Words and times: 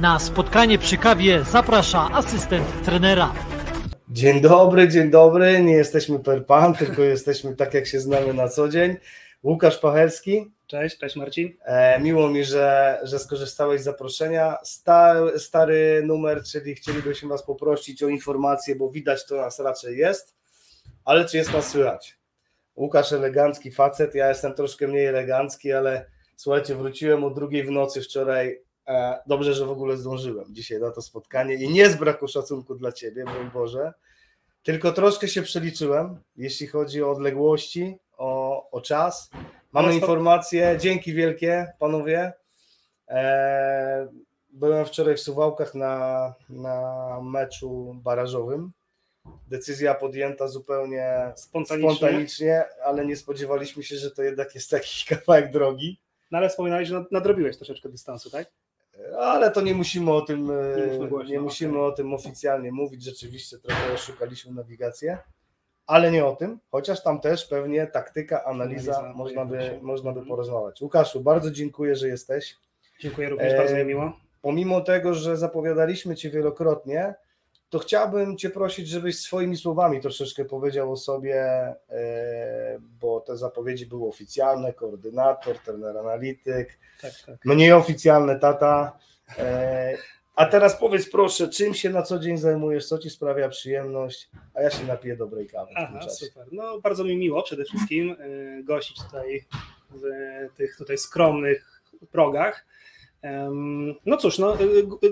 Na 0.00 0.18
spotkanie 0.18 0.78
przy 0.78 0.96
kawie 0.96 1.44
zaprasza 1.44 2.08
asystent 2.12 2.84
trenera. 2.84 3.32
Dzień 4.08 4.40
dobry, 4.40 4.88
dzień 4.88 5.10
dobry. 5.10 5.62
Nie 5.62 5.72
jesteśmy 5.72 6.18
per 6.18 6.46
pan, 6.46 6.74
tylko 6.74 7.02
jesteśmy 7.02 7.56
tak, 7.56 7.74
jak 7.74 7.86
się 7.86 8.00
znamy 8.00 8.34
na 8.34 8.48
co 8.48 8.68
dzień. 8.68 8.96
Łukasz 9.42 9.78
Pachelski. 9.78 10.52
Cześć, 10.66 10.98
cześć 10.98 11.16
Marcin. 11.16 11.56
E, 11.64 12.00
miło 12.00 12.28
mi, 12.28 12.44
że, 12.44 12.98
że 13.02 13.18
skorzystałeś 13.18 13.80
z 13.80 13.84
zaproszenia. 13.84 14.56
Stary, 14.62 15.38
stary 15.38 16.02
numer, 16.06 16.42
czyli 16.42 16.74
chcielibyśmy 16.74 17.28
Was 17.28 17.46
poprosić 17.46 18.02
o 18.02 18.08
informację, 18.08 18.76
bo 18.76 18.90
widać 18.90 19.26
to 19.26 19.36
nas 19.36 19.60
raczej 19.60 19.98
jest, 19.98 20.34
ale 21.04 21.24
czy 21.24 21.36
jest 21.36 21.52
nas 21.52 21.68
słychać? 21.68 22.18
Łukasz 22.76 23.12
elegancki 23.12 23.70
facet, 23.70 24.14
ja 24.14 24.28
jestem 24.28 24.54
troszkę 24.54 24.88
mniej 24.88 25.06
elegancki, 25.06 25.72
ale 25.72 26.06
słuchajcie, 26.36 26.74
wróciłem 26.74 27.24
o 27.24 27.30
drugiej 27.30 27.64
w 27.64 27.70
nocy 27.70 28.00
wczoraj. 28.00 28.63
E, 28.88 29.18
dobrze, 29.26 29.54
że 29.54 29.66
w 29.66 29.70
ogóle 29.70 29.96
zdążyłem 29.96 30.54
dzisiaj 30.54 30.80
na 30.80 30.90
to 30.90 31.02
spotkanie 31.02 31.54
i 31.54 31.68
nie 31.72 31.90
z 31.90 31.96
braku 31.96 32.28
szacunku 32.28 32.74
dla 32.74 32.92
Ciebie, 32.92 33.24
mój 33.24 33.50
Boże, 33.54 33.92
tylko 34.62 34.92
troszkę 34.92 35.28
się 35.28 35.42
przeliczyłem, 35.42 36.18
jeśli 36.36 36.66
chodzi 36.66 37.02
o 37.02 37.10
odległości, 37.10 37.96
o, 38.16 38.70
o 38.70 38.80
czas. 38.80 39.30
Mamy 39.72 39.88
to- 39.88 39.94
informacje, 39.94 40.76
dzięki 40.80 41.12
wielkie 41.14 41.72
panowie. 41.78 42.32
E, 43.08 44.08
byłem 44.50 44.86
wczoraj 44.86 45.16
w 45.16 45.20
Suwałkach 45.20 45.74
na, 45.74 46.34
na 46.48 47.20
meczu 47.22 47.94
barażowym. 48.02 48.72
Decyzja 49.48 49.94
podjęta 49.94 50.48
zupełnie 50.48 51.32
Spontanicznie. 51.36 51.96
spontanicznie, 51.96 52.64
ale 52.84 53.06
nie 53.06 53.16
spodziewaliśmy 53.16 53.82
się, 53.82 53.96
że 53.96 54.10
to 54.10 54.22
jednak 54.22 54.54
jest 54.54 54.70
taki 54.70 55.04
kawałek 55.16 55.50
drogi. 55.52 56.00
No 56.30 56.38
ale 56.38 56.48
wspominałeś, 56.48 56.88
że 56.88 56.94
nad- 56.94 57.12
nadrobiłeś 57.12 57.56
troszeczkę 57.56 57.88
dystansu, 57.88 58.30
tak? 58.30 58.50
Ale 59.18 59.50
to 59.50 59.60
nie 59.60 59.74
musimy 59.74 60.12
o 60.12 60.20
tym, 60.20 60.50
e, 60.50 61.24
Nie 61.28 61.40
musimy 61.40 61.80
o 61.80 61.92
tym 61.92 62.14
oficjalnie 62.14 62.72
mówić. 62.72 63.02
Rzeczywiście 63.04 63.58
trochę 63.58 63.98
szukaliśmy 63.98 64.52
nawigację, 64.52 65.18
ale 65.86 66.10
nie 66.10 66.24
o 66.26 66.36
tym, 66.36 66.58
chociaż 66.70 67.02
tam 67.02 67.20
też 67.20 67.44
pewnie 67.46 67.86
taktyka, 67.86 68.44
analiza, 68.44 68.92
Analiza 68.98 69.14
można, 69.16 69.44
by, 69.44 69.78
można 69.82 70.12
by 70.12 70.18
Mhm. 70.18 70.28
porozmawiać. 70.28 70.80
Łukaszu, 70.80 71.20
bardzo 71.20 71.50
dziękuję, 71.50 71.96
że 71.96 72.08
jesteś. 72.08 72.56
Dziękuję 73.00 73.28
również, 73.28 73.52
E, 73.52 73.56
bardzo 73.56 73.76
mi 73.76 73.84
miło. 73.84 74.12
Pomimo 74.42 74.80
tego, 74.80 75.14
że 75.14 75.36
zapowiadaliśmy 75.36 76.16
Cię 76.16 76.30
wielokrotnie, 76.30 77.14
to 77.74 77.78
chciałbym 77.78 78.36
Cię 78.36 78.50
prosić, 78.50 78.88
żebyś 78.88 79.18
swoimi 79.18 79.56
słowami 79.56 80.00
troszeczkę 80.00 80.44
powiedział 80.44 80.92
o 80.92 80.96
sobie, 80.96 81.34
e, 81.90 82.78
bo 83.00 83.20
te 83.20 83.36
zapowiedzi 83.36 83.86
były 83.86 84.08
oficjalne, 84.08 84.72
koordynator, 84.72 85.58
trener 85.58 85.98
analityk, 85.98 86.78
Tak, 87.02 87.12
tak. 87.26 87.44
mniej 87.44 87.72
oficjalne 87.72 88.38
tata. 88.38 88.98
E, 89.38 89.96
a 90.36 90.46
teraz 90.46 90.76
powiedz 90.76 91.10
proszę, 91.10 91.48
czym 91.48 91.74
się 91.74 91.90
na 91.90 92.02
co 92.02 92.18
dzień 92.18 92.38
zajmujesz, 92.38 92.86
co 92.86 92.98
Ci 92.98 93.10
sprawia 93.10 93.48
przyjemność, 93.48 94.30
a 94.54 94.62
ja 94.62 94.70
się 94.70 94.84
napiję 94.86 95.16
dobrej 95.16 95.46
kawy 95.46 95.72
w 95.72 95.74
tym 95.74 95.84
Aha, 95.88 95.98
czasie. 95.98 96.10
super. 96.26 96.46
No 96.52 96.80
bardzo 96.80 97.04
mi 97.04 97.16
miło 97.16 97.42
przede 97.42 97.64
wszystkim 97.64 98.10
y, 98.10 98.62
gościć 98.64 98.96
tutaj 99.02 99.44
w 99.90 100.02
tych 100.56 100.76
tutaj 100.76 100.98
skromnych 100.98 101.82
progach. 102.10 102.66
No 104.06 104.16
cóż, 104.16 104.38
no, 104.38 104.56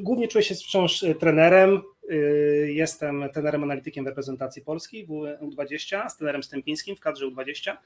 głównie 0.03 0.29
czuję 0.29 0.45
się 0.45 0.55
wciąż 0.55 1.05
trenerem. 1.21 1.83
Y, 2.11 2.69
Jestem 2.73 3.25
trenerem 3.33 3.63
analitykiem 3.65 4.07
reprezentacji 4.07 4.63
Polski 4.63 5.07
w 5.07 5.09
U20, 5.45 6.09
z 6.09 6.17
trenerem 6.17 6.43
Stępińskim 6.43 6.97
w 6.97 7.01
kadrze 7.01 7.27
U20. 7.27 7.77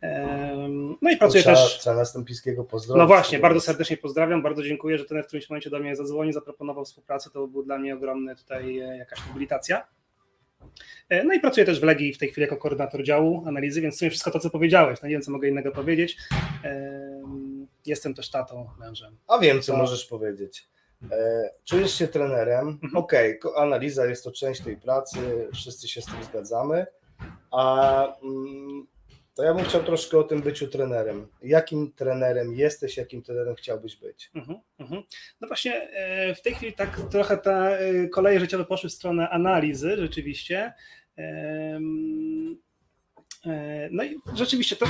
Em, 0.00 0.96
No 1.02 1.10
i 1.10 1.16
pracuję 1.16 1.42
Trzeba, 1.42 1.56
też. 1.56 1.78
trzeba 1.78 1.96
następskiego 1.96 2.64
pozdrowić. 2.64 2.98
No 2.98 3.06
właśnie, 3.06 3.38
bardzo 3.38 3.60
serdecznie 3.60 3.96
pozdrawiam, 3.96 4.42
bardzo 4.42 4.62
dziękuję, 4.62 4.98
że 4.98 5.04
ten 5.04 5.22
w 5.22 5.26
którymś 5.26 5.50
momencie 5.50 5.70
do 5.70 5.78
mnie 5.78 5.96
zadzwonił, 5.96 6.32
zaproponował 6.32 6.84
współpracę, 6.84 7.30
to 7.30 7.46
był 7.46 7.62
dla 7.62 7.78
mnie 7.78 7.94
ogromny 7.94 8.36
tutaj 8.36 8.78
e, 8.78 8.96
jakaś 8.96 9.18
mobilitacja. 9.28 9.86
E, 11.08 11.24
No 11.24 11.34
i 11.34 11.40
pracuję 11.40 11.66
też 11.66 11.80
w 11.80 11.82
Legii 11.82 12.12
w 12.14 12.18
tej 12.18 12.28
chwili 12.28 12.42
jako 12.42 12.56
koordynator 12.56 13.02
działu 13.02 13.42
analizy, 13.46 13.80
więc 13.80 13.94
w 13.94 13.98
sumie 13.98 14.10
wszystko 14.10 14.30
to, 14.30 14.38
co 14.38 14.50
powiedziałeś, 14.50 14.98
no 15.02 15.08
nie 15.08 15.14
wiem, 15.14 15.22
co 15.22 15.30
mogę 15.32 15.48
innego 15.48 15.72
powiedzieć. 15.72 16.16
Em, 16.64 17.66
Jestem 17.86 18.14
też 18.14 18.30
tatą, 18.30 18.68
mężem. 18.80 19.16
A 19.28 19.38
wiem, 19.38 19.60
co 19.62 19.72
Tak. 19.72 19.80
możesz 19.80 20.06
powiedzieć. 20.06 20.68
E, 21.10 21.50
czujesz 21.64 21.94
się 21.94 22.08
trenerem. 22.08 22.68
Mhm. 22.68 22.96
Okej, 22.96 23.38
ko- 23.38 23.58
analiza 23.58 24.06
jest 24.06 24.24
to 24.24 24.32
część 24.32 24.60
tej 24.60 24.76
pracy, 24.76 25.48
wszyscy 25.54 25.88
się 25.88 26.02
z 26.02 26.06
tym 26.06 26.24
zgadzamy. 26.24 26.86
A 27.50 28.04
mm, 28.22 28.86
to 29.34 29.42
ja 29.42 29.54
bym 29.54 29.64
chciał 29.64 29.82
troszkę 29.82 30.18
o 30.18 30.22
tym 30.24 30.42
byciu 30.42 30.68
trenerem. 30.68 31.26
Jakim 31.42 31.92
trenerem 31.92 32.54
jesteś, 32.54 32.96
jakim 32.96 33.22
trenerem 33.22 33.54
chciałbyś 33.54 33.96
być? 33.96 34.30
Mhm, 34.34 34.58
mhm. 34.78 35.02
No 35.40 35.48
właśnie 35.48 35.74
e, 35.90 36.34
w 36.34 36.42
tej 36.42 36.54
chwili 36.54 36.72
tak 36.72 37.00
trochę 37.10 37.38
te 37.38 37.78
e, 37.80 38.08
koleje 38.08 38.40
życiowe 38.40 38.64
poszły 38.64 38.90
w 38.90 38.92
stronę 38.92 39.28
analizy 39.30 39.96
rzeczywiście. 39.96 40.72
E, 43.46 43.88
No 43.92 44.04
i 44.04 44.18
rzeczywiście 44.34 44.76
to, 44.76 44.86
e, 44.86 44.88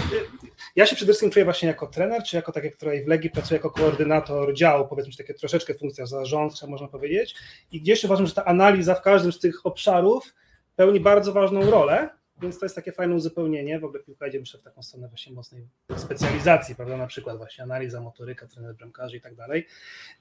ja 0.76 0.86
się 0.86 0.96
przede 0.96 1.12
wszystkim 1.12 1.30
czuję 1.30 1.44
właśnie 1.44 1.68
jako 1.68 1.86
trener, 1.86 2.22
czy 2.22 2.36
jako 2.36 2.52
tak 2.52 2.64
jak 2.64 2.76
tutaj 2.76 3.04
w 3.04 3.08
Legii 3.08 3.30
pracuję 3.30 3.58
jako 3.58 3.70
koordynator 3.70 4.54
działu, 4.54 4.88
powiedzmy, 4.88 5.12
takie 5.18 5.34
troszeczkę 5.34 5.74
funkcja 5.74 6.06
zarządcza 6.06 6.66
można 6.66 6.88
powiedzieć. 6.88 7.34
I 7.72 7.80
gdzieś 7.80 8.04
uważam, 8.04 8.26
że 8.26 8.34
ta 8.34 8.44
analiza 8.44 8.94
w 8.94 9.02
każdym 9.02 9.32
z 9.32 9.38
tych 9.38 9.66
obszarów 9.66 10.34
pełni 10.76 11.00
bardzo 11.00 11.32
ważną 11.32 11.70
rolę, 11.70 12.08
więc 12.42 12.58
to 12.58 12.64
jest 12.64 12.76
takie 12.76 12.92
fajne 12.92 13.14
uzupełnienie. 13.14 13.80
W 13.80 13.84
ogóle 13.84 14.02
piłka 14.02 14.26
idzie 14.26 14.40
myślę 14.40 14.60
w 14.60 14.62
taką 14.62 14.82
stronę 14.82 15.08
właśnie 15.08 15.32
mocnej 15.32 15.66
specjalizacji, 15.96 16.74
prawda? 16.74 16.96
Na 16.96 17.06
przykład 17.06 17.36
właśnie 17.36 17.64
analiza, 17.64 18.00
motoryka, 18.00 18.46
trener 18.46 18.74
bramkarzy 18.74 19.16
i 19.16 19.20
tak 19.20 19.34
dalej. 19.34 19.66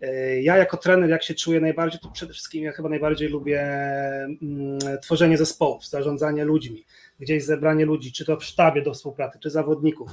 E, 0.02 0.42
Ja 0.42 0.58
jako 0.58 0.78
trener, 0.78 1.10
jak 1.10 1.24
się 1.24 1.34
czuję 1.34 1.60
najbardziej, 1.60 2.00
to 2.00 2.10
przede 2.10 2.34
wszystkim 2.34 2.64
ja 2.64 2.72
chyba 2.72 2.90
najbardziej 2.90 3.30
lubię 3.30 3.62
mm, 3.62 4.80
tworzenie 5.02 5.38
zespołów, 5.38 5.88
zarządzanie 5.88 6.46
ludźmi, 6.46 6.86
gdzieś 7.20 7.44
zebranie 7.44 7.86
ludzi, 7.86 8.12
czy 8.12 8.26
to 8.26 8.38
w 8.38 8.44
sztabie 8.44 8.82
do 8.82 8.94
współpracy, 8.94 9.40
czy 9.40 9.50
zawodników. 9.50 10.12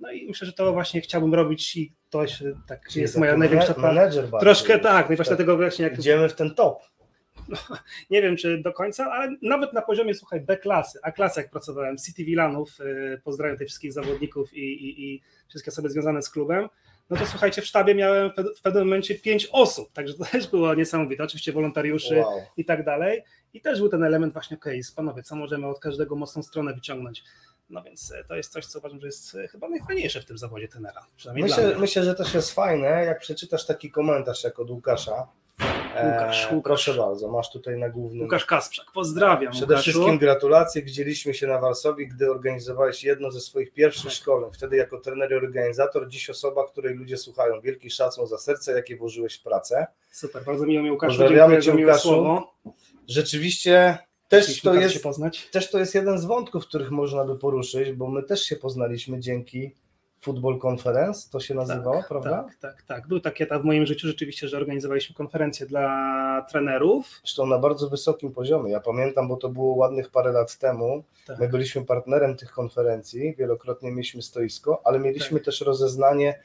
No 0.00 0.12
i 0.12 0.26
myślę, 0.26 0.46
że 0.46 0.52
to 0.52 0.72
właśnie 0.72 1.00
chciałbym 1.00 1.34
robić 1.34 1.76
i 1.76 1.92
to 2.10 2.26
się, 2.26 2.52
tak 2.66 2.96
jest 2.96 3.16
moja 3.16 3.36
największa 3.36 3.74
menedżer 3.78 4.30
Troszkę 4.40 4.78
tak, 4.78 5.08
no 5.08 5.12
i 5.12 5.16
właśnie 5.16 5.30
dlatego 5.30 5.56
właśnie 5.56 5.84
jak 5.84 5.98
Idziemy 5.98 6.28
w 6.28 6.34
ten 6.34 6.54
top. 6.54 6.82
nie 8.10 8.22
wiem 8.22 8.36
czy 8.36 8.58
do 8.58 8.72
końca, 8.72 9.12
ale 9.12 9.36
nawet 9.42 9.72
na 9.72 9.82
poziomie, 9.82 10.14
słuchaj, 10.14 10.40
B 10.40 10.56
klasy, 10.56 10.98
A 11.02 11.12
klasy 11.12 11.40
jak 11.40 11.50
pracowałem, 11.50 11.96
City 11.98 12.24
Villanów, 12.24 12.80
y, 12.80 13.20
pozdrawiam 13.24 13.58
tych 13.58 13.68
wszystkich 13.68 13.92
zawodników 13.92 14.54
i, 14.54 14.60
i, 14.60 15.14
i 15.14 15.22
wszystkie 15.48 15.70
osoby 15.70 15.90
związane 15.90 16.22
z 16.22 16.30
klubem, 16.30 16.68
no 17.10 17.16
to 17.16 17.26
słuchajcie, 17.26 17.62
w 17.62 17.66
sztabie 17.66 17.94
miałem 17.94 18.30
w 18.30 18.34
pe- 18.34 18.54
w 18.58 18.62
pewnym 18.62 18.84
momencie 18.84 19.14
pięć 19.14 19.48
osób, 19.52 19.92
także 19.92 20.14
to 20.14 20.24
też 20.32 20.48
było 20.48 20.74
niesamowite, 20.74 21.24
oczywiście 21.24 21.52
wolontariuszy 21.52 22.16
Wow. 22.16 22.40
i 22.56 22.64
tak 22.64 22.84
dalej 22.84 23.22
i 23.54 23.60
też 23.60 23.78
był 23.78 23.88
ten 23.88 24.04
element 24.04 24.32
właśnie, 24.32 24.56
okej, 24.56 24.80
panowie, 24.96 25.22
co 25.22 25.36
możemy 25.36 25.66
od 25.66 25.80
każdego 25.80 26.16
mocną 26.16 26.42
stronę 26.42 26.74
wyciągnąć, 26.74 27.24
no 27.70 27.82
więc 27.82 28.12
e, 28.12 28.24
to 28.24 28.36
jest 28.36 28.52
coś, 28.52 28.66
co 28.66 28.78
uważam, 28.78 29.00
że 29.00 29.06
jest 29.06 29.34
e, 29.34 29.48
chyba 29.48 29.68
najfajniejsze 29.68 30.20
w 30.20 30.24
tym 30.24 30.38
zawodzie 30.38 30.68
tenera, 30.68 31.06
przynajmniej 31.16 31.42
Myślę, 31.44 31.74
myślę, 31.78 32.04
że 32.04 32.14
też 32.14 32.34
jest 32.34 32.52
fajne, 32.54 33.04
jak 33.04 33.18
przeczytasz 33.18 33.66
taki 33.66 33.90
komentarz 33.90 34.44
jak 34.44 34.58
od 34.58 34.70
Łukasza. 34.70 35.28
E, 35.96 36.06
Łukasz, 36.06 36.48
Łukasz. 36.52 36.84
Proszę 36.84 36.94
bardzo, 36.94 37.28
masz 37.28 37.50
tutaj 37.50 37.78
na 37.78 37.88
głównym. 37.88 38.22
Łukasz 38.22 38.44
Kasprzak, 38.46 38.86
pozdrawiam 38.94 39.52
Przede 39.52 39.74
Łukaszu. 39.74 39.90
wszystkim 39.90 40.18
gratulacje. 40.18 40.82
Widzieliśmy 40.82 41.34
się 41.34 41.46
na 41.46 41.58
Warszawie, 41.58 42.06
gdy 42.06 42.30
organizowałeś 42.30 43.04
jedno 43.04 43.30
ze 43.30 43.40
swoich 43.40 43.72
pierwszych 43.72 44.04
Tak. 44.04 44.12
szkoleń. 44.12 44.50
Wtedy 44.52 44.76
jako 44.76 44.98
trener 45.00 45.32
i 45.32 45.34
organizator, 45.34 46.08
dziś 46.08 46.30
osoba, 46.30 46.66
której 46.68 46.94
ludzie 46.94 47.16
słuchają. 47.16 47.60
Wielki 47.60 47.90
szacun 47.90 48.26
za 48.26 48.38
serce, 48.38 48.72
jakie 48.72 48.96
włożyłeś 48.96 49.34
w 49.34 49.42
pracę. 49.42 49.86
Super, 50.10 50.44
bardzo 50.44 50.66
miło 50.66 50.82
mi 50.84 50.90
Łukaszu, 50.90 51.10
Pozdrawiamy 51.18 51.60
dziękuję 51.60 51.84
cię, 51.84 51.86
Łukaszu. 51.90 52.08
słowo. 52.08 52.54
Rzeczywiście 53.08 53.98
też 54.28 54.60
to, 54.60 54.74
jest, 54.74 54.94
się 54.94 55.00
poznać. 55.00 55.46
też 55.50 55.70
to 55.70 55.78
jest 55.78 55.94
jeden 55.94 56.18
z 56.18 56.24
wątków, 56.24 56.66
których 56.66 56.90
można 56.90 57.24
by 57.24 57.38
poruszyć, 57.38 57.92
bo 57.92 58.08
my 58.08 58.22
też 58.22 58.42
się 58.42 58.56
poznaliśmy 58.56 59.20
dzięki 59.20 59.74
Football 60.22 60.58
Conference, 60.66 61.30
to 61.30 61.40
się 61.40 61.54
nazywało, 61.54 62.02
prawda? 62.08 62.30
Tak, 62.42 62.56
tak, 62.56 62.82
tak. 62.82 63.08
Był 63.08 63.20
taki 63.20 63.42
etap 63.42 63.62
w 63.62 63.64
moim 63.64 63.86
życiu 63.86 64.06
rzeczywiście, 64.06 64.48
że 64.48 64.56
organizowaliśmy 64.56 65.14
konferencję 65.16 65.66
dla 65.66 66.46
trenerów. 66.50 67.20
Zresztą 67.24 67.46
na 67.46 67.58
bardzo 67.58 67.88
wysokim 67.88 68.32
poziomie. 68.32 68.72
Ja 68.72 68.80
pamiętam, 68.80 69.28
bo 69.28 69.36
to 69.36 69.48
było 69.48 69.74
ładnych 69.74 70.10
parę 70.10 70.32
lat 70.32 70.58
temu. 70.58 71.04
Tak. 71.26 71.38
My 71.38 71.48
byliśmy 71.48 71.84
partnerem 71.84 72.36
tych 72.36 72.52
konferencji, 72.52 73.34
wielokrotnie 73.38 73.90
mieliśmy 73.90 74.22
stoisko, 74.22 74.80
ale 74.84 74.98
mieliśmy 74.98 75.38
Tak. 75.38 75.44
też 75.44 75.60
rozeznanie, 75.60 76.38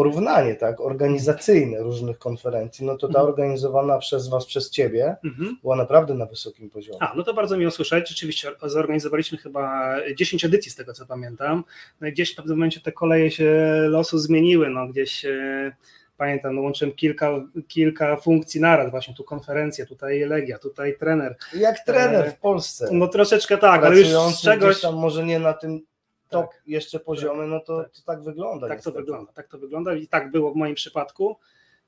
porównanie 0.00 0.54
tak, 0.54 0.80
organizacyjne 0.80 1.78
różnych 1.78 2.18
konferencji. 2.18 2.86
No 2.86 2.96
to 2.96 3.06
ta 3.08 3.18
Mhm. 3.18 3.26
organizowana 3.26 3.98
przez 3.98 4.28
Was, 4.28 4.46
przez 4.46 4.70
Ciebie 4.70 5.16
Mhm. 5.24 5.56
była 5.62 5.76
naprawdę 5.76 6.14
na 6.14 6.26
wysokim 6.26 6.70
poziomie. 6.70 6.98
A, 7.02 7.12
no 7.16 7.22
to 7.22 7.34
bardzo 7.34 7.56
miło 7.56 7.70
słyszeć. 7.70 8.08
Rzeczywiście 8.08 8.48
zorganizowaliśmy 8.62 9.38
chyba 9.38 9.94
10 10.16 10.44
edycji 10.44 10.70
z 10.70 10.76
tego 10.76 10.92
co 10.92 11.06
pamiętam. 11.06 11.64
No 12.00 12.08
i 12.08 12.12
gdzieś 12.12 12.32
w 12.32 12.36
pewnym 12.36 12.56
momencie 12.56 12.80
te 12.80 12.92
koleje 12.92 13.30
się 13.30 13.52
losu 13.88 14.18
zmieniły. 14.18 14.70
No 14.70 14.86
gdzieś 14.88 15.24
e, 15.24 15.72
pamiętam, 16.16 16.54
no 16.56 16.62
łączyłem 16.62 16.94
kilka, 16.94 17.30
kilka 17.68 18.16
funkcji 18.16 18.60
naraz, 18.60 18.90
właśnie 18.90 19.14
tu 19.14 19.24
konferencja, 19.24 19.86
tutaj 19.86 20.20
Legia, 20.20 20.58
tutaj 20.58 20.96
trener. 20.98 21.36
Jak 21.54 21.84
trener 21.84 22.26
E, 22.26 22.30
w 22.30 22.38
Polsce, 22.38 22.88
No 22.92 23.08
troszeczkę 23.08 23.58
tak, 23.58 23.84
ale 23.84 23.98
już 23.98 24.08
z 24.08 24.42
czegoś... 24.42 24.80
tam 24.80 24.94
może 24.94 25.24
nie 25.24 25.38
na 25.38 25.52
tym 25.52 25.80
top 26.28 26.50
Tak. 26.50 26.62
jeszcze 26.66 27.00
poziomie, 27.00 27.46
no 27.46 27.60
to 27.60 27.82
Tak. 27.82 27.92
to 27.92 28.02
tak 28.02 28.22
wygląda. 28.22 28.68
Tak 28.68 28.82
to 28.82 28.92
wygląda, 28.92 29.32
tak 29.32 29.48
to 29.48 29.58
wygląda 29.58 29.94
i 29.94 30.06
tak 30.08 30.30
było 30.30 30.52
w 30.52 30.56
moim 30.56 30.74
przypadku. 30.74 31.36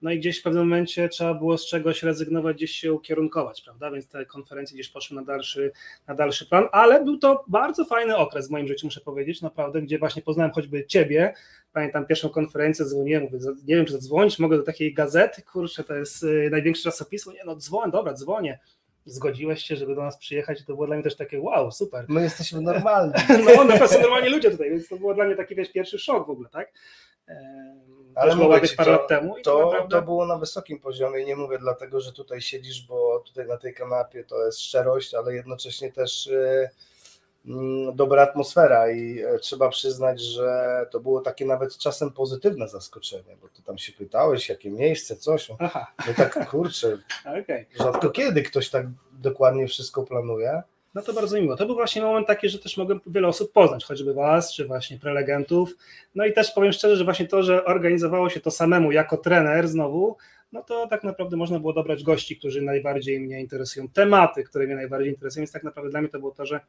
no 0.02 0.10
i 0.10 0.18
gdzieś 0.18 0.40
w 0.40 0.42
pewnym 0.42 0.62
momencie 0.62 1.08
trzeba 1.08 1.34
było 1.34 1.58
z 1.58 1.66
czegoś 1.66 2.02
rezygnować, 2.02 2.56
gdzieś 2.56 2.70
się 2.70 2.92
ukierunkować, 2.92 3.62
prawda? 3.62 3.90
Więc 3.90 4.08
te 4.08 4.26
konferencje 4.26 4.74
gdzieś 4.74 4.88
poszły 4.88 5.16
na 5.16 5.22
dalszy, 5.22 5.72
na 6.06 6.14
dalszy 6.14 6.46
plan, 6.46 6.64
ale 6.72 7.04
był 7.04 7.18
to 7.18 7.44
bardzo 7.48 7.84
fajny 7.84 8.16
okres 8.16 8.48
w 8.48 8.50
moim 8.50 8.68
życiu, 8.68 8.86
muszę 8.86 9.00
powiedzieć, 9.00 9.42
naprawdę, 9.42 9.82
gdzie 9.82 9.98
właśnie 9.98 10.22
poznałem 10.22 10.52
choćby 10.52 10.86
ciebie. 10.86 11.34
Pamiętam 11.72 12.06
pierwszą 12.06 12.28
konferencję, 12.28 12.84
dzwoniłem, 12.84 13.22
mówię, 13.22 13.38
nie 13.66 13.76
wiem, 13.76 13.86
czy 13.86 13.92
zadzwonić, 13.92 14.38
mogę 14.38 14.56
do 14.56 14.62
takiej 14.62 14.94
gazety, 14.94 15.42
kurczę, 15.42 15.84
to 15.84 15.94
jest 15.94 16.22
y, 16.22 16.48
największe 16.50 16.82
czasopismo, 16.82 17.32
nie 17.32 17.44
no, 17.46 17.56
dzwoń, 17.56 17.90
dobra, 17.90 18.14
dzwonię 18.14 18.58
zgodziłeś 19.04 19.64
się, 19.64 19.76
żeby 19.76 19.94
do 19.94 20.02
nas 20.02 20.18
przyjechać, 20.18 20.64
to 20.64 20.74
było 20.74 20.86
dla 20.86 20.96
mnie 20.96 21.04
też 21.04 21.16
takie 21.16 21.40
wow, 21.40 21.72
super. 21.72 22.04
My 22.08 22.22
jesteśmy 22.22 22.60
normalni. 22.60 23.12
no, 23.56 23.64
no 23.64 23.88
są 23.88 24.00
normalni 24.00 24.28
ludzie 24.28 24.50
tutaj, 24.50 24.70
więc 24.70 24.88
to 24.88 24.96
było 24.96 25.14
dla 25.14 25.24
mnie 25.24 25.36
taki 25.36 25.54
wiesz, 25.54 25.72
pierwszy 25.72 25.98
szok 25.98 26.26
w 26.26 26.30
ogóle, 26.30 26.48
tak? 26.48 26.72
Ale 28.14 28.36
mówię 28.36 28.68
ci, 28.68 28.76
parę 28.76 28.92
to, 28.92 28.98
lat 28.98 29.08
temu. 29.08 29.36
I 29.36 29.42
to, 29.42 29.50
to, 29.50 29.64
naprawdę... 29.64 29.96
to 29.96 30.02
było 30.02 30.26
na 30.26 30.38
wysokim 30.38 30.80
poziomie. 30.80 31.24
Nie 31.24 31.36
mówię 31.36 31.58
dlatego, 31.58 32.00
że 32.00 32.12
tutaj 32.12 32.40
siedzisz, 32.40 32.86
bo 32.86 33.18
tutaj 33.26 33.46
na 33.46 33.56
tej 33.56 33.74
kanapie 33.74 34.24
to 34.24 34.46
jest 34.46 34.60
szczerość, 34.60 35.14
ale 35.14 35.34
jednocześnie 35.34 35.92
też 35.92 36.26
y, 36.26 36.70
dobra 37.94 38.22
atmosfera 38.22 38.90
i 38.90 39.18
e, 39.18 39.38
trzeba 39.38 39.68
przyznać, 39.68 40.20
że 40.20 40.86
to 40.90 41.00
było 41.00 41.20
takie 41.20 41.46
nawet 41.46 41.78
czasem 41.78 42.10
pozytywne 42.10 42.68
zaskoczenie, 42.68 43.36
bo 43.42 43.48
ty 43.48 43.62
tam 43.62 43.78
się 43.78 43.92
pytałeś, 43.92 44.48
jakie 44.48 44.70
miejsce, 44.70 45.16
coś. 45.16 45.48
Aha. 45.58 45.86
No 46.06 46.14
tak 46.16 46.50
kurczę, 46.50 46.98
okay. 47.42 47.66
rzadko 47.80 48.10
kiedy 48.10 48.42
ktoś 48.42 48.70
tak 48.70 48.86
dokładnie 49.12 49.66
wszystko 49.66 50.02
planuje. 50.02 50.62
No 50.94 51.02
to 51.02 51.12
bardzo 51.12 51.40
miło. 51.40 51.56
To 51.56 51.66
był 51.66 51.74
właśnie 51.74 52.02
moment 52.02 52.26
taki, 52.26 52.48
że 52.48 52.58
też 52.58 52.76
mogłem 52.76 53.00
wiele 53.06 53.28
osób 53.28 53.52
poznać, 53.52 53.84
choćby 53.84 54.14
Was, 54.14 54.54
czy 54.54 54.66
właśnie 54.66 54.98
prelegentów. 54.98 55.76
No 56.14 56.24
i 56.26 56.32
też 56.32 56.52
powiem 56.52 56.72
szczerze, 56.72 56.96
że 56.96 57.04
właśnie 57.04 57.26
to, 57.26 57.42
że 57.42 57.64
organizowało 57.64 58.30
się 58.30 58.40
to 58.40 58.50
samemu 58.50 58.92
jako 58.92 59.16
trener 59.16 59.68
znowu, 59.68 60.16
no 60.52 60.62
to 60.62 60.86
tak 60.86 61.04
naprawdę 61.04 61.36
można 61.36 61.60
było 61.60 61.72
dobrać 61.72 62.02
gości, 62.02 62.36
którzy 62.36 62.62
najbardziej 62.62 63.20
mnie 63.20 63.40
interesują, 63.40 63.88
tematy, 63.88 64.44
które 64.44 64.66
mnie 64.66 64.74
najbardziej 64.74 65.12
interesują, 65.12 65.40
więc 65.40 65.52
tak 65.52 65.64
naprawdę 65.64 65.90
dla 65.90 66.00
mnie 66.00 66.08
to 66.08 66.18
było 66.18 66.32
to, 66.32 66.46
że 66.46 66.60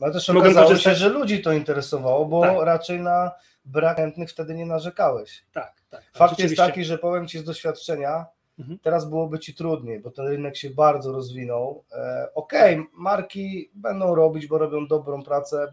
no 0.00 0.10
też 0.10 0.28
mogłem 0.28 0.44
okazało 0.44 0.68
korzystać... 0.68 0.92
się, 0.92 0.98
że 0.98 1.08
ludzi 1.08 1.42
to 1.42 1.52
interesowało, 1.52 2.26
bo 2.26 2.42
tak. 2.42 2.56
raczej 2.62 3.00
na 3.00 3.30
brak 3.64 3.96
chętnych 3.96 4.30
wtedy 4.30 4.54
nie 4.54 4.66
narzekałeś. 4.66 5.44
Tak, 5.52 5.74
tak. 5.90 6.02
tak 6.02 6.16
Fakt 6.16 6.38
jest 6.38 6.56
taki, 6.56 6.84
że 6.84 6.98
powiem 6.98 7.28
Ci 7.28 7.38
z 7.38 7.44
doświadczenia, 7.44 8.26
Mhm. 8.58 8.78
Teraz 8.78 9.08
byłoby 9.08 9.38
ci 9.38 9.54
trudniej, 9.54 10.00
bo 10.00 10.10
ten 10.10 10.26
rynek 10.26 10.56
się 10.56 10.70
bardzo 10.70 11.12
rozwinął. 11.12 11.84
E, 11.92 12.28
Okej, 12.34 12.74
okay, 12.74 12.86
marki 12.92 13.70
będą 13.74 14.14
robić, 14.14 14.46
bo 14.46 14.58
robią 14.58 14.86
dobrą 14.86 15.22
pracę, 15.22 15.72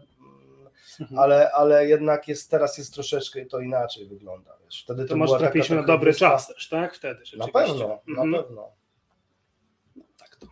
mhm. 1.00 1.18
ale, 1.18 1.52
ale 1.52 1.86
jednak 1.86 2.28
jest 2.28 2.50
teraz 2.50 2.78
jest 2.78 2.94
troszeczkę 2.94 3.46
to 3.46 3.60
inaczej 3.60 4.06
wygląda. 4.06 4.50
Wiesz. 4.64 4.82
Wtedy 4.84 5.02
to, 5.02 5.08
to 5.08 5.16
może 5.16 5.38
trafiliśmy 5.38 5.76
na 5.76 5.82
dobry 5.82 6.14
czas 6.14 6.46
też, 6.46 6.68
tak? 6.68 6.94
Wtedy 6.94 7.22
Na 7.36 7.48
pewno, 7.48 8.00
mhm. 8.08 8.30
na 8.30 8.38
pewno. 8.38 8.70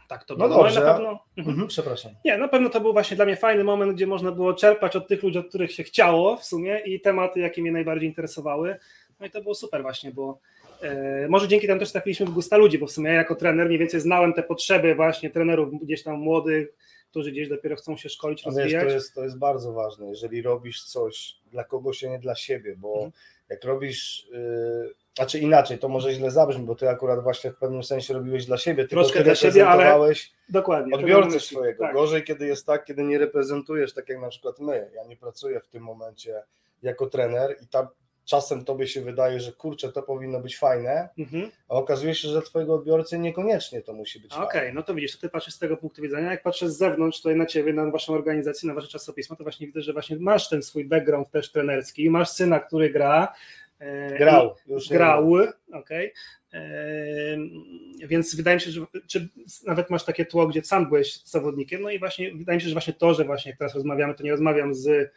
Tak 0.08 0.24
to, 0.24 0.36
no 0.36 0.48
było. 0.48 0.62
Dobrze. 0.62 0.80
Na 0.80 0.94
pewno, 0.94 1.18
mhm. 1.36 1.68
Przepraszam. 1.68 2.12
Nie, 2.24 2.38
na 2.38 2.48
pewno 2.48 2.70
to 2.70 2.80
był 2.80 2.92
właśnie 2.92 3.16
dla 3.16 3.24
mnie 3.24 3.36
fajny 3.36 3.64
moment, 3.64 3.92
gdzie 3.92 4.06
można 4.06 4.32
było 4.32 4.54
czerpać 4.54 4.96
od 4.96 5.08
tych 5.08 5.22
ludzi, 5.22 5.38
od 5.38 5.48
których 5.48 5.72
się 5.72 5.82
chciało 5.82 6.36
w 6.36 6.44
sumie 6.44 6.80
i 6.86 7.00
tematy, 7.00 7.40
jakie 7.40 7.62
mnie 7.62 7.72
najbardziej 7.72 8.08
interesowały. 8.08 8.76
No 9.20 9.26
i 9.26 9.30
to 9.30 9.42
było 9.42 9.54
super 9.54 9.82
właśnie, 9.82 10.12
bo 10.12 10.38
E, 10.82 11.28
może 11.28 11.48
dzięki 11.48 11.66
temu 11.66 11.80
też 11.80 11.92
trafiliśmy 11.92 12.26
w 12.26 12.30
gusta 12.30 12.56
ludzi, 12.56 12.78
bo 12.78 12.86
w 12.86 12.90
sumie 12.90 13.10
ja 13.10 13.16
jako 13.16 13.34
trener 13.34 13.66
mniej 13.66 13.78
więcej 13.78 14.00
znałem 14.00 14.32
te 14.32 14.42
potrzeby 14.42 14.94
właśnie 14.94 15.30
trenerów 15.30 15.80
gdzieś 15.82 16.02
tam 16.02 16.18
młodych, 16.18 16.68
którzy 17.10 17.32
gdzieś 17.32 17.48
dopiero 17.48 17.76
chcą 17.76 17.96
się 17.96 18.08
szkolić, 18.08 18.44
rozwijać. 18.44 18.72
Wiesz, 18.72 18.82
to, 18.82 18.90
jest, 18.90 19.14
to 19.14 19.24
jest 19.24 19.38
bardzo 19.38 19.72
ważne, 19.72 20.08
jeżeli 20.08 20.42
robisz 20.42 20.84
coś 20.84 21.36
dla 21.52 21.64
kogoś, 21.64 22.04
a 22.04 22.08
nie 22.08 22.18
dla 22.18 22.34
siebie, 22.34 22.76
bo 22.76 22.94
mhm. 22.94 23.12
jak 23.48 23.64
robisz, 23.64 24.28
yy, 24.32 24.94
znaczy 25.16 25.38
inaczej, 25.38 25.78
to 25.78 25.88
może 25.88 26.12
źle 26.12 26.30
zabrzmi, 26.30 26.64
bo 26.64 26.74
ty 26.74 26.88
akurat 26.88 27.22
właśnie 27.22 27.50
w 27.50 27.56
pewnym 27.56 27.84
sensie 27.84 28.14
robiłeś 28.14 28.46
dla 28.46 28.58
siebie, 28.58 28.88
tylko 28.88 29.02
Troszkę 29.02 29.24
dla 29.24 29.34
siebie, 29.34 29.68
ale 29.68 30.12
dokładnie, 30.48 30.94
odbiorcę 30.94 31.40
swojego. 31.40 31.84
Tak. 31.84 31.94
Gorzej, 31.94 32.24
kiedy 32.24 32.46
jest 32.46 32.66
tak, 32.66 32.84
kiedy 32.84 33.02
nie 33.02 33.18
reprezentujesz, 33.18 33.94
tak 33.94 34.08
jak 34.08 34.20
na 34.20 34.28
przykład 34.28 34.60
my. 34.60 34.90
Ja 34.94 35.04
nie 35.04 35.16
pracuję 35.16 35.60
w 35.60 35.68
tym 35.68 35.82
momencie 35.82 36.42
jako 36.82 37.06
trener 37.06 37.56
i 37.62 37.66
ta 37.66 37.88
czasem 38.30 38.64
tobie 38.64 38.86
się 38.86 39.00
wydaje, 39.00 39.40
że 39.40 39.52
kurczę, 39.52 39.92
to 39.92 40.02
powinno 40.02 40.40
być 40.40 40.58
fajne, 40.58 41.08
mhm. 41.18 41.50
a 41.68 41.74
okazuje 41.74 42.14
się, 42.14 42.28
że 42.28 42.34
dla 42.34 42.42
twojego 42.42 42.74
odbiorcy 42.74 43.18
niekoniecznie 43.18 43.82
to 43.82 43.92
musi 43.92 44.20
być 44.20 44.32
Okej, 44.32 44.44
okay, 44.44 44.72
no 44.72 44.82
to 44.82 44.94
widzisz, 44.94 45.12
to 45.12 45.20
ty 45.20 45.28
patrzysz 45.28 45.54
z 45.54 45.58
tego 45.58 45.76
punktu 45.76 46.02
widzenia, 46.02 46.30
jak 46.30 46.42
patrzę 46.42 46.70
z 46.70 46.76
zewnątrz 46.76 47.18
tutaj 47.18 47.36
na 47.36 47.46
ciebie, 47.46 47.72
na 47.72 47.90
waszą 47.90 48.14
organizację, 48.14 48.68
na 48.68 48.74
wasze 48.74 48.88
czasopismo, 48.88 49.36
to 49.36 49.42
właśnie 49.42 49.66
widzę, 49.66 49.80
że 49.80 49.92
właśnie 49.92 50.16
masz 50.20 50.48
ten 50.48 50.62
swój 50.62 50.84
background 50.84 51.30
też 51.30 51.52
trenerski, 51.52 52.10
masz 52.10 52.30
syna, 52.30 52.60
który 52.60 52.90
gra, 52.90 53.34
Grał, 54.18 54.54
już 54.66 54.88
grał, 54.88 55.32
okej. 55.72 56.12
Okay. 56.48 57.40
Więc 58.08 58.36
wydaje 58.36 58.56
mi 58.56 58.60
się, 58.60 58.70
że 58.70 58.80
czy 59.06 59.28
nawet 59.66 59.90
masz 59.90 60.04
takie 60.04 60.26
tło, 60.26 60.46
gdzie 60.46 60.64
sam 60.64 60.88
byłeś 60.88 61.24
zawodnikiem, 61.24 61.82
no 61.82 61.90
i 61.90 61.98
właśnie 61.98 62.34
wydaje 62.34 62.56
mi 62.56 62.62
się, 62.62 62.68
że 62.68 62.74
właśnie 62.74 62.92
to, 62.92 63.14
że 63.14 63.24
właśnie 63.24 63.50
jak 63.50 63.58
teraz 63.58 63.74
rozmawiamy, 63.74 64.14
to 64.14 64.22
nie 64.22 64.30
rozmawiam 64.30 64.74
z 64.74 65.12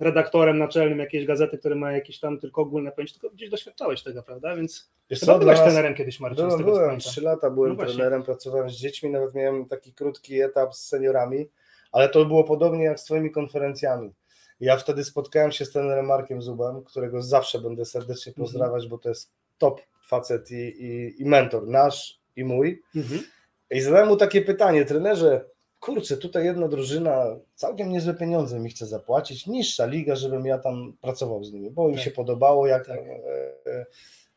redaktorem 0.00 0.58
naczelnym 0.58 0.98
jakiejś 0.98 1.26
gazety, 1.26 1.58
który 1.58 1.74
ma 1.74 1.92
jakieś 1.92 2.20
tam 2.20 2.38
tylko 2.38 2.62
ogólne 2.62 2.92
pojęcie, 2.92 3.12
tylko 3.12 3.30
gdzieś 3.30 3.50
doświadczałeś 3.50 4.02
tego, 4.02 4.22
prawda? 4.22 4.56
Więc 4.56 4.90
Wiesz 5.10 5.20
co, 5.20 5.38
byłeś 5.38 5.58
nas... 5.58 5.66
trenerem 5.66 5.94
kiedyś, 5.94 6.20
Marcin. 6.20 6.48
Byłem, 6.48 6.64
byłem 6.64 6.98
trzy 6.98 7.22
lata 7.22 7.50
byłem 7.50 7.76
no 7.76 7.86
trenerem, 7.86 8.22
pracowałem 8.22 8.70
z 8.70 8.76
dziećmi, 8.76 9.10
nawet 9.10 9.34
miałem 9.34 9.66
taki 9.66 9.92
krótki 9.92 10.40
etap 10.40 10.74
z 10.74 10.86
seniorami, 10.86 11.48
ale 11.92 12.08
to 12.08 12.24
było 12.24 12.44
podobnie 12.44 12.84
jak 12.84 13.00
z 13.00 13.04
twoimi 13.04 13.30
konferencjami. 13.30 14.12
Ja 14.60 14.76
wtedy 14.76 15.04
spotkałem 15.04 15.52
się 15.52 15.64
z 15.64 15.70
trenerem 15.70 16.06
Markiem 16.06 16.42
Zubem, 16.42 16.84
którego 16.84 17.22
zawsze 17.22 17.60
będę 17.60 17.84
serdecznie 17.84 18.30
mhm. 18.30 18.44
pozdrawiać, 18.44 18.82
mm 18.84 18.86
-hmm. 18.86 18.90
bo 18.90 18.98
to 18.98 19.08
jest 19.08 19.30
top 19.58 19.80
facet 20.06 20.50
i, 20.50 20.54
i, 20.54 21.22
i 21.22 21.24
mentor 21.24 21.68
nasz 21.68 22.20
i 22.36 22.44
mój. 22.44 22.82
Mm 22.96 23.08
-hmm. 23.08 23.22
I 23.70 23.80
zadałem 23.80 24.08
mu 24.08 24.16
takie 24.16 24.42
pytanie, 24.42 24.84
trenerze, 24.84 25.44
kurczę, 25.80 26.16
tutaj 26.16 26.44
jedna 26.44 26.68
drużyna 26.68 27.36
całkiem 27.54 27.92
niezłe 27.92 28.14
pieniądze 28.14 28.60
mi 28.60 28.70
chce 28.70 28.86
zapłacić, 28.86 29.46
niższa 29.46 29.86
liga, 29.86 30.16
żebym 30.16 30.46
ja 30.46 30.58
tam 30.58 30.96
pracował 31.00 31.44
z 31.44 31.52
nimi, 31.52 31.70
bo 31.70 31.88
im 31.88 31.94
tak. 31.94 32.04
się 32.04 32.10
podobało, 32.10 32.66
jak 32.66 32.86
tak. 32.86 32.98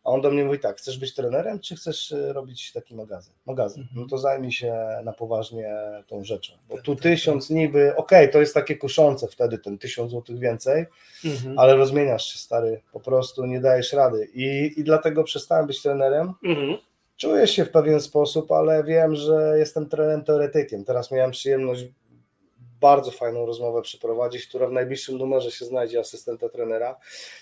A 0.03 0.09
on 0.09 0.21
do 0.21 0.31
mnie 0.31 0.45
mówi 0.45 0.59
tak, 0.59 0.77
chcesz 0.77 0.99
być 0.99 1.13
trenerem, 1.13 1.59
czy 1.59 1.75
chcesz 1.75 2.11
e, 2.11 2.33
robić 2.33 2.71
taki 2.73 2.95
magazyn? 2.95 3.33
Magazyn. 3.45 3.81
Mhm. 3.81 4.01
No 4.01 4.07
to 4.07 4.17
zajmij 4.17 4.51
się 4.51 4.75
na 5.03 5.13
poważnie 5.13 5.75
tą 6.07 6.23
rzeczą. 6.23 6.53
Bo 6.69 6.75
tak, 6.75 6.83
tu 6.83 6.95
tak, 6.95 7.03
tysiąc 7.03 7.47
tak. 7.47 7.57
niby, 7.57 7.95
okej, 7.95 8.23
okay, 8.23 8.27
to 8.27 8.39
jest 8.39 8.53
takie 8.53 8.75
kuszące 8.75 9.27
wtedy, 9.27 9.57
ten 9.57 9.77
tysiąc 9.77 10.11
złotych 10.11 10.39
więcej, 10.39 10.85
mhm. 11.25 11.59
ale 11.59 11.75
rozmieniasz 11.75 12.33
się, 12.33 12.39
stary, 12.39 12.81
po 12.93 12.99
prostu 12.99 13.45
nie 13.45 13.59
dajesz 13.59 13.93
rady. 13.93 14.27
I, 14.33 14.73
i 14.79 14.83
dlatego 14.83 15.23
przestałem 15.23 15.67
być 15.67 15.81
trenerem. 15.81 16.33
Mhm 16.43 16.77
Czuję 17.19 17.47
się 17.47 17.65
w 17.65 17.71
pewien 17.71 18.01
sposób, 18.01 18.51
ale 18.51 18.83
wiem, 18.83 19.15
że 19.15 19.56
jestem 19.57 19.89
trenerem 19.89 20.23
teoretykiem. 20.23 20.85
Teraz 20.85 21.11
miałem 21.11 21.31
przyjemność 21.31 21.85
bardzo 22.81 23.12
fajną 23.12 23.45
rozmowę 23.45 23.81
przeprowadzić, 23.81 24.48
która 24.48 24.68
w 24.68 24.71
najbliższym 24.71 25.18
numerze 25.18 25.52
się 25.52 25.66
znajdzie 25.66 26.00
asystenta 26.00 26.50
trenera. 26.50 26.95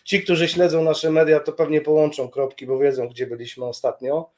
Ci, 0.03 0.23
którzy 0.23 0.47
śledzą 0.47 0.83
nasze 0.83 1.11
media, 1.11 1.39
to 1.39 1.53
pewnie 1.53 1.81
połączą 1.81 2.29
kropki, 2.29 2.65
bo 2.65 2.79
wiedzą, 2.79 3.07
gdzie 3.07 3.27
byliśmy 3.27 3.65
ostatnio. 3.65 4.29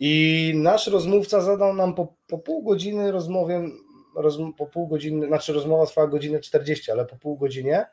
I 0.00 0.52
nasz 0.56 0.86
rozmówca 0.86 1.40
zadał 1.40 1.74
nam 1.74 1.94
po, 1.94 2.14
po 2.26 2.38
pół 2.38 2.62
godziny 2.62 3.12
rozmowie, 3.12 3.68
roz, 4.16 4.38
po 4.56 4.66
pół 4.66 4.88
godziny, 4.88 5.26
znaczy 5.26 5.52
rozmowa 5.52 5.86
trwała 5.86 6.08
godzinę 6.08 6.40
40, 6.40 6.90
ale 6.90 7.06
po 7.06 7.16
pół 7.16 7.36
godzinie 7.36 7.86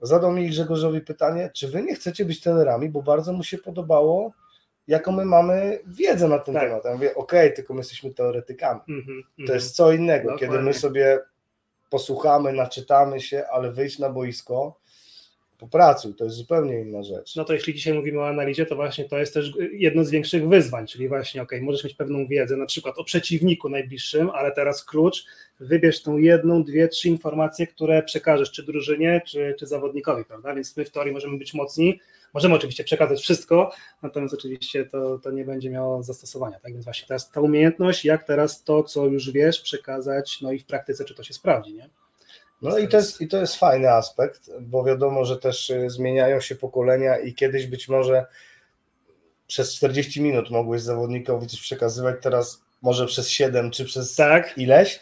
zadał 0.00 0.32
mi 0.32 0.48
Grzegorzowi 0.48 1.00
pytanie, 1.00 1.50
czy 1.54 1.68
wy 1.68 1.82
nie 1.82 1.94
chcecie 1.94 2.24
być 2.24 2.40
trenerami, 2.40 2.88
bo 2.88 3.02
bardzo 3.02 3.32
mu 3.32 3.42
się 3.42 3.58
podobało 3.58 4.32
jaką 4.86 5.12
my 5.12 5.24
mamy 5.24 5.78
wiedzę 5.86 6.28
na 6.28 6.38
ten 6.38 6.54
tak. 6.54 6.62
temat. 6.62 6.84
Ja 6.84 6.92
mówię, 6.94 7.14
okej, 7.14 7.46
okay, 7.46 7.56
tylko 7.56 7.74
my 7.74 7.80
jesteśmy 7.80 8.14
teoretykami. 8.14 8.80
Mm 8.88 9.02
-hmm, 9.02 9.46
to 9.46 9.54
jest 9.54 9.76
co 9.76 9.92
innego, 9.92 10.30
Dokładnie. 10.30 10.48
kiedy 10.48 10.62
my 10.62 10.74
sobie 10.74 11.18
posłuchamy, 11.90 12.52
naczytamy 12.52 13.20
się, 13.20 13.44
ale 13.52 13.72
wyjść 13.72 13.98
na 13.98 14.10
boisko, 14.10 14.80
popracuj, 15.58 16.14
to 16.14 16.24
jest 16.24 16.36
zupełnie 16.36 16.80
inna 16.80 17.02
rzecz. 17.02 17.36
No 17.36 17.44
to 17.44 17.52
jeśli 17.52 17.74
dzisiaj 17.74 17.94
mówimy 17.94 18.20
o 18.20 18.28
analizie, 18.28 18.66
to 18.66 18.76
właśnie 18.76 19.04
to 19.04 19.18
jest 19.18 19.34
też 19.34 19.52
jedno 19.72 20.04
z 20.04 20.10
większych 20.10 20.48
wyzwań, 20.48 20.86
czyli 20.86 21.08
właśnie, 21.08 21.42
ok, 21.42 21.52
możesz 21.60 21.84
mieć 21.84 21.94
pewną 21.94 22.26
wiedzę, 22.26 22.56
na 22.56 22.66
przykład 22.66 22.98
o 22.98 23.04
przeciwniku 23.04 23.68
najbliższym, 23.68 24.30
ale 24.30 24.52
teraz 24.52 24.84
klucz, 24.84 25.24
wybierz 25.60 26.02
tą 26.02 26.16
jedną, 26.16 26.64
dwie, 26.64 26.88
trzy 26.88 27.08
informacje, 27.08 27.66
które 27.66 28.02
przekażesz 28.02 28.50
czy 28.50 28.62
drużynie, 28.62 29.22
czy, 29.26 29.54
czy 29.58 29.66
zawodnikowi, 29.66 30.24
prawda? 30.24 30.54
Więc 30.54 30.76
my 30.76 30.84
w 30.84 30.90
teorii 30.90 31.12
możemy 31.12 31.38
być 31.38 31.54
mocni, 31.54 32.00
Możemy 32.36 32.54
oczywiście 32.54 32.84
przekazać 32.84 33.20
wszystko, 33.20 33.72
natomiast 34.02 34.34
oczywiście 34.34 34.86
to, 34.86 35.18
to 35.18 35.30
nie 35.30 35.44
będzie 35.44 35.70
miało 35.70 36.02
zastosowania. 36.02 36.60
Tak 36.60 36.72
więc 36.72 36.84
właśnie 36.84 37.08
teraz 37.08 37.30
ta 37.30 37.40
umiejętność, 37.40 38.04
jak 38.04 38.24
teraz 38.24 38.64
to, 38.64 38.82
co 38.82 39.06
już 39.06 39.30
wiesz, 39.30 39.60
przekazać, 39.60 40.40
no 40.40 40.52
i 40.52 40.58
w 40.58 40.66
praktyce, 40.66 41.04
czy 41.04 41.14
to 41.14 41.22
się 41.22 41.34
sprawdzi, 41.34 41.74
nie? 41.74 41.90
No 42.62 42.78
i 42.78 42.88
to, 42.88 42.96
jest, 42.96 43.20
i 43.20 43.28
to 43.28 43.36
jest 43.36 43.56
fajny 43.56 43.92
aspekt, 43.92 44.50
bo 44.60 44.84
wiadomo, 44.84 45.24
że 45.24 45.36
też 45.36 45.70
y, 45.70 45.90
zmieniają 45.90 46.40
się 46.40 46.54
pokolenia 46.54 47.18
i 47.18 47.34
kiedyś 47.34 47.66
być 47.66 47.88
może 47.88 48.26
przez 49.46 49.74
40 49.74 50.22
minut 50.22 50.50
mogłeś 50.50 50.82
zawodnikowi 50.82 51.46
coś 51.46 51.60
przekazywać, 51.60 52.16
teraz 52.22 52.62
może 52.82 53.06
przez 53.06 53.28
7 53.28 53.70
czy 53.70 53.84
przez 53.84 54.14
tak. 54.14 54.58
ileś. 54.58 55.00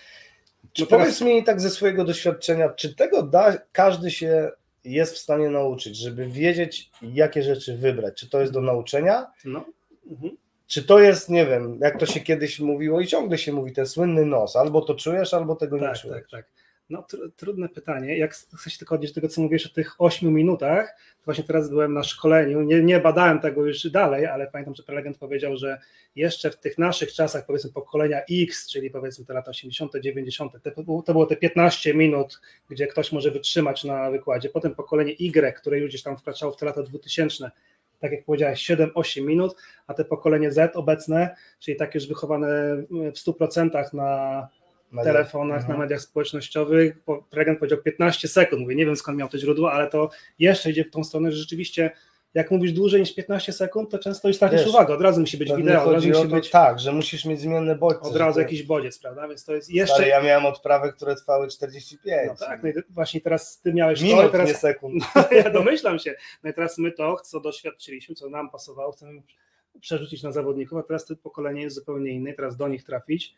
Czy 0.73 0.83
no 0.83 0.89
powiedz 0.89 1.19
teraz... 1.19 1.21
mi 1.21 1.45
tak 1.45 1.61
ze 1.61 1.71
swojego 1.71 2.05
doświadczenia, 2.05 2.69
czy 2.69 2.95
tego 2.95 3.23
da 3.23 3.59
każdy 3.73 4.11
się 4.11 4.51
jest 4.85 5.15
w 5.15 5.19
stanie 5.19 5.51
nauczyć, 5.51 5.97
żeby 5.97 6.27
wiedzieć, 6.27 6.91
jakie 7.03 7.43
rzeczy 7.43 7.77
wybrać. 7.77 8.15
Czy 8.21 8.31
to 8.31 8.41
jest 8.41 8.53
do 8.53 8.61
nauczenia? 8.61 9.27
No. 9.45 9.65
Mhm. 10.11 10.37
Czy 10.67 10.85
to 10.85 10.99
jest, 10.99 11.29
nie 11.29 11.47
wiem, 11.47 11.79
jak 11.81 11.99
to 12.01 12.07
się 12.07 12.21
kiedyś 12.21 12.61
mówiło 12.61 13.01
i 13.01 13.07
ciągle 13.07 13.39
się 13.39 13.53
mówi, 13.53 13.73
ten 13.73 13.87
słynny 13.87 14.25
nos, 14.27 14.57
albo 14.57 14.81
to 14.83 14.95
czujesz, 14.95 15.35
albo 15.35 15.57
tego 15.57 15.77
nie 15.77 15.83
Tak, 15.83 15.99
czujesz. 15.99 16.17
tak, 16.17 16.31
tak. 16.31 16.47
No 16.91 17.03
tr- 17.03 17.31
trudne 17.37 17.69
pytanie. 17.69 18.19
Jak 18.19 18.35
chcę 18.35 18.71
się 18.71 18.79
tylko 18.79 18.95
odnieść 18.95 19.15
do 19.15 19.21
tego, 19.21 19.33
co 19.33 19.41
mówisz 19.41 19.67
o 19.67 19.75
tych 19.75 19.95
8 19.99 20.35
minutach, 20.35 20.97
właśnie 21.25 21.45
teraz 21.45 21.71
byłem 21.71 21.95
na 21.95 22.03
szkoleniu, 22.03 22.63
nie, 22.63 22.83
nie 22.83 23.01
badałem 23.01 23.41
tego 23.41 23.67
już 23.67 23.91
dalej, 23.91 24.27
ale 24.27 24.47
pamiętam, 24.47 24.75
że 24.75 24.83
prelegent 24.83 25.19
powiedział, 25.19 25.57
że 25.57 25.79
jeszcze 26.17 26.51
w 26.51 26.57
tych 26.57 26.79
naszych 26.79 27.13
czasach, 27.13 27.47
powiedzmy 27.47 27.73
pokolenia 27.73 28.21
X, 28.31 28.71
czyli 28.71 28.91
powiedzmy 28.91 29.25
te 29.25 29.35
lata 29.35 29.51
80., 29.51 29.93
90., 30.01 30.63
te, 30.63 30.71
to 30.71 31.13
było 31.13 31.27
te 31.27 31.37
15 31.37 31.95
minut, 31.95 32.41
gdzie 32.71 32.87
ktoś 32.87 33.13
może 33.13 33.31
wytrzymać 33.31 33.85
na 33.85 34.11
wykładzie. 34.11 34.49
Potem 34.49 34.75
pokolenie 34.75 35.13
Y, 35.13 35.55
które 35.57 35.79
już 35.79 35.89
gdzieś 35.89 36.03
tam 36.03 36.17
wkraczało 36.17 36.53
w 36.53 36.57
te 36.57 36.67
lata 36.67 36.83
2000, 36.83 37.51
tak 38.01 38.13
jak 38.13 38.25
powiedziałeś, 38.25 38.71
7-8 38.71 39.23
minut, 39.23 39.57
a 39.87 39.95
te 39.95 40.05
pokolenie 40.05 40.53
Z 40.53 40.77
obecne, 40.77 41.37
czyli 41.59 41.77
takie 41.77 41.99
już 41.99 42.09
wychowane 42.09 42.77
w 42.91 43.19
100% 43.19 43.95
na 43.95 44.49
Na 44.95 45.05
telefonach, 45.05 45.57
Mhm. 45.61 45.73
na 45.79 45.85
mediach 45.85 46.01
społecznościowych. 46.01 47.03
Po- 47.05 47.23
Prelegent 47.23 47.59
powiedział 47.59 47.79
15 47.79 48.29
sekund. 48.29 48.63
Mówię, 48.63 48.75
nie 48.75 48.87
wiem 48.87 48.97
skąd 48.97 49.19
miał 49.19 49.29
to 49.29 49.39
źródło, 49.39 49.73
ale 49.73 49.91
to 49.91 50.11
jeszcze 50.39 50.71
idzie 50.71 50.85
w 50.85 50.91
tą 50.91 51.05
stronę, 51.05 51.33
że 51.33 51.39
rzeczywiście 51.39 51.91
jak 52.35 52.51
mówisz 52.51 52.73
dłużej 52.73 53.01
niż 53.01 53.15
15 53.15 53.53
sekund, 53.53 53.91
to 53.91 53.99
często 53.99 54.29
już 54.29 54.39
tracisz 54.39 54.67
uwagę. 54.67 54.95
Od 54.95 55.01
razu 55.01 55.21
musi 55.21 55.37
być 55.39 55.53
wideo, 55.57 55.85
od 55.85 55.93
razu 55.93 56.09
musi 56.09 56.21
to, 56.23 56.29
być 56.29 56.51
tak, 56.51 56.79
że 56.81 56.93
musisz 56.93 57.25
mieć 57.25 57.41
zmienne 57.41 57.75
bodźce. 57.75 58.09
od 58.11 58.17
razu 58.17 58.41
jakiś 58.41 58.63
bodziec, 58.63 58.99
prawda? 58.99 59.29
Więc 59.29 59.45
to 59.45 59.55
jest 59.55 59.69
Ale 59.71 59.77
jeszcze. 59.77 60.09
ja 60.09 60.23
miałem 60.23 60.47
odprawy, 60.47 60.93
które 60.93 61.17
trwały 61.17 61.49
45. 61.49 62.29
No 62.29 62.47
tak, 62.47 62.63
no 62.63 62.69
i 62.69 62.73
właśnie 62.91 63.21
teraz 63.21 63.61
ty 63.61 63.73
miałeś 63.75 63.99
to, 64.01 64.07
Minut, 64.07 64.27
i 64.29 64.31
teraz 64.31 64.49
nie 64.49 64.55
sekund. 64.55 65.05
ja 65.45 65.51
domyślam 65.51 65.99
się. 65.99 66.15
No 66.45 66.51
i 66.51 66.55
teraz 66.55 66.79
my 66.79 66.93
to, 66.93 67.17
co 67.25 67.41
doświadczyliśmy, 67.41 68.15
co 68.15 68.29
nam 68.31 68.51
pasowało, 68.51 68.93
chcemy 68.93 69.23
przerzucić 69.81 70.23
na 70.23 70.33
zawodników, 70.33 70.79
a 70.79 70.83
teraz 70.83 71.07
to 71.07 71.17
pokolenie 71.17 71.63
jest 71.63 71.77
zupełnie 71.77 72.11
inne 72.11 72.33
teraz 72.33 72.57
do 72.57 72.69
nich 72.69 72.85
trafić. 72.85 73.35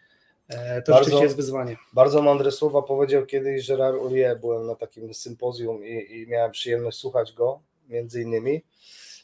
E, 0.49 0.83
To 0.83 0.93
Bardzo- 0.93 1.05
rzeczywiście 1.05 1.25
jest 1.25 1.37
wyzwanie. 1.37 1.77
Bardzo 1.93 2.23
mądre 2.23 2.53
słowa 2.53 2.83
powiedział 2.83 3.27
kiedyś 3.27 3.69
Gerard 3.69 3.97
Urier, 3.97 4.41
byłem 4.41 4.67
na 4.67 4.75
takim 4.75 5.15
sympozjum 5.15 5.85
i, 5.85 6.19
i 6.19 6.27
miałem 6.29 6.51
przyjemność 6.51 6.99
słuchać 6.99 7.33
go, 7.33 7.61
między 7.89 8.23
innymi, 8.23 8.63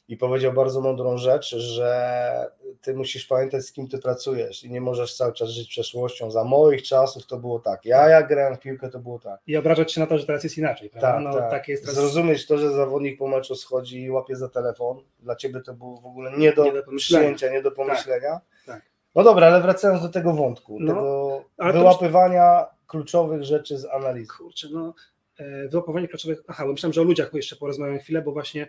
i 0.08 0.16
powiedział 0.16 0.52
bardzo 0.52 0.80
mądrą 0.80 1.18
rzecz, 1.18 1.56
że 1.56 2.50
ty 2.82 2.94
musisz 2.94 3.26
pamiętać, 3.26 3.62
z 3.64 3.72
kim 3.72 3.88
ty 3.88 3.98
pracujesz 3.98 4.64
i 4.64 4.70
nie 4.70 4.80
możesz 4.80 5.16
cały 5.16 5.32
czas 5.32 5.48
żyć 5.48 5.68
przeszłością. 5.68 6.30
Za 6.30 6.44
moich 6.44 6.82
czasów 6.82 7.26
to 7.26 7.36
było 7.36 7.58
tak. 7.58 7.84
Ja 7.84 8.08
jak 8.08 8.28
grałem 8.28 8.56
w 8.56 8.60
piłkę, 8.60 8.88
to 8.90 8.98
było 8.98 9.18
tak. 9.18 9.40
I 9.46 9.56
obrażać 9.56 9.92
się 9.92 10.00
na 10.00 10.06
to, 10.06 10.18
że 10.18 10.26
teraz 10.26 10.44
jest 10.44 10.58
inaczej, 10.58 10.90
prawda? 10.90 11.12
Tak, 11.12 11.22
no, 11.24 11.32
tak. 11.40 11.50
takie 11.50 11.72
jest 11.72 11.84
teraz 11.84 11.96
Zrozumieć 11.98 12.46
to, 12.46 12.58
że 12.58 12.72
zawodnik 12.72 13.18
po 13.18 13.28
meczu 13.28 13.54
schodzi 13.54 14.02
i 14.02 14.10
łapie 14.10 14.36
za 14.36 14.48
telefon, 14.48 14.98
dla 15.20 15.36
ciebie 15.36 15.60
to 15.60 15.74
było 15.74 16.00
w 16.00 16.06
ogóle 16.06 16.32
nie 16.38 16.52
do, 16.52 16.64
Nie 16.64 16.72
do 16.72 16.82
przyjęcia, 16.96 17.52
nie 17.52 17.62
do 17.62 17.70
pomyślenia. 17.70 18.30
tak. 18.30 18.42
No 19.14 19.24
dobra, 19.24 19.46
ale 19.46 19.60
wracając 19.60 20.02
do 20.02 20.08
tego 20.08 20.32
wątku, 20.32 20.76
No, 20.80 20.94
tego 20.94 21.44
to 21.58 21.72
wyłapywania 21.72 22.66
kluczowych 22.86 23.44
rzeczy 23.44 23.78
z 23.78 23.84
analizy. 23.84 24.28
Kurczę, 24.38 24.68
no 24.72 24.94
e, 25.38 25.68
wyłapywanie 25.68 26.08
kluczowych. 26.08 26.42
Aha, 26.46 26.64
bo 26.66 26.72
myślałem, 26.72 26.92
że 26.92 27.00
o 27.00 27.04
ludziach 27.04 27.34
jeszcze 27.34 27.56
porozmawiamy 27.56 27.98
chwilę, 27.98 28.22
bo 28.22 28.32
właśnie 28.32 28.66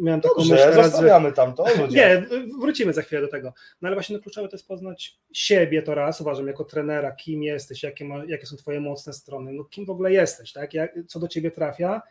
miałem 0.00 0.20
taką 0.20 0.34
myśl 0.40 0.48
Dobrze, 0.48 0.64
teraz, 0.64 0.76
że... 0.76 0.82
zostawiamy 0.82 1.32
tam 1.32 1.54
to. 1.54 1.64
Nie, 1.90 2.26
wrócimy 2.60 2.92
za 2.92 3.02
chwilę 3.02 3.22
do 3.22 3.28
tego. 3.28 3.52
No 3.82 3.86
ale 3.86 3.96
właśnie 3.96 4.16
no, 4.16 4.22
kluczowe 4.22 4.48
to 4.48 4.56
jest 4.56 4.68
poznać 4.68 5.18
siebie 5.32 5.82
to 5.82 5.94
raz, 5.94 6.20
uważam, 6.20 6.46
jako 6.46 6.64
trenera, 6.64 7.12
kim 7.12 7.42
jesteś, 7.42 7.82
jakie, 7.82 8.04
ma, 8.04 8.24
jakie 8.24 8.46
są 8.46 8.56
twoje 8.56 8.80
mocne 8.80 9.12
strony, 9.12 9.52
no 9.52 9.64
kim 9.64 9.86
w 9.86 9.90
ogóle 9.90 10.12
jesteś, 10.12 10.52
tak? 10.52 10.74
Jak, 10.74 10.94
co 11.06 11.20
do 11.20 11.28
ciebie 11.28 11.50
trafia, 11.50 12.02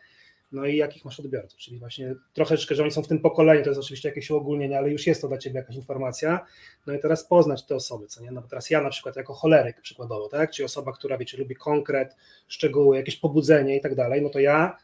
no 0.52 0.66
i 0.66 0.76
jakich 0.76 1.04
masz 1.04 1.20
odbiorców, 1.20 1.58
czyli 1.58 1.78
właśnie 1.78 2.14
troszeczkę, 2.32 2.74
że 2.74 2.82
oni 2.82 2.92
są 2.92 3.02
w 3.02 3.08
tym 3.08 3.20
pokoleniu, 3.20 3.64
to 3.64 3.70
jest 3.70 3.80
oczywiście 3.80 4.08
jakieś 4.08 4.30
uogólnienie, 4.30 4.78
ale 4.78 4.90
już 4.90 5.06
jest 5.06 5.22
to 5.22 5.28
dla 5.28 5.38
ciebie 5.38 5.56
jakaś 5.58 5.76
informacja, 5.76 6.46
no 6.86 6.94
i 6.94 6.98
teraz 6.98 7.24
poznać 7.24 7.66
te 7.66 7.74
osoby, 7.74 8.06
co 8.06 8.22
nie, 8.22 8.30
no 8.30 8.42
bo 8.42 8.48
teraz 8.48 8.70
ja 8.70 8.80
na 8.80 8.90
przykład 8.90 9.16
jako 9.16 9.34
choleryk 9.34 9.80
przykładowo, 9.80 10.28
tak, 10.28 10.50
czy 10.50 10.64
osoba, 10.64 10.92
która 10.92 11.18
wiecie, 11.18 11.38
lubi 11.38 11.54
konkret, 11.54 12.16
szczegóły, 12.48 12.96
jakieś 12.96 13.16
pobudzenie 13.16 13.76
i 13.76 13.80
tak 13.80 13.94
dalej, 13.94 14.22
no 14.22 14.30
to 14.30 14.38
ja 14.38 14.76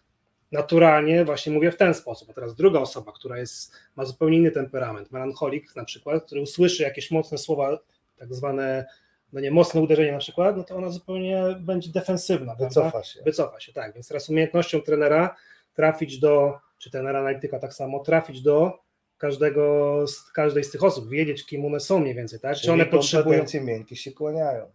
naturalnie 0.52 1.24
właśnie 1.24 1.52
mówię 1.52 1.72
w 1.72 1.76
ten 1.76 1.94
sposób, 1.94 2.30
a 2.30 2.32
teraz 2.32 2.54
druga 2.54 2.80
osoba, 2.80 3.12
która 3.12 3.38
jest, 3.38 3.72
ma 3.96 4.04
zupełnie 4.04 4.36
inny 4.36 4.50
temperament, 4.50 5.10
melancholik 5.12 5.76
na 5.76 5.84
przykład, 5.84 6.24
który 6.24 6.40
usłyszy 6.40 6.82
jakieś 6.82 7.10
mocne 7.10 7.38
słowa, 7.38 7.78
tak 8.18 8.34
zwane, 8.34 8.86
no 9.32 9.40
nie, 9.40 9.50
mocne 9.50 9.80
uderzenie 9.80 10.12
na 10.12 10.18
przykład, 10.18 10.56
no 10.56 10.64
to 10.64 10.76
ona 10.76 10.90
zupełnie 10.90 11.42
będzie 11.60 11.90
defensywna, 11.90 12.56
prawda? 12.56 12.68
Wycofa 12.68 13.02
się. 13.02 13.22
wycofa 13.22 13.60
się, 13.60 13.72
tak. 13.72 13.94
Więc 13.94 14.08
teraz 14.08 14.28
umiejętnością 14.28 14.80
trenera 14.80 15.36
trafić 15.78 16.18
do, 16.18 16.58
czy 16.78 16.90
trenera 16.90 17.20
analityka 17.20 17.58
tak 17.58 17.74
samo, 17.74 18.00
trafić 18.00 18.42
do 18.42 18.78
każdego, 19.18 20.04
z, 20.06 20.32
każdej 20.32 20.64
z 20.64 20.70
tych 20.70 20.84
osób, 20.84 21.08
wiedzieć, 21.08 21.46
kim 21.46 21.64
one 21.64 21.80
są 21.80 21.98
mniej 21.98 22.14
więcej, 22.14 22.40
tak? 22.40 22.54
Czy 22.56 22.60
Czyli 22.60 22.72
one 22.72 22.86
potrzebują. 22.86 23.24
kompetencje 23.24 23.60
miękkie 23.60 23.96
się 23.96 24.12
kłaniają. 24.12 24.70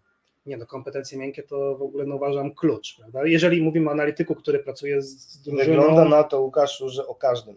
Nie, 0.46 0.58
no 0.58 0.66
kompetencje 0.66 1.18
miękkie 1.18 1.44
to 1.44 1.78
w 1.78 1.82
ogóle 1.82 2.06
no, 2.06 2.16
uważam 2.16 2.56
klucz, 2.56 2.96
prawda? 3.00 3.26
Jeżeli 3.26 3.62
mówimy 3.62 3.90
o 3.90 3.92
analityku, 3.92 4.36
który 4.36 4.60
pracuje 4.60 5.02
z, 5.02 5.06
z 5.06 5.42
drużyną. 5.42 5.66
Wygląda 5.66 6.06
na 6.06 6.24
to, 6.24 6.42
Łukaszu, 6.42 6.90
że 6.90 7.08
o 7.08 7.16
każdym, 7.16 7.56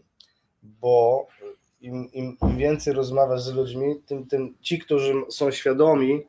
bo 0.62 1.26
im, 1.80 2.12
im, 2.12 2.36
im 2.42 2.56
więcej 2.56 2.92
rozmawiasz 2.92 3.42
z 3.42 3.54
ludźmi, 3.54 4.00
tym, 4.06 4.26
tym 4.26 4.54
ci, 4.60 4.78
którzy 4.78 5.14
są 5.28 5.50
świadomi, 5.50 6.22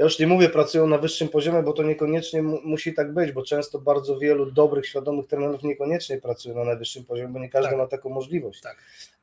ja 0.00 0.04
już 0.04 0.18
nie 0.18 0.26
mówię, 0.26 0.48
pracują 0.48 0.86
na 0.86 0.98
wyższym 0.98 1.28
poziomie, 1.28 1.62
bo 1.62 1.72
to 1.72 1.82
niekoniecznie 1.82 2.42
mu, 2.42 2.60
musi 2.64 2.94
tak 2.94 3.14
być, 3.14 3.32
bo 3.32 3.42
często 3.42 3.78
bardzo 3.78 4.18
wielu 4.18 4.50
dobrych, 4.50 4.86
świadomych 4.86 5.26
trenerów 5.26 5.62
niekoniecznie 5.62 6.20
pracuje 6.20 6.54
na 6.54 6.64
najwyższym 6.64 7.04
poziomie, 7.04 7.32
bo 7.32 7.38
nie 7.38 7.48
każdy 7.48 7.70
Tak. 7.70 7.78
ma 7.78 7.86
taką 7.86 8.10
możliwość. 8.10 8.60
Tak. 8.60 8.76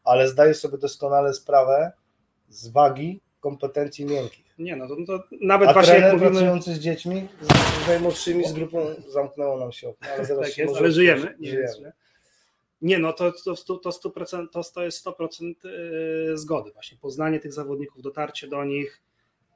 Ale 0.03 0.27
zdaję 0.27 0.53
sobie 0.53 0.77
doskonale 0.77 1.34
sprawę 1.34 1.91
z 2.50 2.67
wagi 2.67 3.22
kompetencji 3.39 4.05
miękkich. 4.05 4.46
Nie, 4.60 4.75
no 4.75 4.88
to, 4.88 4.96
to 5.07 5.24
nawet 5.41 5.69
A 5.69 5.74
właśnie 5.74 5.93
trener 5.93 6.13
mówimy, 6.13 6.31
pracujący 6.31 6.74
z 6.74 6.79
dziećmi, 6.79 7.27
z, 7.41 7.84
z 7.86 7.88
najmłodszymi, 7.88 8.48
z 8.48 8.53
grupą, 8.53 8.86
zamknęło 9.07 9.57
nam 9.57 9.72
się 9.72 9.89
okno, 9.89 10.07
ale 10.15 10.25
zaraz 10.25 10.46
tak 10.46 10.53
się 10.53 10.63
jest, 10.63 10.75
ale 10.75 10.91
żyjemy. 10.91 11.36
Nie, 11.39 11.50
żyjemy. 11.50 11.91
nie, 12.81 13.00
no 13.00 13.13
to, 13.13 13.31
to, 13.31 13.55
to, 13.55 13.77
to, 13.77 13.89
100%, 13.89 14.48
to, 14.51 14.63
to 14.63 14.84
jest 14.84 15.05
100% 15.05 15.53
yy, 15.63 16.38
zgody 16.38 16.72
właśnie, 16.72 16.98
poznanie 16.98 17.39
tych 17.39 17.53
zawodników, 17.53 18.01
dotarcie 18.01 18.48
do 18.48 18.65
nich, 18.65 19.01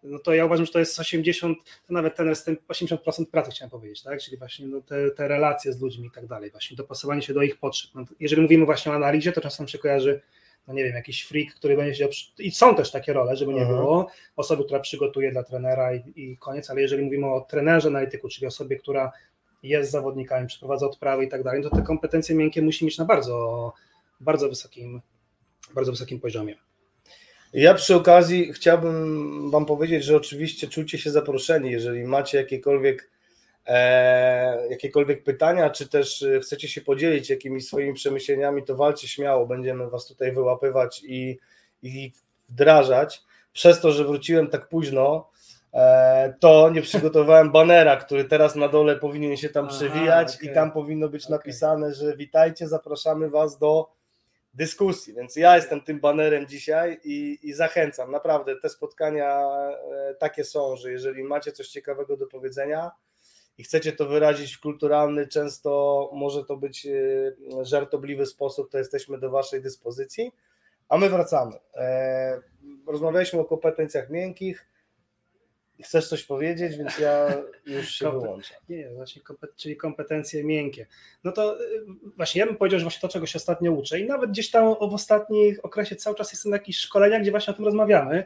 no 0.03 0.19
to 0.19 0.33
ja 0.33 0.45
uważam, 0.45 0.65
że 0.65 0.71
to 0.71 0.79
jest 0.79 0.99
80, 0.99 1.57
to 1.87 1.93
nawet 1.93 2.15
ten 2.15 2.27
jest 2.29 2.45
ten 2.45 2.57
80% 2.67 3.25
pracy 3.25 3.51
chciałem 3.51 3.69
powiedzieć, 3.69 4.03
tak, 4.03 4.21
czyli 4.21 4.37
właśnie 4.37 4.67
no 4.67 4.81
te, 4.81 5.11
te 5.11 5.27
relacje 5.27 5.73
z 5.73 5.81
ludźmi 5.81 6.07
i 6.07 6.11
tak 6.11 6.27
dalej, 6.27 6.51
właśnie 6.51 6.77
dopasowanie 6.77 7.21
się 7.21 7.33
do 7.33 7.41
ich 7.41 7.57
potrzeb. 7.57 7.91
No, 7.95 8.05
jeżeli 8.19 8.41
mówimy 8.41 8.65
właśnie 8.65 8.91
o 8.91 8.95
analizie, 8.95 9.31
to 9.31 9.41
czasem 9.41 9.67
się 9.67 9.77
kojarzy 9.77 10.21
no 10.67 10.73
nie 10.73 10.83
wiem, 10.83 10.95
jakiś 10.95 11.23
freak, 11.23 11.53
który 11.53 11.77
będzie 11.77 11.93
siedział 11.93 12.09
i 12.39 12.51
są 12.51 12.75
też 12.75 12.91
takie 12.91 13.13
role, 13.13 13.35
żeby 13.35 13.53
nie 13.53 13.61
Mhm. 13.61 13.79
było, 13.79 14.07
osoby, 14.35 14.63
która 14.63 14.79
przygotuje 14.79 15.31
dla 15.31 15.43
trenera 15.43 15.95
i, 15.95 16.13
i 16.15 16.37
koniec, 16.37 16.69
ale 16.69 16.81
jeżeli 16.81 17.03
mówimy 17.03 17.27
o 17.27 17.41
trenerze 17.41 17.87
analityku, 17.87 18.29
czyli 18.29 18.47
osobie, 18.47 18.75
która 18.75 19.11
jest 19.63 19.91
zawodnikami, 19.91 20.47
przeprowadza 20.47 20.85
odprawy 20.85 21.25
i 21.25 21.29
tak 21.29 21.43
dalej, 21.43 21.63
to 21.63 21.69
te 21.69 21.81
kompetencje 21.81 22.35
miękkie 22.35 22.61
musi 22.61 22.85
mieć 22.85 22.97
na 22.97 23.05
bardzo, 23.05 23.73
bardzo 24.19 24.49
wysokim, 24.49 25.01
bardzo 25.75 25.91
wysokim 25.91 26.19
poziomie. 26.19 26.55
Ja 27.53 27.73
przy 27.73 27.95
okazji 27.95 28.53
chciałbym 28.53 29.51
Wam 29.51 29.65
powiedzieć, 29.65 30.03
że 30.03 30.15
oczywiście 30.15 30.67
czujcie 30.67 30.97
się 30.97 31.11
zaproszeni, 31.11 31.71
jeżeli 31.71 32.03
macie 32.03 32.37
jakiekolwiek, 32.37 33.11
e, 33.67 34.67
jakiekolwiek 34.69 35.23
pytania, 35.23 35.69
czy 35.69 35.89
też 35.89 36.23
e, 36.23 36.39
chcecie 36.39 36.67
się 36.67 36.81
podzielić 36.81 37.29
jakimiś 37.29 37.67
swoimi 37.67 37.93
przemyśleniami, 37.93 38.63
to 38.63 38.75
walcie 38.75 39.07
śmiało, 39.07 39.47
będziemy 39.47 39.89
Was 39.89 40.07
tutaj 40.07 40.31
wyłapywać 40.31 41.03
i, 41.03 41.37
i 41.83 42.11
wdrażać. 42.49 43.23
Przez 43.53 43.81
to, 43.81 43.91
że 43.91 44.05
wróciłem 44.05 44.47
tak 44.47 44.69
późno, 44.69 45.29
e, 45.73 46.33
to 46.39 46.69
nie 46.69 46.81
przygotowałem 46.81 47.51
banera, 47.57 47.95
który 47.95 48.25
teraz 48.25 48.55
na 48.55 48.67
dole 48.67 48.95
powinien 48.95 49.37
się 49.37 49.49
tam 49.49 49.65
Aha, 49.65 49.77
przewijać 49.77 50.35
okej. 50.35 50.49
i 50.49 50.53
tam 50.53 50.71
powinno 50.71 51.09
być 51.09 51.25
Okej. 51.25 51.37
napisane, 51.37 51.93
że 51.93 52.17
witajcie, 52.17 52.67
zapraszamy 52.67 53.29
Was 53.29 53.57
do 53.57 54.00
dyskusji, 54.53 55.13
więc 55.13 55.35
ja 55.35 55.55
jestem 55.55 55.81
tym 55.81 55.99
banerem 55.99 56.47
dzisiaj 56.47 56.99
i, 57.03 57.39
i 57.43 57.53
zachęcam, 57.53 58.11
naprawdę 58.11 58.55
te 58.55 58.69
spotkania 58.69 59.39
e, 59.39 60.15
takie 60.19 60.43
są, 60.43 60.75
że 60.75 60.91
jeżeli 60.91 61.23
macie 61.23 61.51
coś 61.51 61.67
ciekawego 61.67 62.17
do 62.17 62.27
powiedzenia 62.27 62.91
i 63.57 63.63
chcecie 63.63 63.91
to 63.91 64.05
wyrazić 64.05 64.55
w 64.55 64.61
kulturalny, 64.61 65.27
często 65.27 66.09
może 66.13 66.45
to 66.45 66.57
być 66.57 66.85
e, 66.85 66.91
żartobliwy 67.65 68.25
sposób, 68.25 68.71
to 68.71 68.77
jesteśmy 68.77 69.17
do 69.17 69.29
Waszej 69.29 69.61
dyspozycji, 69.61 70.31
a 70.89 70.97
my 70.97 71.09
wracamy. 71.09 71.55
E, 71.75 72.41
Rozmawialiśmy 72.87 73.39
o 73.39 73.45
kompetencjach 73.45 74.09
miękkich, 74.09 74.70
chcesz 75.83 76.07
coś 76.07 76.23
powiedzieć, 76.23 76.77
więc 76.77 76.99
ja 76.99 77.27
już 77.65 77.89
się 77.89 78.05
Kompet- 78.05 78.21
wyłączam. 78.21 78.57
Nie, 78.69 78.89
właśnie, 78.89 79.21
czyli 79.55 79.77
kompetencje 79.77 80.43
miękkie. 80.43 80.87
No 81.23 81.31
to 81.31 81.61
y, 81.61 81.85
właśnie 82.17 82.39
ja 82.39 82.45
bym 82.45 82.55
powiedział, 82.57 82.79
że 82.79 82.83
właśnie 82.83 83.01
to, 83.01 83.07
czego 83.13 83.25
się 83.25 83.37
ostatnio 83.37 83.71
uczę 83.71 83.99
i 83.99 84.05
nawet 84.07 84.29
gdzieś 84.29 84.51
tam 84.51 84.73
w 84.75 84.93
ostatnich 84.93 85.65
okresie 85.65 85.95
cały 85.95 86.15
czas 86.15 86.31
jestem 86.31 86.49
na 86.49 86.55
jakichś 86.55 86.79
szkoleniach, 86.79 87.21
gdzie 87.21 87.31
właśnie 87.31 87.53
o 87.53 87.55
tym 87.55 87.65
rozmawiamy, 87.65 88.23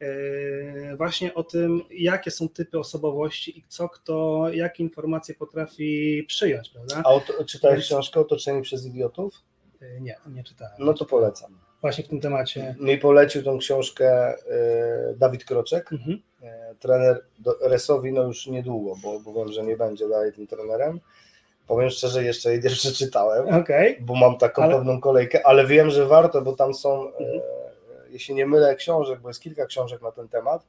yy, 0.00 0.96
właśnie 0.96 1.34
o 1.34 1.44
tym, 1.44 1.82
jakie 1.90 2.30
są 2.30 2.48
typy 2.48 2.78
osobowości 2.78 3.58
i 3.58 3.64
co 3.68 3.88
kto, 3.88 4.46
jakie 4.52 4.82
informacje 4.82 5.34
potrafi 5.34 6.24
przyjąć, 6.28 6.68
prawda? 6.70 7.02
A 7.38 7.44
czytałeś 7.44 7.84
książkę 7.84 8.20
Otoczeni 8.20 8.62
przez 8.62 8.86
idiotów? 8.86 9.34
Yy, 9.80 10.00
Nie, 10.00 10.16
nie 10.26 10.44
czytałem. 10.44 10.74
No 10.78 10.94
to 10.94 11.04
polecam. 11.04 11.58
Właśnie 11.80 12.04
w 12.04 12.08
tym 12.08 12.20
temacie. 12.20 12.74
Mi 12.80 12.98
polecił 12.98 13.42
tą 13.42 13.58
książkę 13.58 14.34
y, 14.34 14.38
Dawid 15.16 15.44
Kroczek, 15.44 15.92
Mhm. 15.92 16.12
y, 16.42 16.74
trener 16.78 17.20
Resowi, 17.60 18.12
no 18.12 18.22
już 18.22 18.46
niedługo, 18.46 18.94
bo, 19.02 19.20
bo 19.20 19.34
wiem, 19.34 19.52
że 19.52 19.62
nie 19.62 19.76
będzie 19.76 20.08
dalej 20.08 20.32
tym 20.32 20.46
trenerem. 20.46 21.00
Powiem 21.66 21.90
szczerze, 21.90 22.24
jeszcze 22.24 22.50
jej 22.52 22.62
nie 22.62 22.70
przeczytałem, 22.80 23.54
Okej, 23.54 23.96
bo 24.00 24.14
mam 24.14 24.38
taką 24.38 24.62
Ale- 24.62 24.74
pewną 24.74 25.00
kolejkę, 25.00 25.46
ale 25.46 25.66
wiem, 25.66 25.90
że 25.90 26.06
warto, 26.06 26.42
bo 26.42 26.52
tam 26.52 26.74
są, 26.74 27.06
Mhm. 27.12 27.28
e, 27.38 27.42
jeśli 28.10 28.34
nie 28.34 28.46
mylę, 28.46 28.76
książek, 28.76 29.20
bo 29.20 29.28
jest 29.28 29.40
kilka 29.40 29.66
książek 29.66 30.02
na 30.02 30.12
ten 30.12 30.28
temat, 30.28 30.66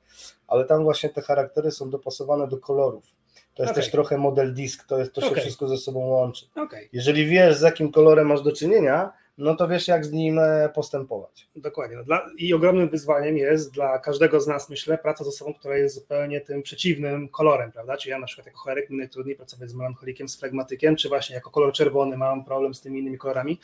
ale 0.47 0.65
tam 0.65 0.83
właśnie 0.83 1.09
te 1.09 1.21
charaktery 1.21 1.71
są 1.71 1.89
dopasowane 1.89 2.47
do 2.47 2.57
kolorów. 2.57 3.03
To 3.55 3.63
jest 3.63 3.71
Okej. 3.71 3.83
też 3.83 3.91
trochę 3.91 4.17
model 4.17 4.53
disk, 4.53 4.87
to, 4.87 4.97
jest, 4.99 5.13
to 5.13 5.21
się 5.21 5.35
wszystko 5.35 5.67
ze 5.67 5.77
sobą 5.77 5.99
łączy. 5.99 6.45
Jeżeli 6.93 7.25
wiesz, 7.25 7.55
z 7.57 7.61
jakim 7.61 7.91
kolorem 7.91 8.27
masz 8.27 8.41
do 8.41 8.51
czynienia, 8.51 9.13
no 9.39 9.55
to 9.55 9.67
wiesz, 9.67 9.87
jak 9.87 10.05
z 10.05 10.11
nim 10.11 10.39
e, 10.39 10.69
postępować. 10.75 11.49
dokładnie. 11.55 11.97
No 11.97 12.03
Dla, 12.03 12.25
I 12.37 12.53
ogromnym 12.53 12.89
wyzwaniem 12.89 13.37
jest 13.37 13.73
dla 13.73 13.99
każdego 13.99 14.41
z 14.41 14.47
nas, 14.47 14.69
myślę, 14.69 14.97
praca 14.97 15.23
z 15.23 15.27
osobą, 15.27 15.53
która 15.53 15.77
jest 15.77 15.95
zupełnie 15.95 16.41
tym 16.41 16.63
przeciwnym 16.63 17.29
kolorem, 17.29 17.71
prawda? 17.71 17.97
Czy 17.97 18.09
ja 18.09 18.19
na 18.19 18.25
przykład 18.25 18.45
jako 18.45 18.59
choleryk 18.59 18.89
mi 18.89 18.97
najtrudniej 18.97 19.35
pracować 19.35 19.69
z 19.69 19.73
melancholikiem, 19.73 20.29
z 20.29 20.39
flegmatykiem, 20.39 20.95
czy 20.95 21.09
właśnie 21.09 21.35
jako 21.35 21.49
kolor 21.49 21.73
czerwony 21.73 22.17
mam 22.17 22.45
problem 22.45 22.73
z 22.73 22.81
tymi 22.81 22.99
innymi 22.99 23.17
kolorami. 23.17 23.59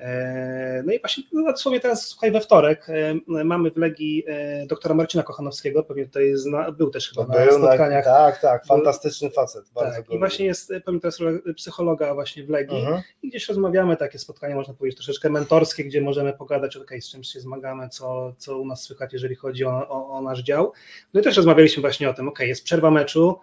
E, 0.00 0.82
No 0.86 0.92
i 0.92 1.00
właśnie 1.00 1.24
no, 1.32 1.52
dosłownie 1.52 1.80
teraz, 1.80 2.06
słuchaj, 2.06 2.32
we 2.32 2.40
wtorek 2.40 2.86
e, 2.90 3.14
mamy 3.44 3.70
w 3.70 3.76
Legii 3.76 4.24
e, 4.26 4.66
doktora 4.66 4.94
Marcina 4.94 5.22
Kochanowskiego, 5.22 5.82
pewnie 5.82 6.06
tutaj 6.06 6.32
zna, 6.34 6.72
był 6.72 6.90
też 6.90 7.08
chyba 7.08 7.26
na 7.26 7.34
Był 7.34 7.58
na, 7.58 7.66
spotkaniach. 7.68 8.04
tak, 8.04 8.40
tak, 8.40 8.66
fantastyczny 8.66 9.30
facet. 9.30 9.64
Bardzo 9.74 9.96
tak, 9.96 10.10
i 10.10 10.18
właśnie 10.18 10.46
jest, 10.46 10.72
pewnie 10.84 11.00
teraz 11.00 11.18
psychologa 11.56 12.14
właśnie 12.14 12.44
w 12.44 12.50
Legii 12.50 12.78
Mhm. 12.78 13.02
i 13.22 13.28
gdzieś 13.28 13.48
rozmawiamy, 13.48 13.96
takie 13.96 14.18
spotkanie 14.18 14.54
można 14.54 14.74
powiedzieć 14.74 14.96
troszeczkę 14.98 15.30
mentorskie, 15.30 15.84
gdzie 15.84 16.00
możemy 16.00 16.32
pogadać, 16.32 16.76
okay, 16.76 17.00
z 17.00 17.10
czym 17.10 17.24
się 17.24 17.40
zmagamy, 17.40 17.88
co, 17.88 18.34
co 18.38 18.58
u 18.58 18.66
nas 18.66 18.82
słychać, 18.82 19.12
jeżeli 19.12 19.34
chodzi 19.34 19.64
o, 19.64 19.88
o, 19.88 20.08
o 20.08 20.20
nasz 20.22 20.42
dział. 20.42 20.72
No 21.14 21.20
i 21.20 21.24
też 21.24 21.36
rozmawialiśmy 21.36 21.80
właśnie 21.80 22.10
o 22.10 22.14
tym, 22.14 22.28
ok, 22.28 22.40
jest 22.40 22.64
przerwa 22.64 22.90
meczu 22.90 23.38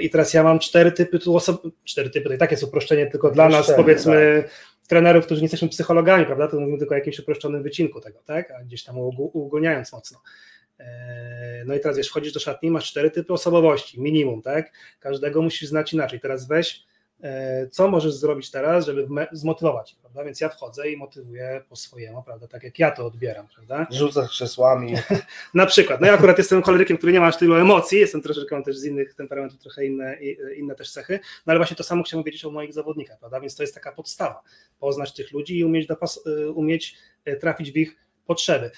i 0.00 0.10
teraz 0.10 0.34
ja 0.34 0.42
mam 0.42 0.58
cztery 0.58 0.92
typy 0.92 1.18
tu 1.18 1.36
osob, 1.36 1.62
cztery 1.84 2.10
typy, 2.10 2.28
to 2.28 2.34
i 2.34 2.38
tak 2.38 2.50
jest 2.50 2.62
uproszczenie 2.62 3.06
tylko 3.06 3.30
dla 3.30 3.48
nas, 3.48 3.72
powiedzmy, 3.76 4.44
trenerów, 4.88 5.24
którzy 5.26 5.40
nie 5.40 5.44
jesteśmy 5.44 5.68
psychologami, 5.68 6.26
prawda, 6.26 6.48
to 6.48 6.60
mówimy 6.60 6.78
tylko 6.78 6.94
o 6.94 6.98
jakimś 6.98 7.18
uproszczonym 7.18 7.62
wycinku 7.62 8.00
tego, 8.00 8.18
tak, 8.24 8.50
a 8.50 8.64
gdzieś 8.64 8.84
tam 8.84 8.96
uog- 8.96 9.30
uogólniając 9.32 9.92
mocno. 9.92 10.20
Yy, 10.78 10.84
No 11.66 11.74
i 11.74 11.80
teraz 11.80 11.96
wiesz, 11.96 12.08
wchodzisz 12.08 12.32
do 12.32 12.40
szatni, 12.40 12.70
masz 12.70 12.90
cztery 12.90 13.10
typy 13.10 13.32
osobowości, 13.32 14.00
minimum, 14.00 14.42
tak? 14.42 14.72
Każdego 15.00 15.42
musisz 15.42 15.68
znać 15.68 15.92
inaczej. 15.92 16.20
Teraz 16.20 16.48
weź, 16.48 16.76
e, 16.76 16.87
co 17.70 17.88
możesz 17.88 18.14
zrobić 18.14 18.50
teraz, 18.50 18.86
żeby 18.86 19.08
zmotywować, 19.32 19.96
prawda? 20.00 20.24
Więc 20.24 20.40
ja 20.40 20.48
wchodzę 20.48 20.90
i 20.90 20.96
motywuję 20.96 21.62
po 21.68 21.76
swojemu, 21.76 22.22
prawda? 22.22 22.48
Tak 22.48 22.62
jak 22.62 22.78
ja 22.78 22.90
to 22.90 23.06
odbieram, 23.06 23.48
prawda? 23.54 23.86
Rzucasz 23.90 24.30
krzesłami. 24.30 24.94
Na 25.54 25.66
przykład, 25.66 26.00
no 26.00 26.06
ja 26.06 26.12
akurat 26.12 26.38
jestem 26.38 26.62
cholerykiem, 26.62 26.96
który 26.96 27.12
nie 27.12 27.20
ma 27.20 27.26
aż 27.26 27.36
tylu 27.36 27.54
emocji, 27.54 27.98
jestem 27.98 28.22
troszeczkę, 28.22 28.54
mam 28.54 28.64
też 28.64 28.76
z 28.78 28.84
innych 28.84 29.14
temperamentów 29.14 29.60
trochę 29.60 29.84
inne, 29.86 30.16
i- 30.20 30.38
inne 30.56 30.74
też 30.74 30.90
cechy, 30.92 31.20
no 31.46 31.50
ale 31.50 31.58
właśnie 31.58 31.76
to 31.76 31.82
samo 31.84 32.02
chciałbym 32.02 32.24
wiedzieć 32.24 32.44
o 32.44 32.50
moich 32.50 32.72
zawodnikach, 32.72 33.18
prawda? 33.18 33.40
Więc 33.40 33.56
to 33.56 33.62
jest 33.62 33.74
taka 33.74 33.92
podstawa, 33.92 34.42
poznać 34.78 35.12
tych 35.14 35.32
ludzi 35.32 35.58
i 35.58 35.64
umieć, 35.64 35.86
dopas, 35.86 36.20
y, 36.26 36.50
umieć 36.50 36.96
trafić 37.40 37.72
w 37.72 37.76
ich 37.76 37.96
potrzeby. 38.26 38.70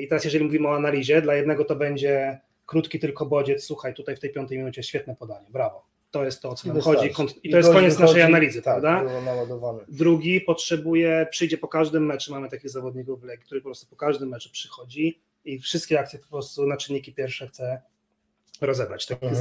I 0.00 0.08
teraz 0.08 0.24
jeżeli 0.24 0.44
mówimy 0.44 0.68
o 0.68 0.74
analizie, 0.76 1.22
dla 1.22 1.34
jednego 1.34 1.64
to 1.64 1.76
będzie 1.76 2.40
krótki 2.66 2.98
tylko 2.98 3.26
bodziec, 3.26 3.64
słuchaj, 3.64 3.94
tutaj 3.94 4.16
w 4.16 4.20
tej 4.20 4.32
piątej 4.32 4.58
minucie 4.58 4.82
świetne 4.82 5.16
podanie, 5.16 5.46
brawo. 5.50 5.86
To 6.10 6.24
jest 6.24 6.42
to, 6.42 6.50
o 6.50 6.54
co 6.54 6.68
nam 6.68 6.80
chodzi 6.80 7.10
i 7.42 7.50
to 7.50 7.56
jest 7.56 7.72
koniec 7.72 7.98
naszej 7.98 8.22
analizy, 8.22 8.62
tak, 8.62 8.80
prawda? 8.80 9.02
Drugi 9.88 10.40
potrzebuje, 10.40 11.26
przyjdzie 11.30 11.58
po 11.58 11.68
każdym 11.68 12.06
meczu, 12.06 12.32
mamy 12.32 12.48
takich 12.48 12.70
zawodników 12.70 13.20
który 13.44 13.60
po 13.60 13.64
prostu 13.64 13.86
po 13.86 13.96
każdym 13.96 14.28
meczu 14.28 14.50
przychodzi 14.52 15.20
i 15.44 15.58
wszystkie 15.58 16.00
akcje 16.00 16.18
po 16.18 16.28
prostu 16.28 16.66
na 16.66 16.76
czynniki 16.76 17.12
pierwsze 17.14 17.48
chce 17.48 17.82
rozebrać. 18.60 19.06
Takich 19.06 19.32
Mhm. 19.32 19.40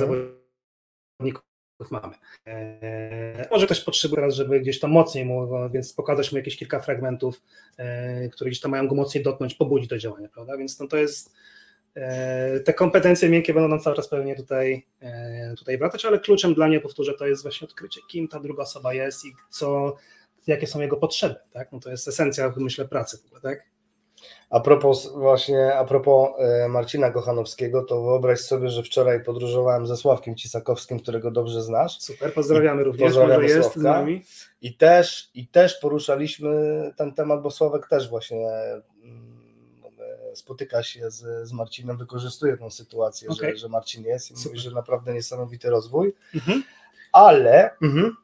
zawodników 1.20 1.46
mamy. 1.92 2.16
Eee, 2.46 3.46
może 3.52 3.66
ktoś 3.66 3.82
potrzebuje 3.82 4.16
teraz, 4.22 4.36
żeby 4.36 4.60
gdzieś 4.60 4.80
tam 4.80 4.92
mocniej 4.92 5.26
mu, 5.26 5.50
więc 5.74 5.94
pokazać 5.94 6.32
mu 6.32 6.38
jakieś 6.38 6.58
kilka 6.58 6.80
fragmentów, 6.80 7.42
e, 7.78 8.30
które 8.30 8.50
gdzieś 8.50 8.62
tam 8.62 8.72
mają 8.72 8.88
go 8.88 8.96
mocniej 8.96 9.24
dotknąć, 9.24 9.56
pobudzić 9.56 9.90
do 9.90 9.98
działania, 9.98 10.30
prawda? 10.30 10.58
Więc 10.58 10.80
no 10.80 10.88
to 10.88 10.98
jest 10.98 11.28
e, 11.30 11.32
te 12.66 12.74
kompetencje 12.74 13.30
miękkie 13.30 13.54
będą 13.54 13.70
nam 13.70 13.80
cały 13.80 13.96
czas 13.96 14.08
pewnie 14.08 14.36
tutaj, 14.36 14.86
e, 15.02 15.54
tutaj 15.58 15.78
wracać, 15.78 16.06
ale 16.06 16.20
kluczem 16.20 16.54
dla 16.54 16.68
mnie, 16.68 16.80
powtórzę, 16.80 17.14
to 17.14 17.28
jest 17.28 17.44
właśnie 17.44 17.68
odkrycie, 17.68 18.02
kim 18.08 18.28
ta 18.28 18.40
druga 18.40 18.64
osoba 18.64 18.94
jest 18.94 19.26
i 19.26 19.36
co, 19.50 19.96
jakie 20.48 20.68
są 20.68 20.82
jego 20.82 20.98
potrzeby, 20.98 21.36
tak? 21.52 21.72
No 21.72 21.80
to 21.80 21.92
jest 21.92 22.08
esencja, 22.08 22.54
myślę, 22.58 22.86
pracy 22.86 23.18
w 23.18 23.26
ogóle, 23.26 23.42
tak? 23.42 23.76
A 24.50 24.60
propos 24.60 25.14
właśnie, 25.14 25.76
a 25.76 25.86
propos 25.86 26.30
e, 26.40 26.68
Marcina 26.68 27.12
Kochanowskiego, 27.12 27.84
to 27.84 28.04
wyobraź 28.04 28.40
sobie, 28.40 28.70
że 28.70 28.84
wczoraj 28.84 29.24
podróżowałem 29.24 29.88
ze 29.88 29.98
Sławkiem 29.98 30.36
Cisakowskim, 30.36 31.00
którego 31.00 31.32
dobrze 31.32 31.62
znasz. 31.62 32.00
Super, 32.00 32.34
pozdrawiamy 32.34 32.84
również, 32.84 33.08
Pozdrawiamy 33.08 33.44
może 33.44 33.56
jest 33.56 33.74
z 33.74 33.76
nami. 33.76 34.24
I 34.62 34.78
też, 34.78 35.30
I 35.34 35.48
też 35.48 35.80
poruszaliśmy 35.80 36.82
ten 36.98 37.14
temat, 37.14 37.42
bo 37.42 37.52
Sławek 37.52 37.88
też 37.88 38.10
właśnie 38.10 38.48
e, 38.48 38.82
spotyka 40.36 40.84
się 40.84 41.12
z, 41.12 41.48
z 41.48 41.52
Marcinem, 41.52 41.98
wykorzystuje 41.98 42.58
tą 42.58 42.70
sytuację, 42.70 43.30
Okej. 43.30 43.52
że, 43.52 43.58
że 43.58 43.70
Marcin 43.70 44.04
jest 44.04 44.32
i 44.32 44.36
Super. 44.36 44.46
mówi, 44.52 44.60
że 44.60 44.72
naprawdę 44.72 45.14
niesamowity 45.14 45.70
rozwój. 45.70 46.14
Mhm. 46.36 46.64
Ale 47.12 47.78
mhm, 47.82 48.18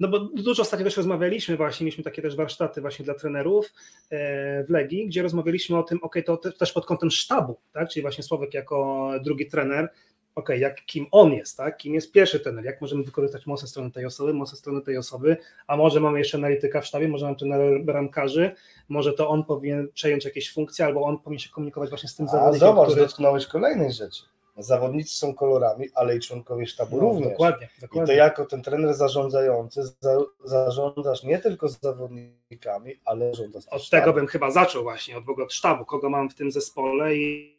No 0.00 0.08
bo 0.08 0.20
dużo 0.20 0.62
ostatnio 0.62 0.84
też 0.84 0.96
rozmawialiśmy 0.96 1.56
właśnie, 1.56 1.84
mieliśmy 1.84 2.04
takie 2.04 2.22
też 2.22 2.36
warsztaty 2.36 2.80
właśnie 2.80 3.04
dla 3.04 3.14
trenerów 3.14 3.74
e, 4.10 4.64
w 4.64 4.70
Legii, 4.70 5.06
gdzie 5.06 5.22
rozmawialiśmy 5.22 5.78
o 5.78 5.82
tym, 5.82 5.98
ok, 6.02 6.16
to 6.26 6.36
te- 6.36 6.52
też 6.52 6.72
pod 6.72 6.86
kątem 6.86 7.10
sztabu, 7.10 7.56
tak, 7.72 7.88
czyli 7.88 8.02
właśnie 8.02 8.24
Słowek 8.24 8.54
jako 8.54 9.10
drugi 9.24 9.46
trener, 9.46 9.88
ok, 10.34 10.48
jak, 10.58 10.84
kim 10.84 11.06
on 11.10 11.32
jest, 11.32 11.56
tak, 11.56 11.76
kim 11.76 11.94
jest 11.94 12.12
pierwszy 12.12 12.40
trener, 12.40 12.64
jak 12.64 12.80
możemy 12.80 13.02
wykorzystać 13.04 13.46
mocne 13.46 13.68
strony 13.68 13.90
tej 13.90 14.06
osoby, 14.06 14.34
mocne 14.34 14.58
strony 14.58 14.82
tej 14.82 14.96
osoby, 14.96 15.36
a 15.66 15.76
może 15.76 16.00
mamy 16.00 16.18
jeszcze 16.18 16.38
analityka 16.38 16.80
w 16.80 16.86
sztabie, 16.86 17.08
może 17.08 17.24
mamy 17.24 17.36
trener 17.36 17.84
bramkarzy, 17.84 18.50
może 18.88 19.12
to 19.12 19.28
on 19.28 19.44
powinien 19.44 19.88
przejąć 19.94 20.24
jakieś 20.24 20.52
funkcje, 20.52 20.84
albo 20.84 21.02
on 21.02 21.18
powinien 21.18 21.38
się 21.38 21.50
komunikować 21.50 21.90
właśnie 21.90 22.08
z 22.08 22.16
tym 22.16 22.26
a 22.26 22.28
zawodnikiem, 22.28 22.68
zobacz, 22.68 22.88
który... 22.88 23.02
dotknąłeś 23.02 23.46
kolejnej 23.46 23.92
rzeczy. 23.92 24.22
Zawodnicy 24.58 25.16
są 25.16 25.34
kolorami, 25.34 25.88
ale 25.94 26.16
i 26.16 26.20
członkowie 26.20 26.66
sztabu 26.66 26.96
No, 26.96 27.02
również. 27.02 27.30
Dokładnie, 27.30 27.68
I 27.78 27.80
dokładnie. 27.80 28.06
to 28.14 28.18
jako 28.18 28.46
ten 28.46 28.62
trener 28.62 28.94
zarządzający 28.94 29.82
za, 30.00 30.18
zarządzasz 30.44 31.22
nie 31.22 31.38
tylko 31.38 31.68
z 31.68 31.80
zawodnikami, 31.80 32.94
ale 33.04 33.30
zarządzasz 33.30 33.64
Od 33.64 33.70
tego 33.70 33.84
sztabem. 33.84 34.14
bym 34.14 34.26
chyba 34.26 34.50
zaczął 34.50 34.82
właśnie, 34.82 35.16
od 35.18 35.24
od 35.38 35.52
sztabu, 35.52 35.84
kogo 35.84 36.10
mam 36.10 36.30
w 36.30 36.34
tym 36.34 36.50
zespole 36.50 37.16
i 37.16 37.56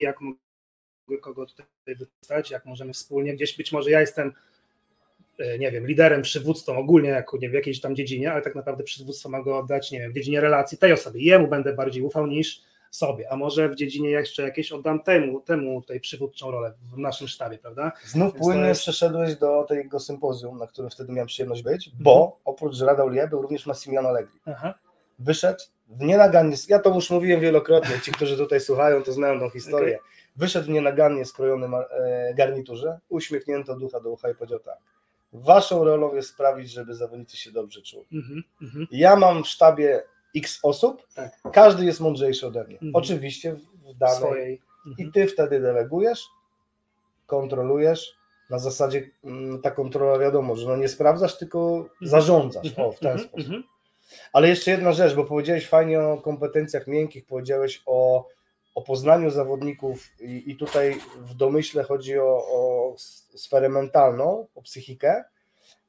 jak 0.00 0.20
mogę 0.20 1.20
kogo 1.20 1.46
tutaj 1.46 1.66
wykorzystać, 1.86 2.50
jak 2.50 2.64
możemy 2.64 2.92
wspólnie 2.92 3.34
gdzieś, 3.34 3.56
być 3.56 3.72
może 3.72 3.90
ja 3.90 4.00
jestem, 4.00 4.32
e, 5.38 5.58
nie 5.58 5.70
wiem, 5.70 5.86
liderem, 5.86 6.22
przywódcą 6.22 6.76
ogólnie 6.78 7.08
jako, 7.08 7.36
nie 7.36 7.40
wiem, 7.40 7.50
w 7.50 7.54
jakiejś 7.54 7.80
tam 7.80 7.96
dziedzinie, 7.96 8.32
ale 8.32 8.42
tak 8.42 8.54
naprawdę 8.54 8.84
przywództwo 8.84 9.28
ma 9.28 9.42
go 9.42 9.58
oddać, 9.58 9.92
nie 9.92 9.98
wiem, 9.98 10.10
w 10.12 10.14
dziedzinie 10.14 10.40
relacji 10.40 10.78
tej 10.78 10.92
osoby. 10.92 11.18
Jemu 11.20 11.48
będę 11.48 11.72
bardziej 11.74 12.02
ufał 12.02 12.26
niż 12.26 12.62
sobie, 12.90 13.32
a 13.32 13.36
może 13.36 13.68
w 13.68 13.74
dziedzinie 13.74 14.10
jeszcze 14.10 14.42
jakieś 14.42 14.72
oddam 14.72 15.02
temu, 15.02 15.40
temu 15.40 15.82
tej 15.82 16.00
przywódczą 16.00 16.50
rolę 16.50 16.72
w 16.94 16.98
naszym 16.98 17.28
sztabie, 17.28 17.58
prawda? 17.58 17.92
Znów 18.04 18.32
Więc 18.32 18.44
płynnie 18.44 18.68
jest- 18.68 18.80
przeszedłeś 18.80 19.36
do 19.36 19.64
tego 19.68 20.00
sympozjum, 20.00 20.58
na 20.58 20.66
którym 20.66 20.90
wtedy 20.90 21.12
miałem 21.12 21.26
przyjemność 21.26 21.62
być, 21.62 21.90
bo 22.00 22.38
oprócz 22.44 22.80
Rada 22.80 23.04
Lie 23.04 23.28
był 23.28 23.42
również 23.42 23.66
Massimiliano 23.66 24.08
Allegri. 24.08 24.40
Aha. 24.46 24.74
Wyszedł 25.18 25.60
w 25.88 26.00
nienagannie, 26.04 26.56
ja 26.68 26.78
to 26.78 26.94
już 26.94 27.10
mówiłem 27.10 27.40
wielokrotnie, 27.40 28.00
ci, 28.00 28.12
którzy 28.12 28.36
tutaj 28.36 28.60
słuchają, 28.60 29.02
to 29.02 29.12
znają 29.12 29.40
tą 29.40 29.50
historię. 29.50 29.98
Wyszedł 30.36 30.66
w 30.66 30.68
nienagannie 30.68 31.24
skrojonym 31.24 31.74
e, 31.74 32.34
garniturze, 32.34 32.98
uśmiechnięto 33.08 33.72
od 33.72 33.82
ucha 33.82 34.00
do 34.00 34.10
ucha 34.10 34.30
i 34.30 34.34
powiedział 34.34 34.58
tak. 34.58 34.78
Waszą 35.32 35.84
rolą 35.84 36.14
jest 36.14 36.28
sprawić, 36.28 36.70
żeby 36.70 36.94
zawodnicy 36.94 37.36
się 37.36 37.52
dobrze 37.52 37.82
czuli. 37.82 38.06
Mhm, 38.12 38.42
mhm. 38.62 38.86
Ja 38.90 39.16
mam 39.16 39.44
w 39.44 39.48
sztabie 39.48 40.02
x 40.36 40.58
osób, 40.62 41.02
Tak. 41.14 41.32
każdy 41.52 41.84
jest 41.84 42.00
mądrzejszy 42.00 42.46
ode 42.46 42.64
mnie. 42.64 42.74
Mhm. 42.74 42.90
Oczywiście 42.96 43.54
w 43.54 43.94
danej. 43.98 44.16
Swojej. 44.16 44.62
I 44.86 44.90
Mhm. 44.90 45.12
ty 45.12 45.26
wtedy 45.26 45.60
delegujesz, 45.60 46.24
kontrolujesz. 47.26 48.16
Na 48.50 48.58
zasadzie 48.58 49.10
mm, 49.24 49.62
ta 49.62 49.70
kontrola 49.70 50.18
wiadomo, 50.18 50.56
że 50.56 50.68
no 50.68 50.76
nie 50.76 50.88
sprawdzasz, 50.88 51.38
tylko 51.38 51.86
zarządzasz. 52.02 52.66
O, 52.76 52.92
w 52.92 52.98
ten 52.98 53.10
Mhm, 53.10 53.28
sposób. 53.28 53.46
mhm. 53.46 53.62
Ale 54.32 54.48
jeszcze 54.48 54.70
jedna 54.70 54.92
rzecz, 54.92 55.14
bo 55.14 55.24
powiedziałeś 55.24 55.68
fajnie 55.68 56.00
o 56.00 56.16
kompetencjach 56.16 56.86
miękkich, 56.86 57.26
powiedziałeś 57.26 57.82
o, 57.86 58.28
o 58.74 58.82
poznaniu 58.82 59.30
zawodników 59.30 60.08
i, 60.20 60.50
i 60.50 60.56
tutaj 60.56 60.96
w 61.18 61.34
domyśle 61.34 61.82
chodzi 61.84 62.18
o, 62.18 62.24
o 62.52 62.94
sferę 63.34 63.68
mentalną, 63.68 64.46
o 64.54 64.62
psychikę, 64.62 65.24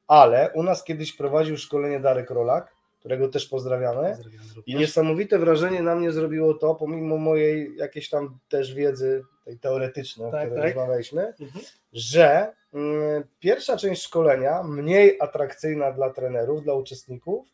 ale 0.07 0.51
u 0.53 0.63
nas 0.63 0.83
kiedyś 0.83 1.13
prowadził 1.13 1.57
szkolenie 1.57 1.99
Darek 1.99 2.29
Rolak, 2.29 2.75
którego 2.99 3.27
też 3.29 3.45
pozdrawiamy. 3.47 4.09
Pozdrawiam 4.09 4.41
I 4.65 4.75
niesamowite 4.75 5.39
wrażenie 5.39 5.81
na 5.83 5.95
mnie 5.95 6.11
zrobiło 6.11 6.53
to, 6.53 6.75
pomimo 6.75 7.17
mojej 7.17 7.75
jakiejś 7.77 8.09
tam 8.09 8.39
też 8.49 8.73
wiedzy 8.73 9.23
tej 9.45 9.59
teoretycznej, 9.59 10.27
o 10.27 10.31
Tak, 10.31 10.45
której 10.49 10.63
tak. 10.63 10.75
rozmawialiśmy, 10.75 11.33
Mhm. 11.41 11.65
że 11.93 12.53
mm, 12.73 13.23
pierwsza 13.39 13.77
część 13.77 14.01
szkolenia, 14.03 14.63
mniej 14.63 15.17
atrakcyjna 15.21 15.91
dla 15.91 16.09
trenerów, 16.09 16.63
dla 16.63 16.73
uczestników, 16.73 17.47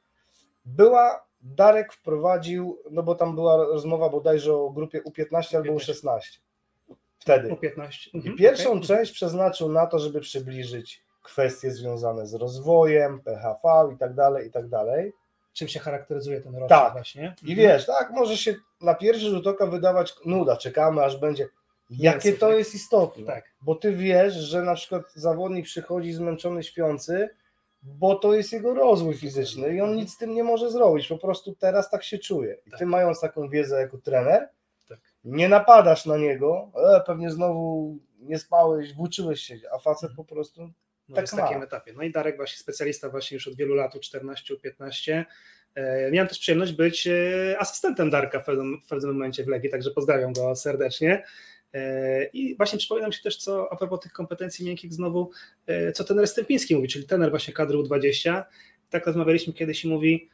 była 0.66 1.26
Darek 1.42 1.94
wprowadził, 1.94 2.80
no 2.92 3.04
bo 3.04 3.16
tam 3.16 3.36
była 3.36 3.58
rozmowa 3.58 4.10
bodajże 4.10 4.54
o 4.56 4.70
grupie 4.70 5.02
U15 5.02 5.56
albo 5.58 5.74
U16 5.74 6.20
wtedy. 7.20 7.50
U15. 7.50 8.10
I 8.14 8.18
Mhm, 8.18 8.38
pierwszą 8.38 8.72
okej. 8.72 8.84
część 8.84 9.12
przeznaczył 9.12 9.70
na 9.72 9.88
to, 9.88 10.00
żeby 10.00 10.22
przybliżyć 10.22 11.04
kwestie 11.24 11.72
związane 11.72 12.28
z 12.28 12.34
rozwojem, 12.34 13.22
PHV 13.22 13.94
i 13.96 13.98
tak 13.98 14.14
dalej, 14.14 14.48
i 14.48 14.52
tak 14.52 14.68
dalej. 14.70 15.14
Czym 15.54 15.68
się 15.68 15.80
charakteryzuje 15.80 16.42
ten 16.42 16.54
rocznik 16.54 16.70
Tak. 16.70 16.94
właśnie? 16.94 17.36
I 17.44 17.56
wiesz, 17.56 17.86
tak, 17.86 18.12
może 18.12 18.38
się 18.38 18.56
na 18.82 18.94
pierwszy 18.96 19.30
rzut 19.30 19.48
oka 19.48 19.66
wydawać 19.68 20.14
nuda, 20.26 20.58
czekamy 20.58 21.04
aż 21.04 21.18
będzie. 21.18 21.48
Jakie 21.90 22.34
to 22.34 22.48
tak? 22.48 22.58
jest 22.58 22.76
istotne? 22.76 23.26
Tak. 23.26 23.46
Bo 23.62 23.76
ty 23.76 23.92
wiesz, 23.96 24.34
że 24.34 24.62
na 24.62 24.76
przykład 24.76 25.04
zawodnik 25.16 25.66
przychodzi 25.66 26.14
zmęczony, 26.14 26.64
śpiący, 26.64 27.30
bo 27.84 28.16
to 28.16 28.34
jest 28.34 28.54
jego 28.54 28.74
rozwój 28.74 29.18
fizyczny 29.18 29.76
i 29.76 29.82
on 29.82 29.96
nic 29.96 30.14
z 30.14 30.18
tym 30.18 30.34
nie 30.36 30.44
może 30.44 30.72
zrobić. 30.72 31.08
Po 31.08 31.18
prostu 31.18 31.56
teraz 31.56 31.90
tak 31.90 32.04
się 32.04 32.18
czuje. 32.18 32.54
I 32.68 32.72
ty 32.72 32.78
Tak. 32.78 32.88
mając 32.88 33.20
taką 33.22 33.50
wiedzę 33.50 33.82
jako 33.82 33.98
trener, 33.98 34.50
Tak. 34.90 35.00
nie 35.24 35.50
napadasz 35.50 36.06
na 36.06 36.18
niego, 36.18 36.72
e, 36.96 37.02
pewnie 37.06 37.32
znowu 37.32 37.96
nie 38.20 38.40
spałeś, 38.40 38.94
włóczyłeś 38.94 39.42
się, 39.42 39.56
a 39.72 39.80
facet 39.80 40.12
po 40.16 40.24
prostu 40.26 40.70
no, 41.10 41.16
tak 41.16 41.30
takim 41.30 41.62
etapie. 41.62 41.94
No 41.94 42.04
i 42.04 42.12
Darek 42.12 42.38
właśnie 42.38 42.58
specjalista 42.58 43.10
właśnie 43.10 43.36
już 43.36 43.48
od 43.48 43.56
wielu 43.56 43.74
lat, 43.76 43.96
14-15. 43.96 45.24
E, 45.76 46.12
Miałem 46.12 46.28
też 46.28 46.40
przyjemność 46.40 46.74
być 46.74 47.08
e, 47.08 47.56
asystentem 47.60 48.10
Darka 48.10 48.40
w 48.40 48.46
pewnym, 48.46 48.82
w 48.82 48.86
pewnym 48.86 49.14
momencie 49.14 49.44
w 49.44 49.48
Legii, 49.48 49.70
także 49.70 49.92
pozdrawiam 49.92 50.34
go 50.34 50.56
serdecznie. 50.56 51.24
E, 51.74 52.26
I 52.26 52.56
właśnie 52.58 52.80
przypominam 52.80 53.12
się 53.12 53.22
też, 53.24 53.38
co 53.38 53.74
a 53.74 53.76
propos 53.76 54.00
tych 54.00 54.12
kompetencji 54.12 54.66
miękkich 54.66 54.94
znowu, 54.94 55.32
co 55.94 56.04
ten 56.04 56.28
Stępiński 56.28 56.76
mówi, 56.76 56.88
czyli 56.88 57.06
tener 57.06 57.30
właśnie 57.30 57.54
kadry 57.54 57.78
U20. 57.78 58.44
Tak 58.90 59.08
rozmawialiśmy 59.08 59.54
kiedyś 59.54 59.86
i 59.86 59.88
mówi, 59.88 60.30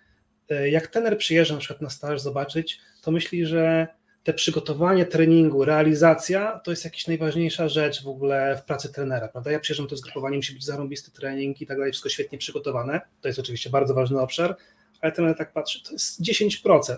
jak 0.71 0.87
tener 0.87 1.17
przyjeżdża 1.17 1.53
na 1.53 1.59
przykład 1.59 1.81
na 1.81 1.89
staż 1.89 2.21
zobaczyć, 2.21 2.79
to 3.01 3.11
myśli, 3.11 3.45
że 3.45 3.87
te 4.29 4.33
przygotowanie 4.33 5.05
treningu, 5.05 5.65
realizacja 5.65 6.59
to 6.63 6.71
jest 6.71 6.85
jakaś 6.85 7.07
najważniejsza 7.07 7.69
rzecz 7.69 8.03
w 8.03 8.07
ogóle 8.07 8.57
w 8.61 8.63
pracy 8.65 8.93
trenera, 8.93 9.27
prawda? 9.27 9.51
Ja 9.51 9.59
przyjeżdżam 9.59 9.87
to 9.87 9.97
zgrupowanie, 9.97 10.35
musi 10.37 10.53
być 10.53 10.65
zarąbisty 10.65 11.11
trening 11.11 11.61
i 11.61 11.65
tak 11.67 11.77
dalej, 11.77 11.91
wszystko 11.91 12.09
świetnie 12.09 12.37
przygotowane. 12.37 13.01
To 13.21 13.27
jest 13.27 13.39
oczywiście 13.39 13.69
bardzo 13.69 13.93
ważny 13.93 14.19
obszar, 14.21 14.55
ale 15.01 15.11
trener 15.11 15.37
tak 15.37 15.53
patrzy, 15.53 15.83
to 15.83 15.91
jest 15.93 16.21
10%. 16.21 16.97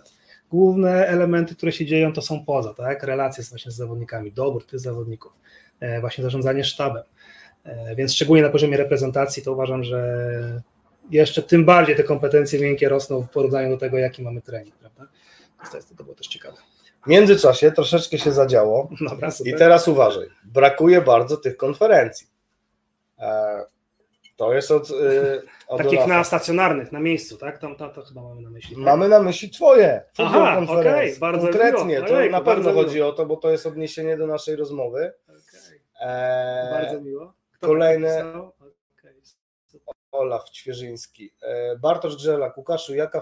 Główne 0.49 1.07
elementy, 1.07 1.55
które 1.55 1.71
się 1.71 1.85
dzieją, 1.85 2.13
to 2.13 2.21
są 2.21 2.45
poza, 2.45 2.73
tak? 2.73 3.03
Relacje 3.03 3.43
z- 3.43 3.49
właśnie 3.49 3.71
z 3.71 3.75
zawodnikami, 3.75 4.31
dobór 4.31 4.65
tych 4.65 4.79
zawodników, 4.79 5.31
e, 5.79 6.01
właśnie 6.01 6.23
zarządzanie 6.23 6.63
sztabem. 6.63 7.03
E, 7.63 7.95
Więc 7.95 8.13
szczególnie 8.13 8.43
na 8.43 8.49
poziomie 8.49 8.77
reprezentacji 8.77 9.43
to 9.43 9.51
uważam, 9.53 9.83
że 9.83 10.27
jeszcze 11.11 11.43
tym 11.43 11.65
bardziej 11.65 11.95
te 11.95 12.03
kompetencje 12.03 12.59
miękkie 12.59 12.89
rosną 12.89 13.21
w 13.21 13.29
porównaniu 13.29 13.69
do 13.69 13.77
tego, 13.77 13.97
jaki 13.97 14.21
mamy 14.23 14.41
trening, 14.41 14.75
prawda? 14.75 15.07
To, 15.71 15.77
jest, 15.77 15.97
to 15.97 16.03
było 16.03 16.15
też 16.15 16.27
ciekawe. 16.27 16.57
W 17.03 17.07
międzyczasie 17.07 17.71
troszeczkę 17.71 18.17
się 18.17 18.31
zadziało. 18.31 18.89
Dobra. 19.09 19.29
I 19.45 19.53
teraz 19.55 19.87
uważaj, 19.87 20.27
brakuje 20.43 21.01
bardzo 21.01 21.37
tych 21.37 21.57
konferencji. 21.57 22.27
E, 23.19 23.63
To 24.37 24.53
jest 24.53 24.71
od, 24.71 24.89
y, 24.89 25.41
od 25.67 25.77
Takich 25.77 25.99
Olafa. 25.99 26.07
na 26.17 26.23
stacjonarnych, 26.23 26.91
na 26.91 26.99
miejscu, 26.99 27.37
tak? 27.37 27.57
Tam, 27.57 27.75
tam 27.75 27.93
to 27.93 28.01
chyba 28.01 28.21
mamy 28.21 28.41
na 28.41 28.49
myśli. 28.49 28.75
tak? 28.75 28.83
Mamy 28.85 29.07
na 29.09 29.19
myśli 29.19 29.49
twoje 29.49 30.01
Aha, 30.17 30.61
okej, 30.79 31.15
bardzo 31.19 31.41
Konkretnie, 31.47 31.95
miło. 31.95 32.07
to 32.07 32.29
na 32.31 32.41
pewno 32.41 32.73
chodzi 32.73 32.95
miło. 32.95 33.07
o 33.09 33.11
to, 33.13 33.25
bo 33.25 33.35
to 33.37 33.49
jest 33.51 33.65
odniesienie 33.65 34.17
do 34.17 34.27
naszej 34.27 34.55
rozmowy. 34.55 35.13
Okej, 35.29 35.81
E, 36.01 36.69
Bardzo 36.81 37.01
miło. 37.01 37.33
Kto 37.51 37.67
kolejne-? 37.67 38.33
Okej. 38.99 39.21
Olaf 40.11 40.49
Ćwierzyński. 40.49 41.33
E, 41.41 41.75
Bartosz 41.79 42.15
Grzelak, 42.15 42.57
Łukaszu, 42.57 42.95
jaka 42.95 43.21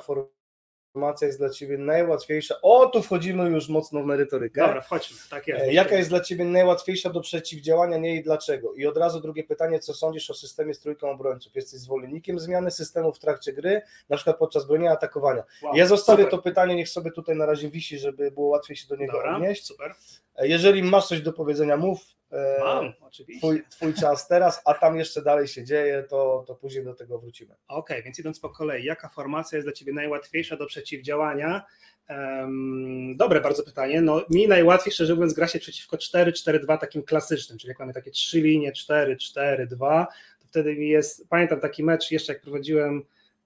formacja 0.94 1.28
jest 1.28 1.40
dla 1.40 1.50
Ciebie 1.50 1.78
najłatwiejsza? 1.78 2.56
O, 2.62 2.86
tu 2.86 3.02
wchodzimy 3.02 3.50
już 3.50 3.70
mocno 3.70 4.02
w 4.04 4.06
merytorykę. 4.06 4.62
Dobra, 4.62 4.82
wchodźmy. 4.82 5.18
Tak 5.30 5.48
jest. 5.48 5.62
E, 5.64 5.74
Jaka 5.74 5.96
jest 5.96 6.10
dla 6.10 6.20
Ciebie 6.20 6.46
najłatwiejsza 6.46 7.10
do 7.10 7.22
przeciwdziałania 7.22 7.98
nie 7.98 8.16
i 8.16 8.24
dlaczego? 8.24 8.74
I 8.74 8.86
od 8.86 8.98
razu 8.98 9.22
drugie 9.22 9.44
pytanie, 9.44 9.80
co 9.80 9.94
sądzisz 9.94 10.30
o 10.30 10.34
systemie 10.34 10.74
z 10.74 10.80
trójką 10.80 11.10
obrońców? 11.12 11.56
Jesteś 11.56 11.80
zwolennikiem 11.80 12.40
zmiany 12.40 12.72
systemu 12.72 13.14
w 13.14 13.20
trakcie 13.20 13.54
gry, 13.54 13.82
na 14.10 14.16
przykład 14.16 14.38
podczas 14.38 14.68
bronienia, 14.68 14.92
atakowania? 14.92 15.44
Wow, 15.64 15.76
Ja 15.76 15.86
zostawię 15.86 16.24
super. 16.24 16.38
to 16.40 16.44
pytanie, 16.44 16.76
niech 16.76 16.90
sobie 16.90 17.12
tutaj 17.12 17.36
na 17.36 17.46
razie 17.46 17.70
wisi, 17.70 18.00
żeby 18.00 18.32
było 18.32 18.48
łatwiej 18.50 18.78
się 18.78 18.88
do 18.88 18.96
niego 18.96 19.14
Dobra, 19.14 19.36
odnieść. 19.36 19.66
super. 19.66 19.94
Jeżeli 20.42 20.84
masz 20.84 21.08
coś 21.08 21.22
do 21.22 21.34
powiedzenia, 21.34 21.78
mów. 21.78 22.02
E, 22.32 22.60
Mam, 22.60 22.94
oczywiście. 23.02 23.40
Twój, 23.40 23.64
twój 23.70 23.94
czas 23.94 24.28
teraz, 24.28 24.62
a 24.66 24.74
tam 24.74 24.98
jeszcze 24.98 25.22
dalej 25.22 25.48
się 25.48 25.64
dzieje, 25.64 26.04
to, 26.10 26.44
to 26.48 26.56
później 26.56 26.84
do 26.84 26.94
tego 26.94 27.20
wrócimy. 27.20 27.56
Okej, 27.68 28.04
więc 28.04 28.20
idąc 28.20 28.40
po 28.40 28.50
kolei, 28.50 28.86
jaka 28.86 29.10
formacja 29.10 29.56
jest 29.56 29.68
dla 29.68 29.74
Ciebie 29.74 29.94
najłatwiejsza 29.94 30.58
do 30.58 30.66
przeciwdziałania? 30.66 31.66
Em, 32.10 33.18
dobre 33.18 33.42
bardzo 33.42 33.64
pytanie. 33.64 34.02
No, 34.02 34.26
mi 34.30 34.48
najłatwiej, 34.48 34.94
szczerze 34.94 35.16
mówiąc, 35.16 35.34
gra 35.34 35.48
się 35.48 35.60
przeciwko 35.60 35.98
4-4-2 35.98 36.78
takim 36.78 37.04
klasycznym, 37.04 37.58
czyli 37.58 37.70
jak 37.70 37.80
mamy 37.80 37.94
takie 37.94 38.12
trzy 38.12 38.42
linie 38.42 38.72
4-4-2, 38.72 40.06
to 40.40 40.48
wtedy 40.48 40.76
mi 40.76 40.90
jest, 40.90 41.30
pamiętam 41.30 41.60
taki 41.60 41.84
mecz 41.84 42.12
jeszcze 42.12 42.34
jak 42.34 42.42
prowadziłem 42.42 43.04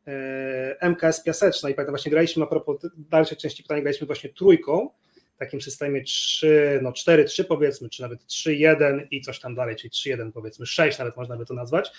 e, 0.08 0.90
MKS 0.90 1.24
Piaseczna 1.24 1.70
i 1.70 1.74
pamiętam 1.74 1.94
właśnie 1.94 2.12
graliśmy 2.12 2.44
a 2.44 2.48
propos 2.48 2.78
dalszej 2.98 3.38
części 3.38 3.64
pytania, 3.64 3.82
graliśmy 3.82 4.08
właśnie 4.08 4.30
trójką, 4.30 4.90
takim 5.38 5.62
systemie 5.62 6.04
3, 6.04 6.80
no 6.84 6.92
4-3 6.92 7.44
powiedzmy, 7.44 7.90
czy 7.90 8.02
nawet 8.02 8.20
3-1 8.26 9.08
i 9.12 9.22
coś 9.22 9.40
tam 9.40 9.56
dalej, 9.56 9.76
czyli 9.76 9.92
3-1 9.92 10.32
powiedzmy, 10.32 10.66
6 10.66 11.00
nawet 11.00 11.18
można 11.18 11.38
by 11.38 11.46
to 11.46 11.54
nazwać. 11.54 11.92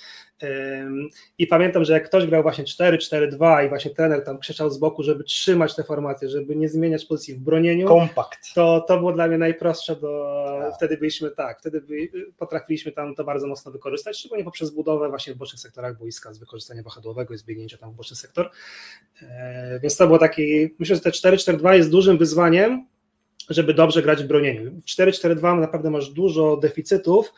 I 1.38 1.46
pamiętam, 1.46 1.84
że 1.84 1.92
jak 1.92 2.04
ktoś 2.08 2.26
grał 2.26 2.42
właśnie 2.42 2.64
4-4-2 2.64 3.66
i 3.66 3.68
właśnie 3.68 3.90
trener 3.90 4.24
tam 4.24 4.38
krzyczał 4.38 4.70
z 4.70 4.78
boku, 4.78 5.02
żeby 5.02 5.24
trzymać 5.24 5.74
te 5.76 5.84
formacje, 5.84 6.28
żeby 6.28 6.56
nie 6.56 6.68
zmieniać 6.68 7.04
pozycji 7.04 7.34
w 7.34 7.38
bronieniu, 7.38 7.88
Kompakt. 7.88 8.38
to, 8.54 8.84
to 8.88 8.98
było 8.98 9.12
dla 9.12 9.28
mnie 9.28 9.38
najprostsze, 9.38 9.96
do, 9.96 10.34
Tak. 10.62 10.74
wtedy 10.76 10.96
byliśmy 10.96 11.30
tak, 11.30 11.60
wtedy 11.60 11.80
by, 11.80 12.08
potrafiliśmy 12.38 12.92
tam 12.92 13.14
to 13.14 13.24
bardzo 13.24 13.46
mocno 13.46 13.72
wykorzystać, 13.72 14.18
szczególnie 14.18 14.44
poprzez 14.44 14.70
budowę 14.70 15.08
właśnie 15.08 15.34
w 15.34 15.36
bocznych 15.36 15.60
sektorach 15.60 15.98
boiska 15.98 16.32
z 16.32 16.38
wykorzystania 16.38 16.82
wahadłowego 16.82 17.34
i 17.34 17.38
zbiegnięcia 17.38 17.78
tam 17.78 17.92
w 17.92 17.94
boczny 17.94 18.16
sektor. 18.16 18.50
E, 19.22 19.80
więc 19.82 19.96
to 19.96 20.06
było 20.06 20.18
taki, 20.18 20.74
myślę, 20.78 20.96
że 20.96 21.02
te 21.02 21.10
4-4-2 21.10 21.72
jest 21.72 21.90
dużym 21.90 22.18
wyzwaniem, 22.18 22.86
żeby 23.50 23.74
dobrze 23.74 24.02
grać 24.02 24.24
w 24.24 24.26
bronieniu. 24.26 24.70
W 24.70 24.84
4-4-2 24.84 25.60
naprawdę 25.60 25.90
masz 25.90 26.08
dużo 26.08 26.56
deficytów 26.56 27.32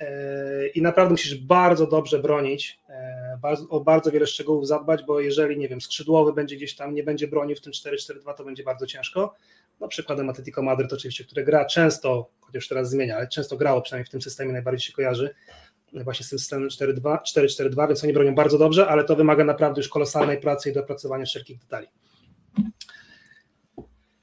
e, 0.00 0.68
i 0.68 0.82
naprawdę 0.82 1.10
musisz 1.10 1.34
bardzo 1.34 1.86
dobrze 1.86 2.18
bronić, 2.18 2.80
e, 2.88 3.38
o 3.68 3.80
bardzo 3.80 4.10
wiele 4.10 4.26
szczegółów 4.26 4.66
zadbać, 4.66 5.02
bo 5.06 5.20
jeżeli, 5.20 5.58
nie 5.58 5.68
wiem, 5.68 5.80
skrzydłowy 5.80 6.32
będzie 6.32 6.56
gdzieś 6.56 6.76
tam, 6.76 6.94
nie 6.94 7.02
będzie 7.02 7.28
bronił 7.28 7.56
w 7.56 7.60
tym 7.60 7.72
4-4-2, 7.72 8.34
to 8.34 8.44
będzie 8.44 8.62
bardzo 8.62 8.86
ciężko. 8.86 9.34
No 9.80 9.88
przykładem 9.88 10.30
Atletico 10.30 10.62
Madryt 10.62 10.92
oczywiście, 10.92 11.24
które 11.24 11.44
gra 11.44 11.64
często, 11.64 12.30
chociaż 12.40 12.68
teraz 12.68 12.90
zmienia, 12.90 13.16
ale 13.16 13.28
często 13.28 13.56
grało, 13.56 13.82
przynajmniej 13.82 14.06
w 14.06 14.10
tym 14.10 14.22
systemie 14.22 14.52
najbardziej 14.52 14.86
się 14.86 14.92
kojarzy, 14.92 15.34
właśnie 15.92 16.26
z 16.26 16.28
tym 16.28 16.38
systemem 16.38 16.68
4-2, 16.68 17.18
4-4-2, 17.36 17.88
więc 17.88 18.04
oni 18.04 18.12
bronią 18.12 18.34
bardzo 18.34 18.58
dobrze, 18.58 18.88
ale 18.88 19.04
to 19.04 19.16
wymaga 19.16 19.44
naprawdę 19.44 19.80
już 19.80 19.88
kolosalnej 19.88 20.40
pracy 20.40 20.70
i 20.70 20.72
dopracowania 20.72 21.24
wszelkich 21.24 21.58
detali. 21.58 21.86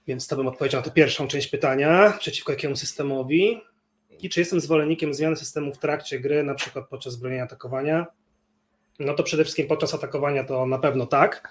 Więc 0.07 0.27
to 0.27 0.35
bym 0.35 0.47
odpowiedział 0.47 0.81
na 0.81 0.85
tę 0.85 0.91
pierwszą 0.91 1.27
część 1.27 1.47
pytania, 1.47 2.13
przeciwko 2.19 2.51
jakiemu 2.51 2.75
systemowi 2.75 3.61
i 4.21 4.29
czy 4.29 4.39
jestem 4.39 4.59
zwolennikiem 4.59 5.13
zmiany 5.13 5.35
systemu 5.35 5.73
w 5.73 5.77
trakcie 5.77 6.19
gry, 6.19 6.43
na 6.43 6.55
przykład 6.55 6.87
podczas 6.89 7.15
bronienia 7.15 7.43
atakowania. 7.43 8.05
No 8.99 9.13
to 9.13 9.23
przede 9.23 9.43
wszystkim 9.43 9.67
podczas 9.67 9.93
atakowania 9.93 10.43
to 10.43 10.65
na 10.65 10.79
pewno 10.79 11.05
tak. 11.05 11.49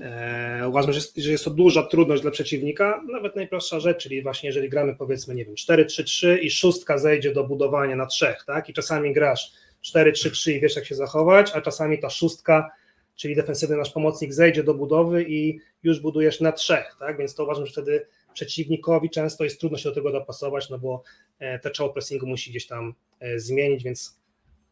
Eee, 0.00 0.68
uważam, 0.68 0.92
że 0.92 0.98
jest, 0.98 1.16
że 1.16 1.30
jest 1.30 1.44
to 1.44 1.50
duża 1.50 1.82
trudność 1.82 2.22
dla 2.22 2.30
przeciwnika. 2.30 3.02
Nawet 3.12 3.36
najprostsza 3.36 3.80
rzecz, 3.80 4.02
czyli 4.02 4.22
właśnie 4.22 4.48
jeżeli 4.48 4.68
gramy 4.68 4.96
powiedzmy, 4.96 5.34
nie 5.34 5.44
wiem, 5.44 5.54
4-3-3 5.54 6.38
i 6.38 6.50
szóstka 6.50 6.98
zejdzie 6.98 7.32
do 7.32 7.44
budowania 7.44 7.96
na 7.96 8.06
trzech, 8.06 8.44
tak? 8.46 8.68
I 8.68 8.72
czasami 8.72 9.12
grasz 9.12 9.52
4-3-3 9.94 10.50
i 10.50 10.60
wiesz 10.60 10.76
jak 10.76 10.84
się 10.84 10.94
zachować, 10.94 11.52
a 11.54 11.60
czasami 11.60 11.98
ta 11.98 12.10
szóstka, 12.10 12.70
czyli 13.16 13.36
defensywny 13.36 13.76
nasz 13.76 13.90
pomocnik 13.90 14.32
zejdzie 14.32 14.64
do 14.64 14.74
budowy 14.74 15.24
i 15.28 15.58
już 15.82 16.00
budujesz 16.00 16.40
na 16.40 16.52
trzech, 16.52 16.96
tak? 16.98 17.18
Więc 17.18 17.34
to 17.34 17.44
uważam, 17.44 17.66
że 17.66 17.72
wtedy 17.72 18.06
przeciwnikowi 18.34 19.10
często 19.10 19.44
jest 19.44 19.60
trudno 19.60 19.78
się 19.78 19.88
do 19.88 19.94
tego 19.94 20.12
dopasować, 20.12 20.70
no 20.70 20.78
bo 20.78 21.02
e, 21.38 21.58
te 21.58 21.70
czoło 21.70 21.90
pressingu 21.90 22.26
musi 22.26 22.50
gdzieś 22.50 22.66
tam 22.66 22.94
e, 23.20 23.38
zmienić, 23.38 23.84
więc 23.84 24.16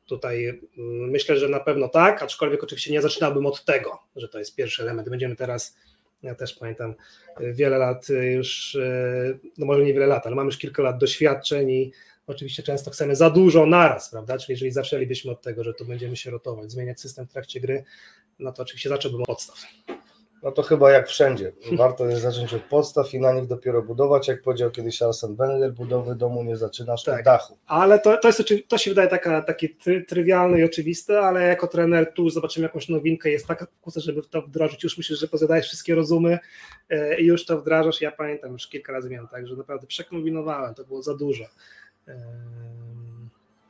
tutaj 0.06 0.48
mm, 0.48 1.10
myślę, 1.10 1.36
że 1.36 1.48
na 1.48 1.60
pewno 1.60 1.88
tak, 1.88 2.22
aczkolwiek 2.22 2.62
oczywiście 2.62 2.92
nie 2.92 3.02
zaczynałbym 3.02 3.46
od 3.46 3.64
tego, 3.64 3.98
że 4.16 4.28
to 4.28 4.38
jest 4.38 4.56
pierwszy 4.56 4.82
element. 4.82 5.08
Będziemy 5.08 5.36
teraz, 5.36 5.76
ja 6.22 6.34
też 6.34 6.54
pamiętam, 6.54 6.94
e, 7.40 7.52
wiele 7.52 7.78
lat 7.78 8.06
już, 8.32 8.78
no 9.58 9.66
może 9.66 9.84
nie 9.84 9.94
wiele 9.94 10.06
lat, 10.06 10.26
ale 10.26 10.36
mamy 10.36 10.46
już 10.46 10.58
kilka 10.58 10.82
lat 10.82 10.98
doświadczeń 10.98 11.70
i 11.70 11.92
oczywiście 12.26 12.62
często 12.62 12.90
chcemy 12.90 13.16
za 13.16 13.30
dużo 13.30 13.66
naraz, 13.66 14.10
prawda? 14.10 14.38
Czyli 14.38 14.52
jeżeli 14.52 14.70
zaczęlibyśmy 14.70 15.30
od 15.30 15.42
tego, 15.42 15.64
że 15.64 15.74
tu 15.74 15.84
będziemy 15.84 16.16
się 16.16 16.30
rotować, 16.30 16.72
zmieniać 16.72 17.00
system 17.00 17.26
w 17.26 17.32
trakcie 17.32 17.60
gry, 17.60 17.84
no 18.40 18.52
to 18.52 18.62
oczywiście 18.62 18.88
zacząłbym 18.88 19.20
od 19.20 19.26
podstaw. 19.26 19.56
No 20.42 20.52
to 20.52 20.62
chyba 20.62 20.90
jak 20.90 21.08
wszędzie. 21.08 21.52
Warto 21.72 22.06
jest 22.06 22.22
zacząć 22.22 22.54
od 22.54 22.62
podstaw 22.62 23.14
i 23.14 23.20
na 23.20 23.32
nich 23.32 23.46
dopiero 23.46 23.82
budować. 23.82 24.28
Jak 24.28 24.42
powiedział 24.42 24.70
kiedyś 24.70 25.02
Arsene 25.02 25.34
Wenger, 25.36 25.72
budowy 25.72 26.14
domu 26.14 26.44
nie 26.44 26.56
zaczynasz 26.56 27.02
Tak. 27.02 27.18
od 27.18 27.24
dachu. 27.24 27.58
Ale 27.66 27.98
to, 27.98 28.16
to, 28.16 28.28
jest, 28.28 28.42
to 28.68 28.78
się 28.78 28.90
wydaje 28.90 29.08
taka, 29.08 29.42
takie 29.42 29.68
try, 29.68 30.04
trywialne 30.04 30.60
i 30.60 30.64
oczywiste, 30.64 31.20
ale 31.20 31.42
jako 31.42 31.66
trener 31.66 32.12
tu 32.14 32.30
zobaczymy 32.30 32.66
jakąś 32.66 32.88
nowinkę, 32.88 33.30
jest 33.30 33.46
taka 33.46 33.66
pokusa, 33.66 34.00
żeby 34.00 34.22
to 34.22 34.42
wdrożyć. 34.42 34.84
Już 34.84 34.98
myślisz, 34.98 35.18
że 35.18 35.28
pozjadałeś 35.28 35.64
wszystkie 35.66 35.94
rozumy 35.94 36.38
e, 36.90 37.20
i 37.20 37.26
już 37.26 37.46
to 37.46 37.60
wdrażasz. 37.60 38.00
Ja 38.00 38.12
pamiętam, 38.12 38.52
już 38.52 38.68
kilka 38.68 38.92
razy 38.92 39.10
miałem 39.10 39.28
tak, 39.28 39.46
że 39.46 39.56
naprawdę 39.56 39.86
przekombinowałem, 39.86 40.74
to 40.74 40.84
było 40.84 41.02
za 41.02 41.16
dużo. 41.16 41.44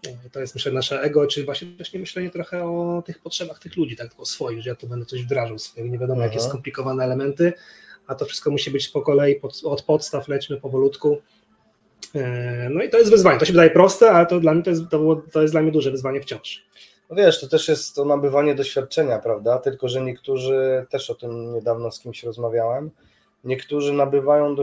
Nie, 0.07 0.31
To 0.33 0.41
jest 0.41 0.55
myślę 0.55 0.73
nasze 0.73 1.03
ego, 1.03 1.27
czy 1.27 1.45
właśnie 1.45 1.69
też 1.79 1.93
nie 1.93 2.01
myślenie 2.01 2.31
trochę 2.31 2.65
o 2.65 3.03
tych 3.07 3.19
potrzebach 3.19 3.59
tych 3.59 3.77
ludzi, 3.77 3.97
tak 3.97 4.09
tylko 4.09 4.25
swoich, 4.27 4.63
że 4.63 4.71
ja 4.71 4.77
tu 4.77 4.87
będę 4.87 5.07
coś 5.07 5.23
wdrażał 5.23 5.59
swoje, 5.59 5.89
nie 5.89 5.99
wiadomo 5.99 6.23
jakie 6.23 6.39
Aha. 6.39 6.49
skomplikowane 6.49 7.05
elementy, 7.05 7.53
a 8.07 8.15
to 8.15 8.25
wszystko 8.25 8.51
musi 8.51 8.71
być 8.71 8.89
po 8.89 9.03
kolei, 9.03 9.35
pod, 9.35 9.61
od 9.65 9.83
podstaw 9.83 10.29
lećmy 10.29 10.61
powolutku. 10.61 11.19
E, 12.15 12.69
No 12.71 12.83
i 12.83 12.91
to 12.91 12.99
jest 12.99 13.11
wyzwanie. 13.11 13.39
To 13.39 13.45
się 13.45 13.53
wydaje 13.53 13.71
proste, 13.71 14.11
ale 14.11 14.27
to 14.27 14.41
dla 14.41 14.55
mnie 14.55 14.63
to 14.63 14.71
jest, 14.71 14.83
to 14.91 14.99
było, 14.99 15.17
to 15.17 15.43
jest 15.43 15.55
dla 15.55 15.63
mnie 15.63 15.73
duże 15.73 15.91
wyzwanie 15.91 16.21
wciąż. 16.21 16.67
No 17.11 17.17
wiesz, 17.17 17.41
to 17.41 17.49
też 17.49 17.69
jest 17.69 17.95
to 17.95 18.05
nabywanie 18.05 18.55
doświadczenia, 18.55 19.19
prawda? 19.19 19.59
Tylko, 19.59 19.89
że 19.89 20.03
niektórzy, 20.03 20.87
też 20.91 21.11
o 21.11 21.15
tym 21.15 21.55
niedawno 21.55 21.91
z 21.91 22.01
kimś 22.01 22.25
rozmawiałem, 22.25 22.91
niektórzy 23.45 23.93
nabywają 23.93 24.55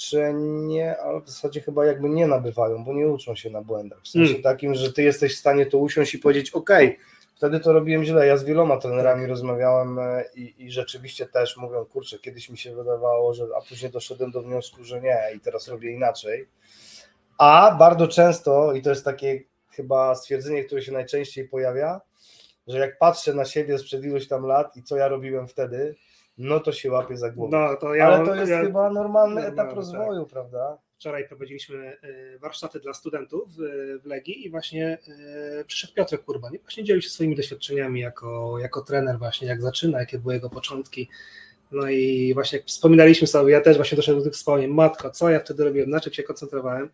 doświadczenie, 0.00 0.98
ale 0.98 1.20
w 1.20 1.28
zasadzie 1.28 1.60
chyba 1.60 1.86
jakby 1.86 2.08
nie 2.08 2.26
nabywają, 2.26 2.84
bo 2.84 2.94
nie 2.94 3.08
uczą 3.08 3.34
się 3.34 3.50
na 3.50 3.62
błędach. 3.62 4.00
W 4.02 4.08
sensie 4.08 4.30
Mm. 4.30 4.42
takim, 4.42 4.74
że 4.74 4.92
ty 4.92 5.02
jesteś 5.02 5.36
w 5.36 5.38
stanie 5.38 5.66
to 5.66 5.78
usiąść 5.78 6.14
i 6.14 6.18
powiedzieć, 6.18 6.50
ok, 6.50 6.70
wtedy 7.36 7.60
to 7.60 7.72
robiłem 7.72 8.04
źle. 8.04 8.26
Ja 8.26 8.36
z 8.36 8.44
wieloma 8.44 8.76
trenerami 8.76 9.26
rozmawiałem 9.26 9.98
e, 9.98 10.24
i, 10.34 10.54
i 10.64 10.70
rzeczywiście 10.70 11.26
też 11.26 11.56
mówią, 11.56 11.84
kurczę, 11.84 12.18
kiedyś 12.18 12.50
mi 12.50 12.58
się 12.58 12.74
wydawało, 12.74 13.34
że, 13.34 13.44
a 13.56 13.60
później 13.68 13.90
doszedłem 13.90 14.30
do 14.30 14.42
wniosku, 14.42 14.84
że 14.84 15.00
nie 15.00 15.18
i 15.36 15.40
teraz 15.40 15.68
robię 15.68 15.92
inaczej. 15.92 16.48
A 17.38 17.76
bardzo 17.78 18.08
często, 18.08 18.72
i 18.72 18.82
to 18.82 18.90
jest 18.90 19.04
takie 19.04 19.42
chyba 19.70 20.14
stwierdzenie, 20.14 20.64
które 20.64 20.82
się 20.82 20.92
najczęściej 20.92 21.48
pojawia, 21.48 22.00
że 22.66 22.78
jak 22.78 22.98
patrzę 22.98 23.34
na 23.34 23.44
siebie 23.44 23.78
sprzed 23.78 24.04
iluś 24.04 24.28
tam 24.28 24.46
lat 24.46 24.76
i 24.76 24.82
co 24.82 24.96
ja 24.96 25.08
robiłem 25.08 25.48
wtedy, 25.48 25.94
no 26.40 26.60
to 26.60 26.72
się 26.72 26.90
łapię 26.90 27.16
za 27.16 27.30
głowę. 27.30 27.58
No, 27.58 27.76
to 27.76 27.94
ja, 27.94 28.06
Ale 28.06 28.26
to 28.26 28.34
jest 28.34 28.50
ja 28.50 28.62
chyba 28.62 28.90
normalny 28.90 29.46
etap 29.46 29.66
tak. 29.66 29.76
rozwoju, 29.76 30.26
prawda? 30.26 30.78
wczoraj 31.00 31.28
prowadziliśmy 31.28 31.96
e, 32.02 32.38
warsztaty 32.38 32.80
dla 32.80 32.94
studentów 32.94 33.48
e, 33.48 33.98
w 33.98 34.06
Legii 34.06 34.46
i 34.46 34.50
właśnie 34.50 34.98
e, 35.58 35.64
przyszedł 35.64 35.94
Piotr 35.94 36.24
Kurban 36.24 36.54
i 36.54 36.58
właśnie 36.58 36.84
dzielił 36.84 37.02
się 37.02 37.08
swoimi 37.08 37.36
doświadczeniami 37.36 38.00
jako, 38.00 38.58
jako 38.58 38.80
trener 38.82 39.18
właśnie, 39.18 39.48
jak 39.48 39.62
zaczyna, 39.62 40.00
jakie 40.00 40.18
były 40.18 40.34
jego 40.34 40.50
początki. 40.50 41.08
No 41.72 41.88
i 41.88 42.34
właśnie 42.34 42.58
jak 42.58 42.66
wspominaliśmy 42.66 43.26
sobie, 43.26 43.52
ja 43.52 43.60
też 43.60 43.76
właśnie 43.76 43.96
doszedłem 43.96 44.20
do 44.20 44.24
tych 44.24 44.34
wspomnień, 44.34 44.70
matko, 44.70 45.10
co 45.10 45.30
ja 45.30 45.40
wtedy 45.40 45.64
robiłem, 45.64 45.90
na 45.90 46.00
czym 46.00 46.12
się 46.12 46.22
koncentrowałem. 46.22 46.90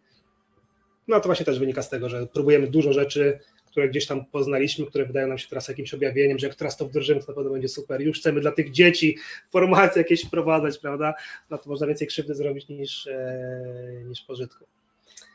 No 1.08 1.20
to 1.20 1.28
właśnie 1.28 1.46
też 1.46 1.58
wynika 1.58 1.82
z 1.82 1.88
tego, 1.88 2.08
że 2.08 2.26
próbujemy 2.26 2.66
dużo 2.66 2.92
rzeczy, 2.92 3.38
które 3.76 3.88
gdzieś 3.88 4.06
tam 4.06 4.26
poznaliśmy, 4.26 4.86
które 4.86 5.06
wydają 5.06 5.28
nam 5.28 5.38
się 5.38 5.48
teraz 5.48 5.68
jakimś 5.68 5.94
objawieniem, 5.94 6.38
że 6.38 6.46
jak 6.46 6.56
teraz 6.56 6.76
to 6.76 6.86
wdrożymy, 6.86 7.20
to 7.20 7.26
na 7.28 7.34
pewno 7.34 7.50
będzie 7.50 7.68
super. 7.68 8.00
Już 8.00 8.18
chcemy 8.18 8.40
dla 8.40 8.52
tych 8.52 8.70
dzieci 8.70 9.16
formacje 9.50 10.02
jakieś 10.02 10.24
wprowadzać, 10.24 10.78
prawda? 10.78 11.14
No 11.50 11.58
to 11.58 11.70
można 11.70 11.86
więcej 11.86 12.08
krzywdy 12.08 12.34
zrobić 12.34 12.68
niż, 12.68 13.06
e, 13.06 14.02
niż 14.04 14.22
pożytku. 14.22 14.64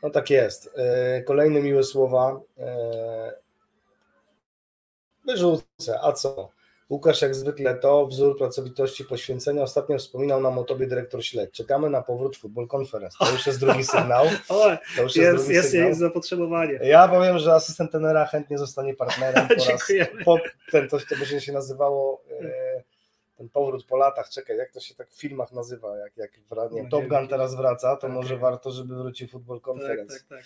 No 0.02 0.10
tak 0.10 0.30
jest. 0.30 0.70
E, 0.76 1.22
Kolejne 1.22 1.62
miłe 1.62 1.82
słowa. 1.82 2.40
E, 2.58 3.32
Wyrzucę, 5.26 6.00
a 6.02 6.12
co? 6.12 6.50
Łukasz 6.90 7.22
jak 7.22 7.34
zwykle 7.34 7.74
to, 7.74 8.06
wzór 8.06 8.38
pracowitości, 8.38 9.04
poświęcenia. 9.04 9.62
Ostatnio 9.62 9.98
wspominał 9.98 10.40
nam 10.40 10.58
o 10.58 10.64
tobie 10.64 10.86
dyrektor 10.86 11.24
Śledź. 11.24 11.50
Czekamy 11.50 11.90
na 11.90 12.02
powrót 12.02 12.36
Football 12.36 12.68
Conference. 12.76 13.16
To 13.20 13.30
już 13.32 13.46
jest 13.46 13.60
drugi 13.60 13.84
sygnał. 13.84 14.26
To 14.48 15.02
już 15.02 15.16
jest, 15.16 15.16
jest, 15.16 15.36
drugi 15.44 15.54
jest, 15.54 15.70
sygnał. 15.70 15.88
jest 15.88 16.00
zapotrzebowanie. 16.00 16.72
Ja 16.82 17.08
powiem, 17.08 17.38
że 17.38 17.52
asystent 17.54 17.92
tenera 17.92 18.26
chętnie 18.26 18.58
zostanie 18.58 18.94
partnerem. 18.94 19.48
Po 19.58 19.64
raz, 19.72 19.92
po, 20.24 20.38
ten, 20.70 20.88
to, 20.88 20.98
to 20.98 21.16
będzie 21.16 21.40
się 21.40 21.52
nazywało 21.52 22.22
e, 22.40 22.82
ten 23.36 23.48
powrót 23.48 23.84
po 23.86 23.96
latach. 23.96 24.28
Czekaj, 24.28 24.56
jak 24.56 24.72
to 24.72 24.80
się 24.80 24.94
tak 24.94 25.10
w 25.10 25.20
filmach 25.20 25.52
nazywa? 25.52 25.96
Jak, 25.98 26.16
jak 26.16 26.30
wra- 26.50 26.72
nie, 26.72 26.82
No 26.82 26.88
Top 26.88 27.06
Gun 27.06 27.28
teraz 27.28 27.54
wraca, 27.54 27.96
to 27.96 28.00
Tak, 28.02 28.10
może 28.10 28.30
tak. 28.34 28.40
warto, 28.40 28.70
żeby 28.70 28.96
wrócił 28.96 29.28
Football 29.28 29.60
Tak, 29.60 29.64
Conference. 29.68 30.18
tak, 30.18 30.28
tak. 30.28 30.44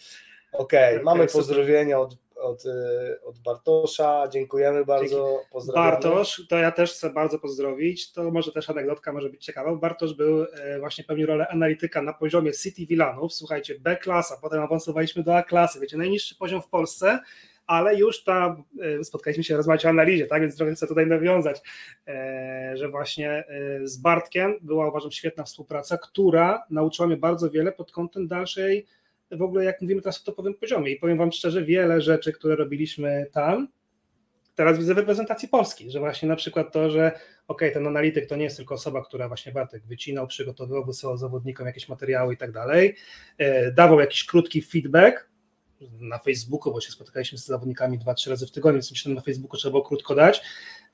Okej, 0.52 0.94
Okej, 0.94 1.04
mamy 1.04 1.28
super. 1.28 1.32
pozdrowienia 1.40 1.98
od, 2.00 2.16
od, 2.46 2.66
e, 2.66 3.20
od 3.24 3.38
Bartosza. 3.38 4.28
Dziękujemy 4.28 4.84
bardzo. 4.84 5.40
Pozdrawiamy. 5.50 5.90
Bartosz, 5.90 6.46
to 6.48 6.56
ja 6.56 6.72
też 6.72 6.92
chcę 6.92 7.10
bardzo 7.10 7.38
pozdrowić. 7.38 8.12
To 8.12 8.30
może 8.30 8.52
też 8.52 8.70
anegdotka 8.70 9.12
może 9.12 9.30
być 9.30 9.44
ciekawa. 9.44 9.74
Bartosz 9.74 10.14
był 10.14 10.42
e, 10.42 10.78
właśnie 10.80 11.04
pełnił 11.04 11.26
rolę 11.26 11.48
analityka 11.48 12.02
na 12.02 12.12
poziomie 12.12 12.52
City 12.52 12.86
Villanów. 12.86 13.34
Słuchajcie, 13.34 13.78
B 13.80 13.96
klasa, 13.96 14.38
potem 14.42 14.62
awansowaliśmy 14.62 15.22
do 15.22 15.36
A 15.36 15.42
klasy. 15.42 15.80
Wiecie, 15.80 15.96
najniższy 15.96 16.36
poziom 16.36 16.62
w 16.62 16.68
Polsce, 16.68 17.20
ale 17.66 17.96
już 17.96 18.24
tam 18.24 18.64
e, 18.80 19.04
spotkaliśmy 19.04 19.44
się 19.44 19.56
rozmawiać 19.56 19.86
o 19.86 19.88
analizie, 19.88 20.26
tak? 20.26 20.42
Więc 20.42 20.56
trochę 20.56 20.74
chcę 20.74 20.86
tutaj 20.86 21.06
nawiązać, 21.06 21.60
e, 22.06 22.72
że 22.74 22.88
właśnie 22.88 23.44
z 23.82 23.96
Bartkiem 23.96 24.58
była 24.62 24.88
uważam 24.88 25.10
świetna 25.10 25.44
współpraca, 25.44 25.98
która 25.98 26.64
nauczyła 26.70 27.08
mnie 27.08 27.16
bardzo 27.16 27.50
wiele 27.50 27.72
pod 27.72 27.92
kątem 27.92 28.28
dalszej 28.28 28.86
w 29.30 29.42
ogóle 29.42 29.64
jak 29.64 29.80
mówimy 29.80 30.02
teraz 30.02 30.22
o 30.22 30.24
topowym 30.24 30.54
poziomie. 30.54 30.92
I 30.92 30.96
powiem 30.96 31.18
Wam 31.18 31.32
szczerze, 31.32 31.64
wiele 31.64 32.00
rzeczy, 32.00 32.32
które 32.32 32.56
robiliśmy 32.56 33.26
tam, 33.32 33.68
teraz 34.56 34.78
widzę 34.78 34.94
w 34.94 34.98
reprezentacji 34.98 35.48
Polski, 35.48 35.90
że 35.90 35.98
właśnie 35.98 36.28
na 36.28 36.36
przykład 36.36 36.72
to, 36.72 36.90
że 36.90 37.12
ok, 37.48 37.62
ten 37.72 37.86
analityk 37.86 38.26
to 38.26 38.36
nie 38.36 38.44
jest 38.44 38.56
tylko 38.56 38.74
osoba, 38.74 39.04
która 39.04 39.28
właśnie 39.28 39.52
Bartek 39.52 39.86
wycinał, 39.86 40.26
przygotowywał, 40.26 40.84
wysyłał 40.84 41.16
zawodnikom 41.16 41.66
jakieś 41.66 41.88
materiały 41.88 42.34
i 42.34 42.36
tak 42.36 42.52
dalej, 42.52 42.96
e, 43.38 43.72
dawał 43.72 44.00
jakiś 44.00 44.24
krótki 44.24 44.62
feedback 44.62 45.28
na 46.00 46.18
Facebooku, 46.18 46.72
bo 46.72 46.80
się 46.80 46.92
spotykaliśmy 46.92 47.38
z 47.38 47.46
zawodnikami 47.46 47.98
dwa, 47.98 48.14
trzy 48.14 48.30
razy 48.30 48.46
w 48.46 48.50
tygodniu, 48.50 48.76
więc 48.76 48.90
myślę, 48.90 49.14
na 49.14 49.20
Facebooku 49.20 49.56
trzeba 49.56 49.70
było 49.70 49.82
krótko 49.82 50.14
dać, 50.14 50.42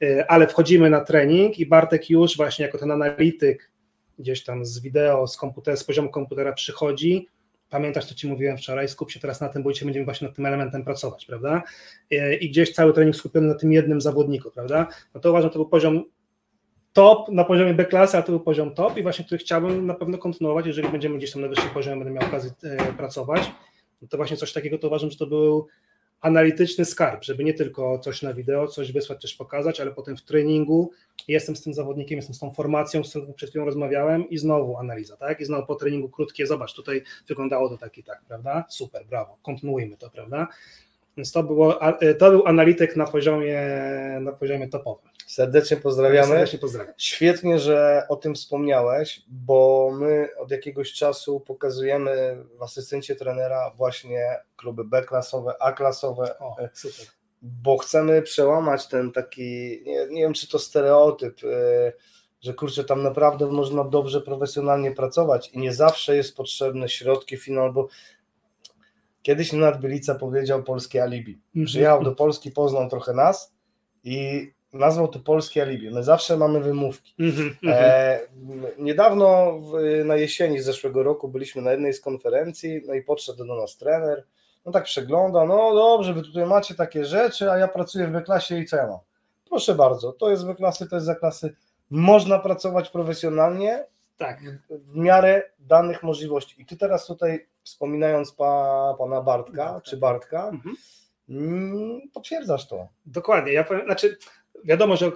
e, 0.02 0.30
ale 0.30 0.46
wchodzimy 0.46 0.90
na 0.90 1.00
trening 1.00 1.58
i 1.58 1.66
Bartek 1.66 2.10
już 2.10 2.36
właśnie 2.36 2.64
jako 2.64 2.78
ten 2.78 2.90
analityk 2.90 3.72
gdzieś 4.18 4.44
tam 4.44 4.64
z 4.64 4.80
wideo, 4.80 5.26
z 5.26 5.36
komputera, 5.36 5.76
z 5.76 5.84
poziomu 5.84 6.10
komputera 6.10 6.52
przychodzi, 6.52 7.28
pamiętasz, 7.72 8.04
co 8.04 8.14
Ci 8.14 8.28
mówiłem 8.28 8.58
wczoraj, 8.58 8.88
skup 8.88 9.10
się 9.10 9.20
teraz 9.20 9.40
na 9.40 9.48
tym, 9.48 9.62
bo 9.62 9.72
dzisiaj 9.72 9.86
będziemy 9.86 10.04
właśnie 10.04 10.28
nad 10.28 10.36
tym 10.36 10.46
elementem 10.46 10.84
pracować, 10.84 11.26
prawda? 11.26 11.62
I 12.40 12.50
gdzieś 12.50 12.72
cały 12.72 12.92
trening 12.92 13.16
skupiony 13.16 13.48
na 13.48 13.54
tym 13.54 13.72
jednym 13.72 14.00
zawodniku, 14.00 14.50
prawda? 14.50 14.86
No 15.14 15.20
to 15.20 15.30
uważam, 15.30 15.50
to 15.50 15.58
był 15.58 15.68
poziom 15.68 16.04
top 16.92 17.28
na 17.28 17.44
poziomie 17.44 17.74
B 17.74 17.84
klasy, 17.84 18.16
a 18.18 18.22
to 18.22 18.32
był 18.32 18.40
poziom 18.40 18.74
top 18.74 18.96
i 18.96 19.02
właśnie 19.02 19.24
który 19.24 19.38
chciałbym 19.38 19.86
na 19.86 19.94
pewno 19.94 20.18
kontynuować, 20.18 20.66
jeżeli 20.66 20.88
będziemy 20.88 21.18
gdzieś 21.18 21.32
tam 21.32 21.42
na 21.42 21.48
wyższym 21.48 21.70
poziomie, 21.70 22.04
będę 22.04 22.20
miał 22.20 22.28
okazję 22.28 22.50
e, 22.62 22.92
pracować, 22.92 23.50
no 24.02 24.08
to 24.08 24.16
właśnie 24.16 24.36
coś 24.36 24.52
takiego 24.52 24.78
to 24.78 24.86
uważam, 24.86 25.10
że 25.10 25.16
to 25.16 25.26
był 25.26 25.66
analityczny 26.22 26.84
skarb, 26.84 27.24
żeby 27.24 27.44
nie 27.44 27.54
tylko 27.54 27.98
coś 27.98 28.22
na 28.22 28.34
wideo, 28.34 28.68
coś 28.68 28.92
wysłać, 28.92 29.20
coś 29.20 29.34
pokazać, 29.34 29.80
ale 29.80 29.90
potem 29.90 30.16
w 30.16 30.22
treningu 30.22 30.90
jestem 31.28 31.56
z 31.56 31.62
tym 31.62 31.74
zawodnikiem, 31.74 32.16
jestem 32.16 32.34
z 32.34 32.38
tą 32.38 32.52
formacją, 32.52 33.04
z 33.04 33.10
którą 33.10 33.32
przed 33.32 33.50
chwilą 33.50 33.64
rozmawiałem 33.64 34.28
i 34.30 34.38
znowu 34.38 34.76
analiza, 34.76 35.16
tak? 35.16 35.40
I 35.40 35.44
znowu 35.44 35.66
po 35.66 35.74
treningu 35.74 36.08
krótkie, 36.08 36.46
zobacz, 36.46 36.74
tutaj 36.74 37.02
wyglądało 37.28 37.68
to 37.68 37.78
tak 37.78 37.98
i 37.98 38.04
tak, 38.04 38.22
prawda? 38.28 38.64
Super, 38.68 39.06
brawo, 39.06 39.38
kontynuujmy 39.42 39.96
to, 39.96 40.10
prawda? 40.10 40.48
Więc 41.16 41.32
to, 41.32 41.42
było, 41.42 41.82
a- 41.82 41.98
to 42.18 42.30
był 42.30 42.46
analityk 42.46 42.96
na 42.96 43.06
poziomie, 43.06 43.60
na 44.20 44.32
poziomie 44.32 44.68
topowym. 44.68 45.11
Serdecznie 45.32 45.76
pozdrawiamy. 45.76 46.28
Serdecznie 46.28 46.58
pozdrawiam. 46.58 46.94
Świetnie, 46.96 47.58
że 47.58 48.06
o 48.08 48.16
tym 48.16 48.34
wspomniałeś, 48.34 49.22
bo 49.28 49.90
my 49.94 50.28
od 50.38 50.50
jakiegoś 50.50 50.92
czasu 50.92 51.40
pokazujemy 51.40 52.36
w 52.58 52.62
asystencie 52.62 53.16
trenera 53.16 53.70
właśnie 53.76 54.38
kluby 54.56 54.84
B-klasowe, 54.84 55.54
A-klasowe, 55.60 56.38
O, 56.38 56.56
super. 56.72 57.06
bo 57.42 57.78
chcemy 57.78 58.22
przełamać 58.22 58.86
ten 58.86 59.12
taki, 59.12 59.82
nie, 59.86 60.06
nie 60.10 60.22
wiem 60.22 60.32
czy 60.32 60.48
to 60.48 60.58
stereotyp, 60.58 61.44
e, 61.44 61.92
że 62.40 62.54
kurczę, 62.54 62.84
tam 62.84 63.02
naprawdę 63.02 63.46
można 63.46 63.84
dobrze, 63.84 64.20
profesjonalnie 64.20 64.90
pracować 64.90 65.50
i 65.52 65.58
nie 65.58 65.72
zawsze 65.72 66.16
jest 66.16 66.36
potrzebne 66.36 66.88
środki 66.88 67.36
finansowe, 67.36 67.74
bo 67.74 67.88
kiedyś 69.22 69.52
Nad 69.52 69.80
Bylica 69.80 70.14
powiedział 70.14 70.62
polskie 70.62 71.02
alibi. 71.02 71.40
Mhm. 71.46 71.66
Przyjechał 71.66 72.04
do 72.04 72.12
Polski, 72.12 72.50
poznał 72.50 72.88
trochę 72.88 73.12
nas 73.12 73.52
i 74.04 74.52
nazwał 74.72 75.08
to 75.08 75.18
polskie 75.18 75.62
alibi. 75.62 75.90
My 75.90 76.02
zawsze 76.02 76.36
mamy 76.36 76.60
wymówki. 76.60 77.14
Mhm, 77.20 77.46
mhm. 77.62 77.84
E, 77.84 78.20
niedawno 78.78 79.58
w, 79.58 79.72
na 80.04 80.16
jesieni 80.16 80.60
zeszłego 80.60 81.02
roku 81.02 81.28
byliśmy 81.28 81.62
na 81.62 81.70
jednej 81.70 81.92
z 81.92 82.00
konferencji, 82.00 82.80
no 82.86 82.94
i 82.94 83.02
podszedł 83.02 83.44
do 83.44 83.56
nas 83.56 83.76
trener, 83.76 84.24
no 84.66 84.72
tak 84.72 84.84
przegląda, 84.84 85.44
no 85.46 85.74
dobrze, 85.74 86.14
wy 86.14 86.22
tutaj 86.22 86.46
macie 86.46 86.74
takie 86.74 87.04
rzeczy, 87.04 87.50
a 87.50 87.58
ja 87.58 87.68
pracuję 87.68 88.06
w 88.06 88.10
B-klasie 88.10 88.58
i 88.58 88.66
co 88.66 88.76
ja 88.76 88.86
mam? 88.86 88.98
Proszę 89.48 89.74
bardzo, 89.74 90.12
to 90.12 90.30
jest 90.30 90.46
B-klasy, 90.46 90.88
to 90.88 90.96
jest 90.96 91.06
za 91.06 91.14
klasy. 91.14 91.54
Można 91.90 92.38
pracować 92.38 92.88
profesjonalnie 92.90 93.84
Tak, 94.18 94.40
w 94.70 94.96
miarę 94.96 95.42
danych 95.58 96.02
możliwości. 96.02 96.62
I 96.62 96.66
ty 96.66 96.76
teraz 96.76 97.06
tutaj, 97.06 97.46
wspominając 97.62 98.32
pa, 98.32 98.94
pana 98.98 99.20
Bartka, 99.22 99.52
Bartka. 99.64 99.80
czy 99.80 99.96
Bartka, 99.96 100.48
Mhm. 100.48 100.76
mm, 101.28 102.00
potwierdzasz 102.14 102.68
to. 102.68 102.88
dokładnie. 103.06 103.52
Ja 103.52 103.64
powiem, 103.64 103.84
znaczy, 103.86 104.16
wiadomo, 104.64 104.96
że 104.96 105.12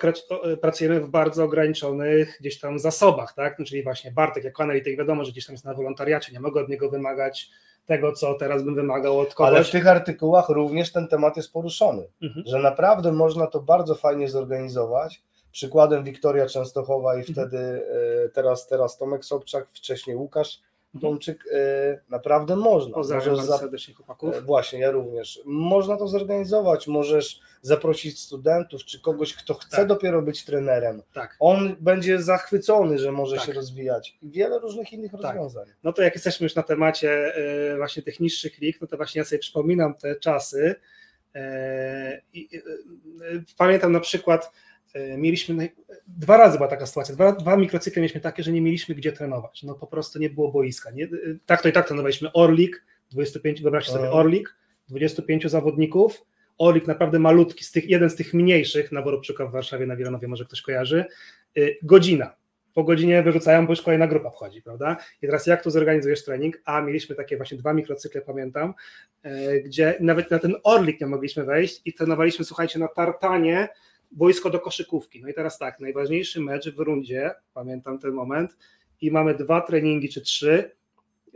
pracujemy 0.61 1.01
w 1.01 1.09
bardzo 1.09 1.45
ograniczonych 1.45 2.37
gdzieś 2.41 2.61
tam 2.61 2.79
zasobach, 2.79 3.35
tak? 3.35 3.59
No, 3.59 3.65
czyli 3.65 3.83
właśnie 3.83 4.11
Bartek 4.11 4.45
jako 4.45 4.63
analityk 4.63 4.99
wiadomo, 4.99 5.25
że 5.25 5.33
gdzieś 5.33 5.47
tam 5.47 5.55
jest 5.55 5.65
na 5.65 5.75
wolontariacie, 5.75 6.33
nie 6.33 6.41
mogę 6.41 6.61
od 6.61 6.69
niego 6.69 6.91
wymagać 6.91 7.51
tego, 7.87 8.13
co 8.13 8.35
teraz 8.35 8.63
bym 8.63 8.75
wymagał 8.75 9.21
od 9.21 9.35
kogoś. 9.35 9.55
Ale 9.55 9.65
w 9.65 9.71
tych 9.71 9.87
artykułach 9.87 10.49
również 10.49 10.93
ten 10.93 11.09
temat 11.09 11.37
jest 11.37 11.53
poruszony, 11.53 12.09
mhm. 12.23 12.47
że 12.47 12.59
naprawdę 12.59 13.13
można 13.13 13.47
to 13.47 13.61
bardzo 13.61 13.95
fajnie 13.95 14.29
zorganizować. 14.29 15.23
Przykładem 15.53 16.05
Wiktoria 16.05 16.47
Częstochowa 16.47 17.15
i 17.15 17.19
mhm. 17.19 17.35
wtedy 17.35 17.83
teraz, 18.35 18.67
teraz 18.67 18.99
Tomek 18.99 19.25
Sobczak, 19.25 19.69
wcześniej 19.69 20.17
Łukasz 20.17 20.61
Tomczyk, 20.99 21.45
e, 21.53 22.01
naprawdę 22.09 22.57
można. 22.57 22.95
Pozdrawiam 22.95 23.37
za... 23.37 23.59
serdecznie 23.59 23.95
chłopaków. 23.95 24.35
E, 24.35 24.41
właśnie, 24.41 24.79
ja 24.79 24.91
również. 24.91 25.41
Można 25.45 25.97
to 25.97 26.09
zorganizować, 26.09 26.89
możesz 26.89 27.41
zaprosić 27.63 28.21
studentów, 28.21 28.85
czy 28.85 29.01
kogoś, 29.01 29.35
kto 29.35 29.55
chce 29.55 29.77
tak. 29.77 29.87
dopiero 29.87 30.23
być 30.23 30.45
trenerem. 30.45 31.03
Tak. 31.13 31.37
On 31.41 31.77
będzie 31.81 32.23
zachwycony, 32.23 32.99
że 32.99 33.13
może 33.13 33.37
tak. 33.37 33.45
się 33.45 33.53
rozwijać. 33.53 34.19
I 34.23 34.31
wiele 34.31 34.59
różnych 34.59 34.93
innych 34.93 35.13
tak. 35.13 35.21
rozwiązań. 35.23 35.67
No 35.85 35.93
to 35.93 36.03
jak 36.03 36.15
jesteśmy 36.15 36.45
już 36.45 36.55
na 36.55 36.63
temacie 36.63 37.35
e, 37.73 37.77
właśnie 37.77 38.03
tych 38.03 38.21
niższych 38.21 38.59
lig, 38.59 38.81
no 38.81 38.87
to 38.87 38.97
właśnie 38.97 39.19
ja 39.19 39.25
sobie 39.25 39.39
przypominam 39.39 39.95
te 39.95 40.17
czasy 40.17 40.75
i 42.33 42.49
pamiętam 43.57 43.93
na 43.93 44.01
przykład 44.01 44.53
mieliśmy 45.19 45.69
dwa 46.07 46.37
razy 46.37 46.57
była 46.57 46.69
taka 46.69 46.87
sytuacja, 46.87 47.15
dwa, 47.15 47.33
dwa 47.33 47.57
mikrocykle 47.57 48.03
mieliśmy 48.03 48.21
takie, 48.21 48.43
że 48.43 48.53
nie 48.53 48.61
mieliśmy 48.61 48.95
gdzie 48.95 49.13
trenować, 49.13 49.63
no 49.63 49.75
po 49.75 49.87
prostu 49.87 50.19
nie 50.19 50.31
było 50.31 50.53
boiska. 50.53 50.91
Nie, 50.91 51.05
e, 51.05 51.09
tak 51.47 51.63
to 51.63 51.69
i 51.69 51.73
tak 51.73 51.87
trenowaliśmy. 51.87 52.33
Orlik, 52.33 52.85
25, 53.11 53.63
wyobraźcie 53.63 53.93
sobie 53.93 54.11
Orlik, 54.11 54.57
25 54.89 55.51
zawodników, 55.51 56.25
Orlik 56.59 56.87
naprawdę 56.87 57.19
malutki, 57.19 57.65
z 57.65 57.73
tych, 57.73 57.91
jeden 57.91 58.11
z 58.11 58.17
tych 58.17 58.35
mniejszych 58.35 58.93
na 58.93 59.03
Worobczuka 59.03 59.47
w 59.47 59.53
Warszawie, 59.53 59.87
na 59.87 59.97
Wielanowie, 59.97 60.29
może 60.29 60.45
ktoś 60.45 60.63
kojarzy, 60.63 61.05
e, 61.57 61.61
godzina, 61.83 62.37
po 62.75 62.85
godzinie 62.85 63.23
wyrzucają, 63.23 63.67
bo 63.67 63.73
już 63.73 63.83
kolejna 63.83 64.07
grupa 64.07 64.31
wchodzi, 64.31 64.63
prawda? 64.63 64.97
I 65.23 65.27
teraz 65.27 65.47
jak 65.47 65.63
tu 65.63 65.71
zorganizujesz 65.71 66.25
trening? 66.25 66.61
A 66.65 66.83
mieliśmy 66.83 67.17
takie 67.17 67.37
właśnie 67.37 67.59
dwa 67.59 67.73
mikrocykle, 67.73 68.21
pamiętam, 68.21 68.75
gdzie 69.65 69.97
nawet 70.01 70.31
na 70.31 70.39
ten 70.39 70.57
Orlik 70.63 71.01
nie 71.01 71.07
mogliśmy 71.07 71.45
wejść 71.45 71.83
i 71.85 71.95
trenowaliśmy, 71.95 72.45
słuchajcie, 72.45 72.79
na 72.79 72.89
tartanie, 72.89 73.69
boisko 74.11 74.51
do 74.51 74.61
koszykówki. 74.61 75.23
No 75.23 75.29
i 75.29 75.35
teraz 75.35 75.59
tak, 75.59 75.81
najważniejszy 75.81 76.41
mecz 76.41 76.71
w 76.71 76.79
rundzie, 76.79 77.35
pamiętam 77.55 77.99
ten 77.99 78.13
moment, 78.13 78.57
i 79.01 79.11
mamy 79.11 79.35
dwa 79.35 79.61
treningi 79.61 80.09
czy 80.09 80.21
trzy 80.21 80.71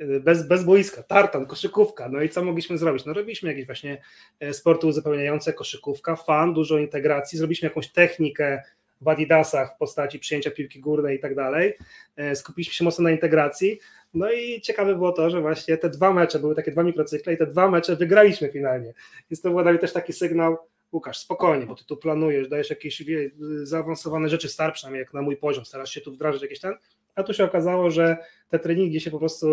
y, 0.00 0.20
bez, 0.20 0.48
bez 0.48 0.64
boiska, 0.64 1.02
tartan, 1.02 1.46
koszykówka. 1.46 2.08
No 2.08 2.22
i 2.22 2.28
co 2.28 2.44
mogliśmy 2.44 2.78
zrobić? 2.78 3.04
No 3.04 3.12
robiliśmy 3.12 3.48
jakieś 3.48 3.66
właśnie 3.66 4.02
e, 4.40 4.54
sporty 4.54 4.86
uzupełniające, 4.86 5.52
koszykówka, 5.52 6.16
fan, 6.16 6.54
dużo 6.54 6.78
integracji, 6.78 7.38
zrobiliśmy 7.38 7.68
jakąś 7.68 7.92
technikę 7.92 8.62
w 9.00 9.08
adidasach 9.08 9.74
w 9.74 9.78
postaci 9.78 10.18
przyjęcia 10.18 10.50
piłki 10.50 10.80
górnej 10.80 11.16
i 11.16 11.20
tak 11.20 11.34
dalej. 11.34 11.74
E, 12.16 12.36
skupiliśmy 12.36 12.74
się 12.74 12.84
mocno 12.84 13.02
na 13.04 13.10
integracji. 13.10 13.78
No 14.14 14.32
i 14.32 14.60
ciekawe 14.60 14.94
było 14.94 15.12
to, 15.12 15.30
że 15.30 15.40
właśnie 15.40 15.76
te 15.76 15.90
dwa 15.90 16.12
mecze 16.12 16.38
były 16.38 16.54
takie 16.54 16.70
dwa 16.70 16.82
mikrocykle 16.82 17.34
i 17.34 17.36
te 17.36 17.46
dwa 17.46 17.70
mecze 17.70 17.96
wygraliśmy 17.96 18.48
finalnie. 18.48 18.94
Więc 19.30 19.40
to 19.40 19.50
był 19.50 19.78
też 19.78 19.92
taki 19.92 20.12
sygnał, 20.12 20.58
Łukasz, 20.92 21.18
spokojnie, 21.18 21.66
bo 21.66 21.74
ty 21.74 21.84
tu 21.84 21.96
planujesz, 21.96 22.48
dajesz 22.48 22.70
jakieś 22.70 23.02
wie, 23.02 23.30
zaawansowane 23.62 24.28
rzeczy, 24.28 24.48
star 24.48 24.72
przynajmniej 24.72 25.00
jak 25.00 25.14
na 25.14 25.22
mój 25.22 25.36
poziom, 25.36 25.64
starasz 25.64 25.90
się 25.90 26.00
tu 26.00 26.12
wdrażać 26.12 26.42
jakieś 26.42 26.60
ten, 26.60 26.74
a 27.14 27.22
tu 27.22 27.34
się 27.34 27.44
okazało, 27.44 27.90
że 27.90 28.16
te 28.48 28.58
treningi 28.58 29.00
się 29.00 29.10
po 29.10 29.18
prostu 29.18 29.48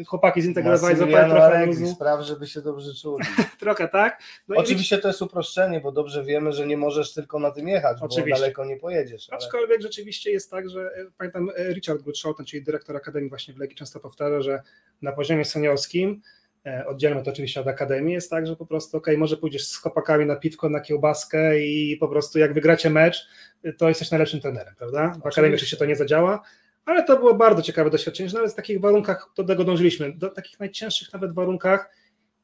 y, 0.00 0.04
chłopaki 0.04 0.42
zintegrowali, 0.42 0.96
złapali 0.96 1.30
trochę 1.30 1.66
luzu. 1.66 1.86
spraw, 1.86 2.20
żeby 2.20 2.46
się 2.46 2.62
dobrze 2.62 2.94
czuli. 2.94 3.24
trochę 3.60 3.88
tak. 3.88 4.22
No 4.48 4.56
Oczywiście 4.56 4.98
to 4.98 5.08
jest 5.08 5.22
uproszczenie, 5.22 5.80
bo 5.80 5.92
dobrze 5.92 6.24
wiemy, 6.24 6.52
że 6.52 6.66
nie 6.66 6.76
możesz 6.76 7.14
tylko 7.14 7.38
na 7.38 7.50
tym 7.50 7.68
jechać, 7.68 7.98
Oczywiście. 8.00 8.30
bo 8.30 8.40
daleko 8.40 8.64
nie 8.64 8.76
pojedziesz. 8.76 9.30
Ale... 9.30 9.38
Aczkolwiek 9.38 9.82
rzeczywiście 9.82 10.30
jest 10.30 10.50
tak, 10.50 10.70
że 10.70 10.80
y, 10.80 11.10
pamiętam 11.18 11.48
y, 11.48 11.74
Richard 11.74 12.02
Goodshotten, 12.02 12.46
czyli 12.46 12.62
dyrektor 12.62 12.96
Akademii 12.96 13.28
właśnie 13.28 13.54
w 13.54 13.58
Legii 13.58 13.76
często 13.76 14.00
powtarza, 14.00 14.40
że 14.40 14.62
na 15.02 15.12
poziomie 15.12 15.44
seniorskim 15.44 16.20
E, 16.20 16.37
oddzielmy 16.86 17.22
to 17.22 17.30
oczywiście 17.30 17.60
od 17.60 17.66
akademii, 17.66 18.14
jest 18.14 18.30
tak, 18.30 18.46
że 18.46 18.56
po 18.56 18.66
prostu 18.66 18.96
ok, 18.96 19.06
może 19.16 19.36
pójdziesz 19.36 19.66
z 19.66 19.76
chłopakami 19.76 20.26
na 20.26 20.36
piwko, 20.36 20.68
na 20.68 20.80
kiełbaskę 20.80 21.60
i 21.60 21.96
po 21.96 22.08
prostu 22.08 22.38
jak 22.38 22.54
wygracie 22.54 22.90
mecz, 22.90 23.28
to 23.76 23.88
jesteś 23.88 24.10
najlepszym 24.10 24.40
trenerem, 24.40 24.74
prawda? 24.78 25.14
W 25.22 25.26
akademii 25.26 25.54
oczywiście 25.54 25.76
to 25.76 25.86
nie 25.86 25.96
zadziała, 25.96 26.42
ale 26.84 27.04
to 27.04 27.16
było 27.16 27.34
bardzo 27.34 27.62
ciekawe 27.62 27.90
doświadczenie, 27.90 28.28
że 28.28 28.36
nawet 28.36 28.52
w 28.52 28.56
takich 28.56 28.80
warunkach 28.80 29.30
do 29.36 29.44
tego 29.44 29.64
dążyliśmy, 29.64 30.12
do 30.12 30.28
takich 30.28 30.60
najcięższych 30.60 31.12
nawet 31.12 31.34
warunkach 31.34 31.90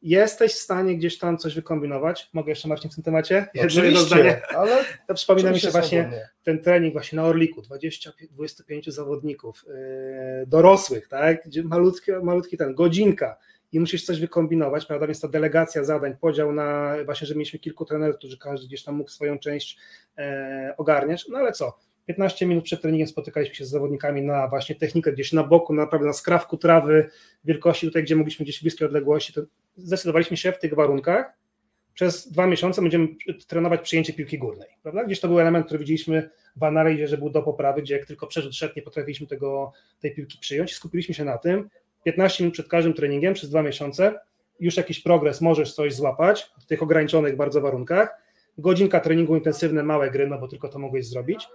jesteś 0.04 0.52
w 0.52 0.58
stanie 0.58 0.96
gdzieś 0.96 1.18
tam 1.18 1.38
coś 1.38 1.54
wykombinować. 1.54 2.30
Mogę 2.32 2.50
jeszcze 2.50 2.68
Marcin 2.68 2.90
w 2.90 2.94
tym 2.94 3.04
temacie? 3.04 3.46
Oczywiście, 3.64 4.42
ale 4.56 4.84
to 5.08 5.14
przypomina 5.14 5.50
mi 5.50 5.60
się 5.60 5.70
właśnie 5.70 6.00
swobodnie. 6.00 6.28
ten 6.42 6.62
trening 6.62 6.92
właśnie 6.92 7.16
na 7.16 7.24
Orliku, 7.24 7.62
20, 7.62 8.12
25 8.30 8.94
zawodników, 8.94 9.64
yy, 9.68 10.46
dorosłych, 10.46 11.08
tak? 11.08 11.48
Malutki, 11.64 12.12
malutki 12.22 12.56
ten, 12.56 12.74
godzinka, 12.74 13.36
i 13.74 13.80
musisz 13.80 14.04
coś 14.04 14.20
wykombinować, 14.20 14.86
prawda? 14.86 15.06
Więc 15.06 15.20
ta 15.20 15.28
delegacja 15.28 15.84
zadań, 15.84 16.16
podział 16.20 16.52
na 16.52 16.96
właśnie, 17.04 17.26
że 17.26 17.34
mieliśmy 17.34 17.58
kilku 17.58 17.84
trenerów, 17.84 18.16
którzy 18.16 18.38
każdy 18.38 18.66
gdzieś 18.66 18.84
tam 18.84 18.94
mógł 18.94 19.10
swoją 19.10 19.38
część 19.38 19.78
e, 20.18 20.74
ogarniać. 20.76 21.28
No 21.28 21.38
ale 21.38 21.52
co? 21.52 21.78
15 22.06 22.46
minut 22.46 22.64
przed 22.64 22.82
treningiem 22.82 23.08
spotykaliśmy 23.08 23.54
się 23.54 23.64
z 23.64 23.70
zawodnikami 23.70 24.22
na 24.22 24.48
właśnie 24.48 24.74
technikę 24.74 25.12
gdzieś 25.12 25.32
na 25.32 25.44
boku, 25.44 25.74
naprawdę 25.74 26.06
na 26.06 26.12
skrawku 26.12 26.56
trawy 26.56 27.10
wielkości 27.44 27.86
tutaj, 27.86 28.02
gdzie 28.02 28.16
mogliśmy 28.16 28.44
gdzieś 28.44 28.58
w 28.58 28.62
bliskiej 28.62 28.86
odległości, 28.86 29.32
to 29.32 29.40
zdecydowaliśmy 29.76 30.36
się 30.36 30.52
w 30.52 30.58
tych 30.58 30.74
warunkach 30.74 31.32
przez 31.94 32.32
dwa 32.32 32.46
miesiące 32.46 32.82
będziemy 32.82 33.08
trenować 33.46 33.80
przyjęcie 33.80 34.12
piłki 34.12 34.38
górnej, 34.38 34.68
prawda? 34.82 35.04
Gdzieś 35.04 35.20
to 35.20 35.28
był 35.28 35.40
element, 35.40 35.66
który 35.66 35.78
widzieliśmy 35.78 36.30
w 36.56 36.62
analizie, 36.62 37.08
że 37.08 37.18
był 37.18 37.30
do 37.30 37.42
poprawy, 37.42 37.82
gdzie 37.82 37.94
jak 37.96 38.06
tylko 38.06 38.26
przerzut 38.26 38.54
szedł, 38.54 38.72
nie 38.76 38.82
potrafiliśmy 38.82 39.26
tego, 39.26 39.72
tej 40.00 40.14
piłki 40.14 40.38
przyjąć, 40.38 40.74
skupiliśmy 40.74 41.14
się 41.14 41.24
na 41.24 41.38
tym, 41.38 41.68
15 42.04 42.44
minut 42.44 42.54
przed 42.54 42.68
każdym 42.68 42.94
treningiem 42.94 43.34
przez 43.34 43.50
dwa 43.50 43.62
miesiące, 43.62 44.18
już 44.60 44.76
jakiś 44.76 45.00
progres 45.00 45.40
możesz 45.40 45.74
coś 45.74 45.94
złapać 45.94 46.50
w 46.60 46.66
tych 46.66 46.82
ograniczonych 46.82 47.36
bardzo 47.36 47.60
warunkach. 47.60 48.16
Godzinka 48.58 49.00
treningu 49.00 49.36
intensywne, 49.36 49.82
małe 49.82 50.10
gry, 50.10 50.26
no 50.26 50.38
bo 50.38 50.48
tylko 50.48 50.68
to 50.68 50.78
mogłeś 50.78 51.06
zrobić. 51.06 51.48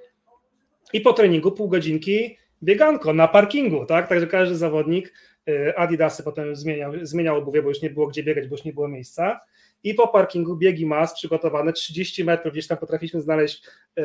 I 0.93 1.01
po 1.01 1.13
treningu 1.13 1.51
pół 1.51 1.69
godzinki 1.69 2.37
bieganko 2.63 3.13
na 3.13 3.27
parkingu, 3.27 3.85
tak? 3.85 4.07
Także 4.07 4.27
każdy 4.27 4.55
zawodnik 4.55 5.13
y, 5.49 5.77
Adidasy 5.77 6.23
potem 6.23 6.55
zmieniał, 6.55 6.93
zmieniał 7.01 7.37
obuwie, 7.37 7.61
bo 7.61 7.69
już 7.69 7.81
nie 7.81 7.89
było 7.89 8.07
gdzie 8.07 8.23
biegać, 8.23 8.47
bo 8.47 8.55
już 8.55 8.65
nie 8.65 8.73
było 8.73 8.87
miejsca. 8.87 9.39
I 9.83 9.93
po 9.93 10.07
parkingu 10.07 10.57
biegi 10.57 10.85
mas 10.85 11.13
przygotowane 11.13 11.73
30 11.73 12.23
metrów, 12.23 12.53
gdzieś 12.53 12.67
tam 12.67 12.77
potrafiliśmy 12.77 13.21
znaleźć 13.21 13.63
e, 13.95 14.03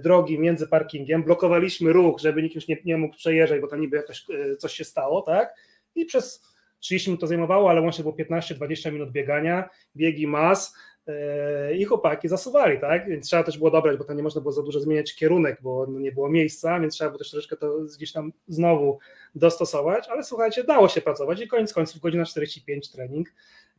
drogi 0.00 0.38
między 0.38 0.68
parkingiem, 0.68 1.22
blokowaliśmy 1.22 1.92
ruch, 1.92 2.20
żeby 2.20 2.42
nikt 2.42 2.54
już 2.54 2.68
nie, 2.68 2.76
nie 2.84 2.96
mógł 2.96 3.16
przejeżdżać, 3.16 3.60
bo 3.60 3.66
tam 3.66 3.80
niby 3.80 3.96
jakoś 3.96 4.24
e, 4.30 4.56
coś 4.56 4.72
się 4.72 4.84
stało, 4.84 5.22
tak? 5.22 5.54
I 5.98 6.04
przez 6.04 6.48
30 6.80 7.10
minut 7.10 7.20
to 7.20 7.26
zajmowało, 7.26 7.70
ale 7.70 7.80
łącznie 7.80 8.02
było 8.02 8.14
15-20 8.14 8.92
minut 8.92 9.10
biegania, 9.12 9.68
biegi 9.96 10.26
mas 10.26 10.74
yy, 11.06 11.76
i 11.76 11.84
chłopaki 11.84 12.28
zasuwali, 12.28 12.80
tak? 12.80 13.08
Więc 13.08 13.26
trzeba 13.26 13.44
też 13.44 13.58
było 13.58 13.70
dobrać, 13.70 13.98
bo 13.98 14.04
tam 14.04 14.16
nie 14.16 14.22
można 14.22 14.40
było 14.40 14.52
za 14.52 14.62
dużo 14.62 14.80
zmieniać 14.80 15.14
kierunek, 15.14 15.58
bo 15.62 15.86
no 15.88 16.00
nie 16.00 16.12
było 16.12 16.28
miejsca, 16.28 16.80
więc 16.80 16.94
trzeba 16.94 17.10
było 17.10 17.18
też 17.18 17.30
troszeczkę 17.30 17.56
to 17.56 17.78
gdzieś 17.96 18.12
tam 18.12 18.32
znowu 18.48 18.98
dostosować, 19.34 20.08
ale 20.08 20.24
słuchajcie, 20.24 20.64
dało 20.64 20.88
się 20.88 21.00
pracować 21.00 21.40
i 21.40 21.48
koniec 21.48 21.72
końców 21.72 22.00
godzina 22.00 22.24
45 22.24 22.90
trening, 22.90 23.28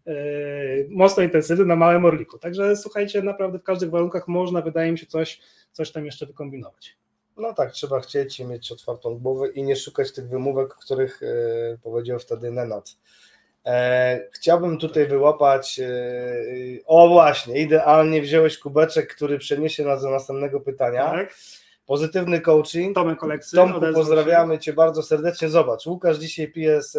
yy, 0.06 0.14
mocno 0.90 1.24
intensywny 1.24 1.66
na 1.66 1.76
małym 1.76 2.06
orliku. 2.06 2.38
Także 2.38 2.76
słuchajcie, 2.76 3.22
naprawdę 3.22 3.60
w 3.60 3.64
każdych 3.64 3.90
warunkach 3.90 4.28
można, 4.28 4.62
wydaje 4.62 4.92
mi 4.92 4.98
się, 4.98 5.06
coś, 5.06 5.42
coś 5.72 5.92
tam 5.92 6.06
jeszcze 6.06 6.26
wykombinować. 6.26 6.98
No 7.40 7.54
tak, 7.54 7.72
trzeba 7.72 8.00
chcieć 8.00 8.40
i 8.40 8.46
mieć 8.46 8.72
otwartą 8.72 9.20
głowę 9.20 9.50
i 9.50 9.64
nie 9.64 9.76
szukać 9.76 10.14
tych 10.14 10.30
wymówek, 10.30 10.76
których 10.76 11.24
e, 11.24 11.78
powiedział 11.84 12.20
wtedy 12.20 12.52
Nenad. 12.52 12.96
E, 13.66 14.30
chciałbym 14.32 14.78
tutaj 14.78 15.08
wyłapać, 15.08 15.80
e, 15.80 15.94
o 16.86 17.10
właśnie, 17.10 17.62
idealnie 17.62 18.22
wziąłeś 18.22 18.58
kubeczek, 18.58 19.16
który 19.16 19.38
przeniesie 19.38 19.84
nas 19.84 20.02
do 20.02 20.10
następnego 20.10 20.60
pytania. 20.60 21.06
Tak. 21.12 21.36
Pozytywny 21.86 22.42
coaching. 22.42 22.96
Tomek 22.96 23.24
Oleksy. 23.24 23.56
Tomku, 23.56 23.82
pozdrawiamy 23.94 24.60
Cię 24.60 24.74
bardzo 24.74 25.04
serdecznie. 25.04 25.50
Zobacz, 25.50 25.86
Łukasz 25.86 26.18
dzisiaj 26.18 26.52
pije 26.52 26.82
z, 26.82 26.92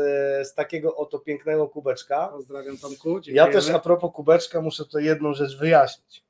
z 0.48 0.54
takiego 0.54 0.96
oto 0.96 1.18
pięknego 1.18 1.68
kubeczka. 1.68 2.28
Pozdrawiam 2.28 2.78
Tomku. 2.78 3.20
Dziękujemy. 3.20 3.36
Ja 3.36 3.52
też 3.52 3.70
a 3.70 3.78
propos 3.78 4.10
kubeczka 4.14 4.60
muszę 4.60 4.84
tutaj 4.84 5.04
jedną 5.04 5.34
rzecz 5.34 5.58
wyjaśnić. 5.58 6.29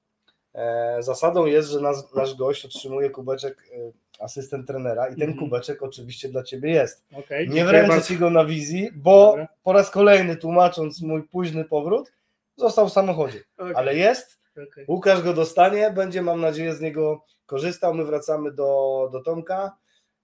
E, 0.54 0.96
zasadą 1.02 1.46
jest, 1.46 1.70
że 1.70 1.80
nas, 1.80 2.14
nasz 2.14 2.34
gość 2.34 2.64
otrzymuje 2.64 3.10
kubeczek 3.10 3.62
e, 3.72 3.92
asystent 4.24 4.66
trenera 4.66 5.08
i 5.08 5.14
ten 5.14 5.22
mm 5.22 5.36
-hmm. 5.36 5.38
kubeczek 5.38 5.82
oczywiście 5.82 6.28
dla 6.28 6.42
ciebie 6.42 6.70
jest. 6.70 7.04
Okay, 7.12 7.46
nie 7.46 7.64
wręczę 7.64 8.02
ci 8.02 8.16
go 8.16 8.30
na 8.30 8.44
wizji, 8.44 8.90
bo 8.94 9.26
Dobra. 9.30 9.48
po 9.62 9.72
raz 9.72 9.90
kolejny 9.90 10.36
tłumacząc 10.36 11.02
mój 11.02 11.22
późny 11.22 11.64
powrót, 11.64 12.12
został 12.56 12.88
w 12.88 12.92
samochodzie, 12.92 13.40
okay. 13.58 13.76
ale 13.76 13.96
jest. 13.96 14.40
Okay. 14.52 14.84
Łukasz 14.88 15.22
go 15.22 15.34
dostanie, 15.34 15.90
będzie 15.90 16.22
mam 16.22 16.40
nadzieję 16.40 16.74
z 16.74 16.80
niego 16.80 17.24
korzystał. 17.46 17.94
My 17.94 18.04
wracamy 18.04 18.52
do, 18.52 19.08
do 19.12 19.20
Tomka. 19.20 19.76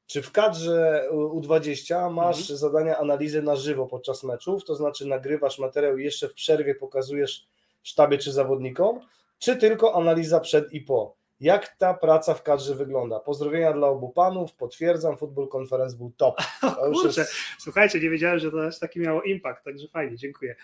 Czy 0.07 0.23
w 0.23 0.33
kadrze 0.33 1.09
U20 1.13 2.13
masz 2.13 2.41
mhm. 2.41 2.59
zadania 2.59 2.99
analizy 2.99 3.43
na 3.43 3.57
żywo 3.57 3.87
podczas 3.87 4.25
meczów, 4.25 4.65
to 4.65 4.75
znaczy 4.75 5.07
nagrywasz 5.07 5.59
materiał 5.59 5.99
i 5.99 6.05
jeszcze 6.05 6.29
w 6.29 6.35
przerwie 6.35 6.75
pokazujesz 6.75 7.47
sztabie 7.83 8.19
czy 8.19 8.33
zawodnikom, 8.33 9.01
czy 9.39 9.57
tylko 9.57 9.95
analiza 9.95 10.41
przed 10.41 10.73
i 10.73 10.81
po. 10.81 11.17
Jak 11.41 11.77
ta 11.77 11.95
praca 11.95 12.35
w 12.35 12.43
kadrze 12.43 12.75
wygląda? 12.75 13.21
Pozdrowienia 13.21 13.73
dla 13.73 13.89
obu 13.89 14.09
panów, 14.09 14.55
potwierdzam, 14.55 15.17
Football 15.17 15.49
Conference 15.57 15.97
był 15.97 16.13
top. 16.17 16.37
To 16.61 16.77
Kurczę, 16.93 17.21
jest... 17.21 17.35
słuchajcie, 17.59 18.01
nie 18.01 18.11
wiedziałem, 18.11 18.39
że 18.39 18.51
to 18.51 18.67
aż 18.67 18.79
taki 18.79 19.01
miało 19.01 19.23
impact, 19.23 19.65
także 19.65 19.89
fajnie, 19.89 20.17
dziękuję. 20.17 20.57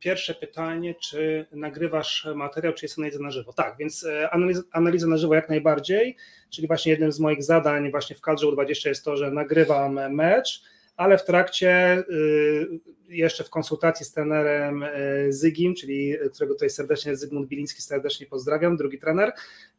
Pierwsze 0.00 0.34
pytanie, 0.34 0.94
czy 0.94 1.46
nagrywasz 1.52 2.28
materiał, 2.34 2.72
czy 2.72 2.84
jest 2.84 2.98
analiza 2.98 3.18
na 3.22 3.30
żywo? 3.30 3.52
Tak, 3.52 3.76
więc 3.76 4.04
e, 4.04 4.30
analiza, 4.30 4.62
analiza 4.72 5.06
na 5.06 5.16
żywo 5.16 5.34
jak 5.34 5.48
najbardziej, 5.48 6.16
czyli 6.50 6.66
właśnie 6.66 6.92
jednym 6.92 7.12
z 7.12 7.20
moich 7.20 7.42
zadań 7.42 7.90
właśnie 7.90 8.16
w 8.16 8.20
kadrze 8.20 8.46
U20 8.46 8.88
jest 8.88 9.04
to, 9.04 9.16
że 9.16 9.30
nagrywam 9.30 10.14
mecz, 10.14 10.62
ale 10.96 11.18
w 11.18 11.24
trakcie 11.24 11.98
y, 11.98 12.80
jeszcze 13.08 13.44
w 13.44 13.50
konsultacji 13.50 14.06
z 14.06 14.12
trenerem 14.12 14.82
y, 14.82 15.32
Zygim, 15.32 15.74
czyli 15.74 16.14
którego 16.34 16.54
tutaj 16.54 16.70
serdecznie 16.70 17.16
Zygmunt 17.16 17.48
Biliński 17.48 17.82
serdecznie 17.82 18.26
pozdrawiam, 18.26 18.76
drugi 18.76 18.98
trener, 18.98 19.32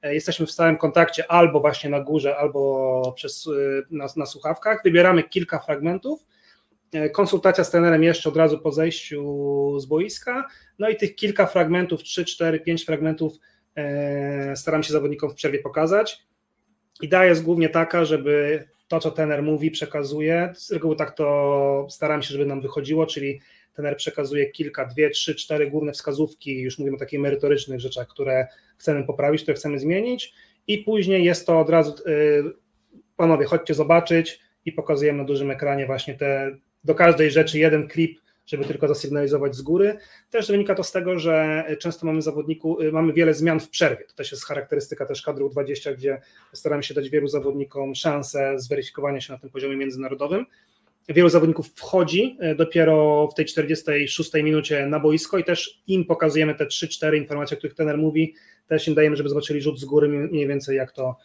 jesteśmy 0.03 0.45
w 0.45 0.51
stałym 0.51 0.77
kontakcie 0.77 1.31
albo 1.31 1.59
właśnie 1.59 1.89
na 1.89 1.99
górze, 1.99 2.37
albo 2.37 3.13
przez, 3.15 3.47
y, 3.47 3.83
na, 3.91 4.07
na 4.15 4.25
słuchawkach, 4.25 4.81
wybieramy 4.83 5.23
kilka 5.23 5.59
fragmentów, 5.59 6.25
konsultacja 7.13 7.63
z 7.63 7.71
trenerem 7.71 8.03
jeszcze 8.03 8.29
od 8.29 8.37
razu 8.37 8.59
po 8.59 8.71
zejściu 8.71 9.79
z 9.79 9.85
boiska, 9.85 10.47
no 10.79 10.89
i 10.89 10.95
tych 10.95 11.15
kilka 11.15 11.45
fragmentów, 11.45 12.03
3, 12.03 12.25
4, 12.25 12.59
5 12.59 12.85
fragmentów 12.85 13.33
staram 14.55 14.83
się 14.83 14.93
zawodnikom 14.93 15.29
w 15.31 15.33
przerwie 15.33 15.59
pokazać. 15.59 16.27
Idea 17.01 17.25
jest 17.25 17.43
głównie 17.43 17.69
taka, 17.69 18.05
żeby 18.05 18.63
to, 18.87 18.99
co 18.99 19.11
tener 19.11 19.43
mówi, 19.43 19.71
przekazuje. 19.71 20.53
Z 20.55 20.71
reguły 20.71 20.95
tak 20.95 21.11
to 21.11 21.87
staram 21.89 22.23
się, 22.23 22.31
żeby 22.31 22.45
nam 22.45 22.61
wychodziło, 22.61 23.05
czyli 23.05 23.39
tener 23.73 23.97
przekazuje 23.97 24.49
kilka, 24.49 24.85
dwie, 24.85 25.09
trzy, 25.09 25.35
cztery 25.35 25.69
główne 25.69 25.91
wskazówki, 25.91 26.61
już 26.61 26.79
mówimy 26.79 26.97
o 26.97 26.99
takich 26.99 27.19
merytorycznych 27.19 27.79
rzeczach, 27.79 28.07
które 28.07 28.47
chcemy 28.77 29.03
poprawić, 29.03 29.41
które 29.41 29.55
chcemy 29.55 29.79
zmienić 29.79 30.33
i 30.67 30.77
później 30.77 31.23
jest 31.23 31.47
to 31.47 31.59
od 31.59 31.69
razu, 31.69 31.95
yy, 32.05 32.53
panowie, 33.17 33.45
chodźcie 33.45 33.73
zobaczyć 33.73 34.39
i 34.65 34.71
pokazujemy 34.71 35.17
na 35.17 35.25
dużym 35.25 35.51
ekranie 35.51 35.85
właśnie 35.85 36.15
te, 36.15 36.57
do 36.83 36.95
każdej 36.95 37.31
rzeczy 37.31 37.59
jeden 37.59 37.87
klip 37.87 38.19
żeby 38.45 38.65
tylko 38.65 38.87
zasygnalizować 38.87 39.55
z 39.55 39.61
góry. 39.61 39.97
Też 40.29 40.47
wynika 40.47 40.75
to 40.75 40.83
z 40.83 40.91
tego, 40.91 41.19
że 41.19 41.65
często 41.79 42.05
mamy 42.05 42.21
zawodniku, 42.21 42.81
y, 42.81 42.91
mamy 42.91 43.13
wiele 43.13 43.33
zmian 43.33 43.59
w 43.59 43.69
przerwie. 43.69 44.05
To 44.05 44.13
też 44.13 44.31
jest 44.31 44.45
charakterystyka 44.45 45.05
też 45.05 45.21
kadru 45.21 45.49
20, 45.49 45.93
gdzie 45.93 46.21
staramy 46.53 46.83
się 46.83 46.93
dać 46.93 47.09
wielu 47.09 47.27
zawodnikom 47.27 47.95
szansę 47.95 48.59
zweryfikowania 48.59 49.21
się 49.21 49.33
na 49.33 49.39
tym 49.39 49.49
poziomie 49.49 49.77
międzynarodowym. 49.77 50.45
Wielu 51.09 51.29
zawodników 51.29 51.67
wchodzi 51.75 52.37
y, 52.51 52.55
dopiero 52.55 53.27
w 53.27 53.35
tej 53.35 53.45
46 53.45 54.33
minucie 54.33 54.85
na 54.85 54.99
boisko 54.99 55.37
i 55.37 55.43
też 55.43 55.81
im 55.87 56.05
pokazujemy 56.05 56.55
te 56.55 56.65
3-4 56.65 57.17
informacje, 57.17 57.57
o 57.57 57.57
których 57.57 57.75
trener 57.75 57.97
mówi, 57.97 58.35
też 58.67 58.87
im 58.87 58.95
dajemy, 58.95 59.15
żeby 59.15 59.29
zobaczyli 59.29 59.61
rzut 59.61 59.79
z 59.79 59.85
góry 59.85 60.07
mniej 60.07 60.47
więcej 60.47 60.77
jak 60.77 60.91
to, 60.91 61.17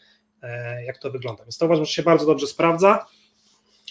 e, 0.42 0.84
jak 0.84 0.98
to 0.98 1.10
wygląda. 1.10 1.44
Więc 1.44 1.58
to 1.58 1.66
uważam, 1.66 1.84
że 1.84 1.92
się 1.92 2.02
bardzo 2.02 2.26
dobrze 2.26 2.46
sprawdza. 2.46 3.06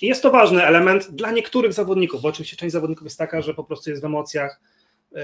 Jest 0.02 0.22
to 0.22 0.32
ważny 0.32 0.64
element 0.64 1.12
dla 1.12 1.32
niektórych 1.32 1.74
zawodników, 1.74 2.22
bo 2.22 2.28
oczywiście 2.28 2.58
część 2.58 2.74
zawodników 2.74 3.04
jest 3.04 3.18
taka, 3.18 3.42
że 3.42 3.54
po 3.54 3.64
prostu 3.64 3.90
jest 3.90 4.02
w 4.02 4.06
emocjach, 4.06 4.62
yy, 5.12 5.22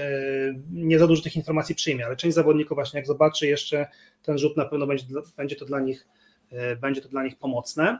nie 0.70 0.98
za 0.98 1.06
dużo 1.06 1.22
tych 1.22 1.36
informacji 1.36 1.74
przyjmie, 1.74 2.06
ale 2.06 2.16
część 2.16 2.34
zawodników 2.34 2.74
właśnie 2.74 2.98
jak 2.98 3.06
zobaczy 3.06 3.46
jeszcze 3.46 3.86
ten 4.22 4.38
rzut, 4.38 4.56
na 4.56 4.64
pewno 4.64 4.86
będzie, 4.86 5.04
będzie, 5.36 5.56
to, 5.56 5.64
dla 5.64 5.80
nich, 5.80 6.06
yy, 6.50 6.76
będzie 6.76 7.00
to 7.00 7.08
dla 7.08 7.24
nich 7.24 7.38
pomocne. 7.38 7.98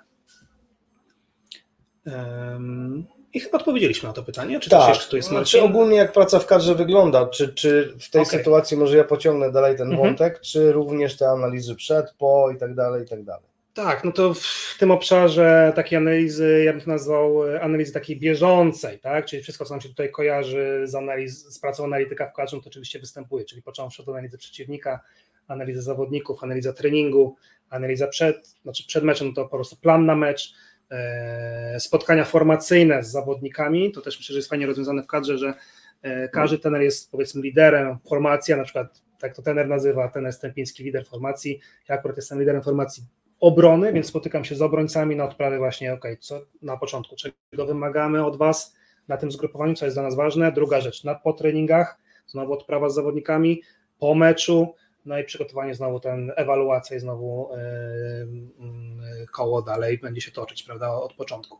I 3.35 3.41
chyba 3.41 3.59
odpowiedzieliśmy 3.59 4.09
na 4.09 4.13
to 4.13 4.23
pytanie. 4.23 4.61
Czy 4.61 4.71
tak. 4.71 4.89
jeszcze 4.89 5.11
tu 5.11 5.17
jest 5.17 5.31
Marcin? 5.31 5.61
Znaczy 5.61 5.71
ogólnie 5.71 5.97
jak 5.97 6.13
praca 6.13 6.39
w 6.39 6.47
kadrze 6.47 6.75
wygląda? 6.75 7.27
Czy, 7.27 7.55
czy 7.55 7.95
w 8.01 8.11
tej 8.11 8.23
okay. 8.23 8.39
sytuacji 8.39 8.77
może 8.77 8.97
ja 8.97 9.05
pociągnę 9.05 9.53
dalej 9.53 9.77
ten 9.77 9.91
mhm. 9.91 10.09
wątek, 10.09 10.41
czy 10.41 10.73
również 10.73 11.17
te 11.17 11.29
analizy 11.29 11.75
przed, 11.75 12.15
po 12.19 12.51
i 12.51 12.59
tak 12.59 12.75
dalej, 12.75 13.05
i 13.05 13.09
tak 13.09 13.25
dalej? 13.25 13.54
Tak, 13.75 14.05
no 14.05 14.13
to 14.13 14.35
w 14.35 14.77
tym 14.79 14.91
obszarze 14.91 15.73
takiej 15.77 15.97
analizy, 15.97 16.63
ja 16.65 16.73
bym 16.73 16.81
to 16.81 16.91
nazwał 16.91 17.49
e, 17.49 17.63
analizy 17.63 17.93
takiej 17.93 18.21
bieżącej, 18.21 18.99
tak? 18.99 19.27
Czyli 19.27 19.43
wszystko, 19.43 19.65
co 19.65 19.75
nam 19.75 19.81
się 19.81 19.89
tutaj 19.89 20.11
kojarzy 20.11 20.83
z, 20.85 20.95
analiz, 20.95 21.47
z 21.49 21.59
pracą 21.59 21.85
analityka 21.85 22.31
w 22.31 22.33
kadrze, 22.33 22.61
to 22.61 22.69
oczywiście 22.69 22.99
występuje, 22.99 23.45
czyli 23.45 23.63
począwszy 23.63 24.03
od 24.03 24.09
analizy 24.09 24.39
przeciwnika, 24.39 25.01
analizy 25.49 25.83
zawodników, 25.83 26.45
analiza 26.45 26.73
treningu, 26.73 27.37
analiza 27.71 28.07
przed, 28.07 28.49
znaczy 28.63 28.87
przed 28.87 29.05
meczem 29.05 29.35
to 29.35 29.45
po 29.45 29.57
prostu 29.57 29.77
plan 29.77 30.07
na 30.07 30.17
mecz, 30.17 30.55
e, 30.91 31.81
spotkania 31.81 32.25
formacyjne 32.25 33.05
z 33.05 33.11
zawodnikami, 33.11 33.93
to 33.93 34.01
też 34.01 34.19
myślę, 34.19 34.33
że 34.33 34.39
jest 34.39 34.51
fajnie 34.51 34.67
rozwiązane 34.67 35.03
w 35.03 35.07
kadrze, 35.07 35.39
że 35.39 35.55
e, 36.03 36.29
każdy 36.29 36.59
tener 36.59 36.83
jest 36.83 37.11
powiedzmy 37.11 37.43
liderem. 37.43 37.99
Formacji, 38.09 38.55
a 38.55 38.57
na 38.57 38.65
przykład 38.65 39.03
tak 39.19 39.37
to 39.37 39.43
tener 39.43 39.69
nazywa, 39.69 40.09
tener 40.09 40.33
Stępiński 40.33 40.85
lider 40.85 41.07
formacji, 41.07 41.61
ja 41.89 41.95
akurat 41.95 42.17
jestem 42.17 42.41
liderem 42.41 42.63
formacji 42.63 43.05
obrony, 43.45 43.93
więc 43.93 44.07
spotykam 44.07 44.45
się 44.45 44.55
z 44.55 44.63
obrońcami 44.63 45.17
na 45.17 45.25
odprawie 45.25 45.59
właśnie, 45.59 45.93
ok, 45.93 46.05
co 46.21 46.41
na 46.63 46.77
początku, 46.77 47.17
czego 47.17 47.67
wymagamy 47.67 48.25
od 48.25 48.37
Was 48.37 48.75
na 49.09 49.17
tym 49.17 49.33
zgrupowaniu, 49.33 49.75
co 49.75 49.85
jest 49.85 49.97
dla 49.97 50.03
nas 50.03 50.15
ważne. 50.15 50.53
Druga 50.53 50.81
rzecz, 50.81 51.05
na, 51.05 51.15
po 51.15 51.33
treningach, 51.33 51.99
znowu 52.27 52.53
odprawa 52.53 52.89
z 52.89 52.95
zawodnikami, 52.95 53.63
po 53.99 54.15
meczu, 54.15 54.75
no 55.05 55.19
i 55.19 55.25
przygotowanie 55.25 55.75
znowu 55.75 56.01
ten, 56.01 56.33
ewaluacja 56.37 56.97
i 56.97 57.01
znowu 57.01 57.49
yy, 59.21 59.27
koło 59.27 59.63
dalej 59.63 59.99
będzie 59.99 60.21
się 60.21 60.33
toczyć, 60.33 60.63
prawda, 60.63 60.95
od 60.95 61.15
początku. 61.15 61.59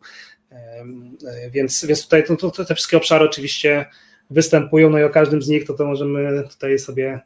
Yy, 0.51 1.51
więc, 1.51 1.85
więc 1.85 2.05
tutaj 2.05 2.25
to, 2.25 2.51
to, 2.51 2.65
te 2.65 2.75
wszystkie 2.75 2.97
obszary 2.97 3.25
oczywiście 3.25 3.87
występują, 4.31 4.91
no 4.91 4.99
i 4.99 5.05
o 5.05 5.11
każdym 5.11 5.43
z 5.43 5.49
nich 5.49 5.67
to, 5.67 5.75
to 5.75 5.87
możemy 5.87 6.49
tutaj 6.49 6.79
sobie 6.79 7.21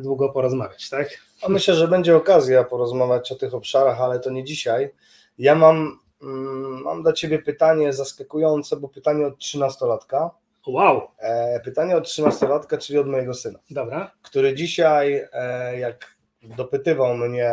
długo 0.00 0.28
porozmawiać, 0.28 0.90
tak? 0.90 1.08
Myślę, 1.48 1.74
że 1.74 1.88
będzie 1.88 2.16
okazja 2.16 2.64
porozmawiać 2.64 3.32
o 3.32 3.34
tych 3.34 3.54
obszarach, 3.54 4.00
ale 4.00 4.20
to 4.20 4.30
nie 4.30 4.44
dzisiaj. 4.44 4.90
Ja 5.38 5.54
mam, 5.54 5.98
mm, 6.22 6.82
mam 6.82 7.02
dla 7.02 7.12
Ciebie 7.12 7.38
pytanie 7.38 7.92
zaskakujące, 7.92 8.76
bo 8.76 8.88
pytanie 8.88 9.26
od 9.26 9.38
trzynastolatka. 9.38 10.30
Wow. 10.66 11.08
E, 11.18 11.60
pytanie 11.60 11.96
od 11.96 12.04
trzynastolatka, 12.04 12.78
czyli 12.78 12.98
od 12.98 13.06
mojego 13.06 13.34
syna. 13.34 13.58
Dobra. 13.70 14.12
Który 14.22 14.54
dzisiaj, 14.54 15.24
e, 15.32 15.78
jak 15.78 16.16
dopytywał 16.42 17.16
mnie, 17.16 17.52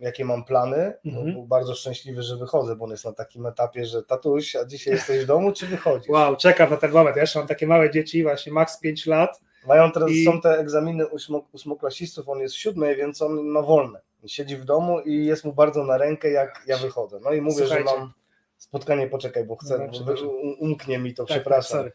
jakie 0.00 0.24
mam 0.24 0.44
plany, 0.44 0.92
mhm. 1.04 1.32
był 1.32 1.46
bardzo 1.46 1.74
szczęśliwy, 1.74 2.22
że 2.22 2.36
wychodzę, 2.36 2.76
bo 2.76 2.84
on 2.84 2.90
jest 2.90 3.04
na 3.04 3.12
takim 3.12 3.46
etapie, 3.46 3.86
że 3.86 4.02
tatuś, 4.02 4.56
a 4.56 4.64
dzisiaj 4.64 4.94
jesteś 4.94 5.24
w 5.24 5.26
domu, 5.26 5.52
czy 5.52 5.66
wychodzisz? 5.66 6.08
Wow, 6.08 6.36
czekam 6.36 6.70
na 6.70 6.76
ten 6.76 6.90
moment. 6.90 7.16
Ja 7.16 7.22
jeszcze 7.22 7.38
mam 7.38 7.48
takie 7.48 7.66
małe 7.66 7.90
dzieci, 7.90 8.22
właśnie 8.22 8.52
max 8.52 8.80
5 8.80 9.06
lat 9.06 9.40
mają 9.66 9.92
teraz, 9.92 10.10
I... 10.10 10.24
są 10.24 10.40
te 10.40 10.58
egzaminy 10.58 11.06
ósmoklasistów, 11.52 12.28
on 12.28 12.38
jest 12.38 12.54
w 12.54 12.58
siódmej, 12.58 12.96
więc 12.96 13.22
on 13.22 13.46
ma 13.46 13.62
wolne. 13.62 14.00
Siedzi 14.26 14.56
w 14.56 14.64
domu 14.64 15.00
i 15.00 15.24
jest 15.24 15.44
mu 15.44 15.52
bardzo 15.52 15.84
na 15.84 15.98
rękę, 15.98 16.30
jak 16.30 16.62
ja 16.66 16.76
wychodzę. 16.76 17.20
No 17.24 17.32
i 17.32 17.40
mówię, 17.40 17.66
Słuchajcie. 17.66 17.90
że 17.90 17.96
mam 17.96 18.12
spotkanie, 18.58 19.06
poczekaj, 19.06 19.44
bo 19.44 19.56
chcę, 19.56 19.90
no, 19.92 20.04
bo 20.04 20.30
umknie 20.58 20.98
mi 20.98 21.14
to, 21.14 21.24
tak, 21.24 21.36
przepraszam. 21.36 21.84
Tak, 21.84 21.92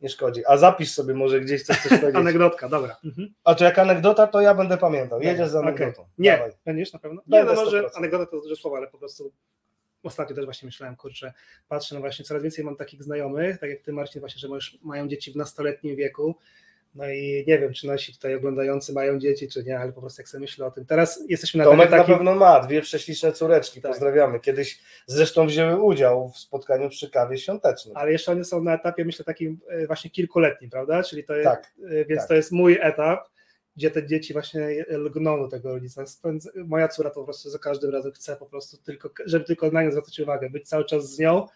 nie 0.00 0.08
szkodzi. 0.08 0.42
A 0.46 0.56
zapisz 0.56 0.90
sobie 0.90 1.14
może 1.14 1.40
gdzieś 1.40 1.62
coś, 1.62 1.82
coś 1.82 1.88
powiedzieć. 2.00 2.16
Anegdotka, 2.16 2.68
dobra. 2.68 2.96
Mhm. 3.04 3.34
A 3.44 3.54
to 3.54 3.64
jak 3.64 3.78
anegdota, 3.78 4.26
to 4.26 4.40
ja 4.40 4.54
będę 4.54 4.78
pamiętał. 4.78 5.20
Jedziesz 5.20 5.48
z 5.48 5.54
anegdotą. 5.54 6.02
Okay. 6.02 6.04
Nie, 6.18 6.32
Dawaj. 6.32 6.52
będziesz 6.64 6.92
na 6.92 6.98
pewno? 6.98 7.22
Nie, 7.26 7.44
no 7.44 7.54
może 7.54 7.82
100%. 7.82 7.88
anegdota 7.94 8.26
to 8.26 8.40
duże 8.40 8.56
słowo, 8.56 8.76
ale 8.76 8.86
po 8.86 8.98
prostu 8.98 9.32
ostatnio 10.02 10.36
też 10.36 10.44
właśnie 10.44 10.66
myślałem, 10.66 10.96
kurczę, 10.96 11.32
patrzę, 11.68 11.94
no 11.94 12.00
właśnie 12.00 12.24
coraz 12.24 12.42
więcej 12.42 12.64
mam 12.64 12.76
takich 12.76 13.02
znajomych, 13.02 13.58
tak 13.58 13.70
jak 13.70 13.82
ty 13.82 13.92
Marcin, 13.92 14.20
właśnie, 14.20 14.40
że 14.40 14.48
już 14.48 14.78
mają 14.82 15.08
dzieci 15.08 15.32
w 15.32 15.36
nastoletnim 15.36 15.96
wieku 15.96 16.36
no 16.94 17.10
i 17.10 17.44
nie 17.46 17.58
wiem, 17.58 17.72
czy 17.72 17.86
nasi 17.86 18.12
tutaj 18.12 18.34
oglądający 18.34 18.92
mają 18.92 19.18
dzieci, 19.18 19.48
czy 19.48 19.64
nie, 19.64 19.78
ale 19.78 19.92
po 19.92 20.00
prostu 20.00 20.22
jak 20.22 20.28
sobie 20.28 20.40
myślę 20.40 20.66
o 20.66 20.70
tym. 20.70 20.86
Teraz 20.86 21.24
jesteśmy 21.28 21.58
na 21.58 21.64
Tomek 21.64 21.90
takim... 21.90 22.12
na 22.12 22.16
pewno 22.16 22.34
ma, 22.34 22.60
dwie 22.60 22.82
prześliczne 22.82 23.32
córeczki, 23.32 23.80
tak. 23.80 23.92
pozdrawiamy. 23.92 24.40
Kiedyś 24.40 24.80
zresztą 25.06 25.46
wzięły 25.46 25.82
udział 25.82 26.28
w 26.28 26.38
spotkaniu 26.38 26.88
przy 26.88 27.10
kawie 27.10 27.38
świątecznym. 27.38 27.96
Ale 27.96 28.12
jeszcze 28.12 28.32
one 28.32 28.44
są 28.44 28.62
na 28.62 28.74
etapie, 28.74 29.04
myślę, 29.04 29.24
takim 29.24 29.60
e, 29.68 29.86
właśnie 29.86 30.10
kilkuletnim, 30.10 30.70
prawda? 30.70 31.02
Czyli 31.02 31.24
to 31.24 31.34
jest, 31.34 31.48
tak, 31.48 31.72
e, 31.90 32.04
więc 32.04 32.20
tak. 32.20 32.28
to 32.28 32.34
jest 32.34 32.52
mój 32.52 32.78
etap, 32.80 33.28
gdzie 33.76 33.90
te 33.90 34.06
dzieci 34.06 34.32
właśnie 34.32 34.84
lgną 34.88 35.42
do 35.42 35.48
tego 35.48 35.72
rodzica. 35.72 36.04
Moja 36.54 36.88
córa 36.88 37.10
po 37.10 37.24
prostu 37.24 37.50
za 37.50 37.58
każdym 37.58 37.90
razem 37.90 38.12
chce 38.12 38.36
po 38.36 38.46
prostu 38.46 38.76
tylko, 38.76 39.10
żeby 39.26 39.44
tylko 39.44 39.70
na 39.70 39.82
nią 39.82 39.90
zwracać 39.90 40.20
uwagę, 40.20 40.50
być 40.50 40.68
cały 40.68 40.84
czas 40.84 41.10
z 41.10 41.18
nią 41.18 41.46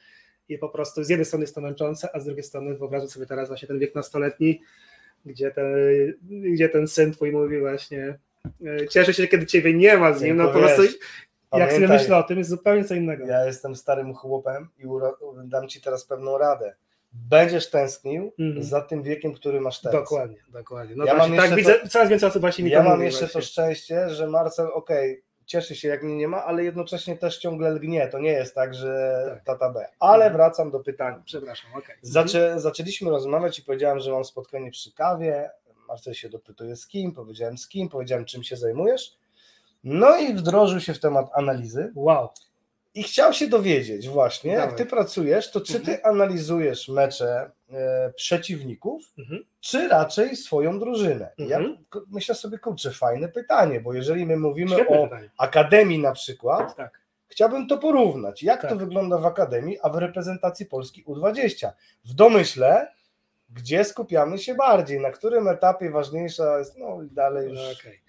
i 0.49 0.59
po 0.59 0.68
prostu 0.68 1.05
z 1.05 1.09
jednej 1.09 1.24
strony 1.24 1.43
jest 1.43 1.55
to 1.55 1.61
męczące, 1.61 2.09
a 2.12 2.20
z 2.20 2.24
drugiej 2.24 2.43
strony 2.43 2.74
wyobrażam 2.74 3.09
sobie 3.09 3.26
teraz 3.26 3.49
właśnie 3.49 3.68
ten 3.68 3.78
wiek 3.78 3.95
nastoletni, 3.95 4.61
gdzie 5.27 5.51
ten, 5.51 5.74
gdzie 6.53 6.68
ten 6.68 6.89
syn 6.89 7.12
twój 7.12 7.33
mówi 7.33 7.61
właśnie 7.61 8.18
e, 8.66 8.89
cieszę 8.89 9.14
się, 9.14 9.27
kiedy 9.27 9.47
ciebie 9.47 9.74
nie 9.74 9.97
ma 9.97 10.12
z 10.12 10.22
nim, 10.22 10.37
no 10.37 10.53
po 10.53 10.59
prostu 10.59 10.83
jak 11.53 11.72
sobie 11.72 11.89
myślę 11.89 12.16
o 12.16 12.22
tym, 12.22 12.39
jest 12.39 12.51
zupełnie 12.51 12.85
co 12.85 12.95
innego. 12.95 13.27
Ja 13.27 13.47
jestem 13.47 13.77
starym 13.77 14.14
chłopem 14.14 14.68
i 14.79 14.85
dam 15.45 15.68
ci 15.68 15.81
teraz 15.81 16.05
pewną 16.05 16.39
radę. 16.39 16.74
Będziesz 17.12 17.70
tęsknił 17.70 18.33
mm. 18.39 18.62
za 18.62 18.81
tym 18.81 19.03
wiekiem, 19.03 19.33
który 19.33 19.61
masz 19.61 19.81
teraz. 19.81 20.01
Dokładnie, 20.01 20.37
dokładnie. 20.49 20.97
No 20.97 21.05
ja 21.05 21.16
właśnie, 21.16 21.37
tak 21.37 21.55
widzę, 21.55 21.89
coraz 21.89 22.09
więcej 22.09 22.29
osób 22.29 22.41
właśnie 22.41 22.64
mi 22.64 22.70
Ja 22.70 22.83
mam 22.83 23.03
jeszcze 23.03 23.20
właśnie. 23.20 23.41
to 23.41 23.47
szczęście, 23.47 24.09
że 24.11 24.27
Marcel, 24.27 24.66
okej, 24.66 25.12
okay, 25.12 25.22
cieszy 25.47 25.77
się, 25.77 25.89
jak 25.89 26.03
mnie 26.03 26.17
nie 26.17 26.29
ma, 26.29 26.45
ale 26.45 26.65
jednocześnie 26.65 27.17
też 27.17 27.39
ciągle 27.39 27.71
lgnie. 27.71 28.09
To 28.09 28.19
nie 28.19 28.33
jest 28.33 28.55
tak, 28.55 28.75
że 28.75 29.25
tak. 29.35 29.45
tata 29.45 29.73
B. 29.73 29.89
Ale 30.01 30.25
mhm. 30.25 30.33
wracam 30.33 30.71
do 30.71 30.81
pytania. 30.81 31.23
Przepraszam, 31.25 31.71
okej. 31.71 31.83
Okay. 31.83 31.97
Zaczę, 32.03 32.61
zaczęliśmy 32.61 33.11
rozmawiać 33.11 33.59
i 33.59 33.63
powiedziałem, 33.63 34.01
że 34.01 34.13
mam 34.13 34.25
spotkanie 34.25 34.71
przy 34.71 34.93
kawie. 34.93 35.51
Marcel 35.89 36.15
się 36.15 36.29
dopytuje 36.29 36.77
z 36.77 36.87
kim, 36.87 37.13
powiedziałem 37.13 37.59
z 37.59 37.69
kim, 37.69 37.89
powiedziałem 37.89 38.25
czym 38.25 38.45
się 38.45 38.57
zajmujesz. 38.57 39.17
No 39.85 40.17
i 40.17 40.35
wdrożył 40.35 40.81
się 40.81 40.95
w 40.95 41.01
temat 41.01 41.27
analizy 41.35 41.93
Wow. 41.95 42.29
I 42.97 43.03
chciał 43.03 43.33
się 43.33 43.49
dowiedzieć 43.49 44.09
właśnie, 44.09 44.53
jak 44.53 44.61
Dawaj. 44.61 44.77
ty 44.77 44.87
pracujesz, 44.87 45.51
to 45.51 45.61
czy 45.61 45.81
ty 45.81 45.93
Mhm. 45.97 46.15
analizujesz 46.15 46.89
mecze 46.89 47.51
e, 47.71 48.13
przeciwników, 48.17 49.03
Mhm. 49.19 49.45
czy 49.61 49.89
raczej 49.89 50.37
swoją 50.37 50.79
drużynę? 50.79 51.33
Ja 51.39 51.57
Mhm. 51.59 51.85
k- 51.91 52.01
myślę 52.11 52.35
sobie, 52.35 52.59
kurczę, 52.59 52.91
fajne 52.91 53.29
pytanie, 53.29 53.81
bo 53.81 53.95
jeżeli 53.95 54.27
my 54.27 54.37
mówimy 54.37 54.71
Świetne 54.77 54.99
o 55.01 55.05
pytanie. 55.05 55.31
akademii 55.39 55.99
na 55.99 56.13
przykład, 56.13 56.77
Tak. 56.77 57.01
chciałbym 57.29 57.69
to 57.69 57.79
porównać. 57.79 58.43
Jak 58.43 58.61
Tak. 58.63 58.71
to 58.71 58.77
wygląda 58.77 59.19
w 59.19 59.27
akademii, 59.27 59.79
a 59.83 59.89
w 59.89 59.95
reprezentacji 59.97 60.67
Polski 60.67 61.05
U20? 61.05 61.71
W 62.05 62.15
domyśle, 62.15 62.93
gdzie 63.51 63.85
skupiamy 63.85 64.39
się 64.39 64.55
bardziej, 64.55 65.01
na 65.01 65.11
którym 65.11 65.49
etapie 65.49 65.91
ważniejsza 65.91 66.59
jest, 66.59 66.79
no 66.79 67.03
i 67.03 67.11
dalej 67.11 67.49
już. 67.49 67.59
Okej. 67.81 68.01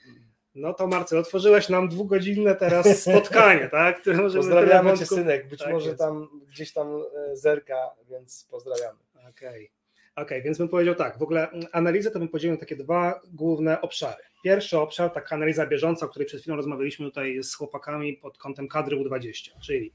No 0.58 0.74
to 0.74 0.88
Marcel, 0.88 1.20
otworzyłeś 1.20 1.70
nam 1.70 1.89
dwugodzinne 1.89 2.55
teraz 2.55 2.86
spotkanie, 3.01 3.70
tak? 3.70 4.01
Które 4.01 4.18
możemy 4.18 4.43
Pozdrawiamy 4.43 4.97
cię, 4.97 5.05
synek. 5.05 5.49
Być 5.49 5.60
Tak 5.60 5.74
może 5.74 5.88
jest. 5.88 5.99
tam 5.99 6.28
gdzieś 6.47 6.74
tam 6.74 6.88
e, 7.32 7.36
zerka, 7.36 7.89
więc 8.10 8.47
pozdrawiamy. 8.51 8.99
Okej. 9.30 9.72
Okej, 10.16 10.41
więc 10.41 10.58
bym 10.58 10.70
powiedział 10.70 10.95
tak, 10.95 11.18
w 11.18 11.22
ogóle 11.22 11.49
mm, 11.49 11.66
analizę 11.72 12.12
to 12.12 12.20
bym 12.20 12.28
podzielił 12.28 12.55
na 12.55 12.60
takie 12.60 12.76
dwa 12.76 13.22
główne 13.34 13.82
obszary. 13.82 14.24
Pierwszy 14.43 14.78
obszar, 14.78 15.14
taka 15.14 15.36
analiza 15.36 15.68
bieżąca, 15.68 16.05
o 16.05 16.10
której 16.10 16.26
przed 16.28 16.41
chwilą 16.41 16.55
rozmawialiśmy 16.55 17.05
tutaj 17.05 17.43
z 17.43 17.55
chłopakami 17.55 18.14
pod 18.14 18.38
kątem 18.38 18.68
kadry 18.68 18.97
U20, 18.97 19.51
czyli 19.62 19.93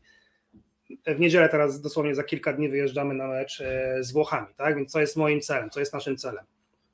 w 1.06 1.20
niedzielę 1.20 1.48
teraz 1.48 1.80
dosłownie 1.80 2.14
za 2.14 2.24
kilka 2.24 2.52
dni 2.52 2.68
wyjeżdżamy 2.68 3.14
na 3.14 3.28
mecz 3.28 3.60
e, 3.60 3.96
z 4.00 4.12
Włochami, 4.12 4.54
tak? 4.56 4.76
Więc 4.76 4.92
co 4.92 5.00
jest 5.00 5.16
moim 5.16 5.40
celem, 5.40 5.70
co 5.70 5.80
jest 5.80 5.92
naszym 5.92 6.16
celem? 6.16 6.44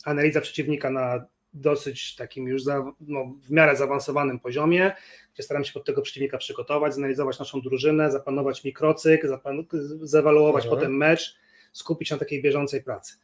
Analiza 0.04 0.40
przeciwnika 0.40 0.90
na 0.90 1.26
dosyć 1.54 2.16
takim 2.16 2.48
już 2.48 2.62
za, 2.62 2.92
no, 3.00 3.34
w 3.42 3.50
miarę 3.50 3.76
zaawansowanym 3.76 4.40
poziomie, 4.40 4.92
gdzie 5.34 5.42
staram 5.42 5.64
się 5.64 5.72
pod 5.72 5.84
tego 5.86 6.02
przeciwnika 6.02 6.38
przygotować, 6.38 6.94
zanalizować 6.94 7.38
naszą 7.38 7.60
drużynę, 7.60 8.10
zaplanować 8.12 8.64
mikrocyk, 8.64 9.24
zaplan- 9.24 9.64
zewaluować 10.02 10.64
Mhm. 10.64 10.80
potem 10.80 10.96
mecz, 10.96 11.36
skupić 11.72 12.08
się 12.08 12.14
na 12.14 12.18
takiej 12.18 12.42
bieżącej 12.42 12.82
pracy. 12.82 13.14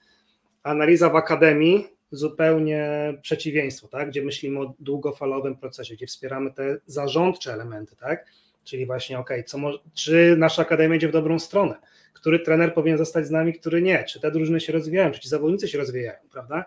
Analiza 0.62 1.10
w 1.10 1.16
akademii 1.16 1.86
zupełnie 2.10 2.88
przeciwieństwo, 3.22 3.88
tak? 3.88 4.08
gdzie 4.08 4.22
myślimy 4.24 4.60
o 4.60 4.74
długofalowym 4.78 5.56
procesie, 5.56 5.94
gdzie 5.94 6.06
wspieramy 6.06 6.52
te 6.52 6.76
zarządcze 6.86 7.52
elementy, 7.52 7.96
tak? 7.96 8.26
czyli 8.64 8.86
właśnie 8.86 9.18
ok, 9.18 9.30
co 9.46 9.58
mo- 9.58 9.78
czy 9.94 10.34
nasza 10.38 10.62
akademia 10.62 10.96
idzie 10.96 11.08
w 11.08 11.12
dobrą 11.12 11.38
stronę, 11.38 11.74
który 12.12 12.38
trener 12.38 12.74
powinien 12.74 12.98
zostać 12.98 13.26
z 13.26 13.30
nami, 13.30 13.52
który 13.52 13.82
nie, 13.82 14.04
czy 14.04 14.20
te 14.20 14.30
drużyny 14.30 14.60
się 14.60 14.72
rozwijają, 14.72 15.10
czy 15.10 15.20
ci 15.20 15.28
zawodnicy 15.28 15.68
się 15.68 15.78
rozwijają, 15.78 16.18
prawda? 16.32 16.64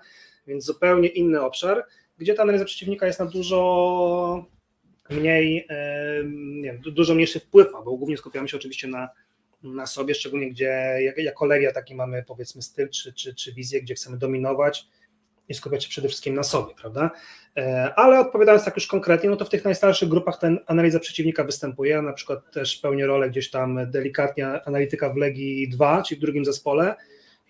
Więc 0.47 0.65
zupełnie 0.65 1.07
inny 1.07 1.41
obszar, 1.41 1.85
gdzie 2.17 2.33
ta 2.33 2.43
analiza 2.43 2.65
przeciwnika 2.65 3.07
jest 3.07 3.19
na 3.19 3.25
dużo 3.25 4.45
mniej, 5.09 5.67
nie 6.35 6.73
dużo 6.73 7.15
mniejszy 7.15 7.39
wpływ 7.39 7.67
bo 7.85 7.97
głównie 7.97 8.17
skupiamy 8.17 8.47
się 8.47 8.57
oczywiście 8.57 8.87
na, 8.87 9.09
na 9.63 9.85
sobie, 9.85 10.15
szczególnie 10.15 10.49
gdzie 10.49 10.97
jak, 11.01 11.17
jako 11.17 11.45
Legia 11.45 11.71
taki 11.71 11.95
mamy 11.95 12.23
powiedzmy 12.27 12.61
styl 12.61 12.89
czy, 12.89 13.13
czy, 13.13 13.35
czy 13.35 13.53
wizję, 13.53 13.81
gdzie 13.81 13.95
chcemy 13.95 14.17
dominować 14.17 14.87
i 15.49 15.53
skupiać 15.53 15.83
się 15.83 15.89
przede 15.89 16.07
wszystkim 16.07 16.35
na 16.35 16.43
sobie, 16.43 16.73
prawda? 16.81 17.11
E, 17.57 17.93
Ale 17.95 18.19
odpowiadając 18.19 18.65
tak 18.65 18.75
już 18.75 18.87
konkretnie, 18.87 19.29
no 19.29 19.35
to 19.35 19.45
w 19.45 19.49
tych 19.49 19.65
najstarszych 19.65 20.09
grupach 20.09 20.39
ten 20.39 20.59
analiza 20.65 20.99
przeciwnika 20.99 21.43
występuje, 21.43 22.01
na 22.01 22.13
przykład 22.13 22.51
też 22.51 22.77
pełnię 22.77 23.05
rolę 23.05 23.29
gdzieś 23.29 23.49
tam 23.49 23.91
delikatnie 23.91 24.47
analityka 24.47 25.13
w 25.13 25.17
Legii 25.17 25.69
2, 25.69 26.03
czyli 26.03 26.17
w 26.19 26.21
drugim 26.21 26.45
zespole, 26.45 26.95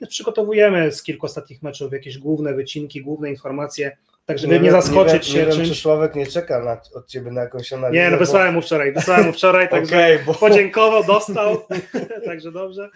więc 0.01 0.11
przygotowujemy 0.11 0.91
z 0.91 1.03
kilku 1.03 1.25
ostatnich 1.25 1.63
meczów 1.63 1.93
jakieś 1.93 2.17
główne 2.17 2.53
wycinki, 2.53 3.01
główne 3.01 3.29
informacje, 3.29 3.97
tak 4.25 4.39
żeby 4.39 4.53
nie, 4.53 4.59
wiem- 4.59 4.71
zaskoczyć 4.71 5.27
nie, 5.27 5.33
się 5.33 5.39
Nie 5.39 5.45
wiem, 5.45 5.55
czymś. 5.55 5.69
czy 5.69 5.75
Sławek 5.75 6.15
nie 6.15 6.27
czeka 6.27 6.63
na, 6.63 6.81
od 6.93 7.07
ciebie 7.07 7.31
na 7.31 7.41
jakąś 7.41 7.73
analizę. 7.73 8.03
Nie, 8.03 8.11
no 8.11 8.17
wysłałem 8.17 8.53
mu 8.53 8.61
wczoraj, 8.61 8.93
wysłałem 8.93 9.25
mu 9.25 9.33
wczoraj, 9.33 9.69
także 9.71 9.95
Okej, 9.95 10.19
bo... 10.25 10.33
podziękował, 10.33 11.03
dostał, 11.03 11.57
także 12.25 12.51
dobrze. 12.51 12.89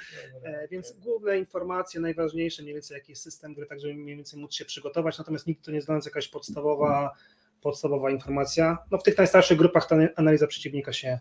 E, 0.43 0.67
Więc 0.71 0.91
główne 0.99 1.37
informacje, 1.37 1.99
najważniejsze, 1.99 2.61
mniej 2.63 2.73
więcej 2.73 2.95
jaki 2.95 3.11
jest 3.11 3.23
system 3.23 3.53
gry, 3.53 3.65
tak 3.65 3.79
żeby 3.79 3.93
mniej 3.93 4.15
więcej 4.15 4.39
móc 4.39 4.53
się 4.53 4.65
przygotować, 4.65 5.17
natomiast 5.17 5.47
nikt 5.47 5.65
to 5.65 5.71
nie 5.71 5.81
znając 5.81 6.05
jakaś 6.05 6.27
podstawowa, 6.27 7.11
podstawowa 7.61 8.11
informacja. 8.11 8.77
No 8.91 8.97
w 8.97 9.03
tych 9.03 9.17
najstarszych 9.17 9.57
grupach 9.57 9.87
ta 9.87 9.95
analiza 10.15 10.47
przeciwnika 10.47 10.93
się, 10.93 11.19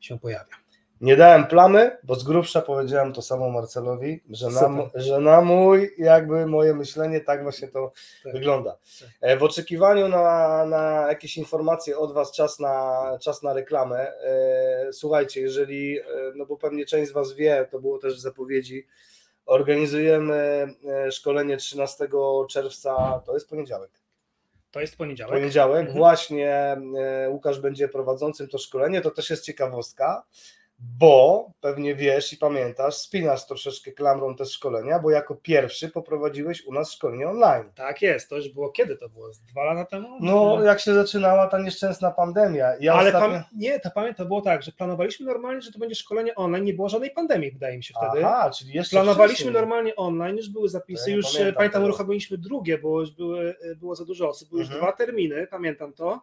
się 0.00 0.18
pojawia. 0.18 0.61
Nie 1.02 1.16
dałem 1.16 1.46
plamy, 1.46 1.96
bo 2.02 2.14
z 2.14 2.24
grubsza 2.24 2.60
powiedziałem 2.60 3.12
to 3.12 3.22
samo 3.22 3.50
Marcelowi, 3.50 4.22
że 4.30 4.48
na, 4.48 4.60
że 4.94 5.20
na 5.20 5.40
mój, 5.40 5.94
jakby 5.98 6.46
moje 6.46 6.74
myślenie, 6.74 7.20
tak 7.20 7.42
właśnie 7.42 7.68
to 7.68 7.92
Tak. 8.24 8.32
wygląda. 8.32 8.76
Tak. 9.00 9.08
E, 9.20 9.36
W 9.36 9.42
oczekiwaniu 9.42 10.08
na, 10.08 10.64
na 10.66 11.06
jakieś 11.08 11.36
informacje 11.36 11.98
od 11.98 12.12
Was, 12.12 12.32
czas 12.32 12.58
na, 12.60 13.02
czas 13.20 13.42
na 13.42 13.52
reklamę. 13.52 14.12
E, 14.20 14.92
Słuchajcie, 14.92 15.40
jeżeli, 15.40 15.98
e, 16.00 16.04
no 16.34 16.46
bo 16.46 16.56
pewnie 16.56 16.86
część 16.86 17.10
z 17.10 17.12
Was 17.14 17.32
wie, 17.32 17.68
to 17.70 17.80
było 17.80 17.98
też 17.98 18.16
w 18.16 18.20
zapowiedzi, 18.20 18.86
organizujemy 19.46 20.66
szkolenie 21.10 21.56
13 21.56 22.08
czerwca, 22.50 23.22
to 23.26 23.34
jest 23.34 23.48
poniedziałek. 23.48 23.90
To 24.70 24.80
jest 24.80 24.96
poniedziałek. 24.96 25.34
Poniedziałek, 25.34 25.80
Mhm. 25.80 25.98
właśnie 25.98 26.76
Łukasz 27.28 27.60
będzie 27.60 27.88
prowadzącym 27.88 28.48
to 28.48 28.58
szkolenie, 28.58 29.00
to 29.00 29.10
też 29.10 29.30
jest 29.30 29.44
ciekawostka, 29.44 30.22
bo 30.98 31.50
pewnie 31.60 31.94
wiesz 31.94 32.32
i 32.32 32.36
pamiętasz, 32.36 32.94
spinasz 32.96 33.46
troszeczkę 33.46 33.92
klamrą 33.92 34.36
te 34.36 34.44
szkolenia, 34.46 34.98
bo 34.98 35.10
jako 35.10 35.34
pierwszy 35.34 35.88
poprowadziłeś 35.88 36.66
u 36.66 36.72
nas 36.72 36.92
szkolenie 36.92 37.28
online. 37.28 37.72
Tak 37.74 38.02
jest, 38.02 38.28
to 38.28 38.36
już 38.36 38.48
było 38.48 38.70
kiedy 38.70 38.96
to 38.96 39.08
było? 39.08 39.32
Z 39.32 39.40
Dwa 39.40 39.64
lata 39.64 39.84
temu? 39.90 40.08
No, 40.20 40.62
jak 40.64 40.80
się 40.80 40.94
zaczynała 40.94 41.46
ta 41.46 41.58
nieszczęsna 41.62 42.10
pandemia. 42.10 42.72
Ja 42.80 42.94
Ale 42.94 43.06
ostatnio... 43.08 43.28
pam- 43.30 43.44
nie, 43.56 43.80
to 43.80 43.90
pamiętam, 43.90 44.16
to 44.24 44.28
było 44.28 44.40
tak, 44.40 44.62
że 44.62 44.72
planowaliśmy 44.72 45.26
normalnie, 45.26 45.60
że 45.62 45.72
to 45.72 45.78
będzie 45.78 45.94
szkolenie 45.94 46.34
online, 46.34 46.64
nie 46.64 46.74
było 46.74 46.88
żadnej 46.88 47.10
pandemii, 47.10 47.50
wydaje 47.50 47.76
mi 47.76 47.84
się 47.84 47.94
wtedy. 48.06 48.26
Aha, 48.26 48.50
czyli 48.50 48.72
jeszcze 48.72 48.96
Planowaliśmy 48.96 49.34
wcześniej. 49.34 49.54
normalnie 49.54 49.96
online, 49.96 50.36
już 50.36 50.48
były 50.50 50.68
zapisy, 50.68 51.10
Ja 51.10 51.10
nie 51.10 51.16
już 51.16 51.24
pamiętam 51.26 51.42
pamiętam, 51.44 51.56
pamiętam 51.56 51.84
uruchomiliśmy 51.84 52.38
drugie, 52.38 52.78
bo 52.78 53.00
już 53.00 53.10
były, 53.10 53.54
było 53.76 53.94
za 53.96 54.04
dużo 54.04 54.28
osób, 54.28 54.48
były 54.48 54.60
już 54.60 54.68
Mhm. 54.70 54.82
dwa 54.84 54.96
terminy, 54.96 55.46
pamiętam 55.50 55.92
to 55.92 56.20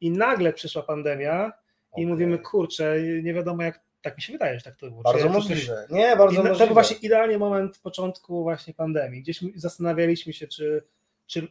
i 0.00 0.10
nagle 0.10 0.52
przyszła 0.52 0.82
pandemia 0.82 1.46
i 1.46 1.90
Okej. 1.92 2.06
mówimy, 2.06 2.38
kurczę, 2.38 2.96
nie 3.22 3.34
wiadomo 3.34 3.62
jak, 3.62 3.80
tak 4.02 4.16
mi 4.16 4.22
się 4.22 4.32
wydaje, 4.32 4.58
że 4.58 4.64
tak 4.64 4.76
to 4.76 4.90
było. 4.90 5.02
Bardzo 5.02 5.18
czy 5.20 5.24
coś- 5.26 5.34
możliwe. 5.34 5.86
Nie, 5.90 6.12
I 6.14 6.18
bardzo 6.18 6.36
na- 6.36 6.42
to 6.42 6.48
możliwe. 6.48 6.66
był 6.66 6.74
właśnie 6.74 6.96
idealnie 6.96 7.38
moment 7.38 7.78
początku 7.78 8.42
właśnie 8.42 8.74
pandemii, 8.74 9.22
gdzieś 9.22 9.40
zastanawialiśmy 9.54 10.32
się, 10.32 10.48
czy, 10.48 10.82
czy... 11.26 11.48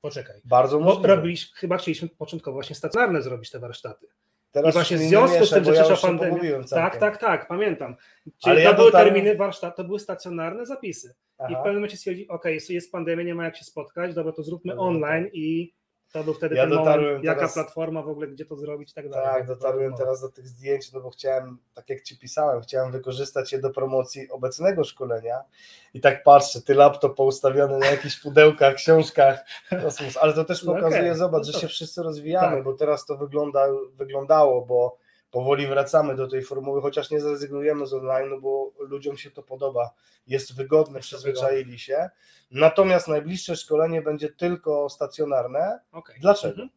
poczekaj, 0.00 0.40
Bardzo 0.44 0.80
możliwe. 0.80 1.08
robiliśmy, 1.08 1.56
chyba 1.56 1.76
chcieliśmy 1.76 2.08
początkowo 2.08 2.54
właśnie 2.54 2.76
stacjonarne 2.76 3.22
zrobić 3.22 3.50
te 3.50 3.58
warsztaty. 3.58 4.06
Teraz 4.52 4.70
I 4.70 4.72
właśnie 4.72 4.96
w 4.96 5.00
związku 5.00 5.46
z 5.46 5.50
tym, 5.50 5.64
że 5.64 5.74
ja 5.74 5.96
pandemia. 6.02 6.64
Tak, 6.70 6.96
tak, 6.96 7.18
tak, 7.18 7.48
pamiętam. 7.48 7.96
Czyli 8.24 8.56
to 8.56 8.60
ja 8.60 8.72
były 8.74 8.90
dotarłem- 8.90 9.14
terminy 9.14 9.36
warsztat, 9.36 9.76
to 9.76 9.84
były 9.84 10.00
stacjonarne 10.00 10.66
zapisy. 10.66 11.08
I 11.08 11.42
w 11.42 11.42
Aha. 11.42 11.54
pewnym 11.56 11.74
momencie 11.74 11.96
stwierdzi, 11.96 12.28
ok, 12.28 12.44
jest, 12.44 12.92
pandemia, 12.92 13.22
nie 13.22 13.34
ma 13.34 13.44
jak 13.44 13.56
się 13.56 13.64
spotkać, 13.64 14.14
dobra, 14.14 14.32
to 14.32 14.42
zróbmy 14.42 14.78
online 14.78 15.28
i 15.32 15.72
to 16.12 16.24
był 16.24 16.34
wtedy 16.34 16.54
Ja 16.54 16.62
ten 16.62 16.70
dotarłem 16.70 17.06
moment, 17.06 17.24
jaka 17.24 17.38
teraz- 17.40 17.54
platforma 17.54 18.02
w 18.02 18.08
ogóle, 18.08 18.26
gdzie 18.28 18.44
to 18.44 18.56
zrobić 18.56 18.90
i 18.90 18.94
tak 18.94 19.08
dalej. 19.08 19.26
Tak, 19.26 19.46
dotarłem 19.46 19.90
No. 19.90 19.96
teraz 19.96 20.20
do 20.20 20.28
tych 20.28 20.48
zdjęć, 20.48 20.92
no 20.92 21.00
bo 21.00 21.10
chciałem, 21.10 21.58
tak 21.74 21.88
jak 21.88 22.02
Ci 22.02 22.18
pisałem, 22.18 22.60
chciałem 22.62 22.92
wykorzystać 22.92 23.52
je 23.52 23.58
do 23.58 23.70
promocji 23.70 24.30
obecnego 24.30 24.84
szkolenia 24.84 25.40
i 25.94 26.00
tak 26.00 26.22
patrzę, 26.22 26.62
ty 26.62 26.74
laptop 26.74 27.16
poustawiony 27.16 27.78
na 27.78 27.86
jakichś 27.86 28.20
pudełkach, 28.20 28.74
książkach, 28.74 29.44
ale 30.20 30.32
to 30.32 30.44
też 30.44 30.64
No 30.64 30.74
pokazuje, 30.74 31.00
okej, 31.02 31.14
zobacz, 31.14 31.46
no 31.46 31.52
że 31.52 31.60
się 31.60 31.68
wszyscy 31.68 32.02
rozwijamy, 32.02 32.56
tak. 32.56 32.64
bo 32.64 32.72
teraz 32.72 33.06
to 33.06 33.16
wygląda, 33.16 33.66
wyglądało, 33.94 34.66
bo 34.66 34.96
powoli 35.30 35.66
wracamy 35.66 36.16
do 36.16 36.28
tej 36.28 36.42
formuły, 36.42 36.82
chociaż 36.82 37.10
nie 37.10 37.20
zrezygnujemy 37.20 37.86
z 37.86 37.94
online, 37.94 38.40
bo 38.40 38.72
ludziom 38.78 39.16
się 39.16 39.30
to 39.30 39.42
podoba, 39.42 39.90
jest 40.26 40.56
wygodne, 40.56 41.00
przyzwyczaili 41.00 41.78
się, 41.78 42.10
natomiast 42.50 43.08
najbliższe 43.08 43.56
szkolenie 43.56 44.02
będzie 44.02 44.28
tylko 44.28 44.90
stacjonarne, 44.90 45.80
Okej. 45.92 46.16
Dlaczego? 46.20 46.62
Mhm. 46.62 46.70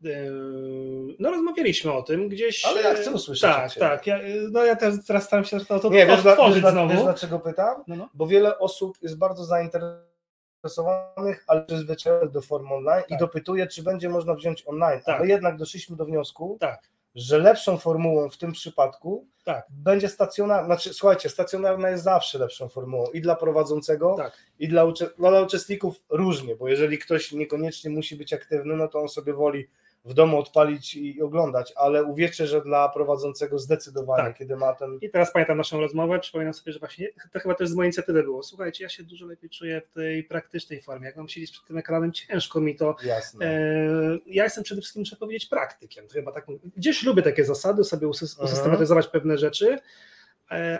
Yy, 0.00 1.16
No 1.18 1.30
rozmawialiśmy 1.30 1.92
o 1.92 2.02
tym 2.02 2.28
gdzieś. 2.28 2.64
Ale 2.64 2.82
ja 2.82 2.94
chcę 2.94 3.10
usłyszeć 3.12 3.44
od 3.44 3.50
Tak, 3.56 3.74
tak. 3.74 4.06
Ja, 4.06 4.18
no 4.50 4.64
ja 4.64 4.76
też 4.76 4.94
teraz 5.06 5.24
staram 5.24 5.44
się 5.44 5.60
to, 5.60 5.80
to 5.80 5.90
Nie, 5.90 6.06
wiesz, 6.06 6.22
dla, 6.22 6.36
wiesz, 6.48 6.60
znowu. 6.70 6.92
wiesz 6.92 7.02
dlaczego 7.02 7.40
pytam? 7.40 7.84
No, 7.86 7.96
no. 7.96 8.08
Bo 8.14 8.26
wiele 8.26 8.58
osób 8.58 8.96
jest 9.02 9.18
bardzo 9.18 9.44
zainteresowanych, 9.44 11.44
ale 11.46 11.64
przyzwyczajonych 11.64 12.30
do 12.30 12.42
form 12.42 12.72
online 12.72 13.02
i 13.06 13.10
Tak. 13.10 13.18
dopytuje, 13.18 13.66
czy 13.66 13.82
będzie 13.82 14.08
można 14.08 14.34
wziąć 14.34 14.62
online. 14.66 15.00
Tak. 15.06 15.20
A 15.20 15.22
my 15.22 15.28
jednak 15.28 15.56
doszliśmy 15.56 15.96
do 15.96 16.04
wniosku, 16.04 16.56
Tak. 16.60 16.80
Że 17.16 17.38
lepszą 17.38 17.78
formułą 17.78 18.28
w 18.30 18.36
tym 18.38 18.52
przypadku 18.52 19.26
Tak. 19.44 19.66
będzie 19.70 20.08
stacjonarna. 20.08 20.66
Znaczy, 20.66 20.94
słuchajcie, 20.94 21.28
stacjonarna 21.28 21.90
jest 21.90 22.04
zawsze 22.04 22.38
lepszą 22.38 22.68
formułą 22.68 23.06
i 23.10 23.20
dla 23.20 23.36
prowadzącego, 23.36 24.14
Tak. 24.18 24.32
i 24.58 24.68
dla, 24.68 24.84
ucze- 24.84 25.10
no, 25.18 25.30
dla 25.30 25.40
uczestników 25.42 25.96
różnie, 26.10 26.56
bo 26.56 26.68
jeżeli 26.68 26.98
ktoś 26.98 27.32
niekoniecznie 27.32 27.90
musi 27.90 28.16
być 28.16 28.32
aktywny, 28.32 28.76
no 28.76 28.88
to 28.88 29.00
on 29.00 29.08
sobie 29.08 29.32
woli 29.32 29.68
w 30.06 30.14
domu 30.14 30.38
odpalić 30.38 30.94
i 30.94 31.22
oglądać, 31.22 31.72
ale 31.76 32.04
uwierzcie, 32.04 32.46
że 32.46 32.62
dla 32.62 32.88
prowadzącego 32.88 33.58
zdecydowanie, 33.58 34.22
Tak. 34.28 34.38
kiedy 34.38 34.56
ma 34.56 34.74
ten 34.74 34.98
I 35.00 35.10
teraz 35.10 35.32
pamiętam 35.32 35.58
naszą 35.58 35.80
rozmowę, 35.80 36.18
przypominam 36.20 36.54
sobie, 36.54 36.72
że 36.72 36.78
właśnie 36.78 37.08
to 37.32 37.40
chyba 37.40 37.54
też 37.54 37.68
z 37.68 37.74
mojej 37.74 37.88
inicjatywy 37.88 38.22
było. 38.22 38.42
Słuchajcie, 38.42 38.84
ja 38.84 38.88
się 38.90 39.02
dużo 39.04 39.26
lepiej 39.26 39.50
czuję 39.50 39.82
w 39.90 39.94
tej 39.94 40.24
praktycznej 40.24 40.82
formie. 40.82 41.06
Jak 41.06 41.16
mam 41.16 41.28
siedzieć 41.28 41.50
przed 41.50 41.64
tym 41.66 41.78
ekranem, 41.78 42.12
ciężko 42.12 42.60
mi 42.60 42.76
to. 42.76 42.96
jasne. 43.04 43.46
E, 43.46 44.18
ja 44.26 44.44
jestem 44.44 44.64
przede 44.64 44.80
wszystkim, 44.80 45.00
muszę 45.02 45.16
powiedzieć, 45.16 45.46
praktykiem. 45.46 46.06
To 46.08 46.12
chyba 46.14 46.32
tak, 46.32 46.46
gdzieś 46.76 47.02
lubię 47.02 47.22
takie 47.22 47.44
zasady, 47.44 47.84
sobie 47.84 48.06
Mhm. 48.06 48.34
usystematyzować 48.44 49.06
pewne 49.08 49.38
rzeczy, 49.38 49.78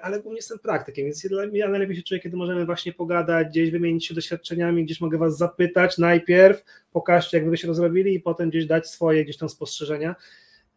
ale 0.03 0.21
głównie 0.21 0.39
jestem 0.39 0.59
praktykiem, 0.59 1.05
więc 1.05 1.27
ja 1.53 1.69
najlepiej 1.69 1.97
się 1.97 2.03
czuję, 2.03 2.21
kiedy 2.21 2.37
możemy 2.37 2.67
właśnie 2.67 2.93
pogadać, 2.93 3.49
gdzieś 3.49 3.71
wymienić 3.71 4.07
się 4.07 4.15
doświadczeniami, 4.15 4.85
gdzieś 4.85 5.01
mogę 5.01 5.19
Was 5.19 5.37
zapytać 5.37 5.99
najpierw, 5.99 6.65
pokażcie, 6.93 7.39
jak 7.39 7.51
Wy 7.51 7.57
się 7.57 7.69
rozrobili 7.69 8.15
i 8.15 8.21
potem 8.21 8.51
gdzieś 8.51 8.67
dać 8.67 8.89
swoje 8.91 9.25
gdzieś 9.25 9.37
tam 9.37 9.49
spostrzeżenia. 9.49 10.15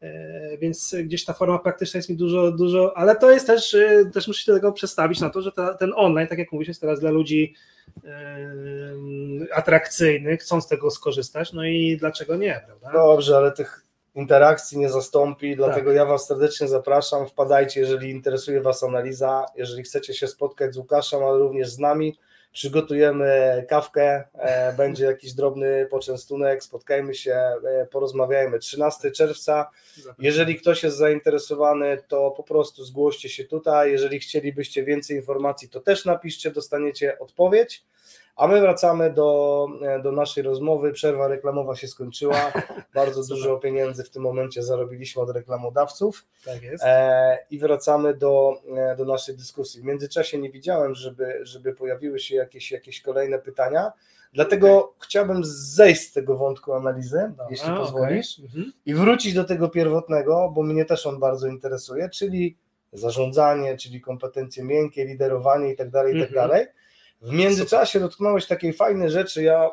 E, 0.02 0.58
Więc 0.58 0.96
gdzieś 1.04 1.26
ta 1.26 1.34
forma 1.34 1.60
praktyczna 1.60 1.98
jest 1.98 2.10
mi 2.10 2.16
dużo, 2.16 2.52
dużo, 2.52 2.98
ale 2.98 3.16
to 3.16 3.32
jest 3.32 3.48
też, 3.48 3.74
e, 3.74 4.06
też 4.14 4.28
muszę 4.28 4.42
się 4.44 4.54
tego 4.54 4.72
przestawić 4.72 5.20
na 5.20 5.30
to, 5.30 5.42
że 5.42 5.52
ta, 5.52 5.74
ten 5.74 5.92
online, 5.96 6.28
tak 6.28 6.40
jak 6.40 6.52
mówisz, 6.52 6.68
jest 6.68 6.82
teraz 6.82 7.00
dla 7.00 7.12
ludzi 7.12 7.56
atrakcyjny, 9.54 10.38
chcą 10.38 10.62
z 10.62 10.68
tego 10.68 10.92
skorzystać, 10.92 11.54
no 11.54 11.66
i 11.66 11.98
dlaczego 11.98 12.36
nie, 12.36 12.62
prawda? 12.66 12.92
Dobrze, 12.94 13.38
ale 13.38 13.52
tych 13.52 13.89
interakcji 14.20 14.78
nie 14.78 14.90
zastąpi, 14.90 15.50
Tak. 15.50 15.58
dlatego 15.58 15.92
ja 15.92 16.06
Was 16.06 16.28
serdecznie 16.28 16.68
zapraszam. 16.68 17.28
Wpadajcie, 17.28 17.80
jeżeli 17.80 18.10
interesuje 18.10 18.62
Was 18.62 18.84
analiza, 18.84 19.46
jeżeli 19.56 19.84
chcecie 19.84 20.14
się 20.14 20.28
spotkać 20.28 20.74
z 20.74 20.78
Łukaszem, 20.78 21.24
ale 21.24 21.40
również 21.40 21.70
z 21.70 21.80
nami. 21.80 22.18
Przygotujemy 22.54 23.66
kawkę, 23.70 24.24
e, 24.34 24.74
będzie 24.78 25.06
jakiś 25.06 25.34
drobny 25.34 25.88
poczęstunek, 25.92 26.64
spotkajmy 26.64 27.16
się, 27.16 27.34
e, 27.34 27.86
porozmawiajmy. 27.92 28.60
13 28.60 29.12
czerwca. 29.12 29.70
Jeżeli 30.20 30.56
ktoś 30.56 30.84
jest 30.84 30.98
zainteresowany, 30.98 31.98
to 32.08 32.32
po 32.32 32.44
prostu 32.44 32.84
zgłoście 32.84 33.30
się 33.30 33.44
tutaj. 33.44 33.92
Jeżeli 33.92 34.20
chcielibyście 34.20 34.84
więcej 34.84 35.18
informacji, 35.18 35.70
to 35.70 35.80
też 35.80 36.06
napiszcie, 36.06 36.52
dostaniecie 36.52 37.20
odpowiedź. 37.20 37.84
A 38.36 38.48
my 38.48 38.62
wracamy 38.62 39.14
do, 39.14 39.68
e, 39.82 40.00
do 40.02 40.12
naszej 40.12 40.44
rozmowy. 40.44 40.92
Przerwa 40.92 41.28
reklamowa 41.28 41.76
się 41.76 41.88
skończyła. 41.88 42.52
Bardzo 42.96 43.24
dużo 43.28 43.58
pieniędzy 43.58 44.04
w 44.04 44.10
tym 44.10 44.22
momencie 44.24 44.64
zarobiliśmy 44.64 45.22
od 45.22 45.30
reklamodawców. 45.30 46.26
Tak 46.46 46.64
jest. 46.64 46.84
E, 46.84 47.38
I 47.52 47.60
wracamy 47.60 48.14
do, 48.14 48.62
e, 48.76 48.96
do 48.96 49.06
naszej 49.06 49.36
dyskusji. 49.38 49.82
W 49.82 49.84
międzyczasie 49.86 50.38
nie 50.38 50.52
widziałem, 50.52 50.96
żeby, 50.96 51.40
żeby 51.42 51.74
pojawiły 51.74 52.20
się 52.20 52.36
jakieś, 52.36 52.72
jakieś 52.72 53.02
kolejne 53.02 53.40
pytania. 53.40 53.92
Dlatego 54.34 54.94
chciałbym 55.00 55.42
zejść 55.46 56.02
z 56.10 56.14
tego 56.14 56.38
wątku 56.38 56.74
analizy, 56.74 57.26
Dobra, 57.30 57.46
jeśli 57.50 57.70
pozwolisz 57.78 58.40
Mhm. 58.40 58.72
i 58.86 58.94
wrócić 58.96 59.34
do 59.34 59.44
tego 59.44 59.70
pierwotnego, 59.70 60.52
bo 60.56 60.64
mnie 60.64 60.86
też 60.86 61.06
on 61.06 61.20
bardzo 61.20 61.48
interesuje, 61.48 62.10
czyli 62.10 62.58
zarządzanie, 62.94 63.78
czyli 63.78 64.02
kompetencje 64.02 64.64
miękkie, 64.64 65.06
liderowanie 65.06 65.74
i 65.74 65.76
tak 65.76 65.90
dalej, 65.90 66.16
i 66.18 66.20
tak 66.22 66.30
Mhm. 66.32 66.52
W 67.22 67.32
międzyczasie 67.32 68.00
dotknąłeś 68.00 68.48
takiej 68.48 68.74
fajnej 68.74 69.10
rzeczy, 69.10 69.44
ja 69.44 69.70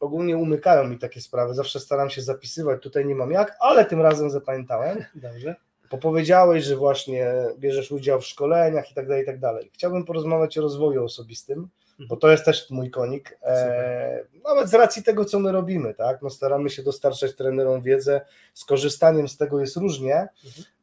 ogólnie 0.00 0.36
umykają 0.36 0.88
mi 0.88 0.98
takie 0.98 1.20
sprawy, 1.20 1.54
zawsze 1.54 1.80
staram 1.80 2.10
się 2.10 2.22
zapisywać, 2.22 2.82
tutaj 2.82 3.06
nie 3.06 3.14
mam 3.14 3.30
jak, 3.30 3.56
ale 3.60 3.84
tym 3.84 4.00
razem 4.00 4.30
zapamiętałem, 4.30 5.04
Dobrze. 5.14 5.56
bo 5.90 5.98
powiedziałeś, 5.98 6.64
że 6.64 6.76
właśnie 6.76 7.32
bierzesz 7.58 7.92
udział 7.92 8.20
w 8.20 8.26
szkoleniach 8.26 8.90
i 8.90 8.94
tak 8.94 9.08
dalej, 9.08 9.22
i 9.22 9.26
tak 9.26 9.38
dalej. 9.38 9.70
Chciałbym 9.74 10.04
porozmawiać 10.04 10.58
o 10.58 10.62
rozwoju 10.62 11.04
osobistym, 11.04 11.68
bo 12.08 12.16
to 12.16 12.30
jest 12.30 12.44
też 12.44 12.70
mój 12.70 12.90
konik, 12.90 13.38
e, 13.42 14.24
nawet 14.44 14.68
z 14.68 14.74
racji 14.74 15.02
tego, 15.02 15.24
co 15.24 15.38
my 15.38 15.52
robimy, 15.52 15.94
tak, 15.94 16.22
no 16.22 16.30
staramy 16.30 16.70
się 16.70 16.82
dostarczać 16.82 17.36
trenerom 17.36 17.82
wiedzę, 17.82 18.20
z 18.54 18.64
korzystaniem 18.64 19.28
z 19.28 19.36
tego 19.36 19.60
jest 19.60 19.76
różnie, 19.76 20.28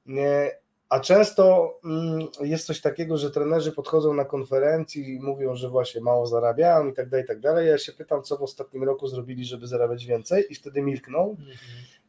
nie, 0.05 0.51
a 0.89 0.99
często 0.99 1.73
mm, 1.85 2.27
jest 2.41 2.65
coś 2.65 2.81
takiego, 2.81 3.17
że 3.17 3.31
trenerzy 3.31 3.71
podchodzą 3.71 4.13
na 4.13 4.25
konferencji 4.25 5.13
i 5.15 5.19
mówią, 5.19 5.55
że 5.55 5.69
właśnie 5.69 6.01
mało 6.01 6.27
zarabiają 6.27 6.87
i 6.87 6.93
tak 6.93 7.09
dalej, 7.09 7.23
i 7.23 7.27
tak 7.27 7.39
dalej. 7.39 7.67
Ja 7.67 7.77
się 7.77 7.91
pytam, 7.91 8.23
co 8.23 8.37
w 8.37 8.41
ostatnim 8.41 8.83
roku 8.83 9.07
zrobili, 9.07 9.45
żeby 9.45 9.67
zarabiać 9.67 10.05
więcej 10.05 10.45
i 10.49 10.55
wtedy 10.55 10.81
milkną. 10.81 11.29
Mhm. 11.29 11.57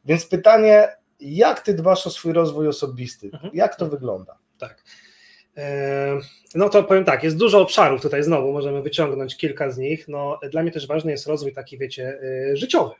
Więc 0.05 0.27
pytanie, 0.27 0.89
jak 1.21 1.61
ty 1.61 1.75
dbasz 1.75 2.07
o 2.07 2.11
swój 2.11 2.33
rozwój 2.33 2.69
osobisty? 2.69 3.31
Mhm. 3.33 3.51
Jak 3.55 3.77
to 3.77 3.87
wygląda? 3.87 4.39
Tak. 4.59 4.85
E, 5.57 6.19
No 6.55 6.69
to 6.69 6.85
powiem 6.85 7.05
tak, 7.05 7.25
jest 7.25 7.37
dużo 7.37 7.61
obszarów 7.61 8.03
tutaj 8.03 8.23
znowu, 8.23 8.53
możemy 8.53 8.83
wyciągnąć 8.83 9.37
kilka 9.37 9.71
z 9.71 9.79
nich. 9.79 10.09
No, 10.09 10.41
dla 10.51 10.63
mnie 10.63 10.73
też 10.73 10.87
ważny 10.87 11.11
jest 11.11 11.27
rozwój 11.27 11.53
taki, 11.53 11.79
wiecie, 11.79 12.21
e, 12.53 12.57
życiowy. 12.57 12.95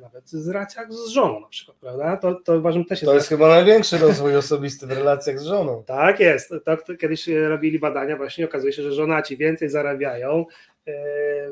Nawet 0.00 0.30
z 0.30 0.48
relacjach 0.48 0.92
z 0.92 1.08
żoną 1.08 1.40
na 1.40 1.48
przykład, 1.48 1.76
prawda? 1.76 2.16
To, 2.16 2.34
to 2.34 2.58
uważam 2.58 2.84
też 2.84 3.02
jest 3.02 3.10
To 3.10 3.14
jest 3.14 3.28
chyba 3.28 3.48
największy 3.48 3.98
rozwój 3.98 4.36
osobisty 4.36 4.86
w 4.86 4.92
relacjach 4.92 5.38
z 5.40 5.44
żoną. 5.44 5.82
Tak 5.86 6.20
jest. 6.20 6.48
To, 6.64 6.76
to 6.76 6.96
kiedyś 6.96 7.28
e, 7.28 7.48
robili 7.48 7.78
badania, 7.78 8.16
właśnie 8.16 8.44
okazuje 8.44 8.72
się, 8.72 8.82
że 8.82 8.92
żonaci 8.92 9.36
więcej 9.36 9.68
zarabiają, 9.68 10.46
e, 10.86 10.92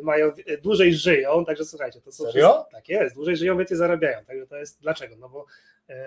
mają 0.03 0.32
e, 0.47 0.59
dłużej 0.59 0.95
żyją, 0.95 1.45
także 1.45 1.64
słuchajcie, 1.64 2.01
to 2.01 2.12
są 2.12 2.24
Serio? 2.24 2.49
wszystko- 2.49 2.68
tak 2.72 2.88
jest, 2.88 3.14
dłużej 3.14 3.36
żyją, 3.36 3.59
więcej 3.59 3.76
zarabiają. 3.76 4.24
Także 4.24 4.47
to 4.47 4.57
jest 4.57 4.80
dlaczego? 4.80 5.16
No 5.16 5.28
bo 5.28 5.47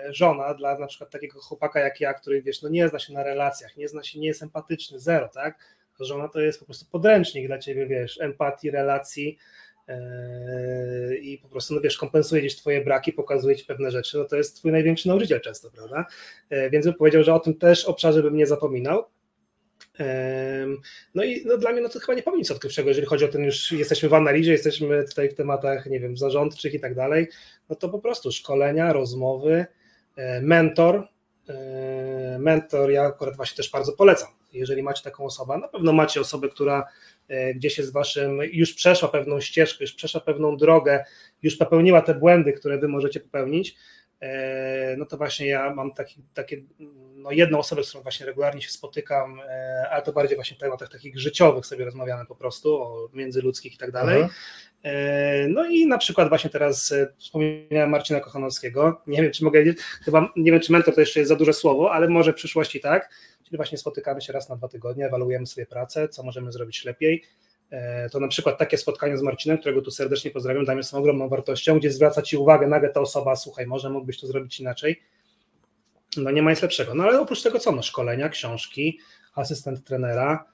żona 0.08 0.54
dla 0.54 0.78
na 0.78 0.86
przykład 0.86 1.10
takiego 1.10 1.40
chłopaka 1.40 1.80
jak 1.80 2.00
ja, 2.00 2.14
który 2.14 2.42
wiesz, 2.42 2.62
no 2.62 2.68
nie 2.68 2.88
zna 2.88 2.98
się 2.98 3.12
na 3.12 3.22
relacjach, 3.22 3.76
nie 3.76 3.88
zna 3.88 4.02
się, 4.02 4.18
nie 4.20 4.26
jest 4.26 4.42
empatyczny, 4.42 4.98
zero, 4.98 5.28
tak? 5.28 5.58
Żona 6.00 6.28
to 6.28 6.40
jest 6.40 6.58
po 6.58 6.64
prostu 6.64 6.86
podręcznik 6.90 7.46
dla 7.46 7.58
ciebie, 7.58 7.86
wiesz, 7.86 8.20
empatii, 8.20 8.70
relacji. 8.70 9.38
E, 9.88 11.16
I 11.16 11.38
po 11.38 11.48
prostu, 11.48 11.74
no 11.74 11.80
wiesz, 11.80 11.96
kompensuje 11.96 12.42
gdzieś 12.42 12.56
Twoje 12.56 12.84
braki, 12.84 13.12
pokazuje 13.12 13.56
Ci 13.56 13.64
pewne 13.64 13.90
rzeczy, 13.90 14.18
no 14.18 14.24
to 14.24 14.36
jest 14.36 14.56
Twój 14.56 14.72
największy 14.72 15.08
nauczyciel 15.08 15.40
często, 15.40 15.70
prawda? 15.70 16.06
E, 16.50 16.70
Więc 16.70 16.86
bym 16.86 16.94
powiedział, 16.94 17.24
że 17.24 17.34
o 17.34 17.40
tym 17.40 17.54
też 17.54 17.84
obszarze 17.84 18.22
bym 18.22 18.36
nie 18.36 18.46
zapominał. 18.46 19.04
Em, 19.98 20.76
No 21.14 21.24
i 21.24 21.42
no 21.46 21.58
dla 21.58 21.72
mnie 21.72 21.80
no 21.80 21.88
to 21.88 22.00
chyba 22.00 22.14
nie 22.14 22.22
powiem 22.22 22.38
nic 22.38 22.50
odkrywczego, 22.50 22.88
jeżeli 22.88 23.06
chodzi 23.06 23.24
o 23.24 23.28
ten 23.28 23.44
już 23.44 23.72
jesteśmy 23.72 24.08
w 24.08 24.14
analizie, 24.14 24.52
jesteśmy 24.52 25.04
tutaj 25.04 25.28
w 25.28 25.34
tematach, 25.34 25.86
nie 25.86 26.00
wiem, 26.00 26.16
zarządczych 26.16 26.74
i 26.74 26.80
tak 26.80 26.94
dalej, 26.94 27.28
no 27.68 27.76
to 27.76 27.88
po 27.88 27.98
prostu 27.98 28.32
szkolenia, 28.32 28.92
rozmowy, 28.92 29.66
mentor, 30.42 31.08
mentor 32.38 32.90
ja 32.90 33.02
akurat 33.02 33.36
właśnie 33.36 33.56
też 33.56 33.70
bardzo 33.70 33.92
polecam, 33.92 34.28
jeżeli 34.52 34.82
macie 34.82 35.02
taką 35.02 35.24
osobę, 35.24 35.58
na 35.58 35.68
pewno 35.68 35.92
macie 35.92 36.20
osobę, 36.20 36.48
która 36.48 36.84
e, 37.28 37.54
gdzieś 37.54 37.78
jest 37.78 37.92
waszym, 37.92 38.38
już 38.52 38.74
przeszła 38.74 39.08
pewną 39.08 39.40
ścieżkę, 39.40 39.84
już 39.84 39.92
przeszła 39.92 40.20
pewną 40.20 40.56
drogę, 40.56 41.04
już 41.42 41.56
popełniła 41.56 42.02
te 42.02 42.14
błędy, 42.14 42.52
które 42.52 42.78
wy 42.78 42.88
możecie 42.88 43.20
popełnić, 43.20 43.76
e, 44.20 44.96
no 44.98 45.06
to 45.06 45.16
właśnie 45.16 45.46
ja 45.46 45.74
mam 45.74 45.94
taki, 45.94 46.22
takie 46.34 46.62
no 47.24 47.30
jedną 47.30 47.58
osobę, 47.58 47.84
z 47.84 47.88
którą 47.88 48.02
właśnie 48.02 48.26
regularnie 48.26 48.62
się 48.62 48.70
spotykam, 48.70 49.40
e, 49.40 49.86
ale 49.90 50.02
to 50.02 50.12
bardziej 50.12 50.36
właśnie 50.36 50.56
w 50.56 50.60
tematach 50.60 50.88
takich 50.88 51.18
życiowych 51.18 51.66
sobie 51.66 51.84
rozmawiamy 51.84 52.26
po 52.26 52.34
prostu, 52.34 52.82
o 52.82 53.08
międzyludzkich 53.12 53.74
i 53.74 53.76
tak 53.76 53.90
dalej. 53.90 54.22
Mhm. 54.22 54.32
E, 54.82 55.48
No 55.48 55.66
i 55.66 55.86
na 55.86 55.98
przykład 55.98 56.28
właśnie 56.28 56.50
teraz 56.50 56.92
e, 56.92 57.08
wspomniałem 57.18 57.90
Marcina 57.90 58.20
Kochanowskiego. 58.20 59.00
Nie 59.06 59.22
wiem, 59.22 59.32
czy 59.32 59.44
mogę 59.44 59.64
chyba 60.04 60.32
nie 60.36 60.52
wiem, 60.52 60.60
czy 60.60 60.72
mentor 60.72 60.94
to 60.94 61.00
jeszcze 61.00 61.20
jest 61.20 61.28
za 61.28 61.36
duże 61.36 61.52
słowo, 61.52 61.92
ale 61.92 62.08
może 62.08 62.32
w 62.32 62.36
przyszłości 62.36 62.80
tak. 62.80 63.10
Czyli 63.44 63.56
właśnie 63.56 63.78
spotykamy 63.78 64.20
się 64.20 64.32
raz 64.32 64.48
na 64.48 64.56
dwa 64.56 64.68
tygodnie, 64.68 65.06
ewaluujemy 65.06 65.46
sobie 65.46 65.66
pracę, 65.66 66.08
co 66.08 66.22
możemy 66.22 66.52
zrobić 66.52 66.84
lepiej. 66.84 67.24
To 68.12 68.20
na 68.20 68.28
przykład 68.28 68.58
takie 68.58 68.78
spotkanie 68.78 69.16
z 69.16 69.22
Marcinem, 69.22 69.58
którego 69.58 69.82
tu 69.82 69.90
serdecznie 69.90 70.30
pozdrawiam, 70.30 70.64
dla 70.64 70.74
mnie 70.74 70.82
są 70.82 70.98
ogromną 70.98 71.28
wartością, 71.28 71.78
gdzie 71.78 71.90
zwraca 71.90 72.22
Ci 72.22 72.36
uwagę 72.36 72.66
nagle 72.66 72.88
ta 72.88 73.00
osoba, 73.00 73.36
słuchaj, 73.36 73.66
może 73.66 73.90
mógłbyś 73.90 74.20
to 74.20 74.26
zrobić 74.26 74.60
inaczej. 74.60 75.02
No 76.16 76.30
nie 76.30 76.42
ma 76.42 76.50
nic 76.50 76.62
lepszego. 76.62 76.94
No 76.94 77.04
ale 77.04 77.20
oprócz 77.20 77.42
tego 77.42 77.58
co? 77.58 77.72
No 77.72 77.82
szkolenia, 77.82 78.28
książki, 78.28 78.98
asystent 79.34 79.84
trenera. 79.84 80.44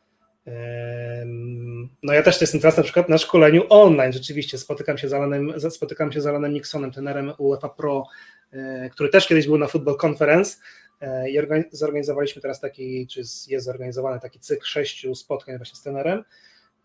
No 2.02 2.12
ja 2.12 2.22
też 2.22 2.40
jestem 2.40 2.60
teraz 2.60 2.76
na 2.76 2.82
przykład 2.82 3.08
na 3.08 3.18
szkoleniu 3.18 3.62
online, 3.68 4.12
rzeczywiście 4.12 4.58
spotykam 4.58 4.98
się 4.98 5.08
z 5.08 5.12
Alanem, 5.12 5.52
spotykam 5.70 6.12
się 6.12 6.20
z 6.20 6.26
Alanem 6.26 6.52
Nixonem, 6.52 6.90
trenerem 6.92 7.32
UEFA 7.38 7.68
Pro, 7.68 8.04
e, 8.52 8.90
który 8.90 9.08
też 9.08 9.26
kiedyś 9.28 9.46
był 9.46 9.58
na 9.58 9.66
Football 9.66 9.96
Conference 10.06 10.56
e, 11.00 11.30
i 11.30 11.40
organi- 11.40 11.64
zorganizowaliśmy 11.70 12.42
teraz 12.42 12.60
taki, 12.60 13.06
czy 13.06 13.20
jest 13.20 13.64
zorganizowany 13.64 14.20
taki 14.20 14.40
cykl 14.40 14.66
sześciu 14.66 15.14
spotkań 15.14 15.56
właśnie 15.56 15.76
z 15.76 15.82
trenerem. 15.82 16.24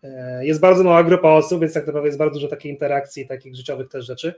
E, 0.02 0.46
Jest 0.46 0.60
bardzo 0.60 0.84
mała 0.84 1.04
grupa 1.04 1.28
osób, 1.28 1.60
więc 1.60 1.74
tak 1.74 1.86
naprawdę 1.86 2.08
jest 2.08 2.18
bardzo 2.18 2.34
dużo 2.34 2.48
takiej 2.48 2.72
interakcji, 2.72 3.26
takich 3.26 3.56
życiowych 3.56 3.88
też 3.88 4.06
rzeczy. 4.06 4.34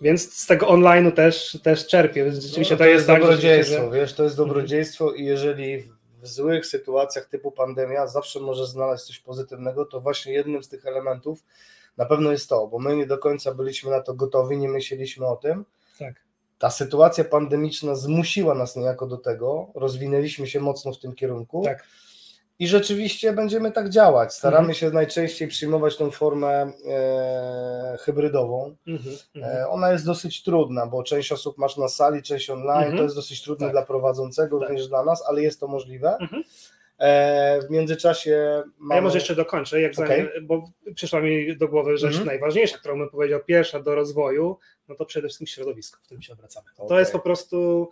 Więc 0.00 0.34
z 0.34 0.46
tego 0.46 0.66
online'u 0.66 1.12
też, 1.12 1.58
też 1.62 1.86
czerpię. 1.86 2.24
Więc 2.24 2.44
Rzeczywiście 2.44 2.74
No, 2.74 2.78
to, 2.78 2.84
jest 2.84 3.06
tak, 3.06 3.20
dobrodziejstwo, 3.20 3.92
że- 3.92 4.00
wiesz, 4.00 4.14
to 4.14 4.24
jest 4.24 4.36
dobrodziejstwo 4.36 5.12
i 5.12 5.24
jeżeli 5.24 5.82
w 6.22 6.28
złych 6.28 6.66
sytuacjach 6.66 7.26
typu 7.26 7.52
pandemia 7.52 8.06
zawsze 8.06 8.40
może 8.40 8.66
znaleźć 8.66 9.04
coś 9.04 9.18
pozytywnego, 9.18 9.84
to 9.84 10.00
właśnie 10.00 10.32
jednym 10.32 10.62
z 10.62 10.68
tych 10.68 10.86
elementów 10.86 11.44
na 11.96 12.04
pewno 12.06 12.32
jest 12.32 12.48
to, 12.48 12.66
bo 12.66 12.78
my 12.78 12.96
nie 12.96 13.06
do 13.06 13.18
końca 13.18 13.54
byliśmy 13.54 13.90
na 13.90 14.00
to 14.00 14.14
gotowi, 14.14 14.58
nie 14.58 14.68
myśleliśmy 14.68 15.26
o 15.26 15.36
tym. 15.36 15.64
Tak. 15.98 16.14
Ta 16.58 16.70
sytuacja 16.70 17.24
pandemiczna 17.24 17.94
zmusiła 17.94 18.54
nas 18.54 18.76
niejako 18.76 19.06
do 19.06 19.16
tego, 19.16 19.70
rozwinęliśmy 19.74 20.46
się 20.46 20.60
mocno 20.60 20.92
w 20.92 20.98
tym 20.98 21.14
kierunku 21.14 21.62
Tak. 21.64 21.84
I 22.58 22.68
rzeczywiście 22.68 23.32
będziemy 23.32 23.72
tak 23.72 23.88
działać. 23.90 24.34
Staramy 24.34 24.58
Mhm. 24.58 24.74
się 24.74 24.90
najczęściej 24.90 25.48
przyjmować 25.48 25.96
tą 25.96 26.10
formę 26.10 26.72
e, 26.88 27.96
hybrydową. 28.00 28.76
Mhm, 28.86 29.14
mhm. 29.34 29.56
E, 29.56 29.68
ona 29.68 29.92
jest 29.92 30.06
dosyć 30.06 30.42
trudna, 30.42 30.86
bo 30.86 31.02
część 31.02 31.32
osób 31.32 31.58
masz 31.58 31.76
na 31.76 31.88
sali, 31.88 32.22
część 32.22 32.50
online. 32.50 32.76
Mhm. 32.78 32.96
To 32.96 33.02
jest 33.02 33.14
dosyć 33.16 33.42
trudne 33.42 33.66
Tak. 33.66 33.72
dla 33.74 33.82
prowadzącego, 33.82 34.58
Tak. 34.60 34.68
również 34.68 34.88
dla 34.88 35.04
nas, 35.04 35.24
ale 35.28 35.42
jest 35.42 35.60
to 35.60 35.68
możliwe. 35.68 36.16
Mhm. 36.20 36.42
E, 36.98 37.60
w 37.62 37.70
międzyczasie 37.70 38.62
A 38.66 38.70
mamy... 38.78 38.94
ja 38.98 39.02
może 39.02 39.18
jeszcze 39.18 39.34
dokończę, 39.34 39.80
jak 39.80 39.92
Okej. 39.92 40.06
zanim, 40.06 40.46
bo 40.46 40.70
przyszła 40.94 41.20
mi 41.20 41.56
do 41.56 41.68
głowy 41.68 41.96
rzecz 41.96 42.10
Mhm. 42.10 42.26
najważniejsza, 42.26 42.78
którą 42.78 42.98
bym 42.98 43.08
powiedział, 43.10 43.40
pierwsza 43.46 43.80
do 43.80 43.94
rozwoju, 43.94 44.58
no 44.88 44.94
to 44.94 45.04
przede 45.06 45.28
wszystkim 45.28 45.46
środowisko, 45.46 45.98
w 46.00 46.02
którym 46.02 46.22
się 46.22 46.32
obracamy. 46.32 46.66
To 46.76 46.82
Okej. 46.84 46.98
jest 46.98 47.12
po 47.12 47.18
prostu, 47.18 47.88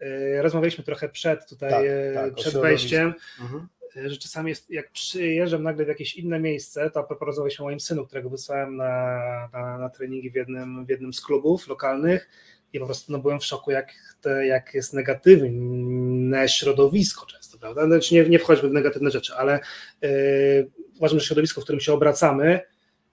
e, 0.00 0.42
rozmawialiśmy 0.42 0.84
trochę 0.84 1.08
przed 1.08 1.48
tutaj, 1.48 1.70
Tak, 1.70 1.84
e, 1.84 2.14
tak, 2.14 2.34
przed 2.34 2.54
wejściem, 2.56 3.14
Mhm. 3.40 3.68
E, 3.96 4.10
że 4.10 4.16
czasami 4.16 4.48
jest, 4.48 4.70
jak 4.70 4.90
przyjeżdżam 4.90 5.62
nagle 5.62 5.84
w 5.84 5.88
jakieś 5.88 6.16
inne 6.16 6.40
miejsce, 6.40 6.90
to 6.90 7.00
a 7.00 7.02
propos 7.02 7.26
rozmawialiśmy 7.26 7.62
o 7.62 7.68
moim 7.68 7.80
synu, 7.80 8.06
którego 8.06 8.30
wysłałem 8.30 8.76
na, 8.76 9.48
na, 9.52 9.78
na 9.78 9.90
treningi 9.90 10.30
w 10.30 10.34
jednym, 10.34 10.86
w 10.86 10.88
jednym 10.88 11.12
z 11.12 11.20
klubów 11.20 11.68
lokalnych 11.68 12.28
i 12.72 12.78
po 12.78 12.86
prostu 12.86 13.12
no, 13.12 13.18
byłem 13.18 13.40
w 13.40 13.44
szoku, 13.44 13.70
jak, 13.70 13.92
te, 14.20 14.46
jak 14.46 14.74
jest 14.74 14.94
negatywne 14.94 16.48
środowisko 16.48 17.26
często, 17.26 17.58
prawda? 17.58 17.86
Znaczy 17.86 18.14
nie, 18.14 18.28
nie 18.28 18.38
wchodźmy 18.38 18.68
w 18.68 18.72
negatywne 18.72 19.10
rzeczy, 19.10 19.34
ale 19.34 19.60
yy, 20.02 20.70
uważam, 20.96 21.18
że 21.18 21.26
środowisko, 21.26 21.60
w 21.60 21.64
którym 21.64 21.80
się 21.80 21.92
obracamy, 21.92 22.60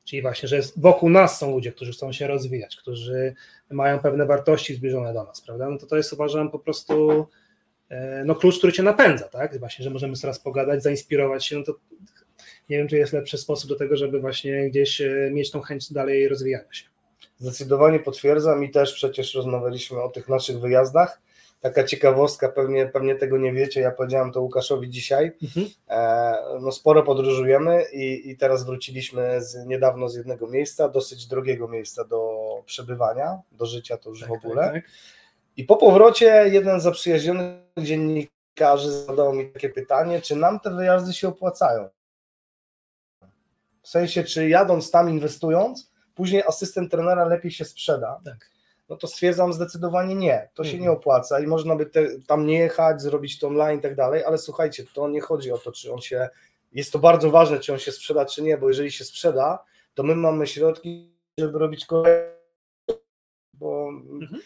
czyli 0.04 0.22
właśnie, 0.22 0.50
że 0.50 0.62
wokół 0.78 1.10
nas 1.10 1.40
są 1.40 1.52
ludzie, 1.52 1.72
którzy 1.72 1.92
chcą 1.92 2.12
się 2.12 2.28
rozwijać, 2.28 2.76
którzy 2.76 3.36
mają 3.72 4.00
pewne 4.00 4.26
wartości 4.26 4.76
zbliżone 4.76 5.14
do 5.14 5.24
nas, 5.24 5.42
prawda? 5.42 5.70
No 5.70 5.78
to 5.78 5.88
to 5.88 5.98
jest 5.98 6.14
uważam 6.14 6.52
po 6.52 6.60
prostu 6.60 7.28
no, 8.26 8.36
klucz, 8.36 8.58
który 8.58 8.74
cię 8.74 8.84
napędza, 8.84 9.28
tak? 9.28 9.60
Właśnie, 9.60 9.84
że 9.84 9.90
możemy 9.90 10.14
teraz 10.22 10.40
pogadać, 10.40 10.84
zainspirować 10.84 11.46
się, 11.46 11.58
no 11.58 11.64
to 11.64 11.74
nie 12.70 12.78
wiem, 12.78 12.88
czy 12.88 12.98
jest 12.98 13.14
lepszy 13.14 13.38
sposób 13.38 13.70
do 13.70 13.76
tego, 13.76 13.98
żeby 13.98 14.20
właśnie 14.20 14.70
gdzieś 14.70 15.00
yy, 15.00 15.32
mieć 15.34 15.52
tą 15.52 15.62
chęć 15.62 15.94
dalej 15.94 16.28
rozwijania 16.28 16.74
się. 16.74 16.86
Zdecydowanie 17.38 18.00
potwierdzam 18.00 18.64
i 18.64 18.72
też 18.72 18.94
przecież 18.94 19.36
rozmawialiśmy 19.36 20.02
o 20.02 20.10
tych 20.10 20.30
naszych 20.30 20.60
wyjazdach. 20.60 21.22
Taka 21.62 21.84
ciekawostka, 21.84 22.50
pewnie, 22.50 22.88
pewnie 22.88 23.16
tego 23.16 23.38
nie 23.38 23.54
wiecie, 23.54 23.82
ja 23.82 23.92
powiedziałem 23.92 24.32
to 24.32 24.42
Łukaszowi 24.42 24.90
dzisiaj. 24.90 25.32
Mhm. 25.44 25.68
E, 25.90 26.60
no 26.62 26.72
sporo 26.72 27.04
podróżujemy 27.04 27.84
i, 27.94 28.30
i 28.30 28.38
teraz 28.38 28.66
wróciliśmy 28.66 29.44
z, 29.44 29.66
niedawno 29.66 30.10
z 30.10 30.16
jednego 30.16 30.48
miejsca, 30.48 30.90
dosyć 30.90 31.28
drogiego 31.28 31.68
miejsca 31.68 32.04
do 32.04 32.40
przebywania, 32.66 33.40
do 33.52 33.66
życia 33.66 33.98
to 33.98 34.10
już 34.10 34.26
w 34.26 34.32
ogóle. 34.32 34.64
Tak, 34.64 34.74
tak. 34.74 34.84
I 35.58 35.64
po 35.64 35.78
powrocie 35.78 36.26
jeden 36.51 36.80
z 36.80 36.84
zaprzyjaźnionych 36.84 37.56
dziennikarzy 37.78 38.91
zadał 38.91 39.34
mi 39.34 39.51
takie 39.51 39.70
pytanie, 39.70 40.22
czy 40.22 40.36
nam 40.36 40.60
te 40.60 40.76
wyjazdy 40.76 41.14
się 41.14 41.28
opłacają? 41.28 41.89
W 43.82 43.88
sensie, 43.89 44.24
czy 44.24 44.49
jadąc 44.49 44.91
tam, 44.91 45.10
inwestując, 45.10 45.91
później 46.16 46.43
asystent 46.43 46.91
trenera 46.91 47.26
lepiej 47.26 47.51
się 47.51 47.66
sprzeda? 47.66 48.20
Tak. 48.26 48.49
No 48.89 48.95
to 48.97 49.08
stwierdzam 49.08 49.53
zdecydowanie 49.53 50.16
nie. 50.16 50.49
To 50.53 50.64
się 50.64 50.70
Mhm. 50.70 50.84
nie 50.84 50.91
opłaca 50.91 51.39
i 51.39 51.47
można 51.47 51.76
by 51.76 51.86
te, 51.86 52.20
tam 52.28 52.45
nie 52.45 52.58
jechać, 52.60 53.01
zrobić 53.01 53.39
to 53.39 53.47
online 53.47 53.80
i 53.80 53.82
tak 53.82 53.95
dalej, 53.95 54.24
ale 54.24 54.38
słuchajcie, 54.38 54.84
to 54.93 55.08
nie 55.10 55.22
chodzi 55.22 55.51
o 55.51 55.58
to, 55.58 55.72
czy 55.72 55.93
on 55.93 56.01
się. 56.01 56.30
Jest 56.72 56.93
to 56.93 56.99
bardzo 56.99 57.32
ważne, 57.32 57.60
czy 57.60 57.74
on 57.74 57.80
się 57.80 57.91
sprzeda, 57.91 58.26
czy 58.26 58.41
nie, 58.43 58.58
bo 58.58 58.68
jeżeli 58.68 58.91
się 58.91 59.03
sprzeda, 59.06 59.64
to 59.93 60.03
my 60.03 60.16
mamy 60.16 60.47
środki, 60.47 61.12
żeby 61.39 61.60
robić 61.60 61.86
kolejne. 61.86 62.36
Bo 63.53 63.89
Mhm. 63.89 64.41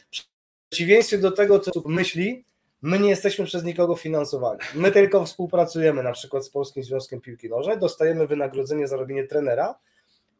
W 0.69 0.71
przeciwieństwie 0.71 1.17
do 1.17 1.31
tego, 1.31 1.59
co 1.59 1.71
myśli, 1.85 2.45
my 2.81 2.99
nie 2.99 3.09
jesteśmy 3.09 3.45
przez 3.45 3.63
nikogo 3.63 3.95
finansowani. 3.95 4.59
My 4.75 4.91
tylko 4.91 5.25
współpracujemy 5.25 6.03
na 6.03 6.11
przykład 6.11 6.45
z 6.45 6.49
Polskim 6.49 6.83
Związkiem 6.83 7.21
Piłki 7.21 7.49
Nożnej, 7.49 7.79
dostajemy 7.79 8.27
wynagrodzenie 8.27 8.87
za 8.87 8.97
robienie 8.97 9.23
trenera, 9.23 9.79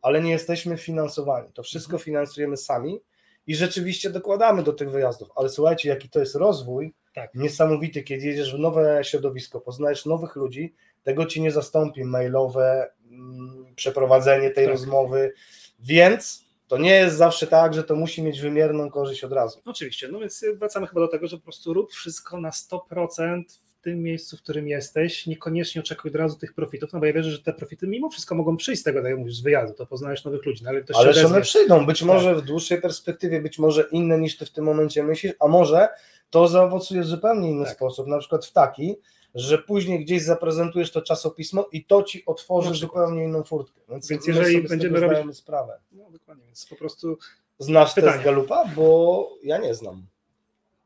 ale 0.01 0.21
nie 0.21 0.32
jesteśmy 0.32 0.77
finansowani. 0.77 1.53
To 1.53 1.63
wszystko 1.63 1.97
finansujemy 1.97 2.57
sami 2.57 3.01
i 3.47 3.55
rzeczywiście 3.55 4.09
dokładamy 4.09 4.63
do 4.63 4.73
tych 4.73 4.91
wyjazdów. 4.91 5.30
Ale 5.36 5.49
słuchajcie, 5.49 5.89
jaki 5.89 6.09
to 6.09 6.19
jest 6.19 6.36
rozwój 6.36 6.93
Tak. 7.15 7.36
niesamowity, 7.36 8.03
kiedy 8.03 8.25
jedziesz 8.25 8.55
w 8.55 8.59
nowe 8.59 9.03
środowisko, 9.03 9.61
poznajesz 9.61 10.05
nowych 10.05 10.36
ludzi, 10.36 10.73
tego 11.03 11.25
ci 11.25 11.41
nie 11.41 11.51
zastąpi 11.51 12.03
mailowe 12.03 12.91
mm, 13.11 13.65
przeprowadzenie 13.75 14.49
tej 14.49 14.65
Tak. 14.65 14.73
rozmowy, 14.73 15.34
więc 15.80 16.49
to 16.70 16.78
nie 16.78 16.95
jest 16.95 17.17
zawsze 17.17 17.47
tak, 17.47 17.74
że 17.74 17.84
to 17.84 17.95
musi 17.95 18.24
mieć 18.24 18.41
wymierną 18.41 18.89
korzyść 18.89 19.24
od 19.24 19.32
razu. 19.32 19.61
Oczywiście, 19.65 20.07
no 20.07 20.20
więc 20.20 20.45
wracamy 20.55 20.88
chyba 20.88 21.01
do 21.01 21.07
tego, 21.07 21.28
że 21.28 21.38
po 21.38 21.43
prostu 21.43 21.74
rób 21.74 21.91
wszystko 21.91 22.41
na 22.41 22.49
100% 22.49 23.43
w 23.80 23.82
tym 23.82 24.03
miejscu, 24.03 24.38
w 24.38 24.41
którym 24.41 24.67
jesteś, 24.67 25.28
niekoniecznie 25.28 25.82
oczekuj 25.82 26.11
od 26.11 26.15
razu 26.15 26.38
tych 26.38 26.53
profitów, 26.53 26.93
no 26.93 26.99
bo 26.99 27.05
ja 27.05 27.13
wierzę, 27.13 27.32
że 27.32 27.39
te 27.39 27.53
profity 27.53 27.88
mimo 27.88 28.09
wszystko 28.09 28.36
mogą 28.36 28.57
przyjść 28.57 28.82
z 28.82 28.84
tego, 28.84 29.01
tak 29.01 29.09
jak 29.09 29.20
mówisz, 29.20 29.36
z 29.36 29.41
wyjazdu, 29.41 29.78
to 29.78 29.86
poznajesz 29.86 30.26
nowych 30.26 30.45
ludzi, 30.45 30.63
no 30.63 30.70
ale 30.70 30.82
ktoś 30.82 30.97
Ale 30.97 31.26
one 31.26 31.41
przyjdą, 31.41 31.86
być 31.86 32.03
może 32.03 32.36
w 32.36 32.41
dłuższej 32.41 32.82
perspektywie, 32.82 33.41
być 33.41 33.59
może 33.59 33.88
inne 33.91 34.20
niż 34.20 34.38
ty 34.38 34.45
w 34.45 34.51
tym 34.51 34.65
momencie 34.65 35.03
myślisz, 35.03 35.34
a 35.39 35.47
może 35.47 35.89
to 36.30 36.47
zaowocuje 36.47 37.01
w 37.01 37.05
zupełnie 37.05 37.49
inny 37.49 37.65
Tak. 37.65 37.74
sposób, 37.74 38.07
na 38.07 38.20
przykład 38.20 38.45
w 38.45 38.51
taki, 38.51 38.95
że 39.36 39.57
później 39.57 40.05
gdzieś 40.05 40.23
zaprezentujesz 40.23 40.91
to 40.91 41.01
czasopismo 41.01 41.65
i 41.71 41.86
to 41.86 42.03
ci 42.03 42.25
otworzy 42.25 42.73
zupełnie 42.73 43.23
inną 43.23 43.43
furtkę. 43.43 43.82
Więc, 43.89 44.07
Więc 44.09 44.27
jeżeli 44.27 44.61
będziemy 44.67 44.99
robić- 44.99 45.38
sprawę. 45.38 45.80
No 45.91 46.11
dokładnie, 46.11 46.45
więc 46.45 46.65
po 46.65 46.75
prostu 46.75 47.17
Znasz 47.59 47.93
Pytanie. 47.93 48.13
test 48.13 48.25
Galupa? 48.25 48.65
Bo 48.75 49.30
ja 49.43 49.57
nie 49.57 49.75
znam. 49.75 50.05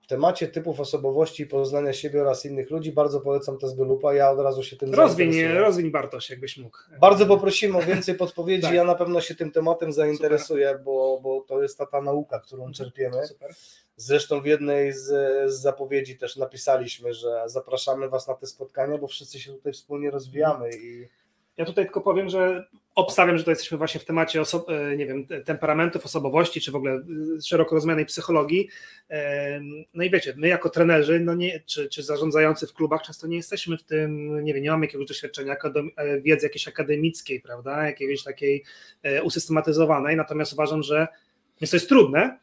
W 0.04 0.08
temacie 0.08 0.48
typów 0.48 0.80
osobowości 0.80 1.44
i 1.44 1.48
poznania 1.48 1.94
siebie 1.94 2.22
oraz 2.22 2.46
innych 2.46 2.72
ludzi 2.72 2.92
bardzo 2.92 3.22
polecam 3.22 3.58
test 3.58 3.78
Galupa, 3.78 4.14
ja 4.14 4.32
od 4.32 4.40
razu 4.40 4.64
się 4.64 4.78
tym 4.78 4.94
rozwiń, 4.94 5.44
rozwiń 5.44 5.92
Bartosz, 5.92 6.30
jakbyś 6.30 6.58
mógł. 6.58 6.78
Bardzo 7.00 7.26
poprosimy 7.26 7.78
o 7.78 7.82
więcej 7.82 8.16
podpowiedzi. 8.24 8.62
Tak. 8.62 8.74
Ja 8.74 8.84
na 8.84 8.96
pewno 8.96 9.22
się 9.22 9.36
tym 9.36 9.52
tematem 9.52 9.94
zainteresuję, 9.94 10.80
bo, 10.84 11.20
bo 11.24 11.42
to 11.48 11.62
jest 11.62 11.78
ta, 11.78 11.86
ta 11.86 12.02
nauka, 12.02 12.40
którą 12.40 12.72
czerpiemy. 12.72 13.28
Super. 13.28 13.54
Zresztą 13.96 14.42
w 14.42 14.46
jednej 14.46 14.94
z, 14.94 15.06
z 15.52 15.62
zapowiedzi 15.62 16.18
też 16.18 16.36
napisaliśmy, 16.36 17.14
że 17.14 17.44
zapraszamy 17.46 18.10
Was 18.10 18.28
na 18.28 18.34
te 18.34 18.48
spotkania, 18.48 18.98
bo 18.98 19.08
wszyscy 19.08 19.40
się 19.40 19.54
tutaj 19.54 19.74
wspólnie 19.74 20.12
rozwijamy 20.12 20.70
i 20.70 21.08
Ja 21.58 21.66
tutaj 21.66 21.86
tylko 21.86 22.02
powiem, 22.02 22.30
że 22.30 22.68
obstawiam, 22.96 23.38
że 23.38 23.44
to 23.44 23.50
jesteśmy 23.52 23.78
właśnie 23.78 24.00
w 24.00 24.06
temacie 24.06 24.42
oso- 24.42 24.74
e, 24.92 24.96
nie 24.98 25.06
wiem, 25.06 25.28
te- 25.28 25.42
temperamentów, 25.42 26.06
osobowości, 26.06 26.62
czy 26.62 26.72
w 26.72 26.76
ogóle 26.76 26.92
e, 26.94 27.02
szeroko 27.46 27.76
rozumianej 27.76 28.06
psychologii. 28.06 28.70
E, 29.10 29.62
No 29.94 30.04
i 30.04 30.10
wiecie, 30.10 30.34
my 30.38 30.48
jako 30.48 30.70
trenerzy, 30.70 31.20
no 31.20 31.36
nie, 31.36 31.60
czy, 31.66 31.90
czy 31.90 32.04
zarządzający 32.04 32.68
w 32.68 32.74
klubach 32.74 33.02
często 33.02 33.28
nie 33.28 33.38
jesteśmy 33.38 33.78
w 33.78 33.84
tym, 33.84 34.44
nie 34.44 34.54
wiem, 34.54 34.64
nie 34.64 34.72
mamy 34.72 34.86
jakiegoś 34.86 35.08
doświadczenia, 35.08 35.56
wiedzy 36.22 36.46
jakiejś 36.46 36.68
akademickiej, 36.68 37.42
prawda, 37.42 37.86
jakiejś 37.86 38.24
takiej 38.24 38.64
usystematyzowanej, 39.24 40.16
natomiast 40.16 40.54
uważam, 40.54 40.84
że 40.84 41.08
więc 41.62 41.72
to 41.72 41.78
jest 41.78 41.90
trudne, 41.90 42.38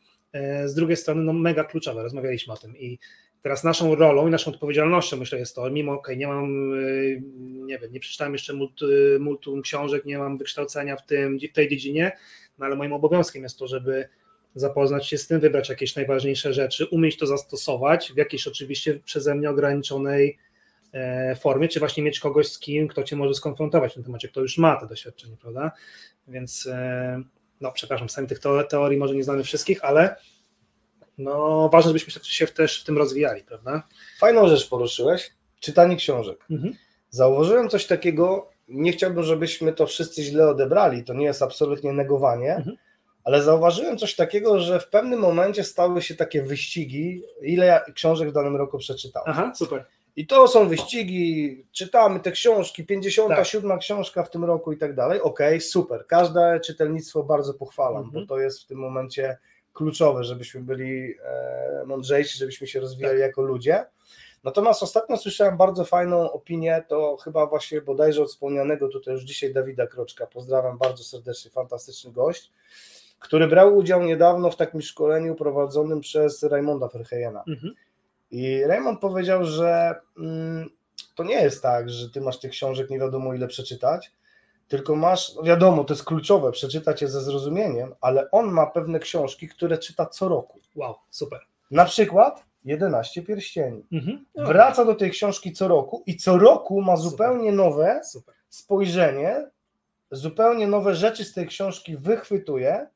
z 0.64 0.74
drugiej 0.74 0.96
strony 0.96 1.22
no 1.22 1.32
mega 1.32 1.64
kluczowe, 1.64 2.02
rozmawialiśmy 2.02 2.52
o 2.52 2.56
tym 2.56 2.76
i 2.76 2.98
Teraz 3.42 3.64
naszą 3.64 3.94
rolą 3.94 4.28
i 4.28 4.30
naszą 4.30 4.50
odpowiedzialnością, 4.50 5.16
myślę, 5.16 5.38
jest 5.38 5.54
to, 5.54 5.70
mimo, 5.70 5.92
okej, 5.92 6.18
nie 6.18 6.26
mam, 6.26 6.74
y, 6.74 7.22
nie 7.42 7.78
wiem, 7.78 7.92
nie 7.92 8.00
przeczytałem 8.00 8.32
jeszcze 8.32 8.52
multi, 8.52 8.84
multum 9.20 9.62
książek, 9.62 10.04
nie 10.04 10.18
mam 10.18 10.38
wykształcenia 10.38 10.96
w, 10.96 11.06
tym, 11.06 11.38
w 11.38 11.52
tej 11.52 11.68
dziedzinie, 11.68 12.12
no 12.58 12.66
ale 12.66 12.76
moim 12.76 12.92
obowiązkiem 12.92 13.42
jest 13.42 13.58
to, 13.58 13.66
żeby 13.66 14.08
zapoznać 14.54 15.06
się 15.08 15.18
z 15.18 15.26
tym, 15.26 15.40
wybrać 15.40 15.68
jakieś 15.68 15.96
najważniejsze 15.96 16.52
rzeczy, 16.52 16.86
umieć 16.86 17.16
to 17.16 17.26
zastosować 17.26 18.12
w 18.12 18.16
jakiejś 18.16 18.46
oczywiście 18.46 19.00
przeze 19.04 19.34
mnie 19.34 19.50
ograniczonej 19.50 20.38
e, 20.92 21.36
formie, 21.36 21.68
czy 21.68 21.78
właśnie 21.78 22.02
mieć 22.02 22.20
kogoś 22.20 22.48
z 22.48 22.58
kim, 22.58 22.88
kto 22.88 23.02
cię 23.02 23.16
może 23.16 23.34
skonfrontować 23.34 23.92
w 23.92 23.94
tym 23.94 24.04
temacie, 24.04 24.28
kto 24.28 24.40
już 24.40 24.58
ma 24.58 24.80
te 24.80 24.86
doświadczenie, 24.86 25.36
prawda? 25.36 25.72
Więc, 26.28 26.66
e, 26.66 27.22
no 27.60 27.72
przepraszam, 27.72 28.08
sami 28.08 28.28
tych 28.28 28.40
teo- 28.40 28.66
teorii 28.66 28.98
może 28.98 29.14
nie 29.14 29.24
znamy 29.24 29.42
wszystkich, 29.42 29.84
ale 29.84 30.16
no 31.22 31.68
ważne, 31.72 31.88
żebyśmy 31.88 32.12
się 32.24 32.46
też 32.46 32.80
w 32.82 32.84
tym 32.84 32.98
rozwijali, 32.98 33.42
prawda? 33.44 33.82
fajną 34.18 34.48
rzecz 34.48 34.68
poruszyłeś, 34.68 35.30
czytanie 35.60 35.96
książek. 35.96 36.44
Mhm. 36.50 36.74
Zauważyłem 37.10 37.68
coś 37.68 37.86
takiego, 37.86 38.50
nie 38.68 38.92
chciałbym, 38.92 39.22
żebyśmy 39.24 39.72
to 39.72 39.86
wszyscy 39.86 40.22
źle 40.22 40.48
odebrali, 40.48 41.04
to 41.04 41.14
nie 41.14 41.24
jest 41.24 41.42
absolutnie 41.42 41.92
negowanie, 41.92 42.54
Mhm. 42.56 42.76
ale 43.24 43.42
zauważyłem 43.42 43.98
coś 43.98 44.16
takiego, 44.16 44.60
że 44.60 44.80
w 44.80 44.88
pewnym 44.88 45.20
momencie 45.20 45.64
stały 45.64 46.02
się 46.02 46.14
takie 46.14 46.42
wyścigi, 46.42 47.22
ile 47.42 47.66
ja 47.66 47.80
książek 47.94 48.28
w 48.30 48.32
danym 48.32 48.56
roku 48.56 48.78
przeczytałem. 48.78 49.26
Aha, 49.30 49.52
super. 49.56 49.84
I 50.16 50.26
to 50.26 50.48
są 50.48 50.68
wyścigi, 50.68 51.64
czytamy 51.72 52.20
te 52.20 52.32
książki, 52.32 52.86
57 52.86 53.70
Tak. 53.70 53.80
książka 53.80 54.22
w 54.22 54.30
tym 54.30 54.44
roku 54.44 54.72
i 54.72 54.76
tak 54.78 54.94
dalej. 54.94 55.20
Okej, 55.20 55.60
super. 55.60 56.06
Każde 56.06 56.60
czytelnictwo 56.64 57.22
bardzo 57.22 57.54
pochwalam, 57.54 58.04
Mhm. 58.04 58.26
bo 58.26 58.34
to 58.34 58.40
jest 58.40 58.62
w 58.62 58.66
tym 58.66 58.78
momencie 58.78 59.38
kluczowe, 59.72 60.24
żebyśmy 60.24 60.60
byli 60.60 61.14
e, 61.24 61.84
mądrzejsi, 61.86 62.38
żebyśmy 62.38 62.66
się 62.66 62.80
rozwijali 62.80 63.18
Tak. 63.18 63.28
jako 63.28 63.42
ludzie. 63.42 63.84
Natomiast 64.44 64.82
ostatnio 64.82 65.16
słyszałem 65.16 65.56
bardzo 65.56 65.84
fajną 65.84 66.32
opinię, 66.32 66.84
to 66.88 67.16
chyba 67.16 67.46
właśnie 67.46 67.80
bodajże 67.80 68.22
od 68.22 68.28
wspomnianego 68.28 68.88
tutaj 68.88 69.14
już 69.14 69.22
dzisiaj 69.22 69.52
Dawida 69.52 69.86
Kroczka. 69.86 70.26
Pozdrawiam 70.26 70.78
bardzo 70.78 71.04
serdecznie, 71.04 71.50
fantastyczny 71.50 72.12
gość, 72.12 72.52
który 73.18 73.48
brał 73.48 73.76
udział 73.76 74.02
niedawno 74.02 74.50
w 74.50 74.56
takim 74.56 74.82
szkoleniu 74.82 75.34
prowadzonym 75.34 76.00
przez 76.00 76.42
Raymonda 76.42 76.88
Verheyena. 76.88 77.44
Mhm. 77.48 77.74
I 78.30 78.64
Raymond 78.64 79.00
powiedział, 79.00 79.44
że 79.44 79.94
mm, 80.18 80.70
to 81.14 81.24
nie 81.24 81.42
jest 81.42 81.62
tak, 81.62 81.90
że 81.90 82.10
ty 82.10 82.20
masz 82.20 82.38
tych 82.38 82.50
książek 82.50 82.90
nie 82.90 82.98
wiadomo 82.98 83.34
ile 83.34 83.46
przeczytać, 83.46 84.12
tylko 84.70 84.96
masz, 84.96 85.34
no 85.34 85.42
wiadomo, 85.42 85.84
to 85.84 85.94
jest 85.94 86.04
kluczowe, 86.04 86.52
przeczytać 86.52 87.02
je 87.02 87.08
ze 87.08 87.20
zrozumieniem, 87.20 87.94
ale 88.00 88.30
on 88.30 88.50
ma 88.50 88.66
pewne 88.66 88.98
książki, 88.98 89.48
które 89.48 89.78
czyta 89.78 90.06
co 90.06 90.28
roku. 90.28 90.58
Wow, 90.74 90.94
super. 91.10 91.40
Na 91.70 91.84
przykład 91.84 92.44
11 92.64 93.22
pierścieni. 93.22 93.86
Mhm. 93.92 94.24
No, 94.34 94.46
Wraca 94.46 94.84
do 94.84 94.94
tej 94.94 95.10
książki 95.10 95.52
co 95.52 95.68
roku 95.68 96.02
i 96.06 96.16
co 96.16 96.38
roku 96.38 96.82
ma 96.82 96.96
Super. 96.96 97.10
zupełnie 97.10 97.52
nowe 97.52 98.00
Super. 98.04 98.34
spojrzenie, 98.48 99.50
zupełnie 100.10 100.66
nowe 100.66 100.94
rzeczy 100.94 101.24
z 101.24 101.32
tej 101.32 101.46
książki 101.46 101.96
wychwytuje 101.96 102.86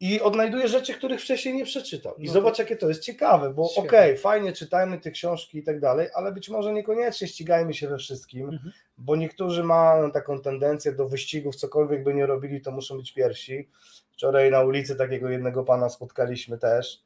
i 0.00 0.20
odnajduje 0.20 0.68
rzeczy, 0.68 0.94
których 0.94 1.20
wcześniej 1.20 1.54
nie 1.54 1.64
przeczytał. 1.64 2.14
I 2.16 2.20
No 2.22 2.26
to- 2.26 2.32
zobacz, 2.32 2.58
jakie 2.58 2.76
to 2.76 2.88
jest 2.88 3.02
ciekawe, 3.02 3.50
bo 3.54 3.68
okej, 3.76 4.16
fajnie 4.18 4.52
czytajmy 4.52 4.98
te 5.00 5.10
książki 5.10 5.58
i 5.58 5.62
tak 5.62 5.80
dalej, 5.80 6.08
ale 6.14 6.32
być 6.32 6.48
może 6.48 6.72
niekoniecznie 6.72 7.28
ścigajmy 7.28 7.74
się 7.74 7.88
we 7.88 7.98
wszystkim, 7.98 8.48
Mhm. 8.48 8.72
bo 8.98 9.16
niektórzy 9.16 9.64
mają 9.64 10.10
taką 10.10 10.40
tendencję 10.40 10.92
do 10.92 11.08
wyścigów, 11.08 11.56
cokolwiek 11.56 12.02
by 12.02 12.14
nie 12.14 12.26
robili, 12.26 12.60
to 12.60 12.70
muszą 12.70 12.96
być 12.96 13.12
pierwsi. 13.12 13.68
Wczoraj 14.12 14.50
na 14.50 14.60
ulicy 14.60 14.96
takiego 14.96 15.28
jednego 15.28 15.64
pana 15.64 15.88
spotkaliśmy 15.88 16.58
też. 16.58 17.00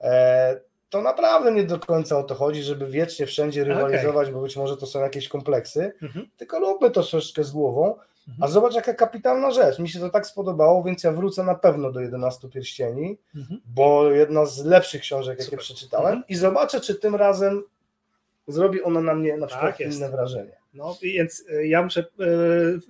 E, 0.00 0.60
to 0.90 1.02
naprawdę 1.02 1.52
nie 1.52 1.64
do 1.64 1.78
końca 1.78 2.18
o 2.18 2.22
to 2.22 2.34
chodzi, 2.34 2.62
żeby 2.62 2.86
wiecznie 2.86 3.26
wszędzie 3.26 3.64
rywalizować, 3.64 4.30
bo 4.30 4.40
być 4.40 4.56
może 4.56 4.76
to 4.76 4.86
są 4.86 5.00
jakieś 5.00 5.28
kompleksy, 5.28 5.92
Mhm. 6.02 6.28
tylko 6.36 6.58
róbmy 6.58 6.90
to 6.90 7.02
troszeczkę 7.02 7.44
z 7.44 7.50
głową. 7.50 7.94
A 8.28 8.30
Mhm. 8.30 8.52
zobacz, 8.52 8.74
jaka 8.74 8.94
kapitalna 8.94 9.50
rzecz. 9.50 9.78
Mi 9.78 9.88
się 9.88 10.00
to 10.00 10.10
tak 10.10 10.26
spodobało, 10.26 10.82
więc 10.84 11.04
ja 11.04 11.12
wrócę 11.12 11.44
na 11.44 11.54
pewno 11.54 11.92
do 11.92 12.00
11 12.00 12.48
pierścieni, 12.48 13.18
Mhm. 13.36 13.60
bo 13.66 14.10
jedna 14.10 14.46
z 14.46 14.64
lepszych 14.64 15.00
książek, 15.02 15.32
jakie 15.38 15.44
Super. 15.44 15.58
przeczytałem, 15.58 16.06
Mhm. 16.06 16.24
i 16.28 16.34
zobaczę, 16.36 16.80
czy 16.80 16.94
tym 16.94 17.14
razem 17.14 17.62
zrobi 18.48 18.82
ona 18.82 19.00
na 19.00 19.14
mnie 19.14 19.36
na 19.36 19.46
przykład 19.46 19.70
Tak 19.70 19.80
jest. 19.80 19.98
inne 19.98 20.10
wrażenie. 20.10 20.52
No 20.74 20.96
więc 21.02 21.40
y, 21.50 21.66
ja 21.66 21.82
muszę 21.82 22.00
y, 22.00 22.04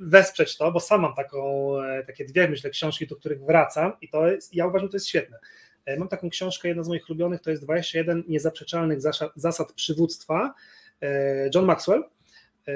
wesprzeć 0.01 0.57
to, 0.57 0.73
bo 0.73 0.81
sam 0.81 1.01
mam 1.01 1.15
taką, 1.15 1.73
e, 1.83 2.05
takie 2.05 2.25
dwie, 2.25 2.49
myślę, 2.49 2.71
książki, 2.71 3.07
do 3.07 3.17
których 3.17 3.45
wracam 3.45 3.93
i 4.01 4.09
to 4.09 4.27
jest, 4.29 4.55
ja 4.55 4.67
uważam, 4.67 4.87
że 4.87 4.91
to 4.91 4.97
jest 4.97 5.09
świetne. 5.09 5.39
E, 5.85 5.97
Mam 5.99 6.09
taką 6.09 6.31
książkę, 6.31 6.69
jedna 6.69 6.83
z 6.85 6.89
moich 6.89 7.09
ulubionych, 7.11 7.41
to 7.41 7.51
jest 7.51 7.63
21 7.63 8.25
niezaprzeczalnych 8.29 8.99
zasad, 9.37 9.73
przywództwa, 9.73 10.55
e, 11.03 11.51
John 11.55 11.65
Maxwell. 11.65 12.05
E, 12.69 12.73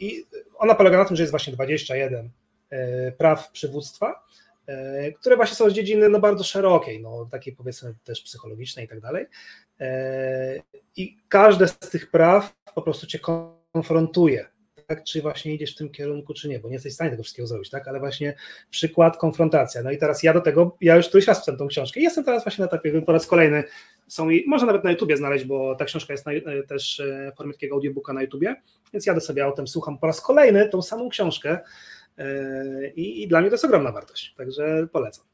I 0.00 0.24
ona 0.56 0.74
polega 0.74 0.98
na 0.98 1.04
tym, 1.04 1.16
że 1.16 1.22
jest 1.22 1.30
właśnie 1.30 1.52
21 1.52 2.30
e, 2.70 3.12
praw 3.12 3.50
przywództwa, 3.50 4.24
e, 4.66 5.12
które 5.12 5.36
właśnie 5.36 5.56
są 5.56 5.70
z 5.70 5.72
dziedziny 5.72 6.08
no, 6.08 6.20
bardzo 6.20 6.44
szerokiej, 6.44 7.02
no, 7.02 7.28
takiej 7.30 7.56
powiedzmy 7.56 7.94
też 8.04 8.22
psychologicznej 8.22 8.84
i 8.84 8.88
tak 8.88 9.00
dalej. 9.00 9.26
I 10.96 11.16
każde 11.28 11.68
z 11.68 11.78
tych 11.78 12.10
praw 12.10 12.54
po 12.74 12.82
prostu 12.82 13.06
cię 13.06 13.18
konfrontuje, 13.72 14.48
tak? 14.86 15.04
czy 15.04 15.22
właśnie 15.22 15.54
idziesz 15.54 15.74
w 15.74 15.78
tym 15.78 15.90
kierunku, 15.90 16.34
czy 16.34 16.48
nie, 16.48 16.58
bo 16.58 16.68
nie 16.68 16.74
jesteś 16.74 16.92
w 16.92 16.94
stanie 16.94 17.10
tego 17.10 17.22
wszystkiego 17.22 17.46
zrobić, 17.46 17.70
tak? 17.70 17.88
ale 17.88 18.00
właśnie 18.00 18.34
przykład, 18.70 19.16
konfrontacja. 19.16 19.82
No 19.82 19.90
i 19.90 19.98
teraz 19.98 20.22
ja 20.22 20.34
do 20.34 20.40
tego, 20.40 20.76
ja 20.80 20.96
już 20.96 21.08
któryś 21.08 21.26
raz 21.26 21.40
czytam 21.40 21.56
tą 21.56 21.68
książkę 21.68 22.00
jestem 22.00 22.24
teraz 22.24 22.44
właśnie 22.44 22.62
na 22.62 22.66
etapie, 22.66 23.02
po 23.02 23.12
raz 23.12 23.26
kolejny 23.26 23.64
są 24.08 24.30
i 24.30 24.44
można 24.46 24.66
nawet 24.66 24.84
na 24.84 24.90
YouTubie 24.90 25.16
znaleźć, 25.16 25.44
bo 25.44 25.74
ta 25.74 25.84
książka 25.84 26.12
jest 26.12 26.26
na, 26.26 26.32
też 26.68 27.02
w 27.32 27.36
formie 27.36 27.52
takiego 27.52 27.74
audiobooka 27.74 28.12
na 28.12 28.22
YouTubie, 28.22 28.56
więc 28.96 29.06
jadę 29.06 29.20
sobie 29.20 29.44
autem, 29.44 29.68
słucham 29.68 29.98
po 29.98 30.06
raz 30.06 30.20
kolejny 30.20 30.68
tą 30.68 30.82
samą 30.82 31.08
książkę 31.08 31.58
e, 32.18 32.24
i, 32.88 33.22
i 33.22 33.28
dla 33.28 33.40
mnie 33.40 33.50
to 33.50 33.54
jest 33.54 33.64
ogromna 33.64 33.92
wartość, 33.92 34.34
także 34.36 34.86
polecam. 34.92 35.24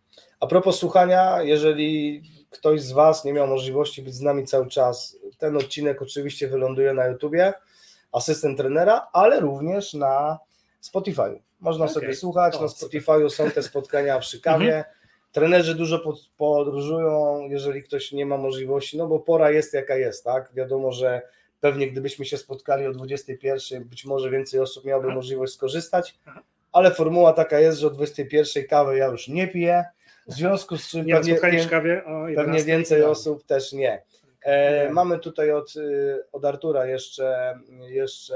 A 0.40 0.46
propos 0.46 0.78
słuchania, 0.78 1.42
jeżeli 1.42 2.22
ktoś 2.50 2.82
z 2.82 2.92
Was 2.92 3.24
nie 3.24 3.32
miał 3.32 3.46
możliwości 3.46 4.02
być 4.02 4.14
z 4.14 4.20
nami 4.20 4.44
cały 4.46 4.66
czas, 4.68 5.16
ten 5.38 5.56
odcinek 5.56 6.02
oczywiście 6.02 6.48
wyląduje 6.48 6.94
na 6.94 7.06
YouTubie, 7.06 7.52
asystent 8.12 8.58
trenera, 8.58 9.08
ale 9.12 9.40
również 9.40 9.94
na 9.94 10.38
Spotify. 10.80 11.42
Można 11.60 11.84
Okej. 11.84 11.94
sobie 11.94 12.14
słuchać, 12.14 12.56
O, 12.56 12.62
na. 12.62 12.68
Spotify 12.68 13.30
są 13.30 13.50
te 13.50 13.62
spotkania 13.62 14.18
przy 14.18 14.40
kawie. 14.40 14.76
Mhm. 14.76 14.84
Trenerzy 15.32 15.74
dużo 15.74 15.98
pod- 15.98 16.30
podróżują, 16.36 17.40
jeżeli 17.48 17.82
ktoś 17.82 18.12
nie 18.12 18.26
ma 18.26 18.36
możliwości, 18.36 18.98
no 18.98 19.06
bo 19.06 19.20
pora 19.20 19.50
jest 19.50 19.74
jaka 19.74 19.96
jest, 19.96 20.24
tak? 20.24 20.50
Wiadomo, 20.54 20.92
że 20.92 21.22
pewnie 21.62 21.90
gdybyśmy 21.90 22.24
się 22.24 22.38
spotkali 22.38 22.86
o 22.86 22.92
21, 22.92 23.84
być 23.84 24.04
może 24.04 24.30
więcej 24.30 24.60
osób 24.60 24.84
miałoby 24.84 25.14
możliwość 25.14 25.52
skorzystać, 25.52 26.18
ale 26.72 26.90
formuła 26.90 27.32
taka 27.32 27.60
jest, 27.60 27.78
że 27.78 27.86
o 27.86 27.90
21 27.90 28.66
kawy 28.66 28.96
ja 28.96 29.06
już 29.06 29.28
nie 29.28 29.48
piję, 29.48 29.84
w 30.26 30.32
związku 30.32 30.76
z 30.76 30.88
czym 30.88 31.06
Nie 31.06 31.14
pewnie, 31.14 31.36
kawie? 31.36 32.02
Pewnie 32.04 32.30
11 32.30 32.66
więcej 32.66 33.02
osób 33.02 33.44
też 33.44 33.72
nie. 33.72 34.02
E, 34.42 34.90
mamy 34.90 35.18
tutaj 35.18 35.52
od, 35.52 35.76
y, 35.76 36.24
od 36.32 36.44
Artura 36.44 36.86
jeszcze, 36.86 37.58
jeszcze 37.88 38.34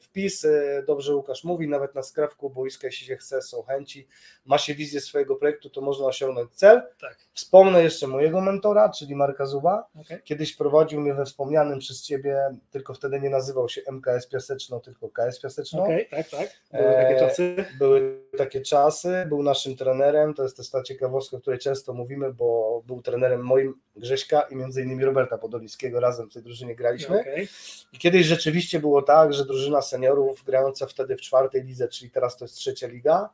wpis. 0.00 0.44
y, 0.44 0.84
Dobrze 0.86 1.14
Łukasz 1.16 1.44
mówi, 1.44 1.68
nawet 1.68 1.94
na 1.94 2.02
skrawku 2.02 2.50
boiska, 2.50 2.86
jeśli 2.86 3.06
się 3.06 3.16
chce, 3.16 3.42
są 3.42 3.62
chęci, 3.62 4.08
ma 4.44 4.58
się 4.58 4.74
wizję 4.74 5.00
swojego 5.00 5.36
projektu, 5.36 5.70
to 5.70 5.80
można 5.80 6.06
osiągnąć 6.06 6.50
cel. 6.52 6.82
Tak. 7.00 7.16
Wspomnę 7.32 7.82
jeszcze 7.82 8.06
mojego 8.06 8.40
mentora, 8.40 8.88
czyli 8.88 9.14
Marka 9.16 9.46
Zuba. 9.46 9.86
Okej. 10.00 10.22
Kiedyś 10.24 10.56
prowadził 10.56 11.00
mnie 11.00 11.14
we 11.14 11.24
wspomnianym 11.24 11.78
przez 11.78 12.02
Ciebie, 12.02 12.38
tylko 12.70 12.94
wtedy 12.94 13.20
nie 13.20 13.30
nazywał 13.30 13.68
się 13.68 13.80
MKS 13.92 14.26
Piaseczno, 14.26 14.80
tylko 14.80 15.08
KS 15.08 15.40
Piaseczno. 15.40 15.82
Okej, 15.82 16.08
tak, 16.10 16.28
tak. 16.28 16.48
Były 16.72 16.94
takie 16.94 17.16
E, 17.16 17.20
czasy. 17.20 17.64
Były 17.78 18.22
takie 18.38 18.60
czasy, 18.60 19.24
był 19.28 19.42
naszym 19.42 19.76
trenerem, 19.76 20.34
to 20.34 20.42
jest 20.42 20.56
też 20.56 20.70
ta 20.70 20.82
ciekawostka, 20.82 21.36
o 21.36 21.40
której 21.40 21.58
często 21.58 21.92
mówimy, 21.92 22.32
bo 22.32 22.82
był 22.86 23.02
trenerem 23.02 23.40
moim 23.40 23.74
Grześka 23.96 24.40
i 24.40 24.56
między 24.56 24.82
innymi 24.82 25.04
Roberta 25.04 25.38
Podolickiego, 25.38 26.00
razem 26.00 26.30
w 26.30 26.32
tej 26.32 26.42
drużynie 26.42 26.74
graliśmy. 26.76 27.20
Okej. 27.20 27.48
I 27.92 27.98
kiedyś 27.98 28.26
rzeczywiście 28.26 28.80
było 28.80 29.02
tak, 29.02 29.32
że 29.34 29.44
drużyna 29.44 29.82
seniorów 29.92 30.44
grająca 30.44 30.86
wtedy 30.86 31.16
w 31.16 31.20
czwartej 31.20 31.64
lidze, 31.64 31.88
czyli 31.88 32.10
teraz 32.10 32.36
to 32.36 32.44
jest 32.44 32.54
trzecia 32.54 32.86
liga, 32.86 33.28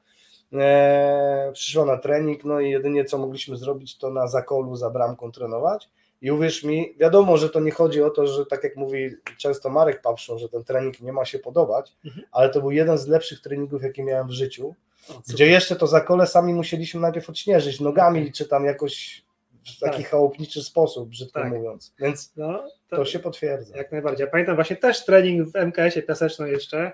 e, 0.53 1.51
przyszła 1.53 1.85
na 1.85 1.97
trening, 1.97 2.45
no 2.45 2.61
i 2.61 2.71
jedynie 2.71 3.05
co 3.05 3.19
mogliśmy 3.19 3.57
zrobić, 3.57 3.99
to 3.99 4.11
na 4.11 4.27
zakolu 4.27 4.77
za 4.77 4.91
bramką 4.91 5.33
trenować. 5.33 5.89
I 6.23 6.31
uwierz 6.31 6.65
mi, 6.65 6.95
wiadomo, 6.99 7.37
że 7.37 7.51
to 7.51 7.61
nie 7.61 7.71
chodzi 7.71 8.03
o 8.03 8.11
to, 8.11 8.27
że 8.27 8.47
tak 8.47 8.65
jak 8.65 8.77
mówi 8.77 9.11
często 9.37 9.69
Marek 9.71 10.03
Papszon, 10.03 10.39
że 10.39 10.49
ten 10.49 10.65
trening 10.65 11.01
nie 11.01 11.13
ma 11.13 11.25
się 11.25 11.39
podobać, 11.39 11.93
Mhm. 12.05 12.27
ale 12.33 12.49
to 12.51 12.61
był 12.61 12.71
jeden 12.71 12.99
z 12.99 13.07
lepszych 13.07 13.41
treningów, 13.41 13.83
jakie 13.83 14.05
miałem 14.05 14.29
w 14.29 14.31
życiu, 14.33 14.75
O, 15.11 15.23
gdzie 15.29 15.47
jeszcze 15.47 15.77
to 15.77 15.87
zakole 15.87 16.27
sami 16.27 16.55
musieliśmy 16.55 17.01
najpierw 17.01 17.31
odśnieżyć 17.31 17.81
nogami, 17.81 18.33
czy 18.33 18.49
tam 18.49 18.65
jakoś 18.65 19.25
w 19.77 19.79
taki 19.81 20.03
Tak. 20.03 20.11
chałupniczy 20.11 20.63
sposób, 20.63 21.09
brzydko 21.09 21.41
Tak. 21.41 21.53
mówiąc. 21.53 21.95
Więc 22.01 22.33
No, 22.37 22.65
to 22.89 23.05
się 23.05 23.19
potwierdza. 23.19 23.77
Jak 23.77 23.93
najbardziej. 23.93 24.25
Ja 24.25 24.31
pamiętam 24.31 24.55
właśnie 24.55 24.77
też 24.77 25.05
trening 25.05 25.49
w 25.49 25.57
MKS-ie 25.57 26.03
Piaseczno 26.03 26.47
jeszcze, 26.47 26.93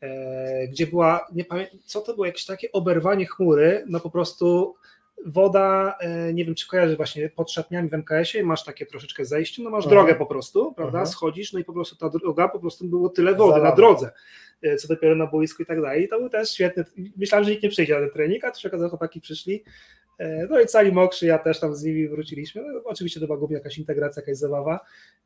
e, 0.00 0.68
gdzie 0.68 0.86
była, 0.86 1.26
nie 1.32 1.44
pamiętam, 1.44 1.78
co 1.84 2.00
to 2.00 2.14
było, 2.14 2.26
jakieś 2.26 2.46
takie 2.46 2.72
oberwanie 2.72 3.26
chmury, 3.26 3.84
no 3.88 4.00
po 4.00 4.10
prostu 4.10 4.74
woda, 5.26 5.96
e, 6.00 6.32
nie 6.32 6.44
wiem 6.44 6.54
czy 6.54 6.68
kojarzy 6.68 6.96
właśnie 6.96 7.28
pod 7.28 7.50
szatniami 7.50 7.88
w 7.88 7.94
MKS-ie, 7.94 8.44
masz 8.44 8.64
takie 8.64 8.86
troszeczkę 8.86 9.24
zejście, 9.24 9.62
no 9.62 9.70
masz 9.70 9.84
Mhm. 9.84 9.90
drogę 10.04 10.18
po 10.18 10.26
prostu, 10.26 10.72
prawda, 10.72 10.98
Mhm. 10.98 11.06
schodzisz, 11.12 11.52
no 11.52 11.58
i 11.58 11.64
po 11.64 11.72
prostu 11.72 11.96
ta 11.96 12.08
droga, 12.08 12.48
po 12.48 12.58
prostu 12.60 12.84
było 12.84 13.08
tyle 13.08 13.34
wody 13.34 13.50
Zalane. 13.52 13.70
na 13.70 13.76
drodze, 13.76 14.10
e, 14.62 14.76
co 14.76 14.88
dopiero 14.88 15.14
na 15.16 15.26
boisku 15.26 15.62
i 15.62 15.66
tak 15.66 15.82
dalej. 15.82 16.04
I 16.04 16.08
to 16.08 16.18
był 16.18 16.28
też 16.28 16.50
świetny, 16.50 16.84
myślałem, 17.16 17.44
że 17.44 17.50
nikt 17.50 17.62
nie 17.62 17.68
przyjdzie 17.68 17.94
na 17.94 18.00
ten 18.00 18.10
trening, 18.10 18.44
a 18.44 18.50
to 18.50 18.60
się 18.60 18.68
okazało, 18.68 18.90
chłopaki 18.90 19.20
przyszli, 19.20 19.64
No 20.50 20.60
i 20.60 20.66
cali 20.66 20.92
mokrzy, 20.92 21.26
ja 21.26 21.38
też 21.38 21.60
tam 21.60 21.74
z 21.74 21.82
nimi 21.82 22.08
wróciliśmy. 22.08 22.62
No, 22.62 22.80
oczywiście 22.84 23.20
to 23.20 23.26
była 23.26 23.38
głównie 23.38 23.56
jakaś 23.56 23.78
integracja, 23.78 24.20
jakaś 24.22 24.36
zabawa. 24.36 24.80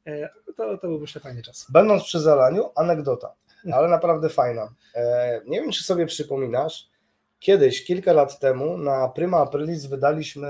E, 0.06 0.28
To, 0.56 0.78
to 0.78 0.88
był 0.88 1.00
myślę 1.00 1.20
fajny 1.20 1.42
czas. 1.42 1.66
Będąc 1.72 2.04
przy 2.04 2.20
zalaniu, 2.20 2.70
anegdota, 2.76 3.34
ale 3.72 3.88
naprawdę 3.88 4.28
fajna. 4.28 4.74
E, 4.94 5.40
nie 5.46 5.60
wiem, 5.60 5.70
czy 5.70 5.84
sobie 5.84 6.06
przypominasz, 6.06 6.88
kiedyś, 7.38 7.84
kilka 7.84 8.12
lat 8.12 8.38
temu, 8.38 8.78
na 8.78 9.08
Prima 9.08 9.38
Aprilis 9.38 9.86
wydaliśmy, 9.86 10.48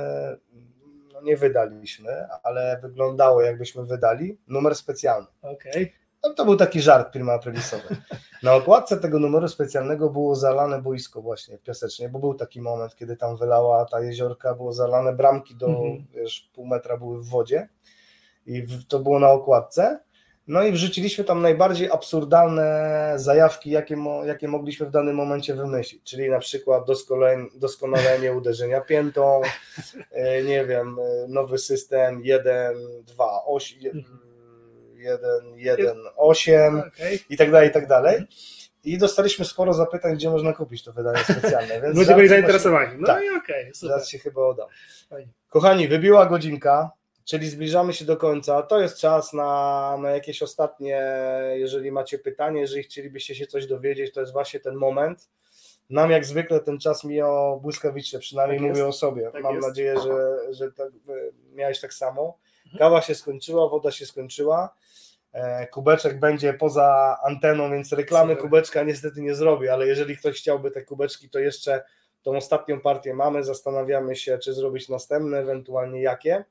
no 1.13 1.21
nie 1.23 1.37
wydaliśmy, 1.37 2.27
ale 2.43 2.79
wyglądało 2.83 3.43
jakbyśmy 3.43 3.85
wydali, 3.85 4.39
numer 4.49 4.75
specjalny. 4.75 5.27
Okej. 5.43 5.93
No, 6.25 6.35
to 6.35 6.45
był 6.45 6.57
taki 6.57 6.81
żart 6.81 7.13
Prima 7.13 7.33
Aprilisowy. 7.33 7.97
Na 8.43 8.55
okładce 8.55 8.97
tego 8.97 9.19
numeru 9.19 9.49
specjalnego 9.49 10.11
było 10.11 10.35
zalane 10.37 10.83
boisko 10.83 11.23
właśnie 11.23 11.59
piasecznie, 11.59 12.09
bo 12.09 12.19
był 12.19 12.35
taki 12.35 12.61
moment, 12.63 12.97
kiedy 12.97 13.17
tam 13.17 13.37
wylała 13.37 13.85
ta 13.85 14.01
jeziorka, 14.01 14.55
było 14.55 14.73
zalane 14.73 15.13
bramki 15.13 15.57
do, 15.57 15.67
Mhm. 15.67 16.07
wiesz, 16.15 16.51
pół 16.55 16.67
metra 16.67 16.97
były 16.97 17.23
w 17.23 17.27
wodzie 17.29 17.69
i 18.47 18.67
to 18.89 18.99
było 18.99 19.19
na 19.19 19.31
okładce. 19.31 20.01
No 20.47 20.63
i 20.63 20.73
wrzuciliśmy 20.73 21.25
tam 21.25 21.43
najbardziej 21.43 21.91
absurdalne 21.91 23.13
zajawki, 23.17 23.71
jakie, 23.71 23.97
mo, 23.97 24.25
jakie 24.25 24.49
mogliśmy 24.49 24.87
w 24.87 24.91
danym 24.91 25.17
momencie 25.17 25.55
wymyślić, 25.55 26.03
czyli 26.03 26.31
na 26.31 26.39
przykład 26.39 26.87
doskonalenie, 26.87 27.49
doskonalenie 27.55 28.33
uderzenia 28.33 28.81
piętą, 28.81 29.41
e, 30.11 30.43
nie 30.43 30.65
wiem, 30.67 30.97
e, 30.99 31.29
nowy 31.29 31.59
system 31.59 32.21
1, 32.25 32.77
2, 33.07 33.45
8, 33.45 34.05
1, 34.99 35.21
1, 35.57 35.97
8 36.17 36.79
Okej. 36.79 37.19
i 37.31 37.37
tak 37.37 37.51
dalej, 37.51 37.69
i 37.69 37.73
tak 37.73 37.87
dalej. 37.87 38.27
I 38.85 38.99
dostaliśmy 38.99 39.45
sporo 39.45 39.75
zapytań, 39.75 40.15
gdzie 40.15 40.31
można 40.31 40.53
kupić 40.53 40.85
to 40.85 40.93
wydanie 40.93 41.19
specjalne. 41.25 41.81
Więc 41.81 41.97
Ludzie 41.99 42.15
byli 42.15 42.29
zainteresowani. 42.29 42.93
No 42.99 43.07
Tak. 43.07 43.25
i 43.25 43.29
okej, 43.37 43.67
Się, 43.67 43.75
super. 43.75 43.97
żart 43.97 44.09
się 44.09 44.19
chyba. 44.19 44.41
Fajnie. 45.11 45.33
Kochani, 45.49 45.89
wybiła 45.89 46.27
godzinka. 46.27 46.91
czyli 47.25 47.49
zbliżamy 47.51 47.93
się 47.93 48.05
do 48.05 48.17
końca. 48.17 48.63
To 48.63 48.81
jest 48.81 48.99
czas 48.99 49.33
na, 49.33 49.97
na 50.03 50.11
jakieś 50.11 50.43
ostatnie, 50.43 51.03
jeżeli 51.55 51.93
macie 51.93 52.19
pytanie, 52.19 52.61
jeżeli 52.61 52.83
chcielibyście 52.83 53.35
się 53.35 53.47
coś 53.47 53.67
dowiedzieć, 53.67 54.13
to 54.15 54.21
jest 54.21 54.33
właśnie 54.33 54.61
ten 54.61 54.75
moment. 54.75 55.29
Nam 55.91 56.11
jak 56.11 56.25
zwykle 56.25 56.61
ten 56.61 56.79
czas 56.79 57.05
mijał 57.05 57.61
błyskawicznie, 57.61 58.19
przynajmniej 58.19 58.59
Tak 58.59 58.69
mówię 58.69 58.81
jest. 58.81 58.89
o 58.97 58.99
sobie. 58.99 59.31
Tak 59.33 59.43
Mam 59.43 59.55
jest. 59.55 59.69
nadzieję, 59.69 59.95
że, 60.05 60.39
że 60.55 60.73
tak, 60.73 60.89
e, 60.89 61.13
miałeś 61.55 61.81
tak 61.81 61.95
samo. 61.95 62.39
Mhm. 62.65 62.79
Kawa 62.79 63.03
się 63.03 63.15
skończyła, 63.15 63.69
woda 63.69 63.91
się 63.91 64.07
skończyła. 64.07 64.75
E, 65.33 65.67
Kubeczek 65.67 66.21
będzie 66.21 66.55
poza 66.55 67.19
anteną, 67.25 67.71
więc 67.71 67.93
reklamy 67.93 68.33
Super. 68.33 68.43
kubeczka 68.43 68.83
niestety 68.83 69.23
nie 69.23 69.35
zrobię, 69.35 69.73
ale 69.73 69.87
jeżeli 69.87 70.17
ktoś 70.17 70.39
chciałby 70.39 70.71
te 70.71 70.83
kubeczki, 70.83 71.31
to 71.31 71.39
jeszcze 71.39 71.83
tą 72.23 72.37
ostatnią 72.37 72.81
partię 72.81 73.15
mamy. 73.15 73.45
Zastanawiamy 73.45 74.17
się, 74.17 74.39
czy 74.39 74.55
zrobić 74.55 74.89
następne, 74.89 75.39
ewentualnie 75.39 76.03
jakie. 76.03 76.45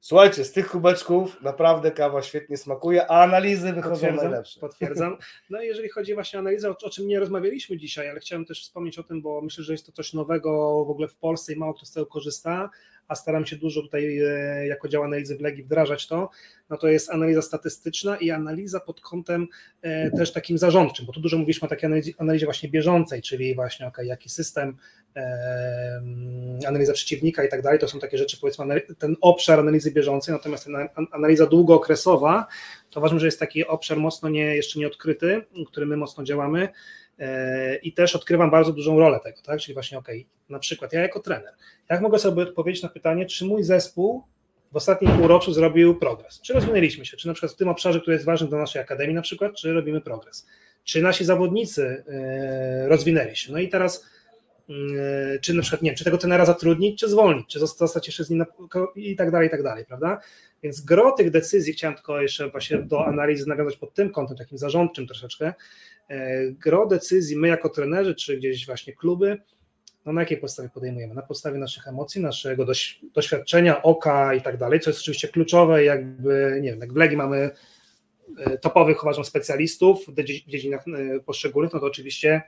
Słuchajcie, 0.00 0.44
z 0.44 0.52
tych 0.52 0.70
kubeczków 0.70 1.42
naprawdę 1.42 1.90
kawa 1.90 2.22
świetnie 2.22 2.56
smakuje, 2.56 3.10
a 3.10 3.22
analizy 3.22 3.72
wychodzą 3.72 3.94
Potwierdzam, 3.94 4.30
najlepsze. 4.30 4.60
potwierdzam. 4.60 5.16
No 5.50 5.62
i 5.62 5.66
jeżeli 5.66 5.88
chodzi 5.88 6.14
właśnie 6.14 6.38
o 6.38 6.40
analizę, 6.40 6.70
o, 6.70 6.76
o 6.82 6.90
czym 6.90 7.06
nie 7.06 7.20
rozmawialiśmy 7.20 7.76
dzisiaj, 7.76 8.10
ale 8.10 8.20
chciałem 8.20 8.44
też 8.44 8.62
wspomnieć 8.62 8.98
o 8.98 9.02
tym, 9.02 9.22
bo 9.22 9.40
myślę, 9.40 9.64
że 9.64 9.72
jest 9.72 9.86
to 9.86 9.92
coś 9.92 10.12
nowego 10.12 10.84
w 10.84 10.90
ogóle 10.90 11.08
w 11.08 11.16
Polsce 11.16 11.52
i 11.52 11.56
mało 11.56 11.74
kto 11.74 11.86
z 11.86 11.92
tego 11.92 12.06
korzysta, 12.06 12.70
a 13.10 13.14
staram 13.14 13.46
się 13.46 13.56
dużo 13.56 13.82
tutaj 13.82 14.18
e, 14.18 14.66
jako 14.66 14.88
dział 14.88 15.02
analizy 15.02 15.36
w 15.36 15.40
Legii 15.40 15.62
wdrażać 15.62 16.06
to, 16.06 16.30
no 16.70 16.76
to 16.76 16.88
jest 16.88 17.10
analiza 17.10 17.42
statystyczna 17.42 18.16
i 18.16 18.30
analiza 18.30 18.80
pod 18.80 19.00
kątem 19.00 19.48
e, 19.82 20.10
też 20.10 20.32
takim 20.32 20.58
zarządczym, 20.58 21.06
bo 21.06 21.12
tu 21.12 21.20
dużo 21.20 21.38
mówiliśmy 21.38 21.66
o 21.66 21.68
takiej 21.68 22.14
analizie, 22.18 22.46
właśnie 22.46 22.68
bieżącej, 22.68 23.22
czyli 23.22 23.54
właśnie 23.54 23.86
okay, 23.86 24.06
jaki 24.06 24.28
system, 24.28 24.76
e, 25.16 26.00
analiza 26.66 26.92
przeciwnika 26.92 27.44
i 27.44 27.48
tak 27.48 27.62
dalej, 27.62 27.78
to 27.78 27.88
są 27.88 27.98
takie 28.00 28.18
rzeczy, 28.18 28.36
powiedzmy, 28.40 28.80
ten 28.98 29.16
obszar 29.20 29.60
analizy 29.60 29.90
bieżącej, 29.90 30.34
natomiast 30.34 30.68
analiza 31.12 31.46
długookresowa, 31.46 32.46
to 32.90 33.00
uważam, 33.00 33.18
że 33.18 33.26
jest 33.26 33.40
taki 33.40 33.66
obszar 33.66 33.98
mocno 33.98 34.28
nie, 34.28 34.56
jeszcze 34.56 34.78
nieodkryty, 34.78 35.42
w 35.66 35.70
którym 35.70 35.88
my 35.88 35.96
mocno 35.96 36.24
działamy 36.24 36.68
i 37.82 37.92
też 37.92 38.16
odkrywam 38.16 38.50
bardzo 38.50 38.72
dużą 38.72 38.98
rolę 38.98 39.20
tego, 39.24 39.42
tak? 39.42 39.60
Czyli 39.60 39.74
właśnie, 39.74 39.98
ok, 39.98 40.08
na 40.48 40.58
przykład 40.58 40.92
ja 40.92 41.00
jako 41.00 41.20
trener, 41.20 41.54
jak 41.90 42.00
mogę 42.00 42.18
sobie 42.18 42.42
odpowiedzieć 42.42 42.82
na 42.82 42.88
pytanie, 42.88 43.26
czy 43.26 43.44
mój 43.44 43.62
zespół 43.62 44.24
w 44.72 44.76
ostatnim 44.76 45.18
półroczu 45.18 45.52
zrobił 45.52 45.94
progres? 45.94 46.40
Czy 46.40 46.52
rozwinęliśmy 46.52 47.06
się? 47.06 47.16
Czy 47.16 47.26
na 47.26 47.34
przykład 47.34 47.52
w 47.52 47.56
tym 47.56 47.68
obszarze, 47.68 48.00
który 48.00 48.14
jest 48.14 48.26
ważny 48.26 48.48
dla 48.48 48.58
naszej 48.58 48.82
akademii, 48.82 49.14
na 49.14 49.22
przykład, 49.22 49.54
czy 49.54 49.72
robimy 49.72 50.00
progres? 50.00 50.46
Czy 50.84 51.02
nasi 51.02 51.24
zawodnicy 51.24 52.04
e, 52.08 52.88
rozwinęli 52.88 53.36
się? 53.36 53.52
No 53.52 53.58
i 53.58 53.68
teraz 53.68 54.06
e, 54.68 55.38
czy 55.38 55.54
na 55.54 55.62
przykład, 55.62 55.82
nie 55.82 55.90
wiem, 55.90 55.96
czy 55.96 56.04
tego 56.04 56.18
trenera 56.18 56.44
zatrudnić, 56.44 57.00
czy 57.00 57.08
zwolnić, 57.08 57.46
czy 57.46 57.58
zostać 57.58 58.06
jeszcze 58.06 58.24
z 58.24 58.30
nim 58.30 58.38
na, 58.38 58.46
i 58.96 59.16
tak 59.16 59.30
dalej, 59.30 59.48
i 59.48 59.50
tak 59.50 59.62
dalej, 59.62 59.84
prawda? 59.84 60.20
Więc 60.62 60.80
gro 60.80 61.12
tych 61.12 61.30
decyzji, 61.30 61.72
chciałem 61.72 61.94
tylko 61.94 62.20
jeszcze 62.20 62.50
właśnie 62.50 62.78
do 62.78 63.06
analizy 63.06 63.48
nawiązać 63.48 63.76
pod 63.76 63.94
tym 63.94 64.10
kątem, 64.10 64.36
takim 64.36 64.58
zarządczym 64.58 65.06
troszeczkę, 65.06 65.46
e, 65.46 65.54
gro 66.50 66.86
decyzji 66.86 67.36
my 67.36 67.48
jako 67.48 67.68
trenerzy, 67.68 68.14
czy 68.14 68.36
gdzieś 68.36 68.66
właśnie 68.66 68.92
kluby, 68.92 69.38
no 70.06 70.12
na 70.12 70.20
jakiej 70.20 70.38
podstawie 70.38 70.68
podejmujemy? 70.68 71.14
Na 71.14 71.22
podstawie 71.22 71.58
naszych 71.58 71.88
emocji, 71.88 72.20
naszego 72.20 72.64
doś, 72.64 73.00
doświadczenia, 73.14 73.82
oka 73.82 74.34
i 74.34 74.42
tak 74.42 74.56
dalej, 74.56 74.80
co 74.80 74.90
jest 74.90 75.00
oczywiście 75.00 75.28
kluczowe, 75.28 75.84
jakby, 75.84 76.58
nie 76.62 76.70
wiem, 76.70 76.80
jak 76.80 76.92
w 76.92 76.96
Legii 76.96 77.16
mamy 77.16 77.50
e, 78.38 78.58
topowych, 78.58 79.02
uważam, 79.02 79.24
specjalistów 79.24 80.06
w 80.06 80.24
dzie- 80.24 80.46
dziedzinach 80.46 80.84
e, 80.88 81.20
poszczególnych, 81.20 81.72
no 81.72 81.80
to 81.80 81.86
oczywiście 81.86 82.42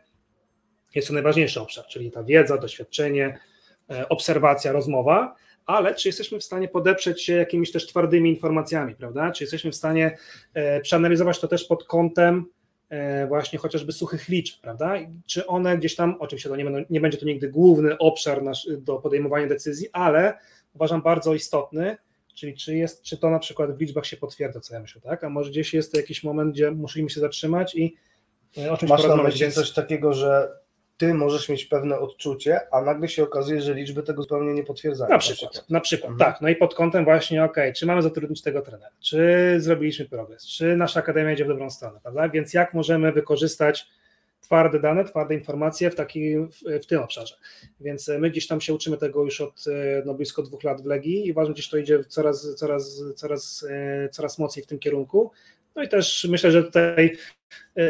jest 0.95 1.09
to 1.09 1.15
najważniejszy 1.15 1.61
obszar, 1.61 1.87
czyli 1.87 2.11
ta 2.11 2.25
wiedza, 2.25 2.59
doświadczenie, 2.59 3.39
e, 3.91 4.09
obserwacja, 4.09 4.73
rozmowa, 4.73 5.35
ale 5.67 5.95
czy 5.95 6.09
jesteśmy 6.09 6.39
w 6.39 6.45
stanie 6.45 6.69
podeprzeć 6.69 7.23
się 7.23 7.33
jakimiś 7.33 7.73
też 7.73 7.87
twardymi 7.87 8.31
informacjami, 8.31 8.95
prawda? 8.95 9.31
Czy 9.31 9.45
jesteśmy 9.45 9.71
w 9.71 9.77
stanie 9.77 10.19
e, 10.55 10.81
przeanalizować 10.81 11.41
to 11.41 11.49
też 11.49 11.65
pod 11.65 11.85
kątem 11.85 12.37
e, 12.37 12.62
właśnie 13.29 13.59
chociażby 13.59 13.93
suchych 13.93 14.29
liczb, 14.29 14.61
prawda? 14.63 14.95
Czy 15.27 15.47
one 15.47 15.79
gdzieś 15.79 15.97
tam, 15.97 16.17
oczywiście 16.19 16.49
to 16.49 16.57
nie, 16.57 16.65
będą, 16.65 16.85
nie 16.91 17.01
będzie 17.01 17.19
to 17.19 17.27
nigdy 17.27 17.49
główny 17.49 17.99
obszar 17.99 18.43
nasz, 18.43 18.69
do 18.79 18.97
podejmowania 18.97 19.47
decyzji, 19.47 19.89
ale 19.93 20.39
uważam 20.75 21.03
bardzo 21.03 21.35
istotny, 21.35 21.97
czyli 22.35 22.57
czy, 22.57 22.77
jest, 22.77 23.03
czy 23.03 23.17
to 23.19 23.31
na 23.31 23.39
przykład 23.39 23.77
w 23.77 23.81
liczbach 23.81 24.07
się 24.07 24.17
potwierdza, 24.17 24.61
co 24.61 24.75
ja 24.75 24.81
myślę, 24.81 25.01
tak? 25.01 25.25
A 25.25 25.29
może 25.29 25.51
gdzieś 25.51 25.75
jest 25.75 25.93
to 25.93 25.99
jakiś 25.99 26.25
moment, 26.25 26.53
gdzie 26.55 26.71
musimy 26.71 27.11
się 27.11 27.21
zatrzymać 27.21 27.75
i 27.75 27.97
e, 28.59 28.73
o 28.73 28.77
czymś 28.77 28.91
Masz 28.91 29.01
na 29.03 29.09
porozmawiać, 29.09 29.33
myśli 29.33 29.43
więc- 29.45 29.55
coś 29.55 29.71
takiego, 29.73 30.13
że 30.13 30.49
ty 31.03 31.15
możesz 31.15 31.49
mieć 31.49 31.65
pewne 31.65 31.99
odczucie, 31.99 32.61
a 32.75 32.83
nagle 32.83 33.09
się 33.09 33.23
okazuje, 33.23 33.61
że 33.61 33.75
liczby 33.75 34.03
tego 34.03 34.23
zupełnie 34.23 34.55
nie 34.55 34.65
potwierdzają. 34.65 35.11
Na 35.11 35.19
przykład, 35.19 35.65
na 35.71 35.81
przykład, 35.81 36.13
Mhm. 36.13 36.33
tak. 36.33 36.41
No 36.41 36.49
i 36.49 36.57
pod 36.57 36.75
kątem 36.75 37.05
właśnie, 37.05 37.45
ok, 37.45 37.57
czy 37.77 37.87
mamy 37.87 38.03
zatrudnić 38.03 38.43
tego 38.43 38.63
trenera, 38.63 38.91
czy 39.01 39.55
zrobiliśmy 39.59 40.05
progres, 40.09 40.47
czy 40.47 40.77
nasza 40.77 41.01
akademia 41.01 41.33
idzie 41.33 41.45
w 41.45 41.49
dobrą 41.49 41.71
stronę, 41.71 42.01
prawda? 42.03 42.29
Więc 42.29 42.55
jak 42.55 42.75
możemy 42.75 43.13
wykorzystać 43.13 43.87
twarde 44.41 44.81
dane, 44.81 45.05
twarde 45.05 45.35
informacje 45.35 45.91
w, 45.91 45.95
taki, 45.95 46.37
w, 46.37 46.83
w 46.83 46.87
tym 46.87 47.01
obszarze. 47.01 47.35
Więc 47.81 48.09
e, 48.09 48.19
my 48.19 48.31
gdzieś 48.31 48.47
tam 48.47 48.61
się 48.61 48.75
uczymy 48.75 48.97
tego 48.97 49.25
już 49.25 49.41
od 49.41 49.65
e, 49.67 50.03
no, 50.07 50.15
blisko 50.15 50.43
dwóch 50.43 50.65
lat 50.65 50.83
w 50.83 50.87
Legii 50.87 51.27
i 51.27 51.33
uważam, 51.33 51.57
że 51.57 51.71
to 51.71 51.77
idzie 51.77 52.05
coraz, 52.05 52.55
coraz, 52.55 53.03
coraz, 53.17 53.67
e, 53.71 54.09
coraz 54.09 54.39
mocniej 54.39 54.65
w 54.65 54.67
tym 54.67 54.79
kierunku. 54.79 55.31
No 55.77 55.83
i 55.83 55.89
też 55.89 56.27
myślę, 56.31 56.51
że 56.51 56.65
tutaj 56.65 57.17
e, 57.77 57.83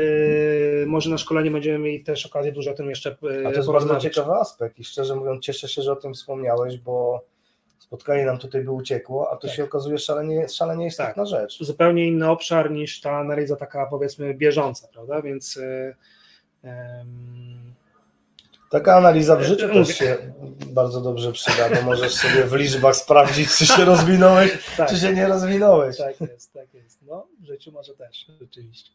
może 0.86 1.10
na 1.10 1.18
szkoleniu 1.18 1.52
będziemy 1.52 1.78
mieli 1.78 2.04
też 2.04 2.26
okazję 2.26 2.52
dużo 2.52 2.70
o 2.70 2.74
tym 2.74 2.90
jeszcze 2.90 3.10
e, 3.10 3.46
A 3.46 3.50
to 3.50 3.56
jest 3.56 3.72
bardzo 3.72 3.96
ciekawy 3.96 4.32
aspekt 4.32 4.78
i 4.78 4.84
szczerze 4.84 5.16
mówiąc 5.16 5.44
cieszę 5.44 5.68
się, 5.68 5.82
że 5.82 5.92
o 5.92 5.96
tym 5.96 6.14
wspomniałeś, 6.14 6.78
bo 6.78 7.24
spotkanie 7.78 8.24
nam 8.26 8.38
tutaj 8.38 8.64
by 8.64 8.70
uciekło, 8.70 9.30
a 9.30 9.36
to 9.36 9.46
Tak. 9.46 9.56
się 9.56 9.64
okazuje 9.64 9.98
szalenie, 9.98 10.48
szalenie 10.48 10.86
istotna 10.86 11.26
rzecz. 11.26 11.58
zupełnie 11.64 12.06
inny 12.06 12.30
obszar 12.30 12.70
niż 12.70 13.00
ta 13.00 13.10
analiza 13.18 13.56
taka 13.56 13.86
powiedzmy 13.86 14.34
bieżąca, 14.34 14.88
prawda? 14.92 15.22
Więc 15.22 15.56
y, 15.56 15.94
em, 16.62 17.71
Taka 18.72 18.96
analiza 18.96 19.36
w 19.36 19.42
życiu 19.42 19.68
też 19.68 19.88
się 19.98 20.16
bardzo 20.66 21.00
dobrze 21.00 21.32
przyda, 21.32 21.70
bo 21.70 21.82
możesz 21.82 22.12
sobie 22.14 22.44
w 22.44 22.52
liczbach 22.54 22.96
sprawdzić, 22.96 23.50
czy 23.56 23.66
się 23.66 23.84
rozwinąłeś, 23.84 24.50
tak, 24.76 24.88
czy 24.88 24.96
się 24.96 25.12
nie 25.12 25.28
rozwinąłeś. 25.28 25.96
tak 25.98 26.20
jest, 26.20 26.52
tak 26.52 26.74
jest. 26.74 27.02
No, 27.02 27.26
w 27.40 27.44
życiu 27.46 27.72
może 27.72 27.94
też, 27.94 28.26
rzeczywiście. 28.40 28.90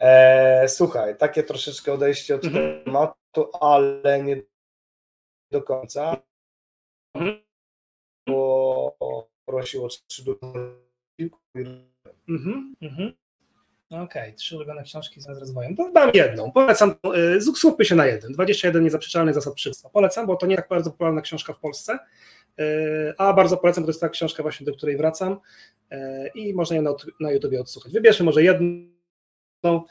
E, 0.00 0.68
słuchaj, 0.68 1.16
takie 1.16 1.42
troszeczkę 1.42 1.92
odejście 1.92 2.34
od 2.34 2.44
Mhm. 2.44 2.84
tematu, 2.84 3.50
ale 3.60 4.22
nie 4.22 4.42
do 5.50 5.62
końca, 5.62 6.16
Mhm. 7.14 7.42
bo 8.28 8.96
prosił 9.46 9.84
o 9.84 9.88
trzy 9.88 10.24
Mhm, 12.28 12.74
mhm. 12.82 13.12
Okej, 14.00 14.34
trzy 14.34 14.56
ulubione 14.56 14.82
książki 14.82 15.20
z 15.20 15.28
rozwojem. 15.28 15.76
To 15.76 15.92
dam 15.92 16.10
jedną. 16.14 16.52
Polecam, 16.52 16.94
y, 17.36 17.56
skupmy 17.56 17.84
się 17.84 17.94
na 17.94 18.06
jeden. 18.06 18.32
21 18.32 18.84
niezaprzeczalnych 18.84 19.34
zasad 19.34 19.54
przywództwa. 19.54 19.88
Polecam, 19.88 20.26
bo 20.26 20.36
to 20.36 20.46
nie 20.46 20.56
tak 20.56 20.68
bardzo 20.68 20.90
popularna 20.90 21.20
książka 21.20 21.52
w 21.52 21.58
Polsce, 21.58 21.98
y, 22.60 23.14
a 23.18 23.32
bardzo 23.32 23.56
polecam, 23.56 23.84
bo 23.84 23.86
to 23.86 23.90
jest 23.90 24.00
ta 24.00 24.08
książka 24.08 24.42
właśnie, 24.42 24.66
do 24.66 24.72
której 24.72 24.96
wracam 24.96 25.32
y, 25.92 25.96
i 26.34 26.54
można 26.54 26.76
ją 26.76 26.82
na, 26.82 26.94
na 27.20 27.30
YouTubie 27.30 27.60
odsłuchać. 27.60 27.92
Wybierzmy 27.92 28.24
może 28.24 28.42
jedną. 28.42 29.84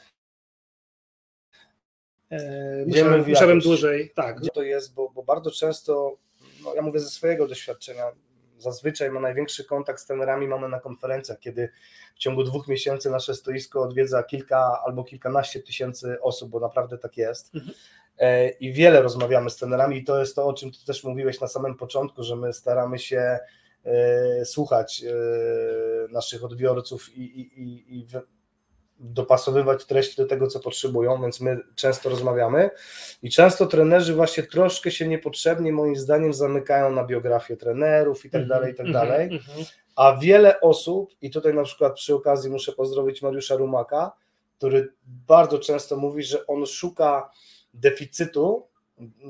Y, 2.32 2.86
musiałem 2.86 3.28
jakość. 3.28 3.66
dłużej, 3.66 4.12
tak, 4.14 4.40
Gdzie 4.40 4.50
to 4.50 4.62
jest, 4.62 4.94
bo, 4.94 5.10
bo 5.10 5.22
bardzo 5.22 5.50
często, 5.50 6.16
no 6.64 6.74
ja 6.74 6.82
mówię 6.82 7.00
ze 7.00 7.10
swojego 7.10 7.48
doświadczenia, 7.48 8.04
zazwyczaj 8.62 9.10
ma 9.10 9.20
największy 9.20 9.64
kontakt 9.64 10.00
z 10.00 10.06
trenerami 10.06 10.48
mamy 10.48 10.68
na 10.68 10.80
konferencjach, 10.80 11.38
kiedy 11.38 11.68
w 12.14 12.18
ciągu 12.18 12.44
dwóch 12.44 12.68
miesięcy 12.68 13.10
nasze 13.10 13.34
stoisko 13.34 13.82
odwiedza 13.82 14.22
kilka 14.22 14.82
albo 14.86 15.04
kilkanaście 15.04 15.60
tysięcy 15.60 16.20
osób, 16.20 16.50
bo 16.50 16.60
naprawdę 16.60 16.98
tak 16.98 17.16
jest. 17.16 17.54
Mhm. 17.54 17.74
E, 18.18 18.48
I 18.48 18.72
wiele 18.72 19.02
rozmawiamy 19.02 19.50
z 19.50 19.56
trenerami 19.56 19.96
i 19.96 20.04
to 20.04 20.20
jest 20.20 20.36
to, 20.36 20.46
o 20.46 20.52
czym 20.52 20.72
ty 20.72 20.86
też 20.86 21.04
mówiłeś 21.04 21.40
na 21.40 21.48
samym 21.48 21.74
początku, 21.74 22.22
że 22.22 22.36
my 22.36 22.52
staramy 22.52 22.98
się 22.98 23.38
e, 23.84 24.44
słuchać 24.44 25.04
e, 25.04 25.12
naszych 26.12 26.44
odbiorców 26.44 27.16
i, 27.16 27.40
i, 27.40 27.62
i, 27.62 27.98
i 27.98 28.06
dopasowywać 29.02 29.84
treści 29.84 30.16
do 30.16 30.26
tego, 30.26 30.46
co 30.46 30.60
potrzebują, 30.60 31.22
więc 31.22 31.40
my 31.40 31.60
często 31.74 32.08
rozmawiamy 32.08 32.70
i 33.22 33.30
często 33.30 33.66
trenerzy 33.66 34.14
właśnie 34.14 34.42
troszkę 34.42 34.90
się 34.90 35.08
niepotrzebnie 35.08 35.72
moim 35.72 35.96
zdaniem 35.96 36.34
zamykają 36.34 36.92
na 36.92 37.04
biografię 37.04 37.56
trenerów 37.56 38.24
i 38.24 38.30
tak 38.30 38.48
dalej, 38.48 38.72
i 38.72 38.74
tak 38.74 38.86
Mhm, 38.86 39.08
dalej, 39.08 39.32
mhm. 39.32 39.64
a 39.96 40.16
wiele 40.16 40.60
osób, 40.60 41.10
i 41.20 41.30
tutaj 41.30 41.54
na 41.54 41.62
przykład 41.62 41.94
przy 41.94 42.14
okazji 42.14 42.50
muszę 42.50 42.72
pozdrowić 42.72 43.22
Mariusza 43.22 43.56
Rumaka, 43.56 44.12
który 44.58 44.92
bardzo 45.04 45.58
często 45.58 45.96
mówi, 45.96 46.22
że 46.22 46.46
on 46.46 46.66
szuka 46.66 47.30
deficytu, 47.74 48.66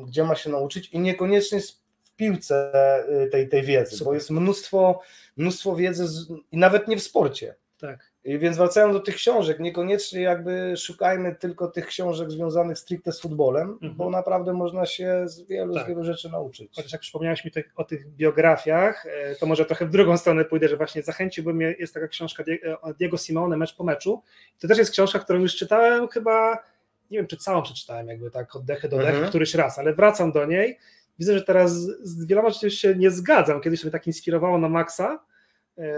gdzie 0.06 0.24
ma 0.24 0.34
się 0.34 0.50
nauczyć 0.50 0.88
i 0.88 1.00
niekoniecznie 1.00 1.60
w 2.02 2.14
piłce 2.16 2.72
y, 3.26 3.30
tej, 3.30 3.48
tej 3.48 3.62
wiedzy, 3.62 3.90
Super. 3.90 4.04
bo 4.04 4.14
jest 4.14 4.30
mnóstwo, 4.30 5.00
mnóstwo 5.36 5.76
wiedzy 5.76 6.08
z, 6.08 6.28
i 6.52 6.56
nawet 6.56 6.88
nie 6.88 6.96
w 6.96 7.02
sporcie. 7.02 7.54
Tak. 7.78 8.11
I 8.24 8.38
więc 8.38 8.56
wracając 8.56 8.94
do 8.94 9.00
tych 9.00 9.14
książek, 9.14 9.60
niekoniecznie 9.60 10.20
jakby 10.20 10.74
szukajmy 10.76 11.34
tylko 11.34 11.68
tych 11.68 11.86
książek 11.86 12.30
związanych 12.30 12.78
stricte 12.78 13.12
z 13.12 13.20
futbolem, 13.20 13.70
Mhm. 13.70 13.94
bo 13.94 14.10
naprawdę 14.10 14.52
można 14.52 14.86
się 14.86 15.22
z 15.28 15.42
wielu, 15.42 15.74
Tak. 15.74 15.84
z 15.84 15.88
wielu 15.88 16.04
rzeczy 16.04 16.28
nauczyć. 16.30 16.72
Chociaż 16.76 16.92
jak 16.92 17.00
przypomniałeś 17.00 17.44
mi 17.44 17.50
te, 17.50 17.62
o 17.76 17.84
tych 17.84 18.08
biografiach, 18.10 19.06
e, 19.06 19.34
to 19.34 19.46
może 19.46 19.64
trochę 19.64 19.86
w 19.86 19.90
drugą 19.90 20.16
stronę 20.16 20.44
pójdę, 20.44 20.68
że 20.68 20.76
właśnie 20.76 21.02
zachęciłbym 21.02 21.56
mnie, 21.56 21.74
jest 21.78 21.94
taka 21.94 22.08
książka 22.08 22.44
e, 22.88 22.94
Diego 22.94 23.16
Simone, 23.18 23.56
Mecz 23.56 23.76
po 23.76 23.84
meczu. 23.84 24.22
To 24.60 24.68
też 24.68 24.78
jest 24.78 24.90
książka, 24.90 25.18
którą 25.18 25.40
już 25.40 25.56
czytałem 25.56 26.08
chyba, 26.08 26.58
nie 27.10 27.18
wiem 27.18 27.26
czy 27.26 27.36
całą 27.36 27.62
przeczytałem 27.62 28.08
jakby 28.08 28.30
tak 28.30 28.56
od 28.56 28.64
dechy 28.64 28.88
do 28.88 28.96
dechy 28.96 29.10
Mhm. 29.10 29.28
któryś 29.28 29.54
raz, 29.54 29.78
ale 29.78 29.94
wracam 29.94 30.32
do 30.32 30.46
niej. 30.46 30.78
Widzę, 31.18 31.34
że 31.38 31.42
teraz 31.44 31.72
z 32.02 32.26
wieloma 32.26 32.50
rzeczami 32.50 32.72
się 32.72 32.94
nie 32.94 33.10
zgadzam. 33.10 33.60
Kiedyś 33.60 33.82
mnie 33.84 33.90
tak 33.92 34.06
inspirowało 34.06 34.58
na 34.58 34.68
Maxa, 34.68 35.24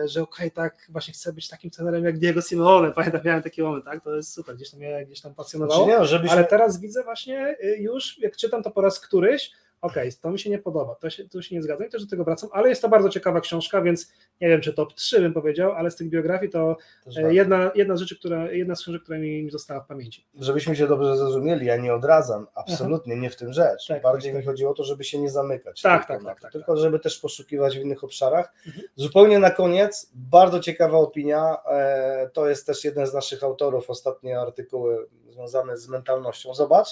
że 0.05 0.23
okej, 0.23 0.51
tak, 0.51 0.87
właśnie 0.89 1.15
chcę 1.15 1.33
być 1.33 1.49
takim 1.49 1.71
trenerem 1.71 2.05
jak 2.05 2.19
Diego 2.19 2.43
Simone. 2.43 2.93
Pamiętam, 2.97 3.21
miałem 3.25 3.43
taki 3.43 3.63
moment, 3.63 3.85
tak, 3.85 4.05
to 4.05 4.17
jest 4.17 4.33
super, 4.33 4.57
gdzieś 4.57 4.71
tam 4.71 4.81
mnie 4.81 5.07
gdzieś 5.07 5.21
tam 5.21 5.35
pasjonowało. 5.35 5.85
Znaczy 5.85 5.97
nie, 5.97 5.99
no, 5.99 6.07
żebyśmy, 6.07 6.37
Ale 6.37 6.45
teraz 6.45 6.81
widzę 6.81 7.03
właśnie 7.03 7.57
y, 7.65 7.77
już, 7.77 8.19
jak 8.19 8.37
czytam 8.37 8.63
to 8.63 8.71
po 8.71 8.81
raz 8.81 9.01
któryś, 9.01 9.53
okej, 9.85 10.13
to 10.21 10.31
mi 10.31 10.39
się 10.39 10.51
nie 10.51 10.59
podoba, 10.59 10.95
to 10.95 11.11
się, 11.11 11.29
tu 11.29 11.43
się 11.43 11.55
nie 11.55 11.63
zgadzam 11.63 11.87
i 11.87 11.91
też 11.91 12.05
do 12.05 12.11
tego 12.11 12.25
wracam, 12.25 12.51
ale 12.53 12.69
jest 12.69 12.83
to 12.83 12.89
bardzo 12.89 13.09
ciekawa 13.09 13.41
książka, 13.41 13.83
więc 13.83 14.13
nie 14.41 14.49
wiem, 14.49 14.61
czy 14.61 14.73
top 14.73 14.95
3 14.95 15.21
bym 15.21 15.33
powiedział, 15.33 15.73
ale 15.73 15.91
z 15.91 15.97
tych 15.97 16.09
biografii 16.09 16.53
to 16.53 16.77
e, 17.17 17.23
tak. 17.23 17.33
jedna, 17.33 17.71
jedna 17.75 17.97
z 17.97 18.01
rzeczy, 18.01 18.19
która, 18.19 18.53
jedna 18.53 18.75
z 18.75 18.81
książek, 18.81 19.03
która 19.03 19.19
mi, 19.19 19.43
mi 19.43 19.51
została 19.51 19.81
w 19.81 19.87
pamięci. 19.87 20.27
żebyśmy 20.41 20.77
się 20.77 20.87
dobrze 20.87 21.17
zrozumieli, 21.17 21.67
ja 21.67 21.77
nie 21.77 21.95
odradzam, 21.95 22.47
absolutnie 22.55 23.17
nie 23.17 23.31
w 23.31 23.37
tym 23.37 23.53
rzecz. 23.53 23.87
Tak, 23.87 24.03
Bardziej 24.03 24.33
tak, 24.33 24.41
mi 24.41 24.47
chodziło 24.47 24.71
o 24.71 24.75
to, 24.75 24.85
żeby 24.85 25.05
się 25.05 25.19
nie 25.19 25.31
zamykać. 25.31 25.83
Tak, 25.83 26.07
tak, 26.07 26.25
tak, 26.25 26.37
to, 26.37 26.43
tak, 26.43 26.53
Tylko 26.53 26.77
żeby 26.77 26.99
też 26.99 27.19
poszukiwać 27.19 27.79
w 27.79 27.81
innych 27.81 28.05
obszarach. 28.05 28.53
Mhm. 28.67 28.87
Zupełnie 28.97 29.39
na 29.39 29.51
koniec, 29.51 30.11
bardzo 30.15 30.61
ciekawa 30.61 30.99
opinia, 30.99 31.57
e, 31.71 32.31
to 32.33 32.49
jest 32.49 32.67
też 32.67 32.85
jeden 32.85 33.07
z 33.07 33.15
naszych 33.15 33.45
autorów, 33.45 33.91
ostatnie 33.91 34.41
artykuły 34.41 35.07
związane 35.31 35.79
z 35.79 35.89
mentalnością. 35.89 36.55
Zobacz, 36.55 36.89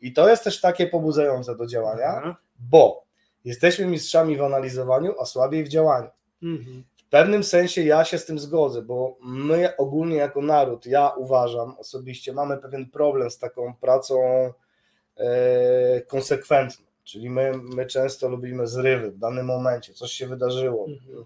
i 0.00 0.12
to 0.12 0.28
jest 0.28 0.44
też 0.44 0.60
takie 0.60 0.86
pobudzające 0.86 1.56
do 1.56 1.66
działania, 1.66 2.36
bo 2.58 3.04
jesteśmy 3.44 3.86
mistrzami 3.86 4.36
w 4.36 4.42
analizowaniu, 4.42 5.14
a 5.20 5.24
słabiej 5.24 5.64
w 5.64 5.68
działaniu. 5.68 6.10
Mhm. 6.42 6.84
W 6.96 7.08
pewnym 7.08 7.44
sensie 7.44 7.82
ja 7.82 8.04
się 8.04 8.18
z 8.18 8.26
tym 8.26 8.38
zgodzę, 8.38 8.82
bo 8.82 9.16
my 9.22 9.76
ogólnie 9.76 10.16
jako 10.16 10.42
naród, 10.42 10.86
ja 10.86 11.08
uważam 11.08 11.74
osobiście, 11.78 12.32
mamy 12.32 12.56
pewien 12.56 12.90
problem 12.90 13.30
z 13.30 13.38
taką 13.38 13.74
pracą 13.74 14.16
e, 15.16 16.00
konsekwentną. 16.00 16.86
Czyli 17.04 17.30
my, 17.30 17.52
my 17.62 17.86
często 17.86 18.28
lubimy 18.28 18.66
zrywy 18.66 19.10
w 19.10 19.18
danym 19.18 19.46
momencie, 19.46 19.94
coś 19.94 20.12
się 20.12 20.26
wydarzyło. 20.26 20.86
Mhm. 20.88 21.24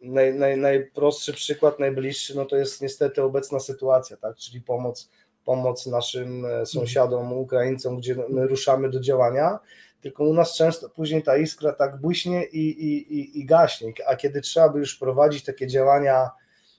Naj, 0.00 0.34
naj, 0.34 0.56
najprostszy 0.56 1.32
przykład, 1.32 1.78
najbliższy, 1.78 2.36
no 2.36 2.44
to 2.44 2.56
jest 2.56 2.82
niestety 2.82 3.22
obecna 3.22 3.60
sytuacja, 3.60 4.16
tak? 4.16 4.36
czyli 4.36 4.60
pomoc, 4.60 5.10
pomoc 5.44 5.86
naszym 5.86 6.44
e, 6.46 6.66
sąsiadom, 6.66 7.32
Ukraińcom, 7.32 7.96
gdzie 7.96 8.16
my 8.28 8.46
ruszamy 8.46 8.90
do 8.90 9.00
działania, 9.00 9.58
tylko 10.00 10.24
u 10.24 10.34
nas 10.34 10.56
często 10.56 10.88
później 10.88 11.22
ta 11.22 11.36
iskra 11.36 11.72
tak 11.72 12.00
błyśnie 12.00 12.44
i, 12.44 12.58
i, 12.58 13.14
i, 13.20 13.40
i 13.40 13.46
gaśnie, 13.46 13.92
a 14.08 14.16
kiedy 14.16 14.40
trzeba 14.40 14.68
by 14.68 14.78
już 14.78 14.96
prowadzić 14.98 15.44
takie 15.44 15.66
działania 15.66 16.30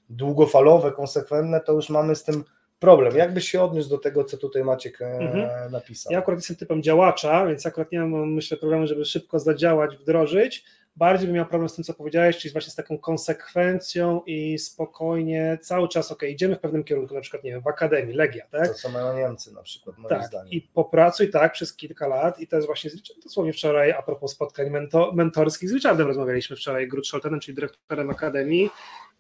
długofalowe, 0.10 0.92
konsekwentne, 0.92 1.62
to 1.62 1.74
już 1.74 1.90
mamy 1.90 2.16
z 2.16 2.24
tym 2.24 2.44
problem. 2.80 3.16
Jak 3.18 3.34
byś 3.34 3.50
się 3.50 3.62
odniósł 3.64 3.90
do 3.90 3.98
tego, 3.98 4.24
co 4.24 4.38
tutaj 4.38 4.64
Maciek 4.64 5.02
e, 5.02 5.06
Mhm. 5.06 5.72
napisał? 5.72 6.14
Ja 6.14 6.20
akurat 6.20 6.40
jestem 6.40 6.56
typem 6.56 6.84
działacza, 6.84 7.46
więc 7.46 7.66
akurat 7.66 7.92
nie 7.92 8.00
mam, 8.00 8.34
myślę, 8.34 8.58
problemu, 8.58 8.88
żeby 8.88 9.06
szybko 9.06 9.40
zadziałać, 9.40 9.98
wdrożyć. 9.98 10.66
Bardziej 10.96 11.28
bym 11.28 11.36
miał 11.36 11.46
problem 11.46 11.70
z 11.70 11.76
tym, 11.76 11.84
co 11.84 11.94
powiedziałeś, 11.94 12.38
czyli 12.38 12.52
właśnie 12.52 12.72
z 12.72 12.76
taką 12.76 12.98
konsekwencją 12.98 14.22
i 14.26 14.58
spokojnie 14.60 15.58
cały 15.62 15.88
czas, 15.88 16.12
ok, 16.12 16.24
idziemy 16.24 16.56
w 16.56 16.60
pewnym 16.60 16.84
kierunku, 16.84 17.16
na 17.16 17.22
przykład, 17.22 17.44
nie 17.44 17.52
wiem, 17.52 17.62
w 17.62 17.68
akademii, 17.68 18.16
Legia, 18.16 18.46
tak? 18.52 18.68
To 18.68 18.74
co 18.74 18.90
mają 18.90 19.18
Niemcy 19.18 19.54
na 19.54 19.62
przykład, 19.64 19.98
moim 19.98 20.10
Tak, 20.10 20.28
zdaniem. 20.28 20.52
i 20.52 20.62
popracuj 20.62 21.30
tak 21.32 21.54
przez 21.54 21.76
kilka 21.76 22.08
lat 22.08 22.40
i 22.40 22.48
to 22.48 22.56
jest 22.56 22.66
właśnie 22.68 22.90
z 22.90 22.96
dosłownie 23.24 23.54
wczoraj 23.54 23.92
a 23.92 24.02
propos 24.02 24.32
spotkań 24.32 24.70
mento, 24.70 25.12
mentorskich 25.16 25.70
z 25.70 25.74
Richardem 25.74 26.08
rozmawialiśmy 26.08 26.56
wczoraj, 26.56 26.88
Grutscholtenem, 26.88 27.40
czyli 27.40 27.56
dyrektorem 27.56 28.10
Akademii 28.10 28.70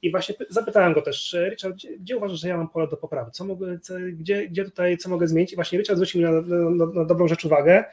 i 0.01 0.11
właśnie 0.11 0.35
py- 0.35 0.45
zapytałem 0.49 0.93
go 0.93 1.01
też, 1.01 1.35
Richard, 1.49 1.73
gdzie, 1.75 1.97
gdzie 1.97 2.17
uważasz, 2.17 2.39
że 2.39 2.47
ja 2.47 2.57
mam 2.57 2.69
pole 2.69 2.87
do 2.87 2.97
poprawy, 2.97 3.31
co 3.31 3.45
mogę, 3.45 3.79
co, 3.79 3.93
gdzie, 4.13 4.47
gdzie 4.47 4.65
tutaj, 4.65 4.97
co 4.97 5.09
mogę 5.09 5.27
zmienić 5.27 5.53
i 5.53 5.55
właśnie 5.55 5.79
Richard 5.79 5.97
zwrócił 5.97 6.21
mi 6.21 6.27
na, 6.27 6.41
na, 6.85 6.85
na 6.93 7.05
dobrą 7.05 7.27
rzecz 7.27 7.45
uwagę, 7.45 7.83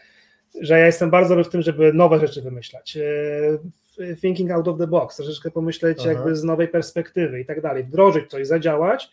że 0.60 0.78
ja 0.78 0.86
jestem 0.86 1.10
bardzo 1.10 1.28
dobry 1.28 1.44
w 1.44 1.48
tym, 1.48 1.62
żeby 1.62 1.92
nowe 1.92 2.18
rzeczy 2.18 2.42
wymyślać, 2.42 2.96
e, 2.96 4.14
thinking 4.16 4.50
out 4.50 4.68
of 4.68 4.78
the 4.78 4.86
box, 4.86 5.16
troszeczkę 5.16 5.50
pomyśleć 5.50 5.98
Aha. 6.00 6.12
jakby 6.12 6.36
z 6.36 6.44
nowej 6.44 6.68
perspektywy 6.68 7.40
i 7.40 7.46
tak 7.46 7.60
dalej, 7.60 7.84
wdrożyć 7.84 8.30
coś, 8.30 8.46
zadziałać, 8.46 9.10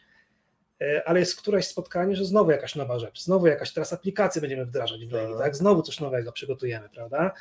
E, 0.81 1.07
ale 1.07 1.19
jest 1.19 1.41
któreś 1.41 1.67
spotkanie, 1.67 2.15
że 2.15 2.25
znowu 2.25 2.51
jakaś 2.51 2.75
nowa 2.75 2.99
rzecz, 2.99 3.23
znowu 3.23 3.47
jakaś 3.47 3.73
teraz 3.73 3.93
aplikację 3.93 4.41
będziemy 4.41 4.65
wdrażać 4.65 5.05
w 5.05 5.11
Legii, 5.11 5.33
Aha. 5.33 5.43
tak? 5.43 5.55
Znowu 5.55 5.81
coś 5.81 5.99
nowego 5.99 6.31
przygotujemy, 6.31 6.89
prawda? 6.89 7.31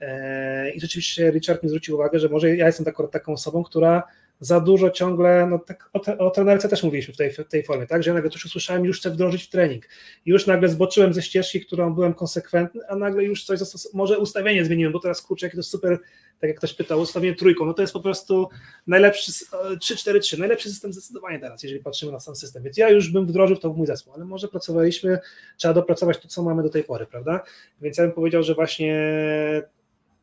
E, 0.00 0.70
I 0.70 0.80
rzeczywiście 0.80 1.30
Richard 1.30 1.62
mi 1.62 1.68
zwrócił 1.68 1.94
uwagę, 1.94 2.18
że 2.18 2.28
może 2.28 2.56
ja 2.56 2.66
jestem 2.66 2.84
taką, 2.84 3.08
taką 3.08 3.32
osobą, 3.32 3.64
która 3.64 4.02
za 4.40 4.60
dużo 4.60 4.90
ciągle, 4.90 5.46
no 5.50 5.58
tak 5.58 5.90
o, 5.92 5.98
te, 5.98 6.18
o 6.18 6.30
trenerce 6.30 6.68
też 6.68 6.82
mówiliśmy 6.82 7.14
w 7.14 7.16
tej, 7.16 7.30
w 7.32 7.48
tej 7.48 7.62
formie, 7.62 7.86
tak? 7.86 8.02
Że 8.02 8.10
ja 8.10 8.14
nagle 8.14 8.30
coś 8.30 8.44
usłyszałem 8.44 8.84
już 8.84 9.00
chcę 9.00 9.10
wdrożyć 9.10 9.44
w 9.44 9.48
trening. 9.50 9.84
Już 10.26 10.46
nagle 10.46 10.68
zboczyłem 10.68 11.12
ze 11.14 11.22
ścieżki, 11.22 11.60
którą 11.60 11.94
byłem 11.94 12.14
konsekwentny, 12.14 12.80
a 12.88 12.96
nagle 12.96 13.24
już 13.24 13.44
coś, 13.44 13.60
może 13.94 14.18
ustawienie 14.18 14.64
zmieniłem, 14.64 14.92
bo 14.92 15.00
teraz 15.00 15.22
kurczę, 15.22 15.46
jakie 15.46 15.56
to 15.56 15.62
super, 15.62 15.98
tak 16.40 16.48
jak 16.48 16.56
ktoś 16.58 16.74
pytał, 16.74 17.00
ustawienie 17.00 17.36
trójką, 17.36 17.66
no 17.66 17.74
to 17.74 17.82
jest 17.82 17.92
po 17.92 18.00
prostu 18.00 18.48
najlepszy, 18.86 19.30
s- 19.30 19.54
e, 19.72 19.76
3-4-3, 19.76 20.38
najlepszy 20.38 20.68
system 20.70 20.92
zdecydowanie 20.92 21.38
teraz, 21.38 21.62
jeżeli 21.62 21.82
patrzymy 21.82 22.12
na 22.12 22.20
sam 22.20 22.36
system. 22.36 22.62
Więc 22.62 22.76
ja 22.76 22.90
już 22.90 23.12
bym 23.12 23.26
wdrożył 23.26 23.56
to 23.56 23.70
w 23.72 23.76
mój 23.76 23.86
zespół, 23.86 24.12
ale 24.14 24.24
może 24.24 24.48
pracowaliśmy, 24.48 25.18
trzeba 25.56 25.74
dopracować 25.74 26.18
to, 26.18 26.28
co 26.28 26.42
mamy 26.42 26.62
do 26.62 26.70
tej 26.70 26.84
pory, 26.84 27.06
prawda? 27.06 27.44
Więc 27.80 27.98
ja 27.98 28.04
bym 28.04 28.12
powiedział, 28.12 28.42
że 28.42 28.54
właśnie 28.54 28.94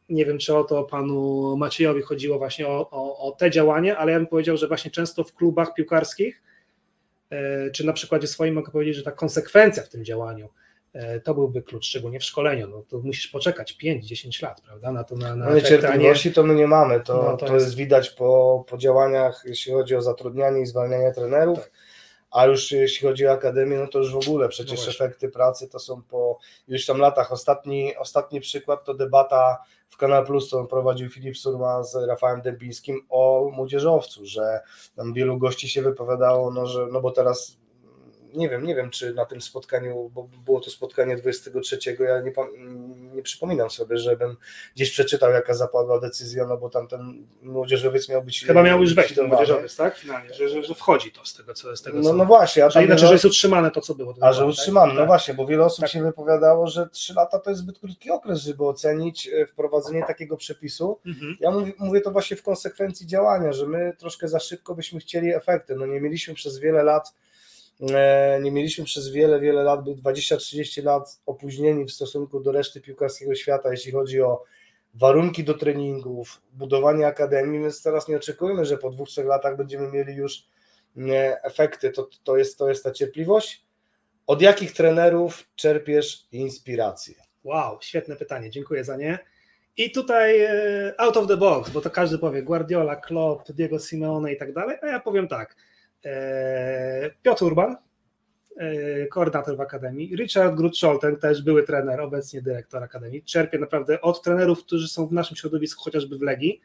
nie 0.10 0.26
wiem, 0.26 0.38
czy 0.38 0.56
o 0.56 0.64
to 0.64 0.84
panu 0.84 1.58
Maciejowi 1.58 2.02
chodziło 2.02 2.38
właśnie 2.38 2.68
o, 2.68 2.90
o, 2.92 3.18
o 3.28 3.32
te 3.32 3.52
działania, 3.52 3.98
ale 3.98 4.12
ja 4.12 4.18
bym 4.18 4.28
powiedział, 4.28 4.58
że 4.58 4.68
właśnie 4.68 4.92
często 4.92 5.24
w 5.24 5.34
klubach 5.34 5.74
piłkarskich, 5.74 6.42
e, 7.30 7.72
czy 7.72 7.86
na 7.86 7.94
przykładzie 7.94 8.28
swoim 8.28 8.56
mogę 8.56 8.72
powiedzieć, 8.72 8.96
że 8.96 9.04
ta 9.04 9.12
konsekwencja 9.12 9.84
w 9.84 9.90
tym 9.90 10.06
działaniu 10.06 10.50
e, 10.94 11.20
to 11.20 11.34
byłby 11.34 11.62
klucz, 11.62 11.86
szczególnie 11.86 12.20
w 12.20 12.24
szkoleniu. 12.24 12.68
No 12.68 12.84
to 12.90 12.98
musisz 13.00 13.28
poczekać 13.28 13.78
5-10 13.84 14.44
lat, 14.44 14.62
prawda? 14.62 14.92
Na 14.92 15.04
to 15.04 15.16
na, 15.16 15.36
na 15.36 15.50
No 15.50 15.62
cierpliwości 15.62 16.34
to 16.34 16.44
my 16.44 16.56
nie 16.56 16.68
mamy. 16.68 17.00
To, 17.00 17.14
No, 17.14 17.38
to, 17.38 17.46
to 17.46 17.54
jest... 17.54 17.66
jest- 17.66 17.78
widać 17.78 18.10
po, 18.10 18.64
po 18.70 18.78
działaniach, 18.78 19.44
jeśli 19.46 19.74
chodzi 19.74 19.96
o 19.96 20.02
zatrudnianie 20.02 20.62
i 20.62 20.66
zwalnianie 20.66 21.12
trenerów. 21.12 21.60
Tak. 21.60 21.72
A 22.36 22.46
już 22.46 22.72
jeśli 22.72 23.08
chodzi 23.08 23.28
o 23.28 23.32
akademię, 23.32 23.78
no 23.78 23.88
to 23.88 24.00
już 24.00 24.14
w 24.14 24.28
ogóle 24.28 24.50
przecież 24.50 24.86
No 24.86 24.92
efekty 24.92 25.30
pracy 25.30 25.70
to 25.70 25.80
są 25.80 26.02
po 26.02 26.40
iluś 26.68 26.86
tam 26.86 26.98
latach. 26.98 27.32
Ostatni, 27.32 27.96
ostatni 27.96 28.42
przykład 28.42 28.84
to 28.84 28.94
debata 28.94 29.58
w 29.90 29.98
Kanal 29.98 30.26
Plus, 30.26 30.48
którą 30.48 30.68
prowadził 30.68 31.10
Filip 31.10 31.38
Surma 31.38 31.84
z 31.84 31.96
Rafałem 31.96 32.42
Dębińskim 32.42 33.02
o 33.10 33.50
młodzieżowcu, 33.54 34.26
że 34.26 34.60
tam 34.96 35.14
wielu 35.14 35.38
gości 35.38 35.70
się 35.70 35.82
wypowiadało, 35.82 36.52
no, 36.52 36.66
że, 36.66 36.88
no 36.92 37.02
bo 37.02 37.12
teraz 37.12 37.58
nie 38.36 38.50
wiem, 38.50 38.66
nie 38.66 38.76
wiem, 38.76 38.90
czy 38.90 39.14
na 39.14 39.26
tym 39.26 39.42
spotkaniu, 39.42 40.10
bo 40.14 40.28
było 40.46 40.60
to 40.62 40.70
spotkanie 40.70 41.16
23, 41.16 41.78
ja 42.00 42.22
nie, 42.22 42.34
nie 43.16 43.22
przypominam 43.24 43.70
sobie, 43.70 43.98
żebym 43.98 44.38
gdzieś 44.76 44.92
przeczytał, 44.92 45.32
jaka 45.32 45.54
zapadła 45.54 46.00
decyzja, 46.00 46.46
no 46.48 46.58
bo 46.58 46.70
tam 46.70 46.88
ten 46.88 47.28
młodzieżowiec 47.42 48.10
miał 48.10 48.24
być. 48.24 48.46
Chyba 48.46 48.64
miał 48.64 48.82
już 48.82 48.94
wejść 48.96 49.16
ten 49.16 49.28
młodzieżowiec, 49.28 49.76
tak? 49.76 49.98
Finalnie, 49.98 50.34
że, 50.34 50.50
że, 50.50 50.64
że 50.64 50.76
wchodzi 50.76 51.12
to 51.12 51.26
z 51.26 51.34
tego, 51.34 51.54
co 51.54 51.76
z 51.76 51.82
tego, 51.82 52.00
No, 52.02 52.14
no 52.14 52.26
właśnie, 52.26 52.66
a 52.66 52.70
tam 52.70 52.84
wiele- 52.84 52.98
że 52.98 53.12
jest 53.14 53.26
utrzymane 53.26 53.72
to, 53.72 53.82
co 53.82 53.96
było. 53.96 54.14
a 54.22 54.34
że 54.34 54.46
tak? 54.46 54.74
no 54.74 54.96
Tak. 54.96 55.08
właśnie, 55.08 55.34
bo 55.34 55.46
wiele 55.48 55.66
osób 55.66 55.82
Tak. 55.82 55.90
się 55.90 56.04
wypowiadało, 56.04 56.68
że 56.68 56.90
3 56.90 57.14
lata 57.14 57.40
to 57.40 57.50
jest 57.50 57.62
zbyt 57.62 57.80
krótki 57.80 58.12
okres, 58.12 58.40
żeby 58.40 58.66
ocenić 58.66 59.28
e, 59.28 59.46
wprowadzenie 59.46 60.04
takiego 60.08 60.38
przepisu. 60.38 61.00
Mhm. 61.06 61.38
Ja 61.40 61.52
mówię, 61.52 61.74
mówię 61.80 62.02
to 62.02 62.12
właśnie 62.12 62.38
w 62.38 62.44
konsekwencji 62.44 63.08
działania, 63.08 63.54
że 63.54 63.68
my 63.68 63.94
troszkę 64.00 64.28
za 64.28 64.40
szybko 64.40 64.76
byśmy 64.76 65.00
chcieli 65.00 65.34
efekty. 65.34 65.76
No 65.76 65.86
nie 65.86 66.02
mieliśmy 66.02 66.34
przez 66.34 66.60
wiele 66.60 66.84
lat, 66.84 67.08
e, 67.08 67.25
nie 68.42 68.52
mieliśmy 68.52 68.86
przez 68.86 69.10
wiele, 69.10 69.40
wiele 69.40 69.64
lat, 69.64 69.84
by 69.84 69.96
20-30 69.96 70.84
lat 70.84 71.20
opóźnieni 71.26 71.86
w 71.86 71.92
stosunku 71.92 72.40
do 72.40 72.52
reszty 72.52 72.82
piłkarskiego 72.82 73.36
świata, 73.36 73.72
jeśli 73.72 73.92
chodzi 73.92 74.22
o 74.22 74.44
warunki 74.94 75.44
do 75.44 75.54
treningów, 75.54 76.42
budowanie 76.54 77.08
akademii, 77.08 77.60
więc 77.60 77.84
teraz 77.84 78.08
nie 78.08 78.18
oczekujmy, 78.18 78.66
że 78.66 78.78
po 78.78 78.90
dwóch, 78.90 79.08
trzech 79.08 79.26
latach 79.26 79.58
będziemy 79.58 79.92
mieli 79.92 80.16
już 80.16 80.48
e, 80.98 81.44
efekty. 81.44 81.90
To, 81.90 82.10
to, 82.24 82.38
jest, 82.38 82.58
to 82.58 82.70
jest 82.70 82.84
ta 82.84 82.92
cierpliwość. 82.92 83.66
Od 84.28 84.42
jakich 84.42 84.72
trenerów 84.72 85.50
czerpiesz 85.56 86.28
inspirację? 86.32 87.16
Wow, 87.44 87.78
świetne 87.82 88.16
pytanie, 88.16 88.50
dziękuję 88.50 88.84
za 88.84 88.98
nie. 88.98 89.20
I 89.78 89.92
tutaj 89.92 90.42
e, 90.42 90.94
out 90.98 91.18
of 91.18 91.28
the 91.28 91.38
box, 91.38 91.70
bo 91.70 91.82
to 91.82 91.90
każdy 91.90 92.18
powie 92.18 92.44
Guardiola, 92.44 92.96
Klopp, 92.96 93.52
Diego 93.52 93.80
Simeone 93.80 94.34
i 94.34 94.38
tak 94.38 94.54
dalej, 94.54 94.78
a 94.82 94.88
ja 94.88 95.00
powiem 95.00 95.28
tak. 95.28 95.56
E, 96.06 97.12
Piotr 97.22 97.44
Urban, 97.44 97.76
e, 98.58 99.08
koordynator 99.08 99.58
w 99.58 99.62
Akademii, 99.62 100.16
Richard 100.16 100.56
Grutscholten, 100.56 101.18
też 101.18 101.44
były 101.44 101.64
trener, 101.64 102.02
obecnie 102.02 102.42
dyrektor 102.42 102.84
Akademii. 102.84 103.24
Czerpię 103.24 103.60
naprawdę 103.60 104.02
od 104.02 104.22
trenerów, 104.22 104.66
którzy 104.66 104.88
są 104.88 105.08
w 105.08 105.12
naszym 105.12 105.38
środowisku, 105.38 105.84
chociażby 105.84 106.18
w 106.18 106.22
Legii, 106.22 106.62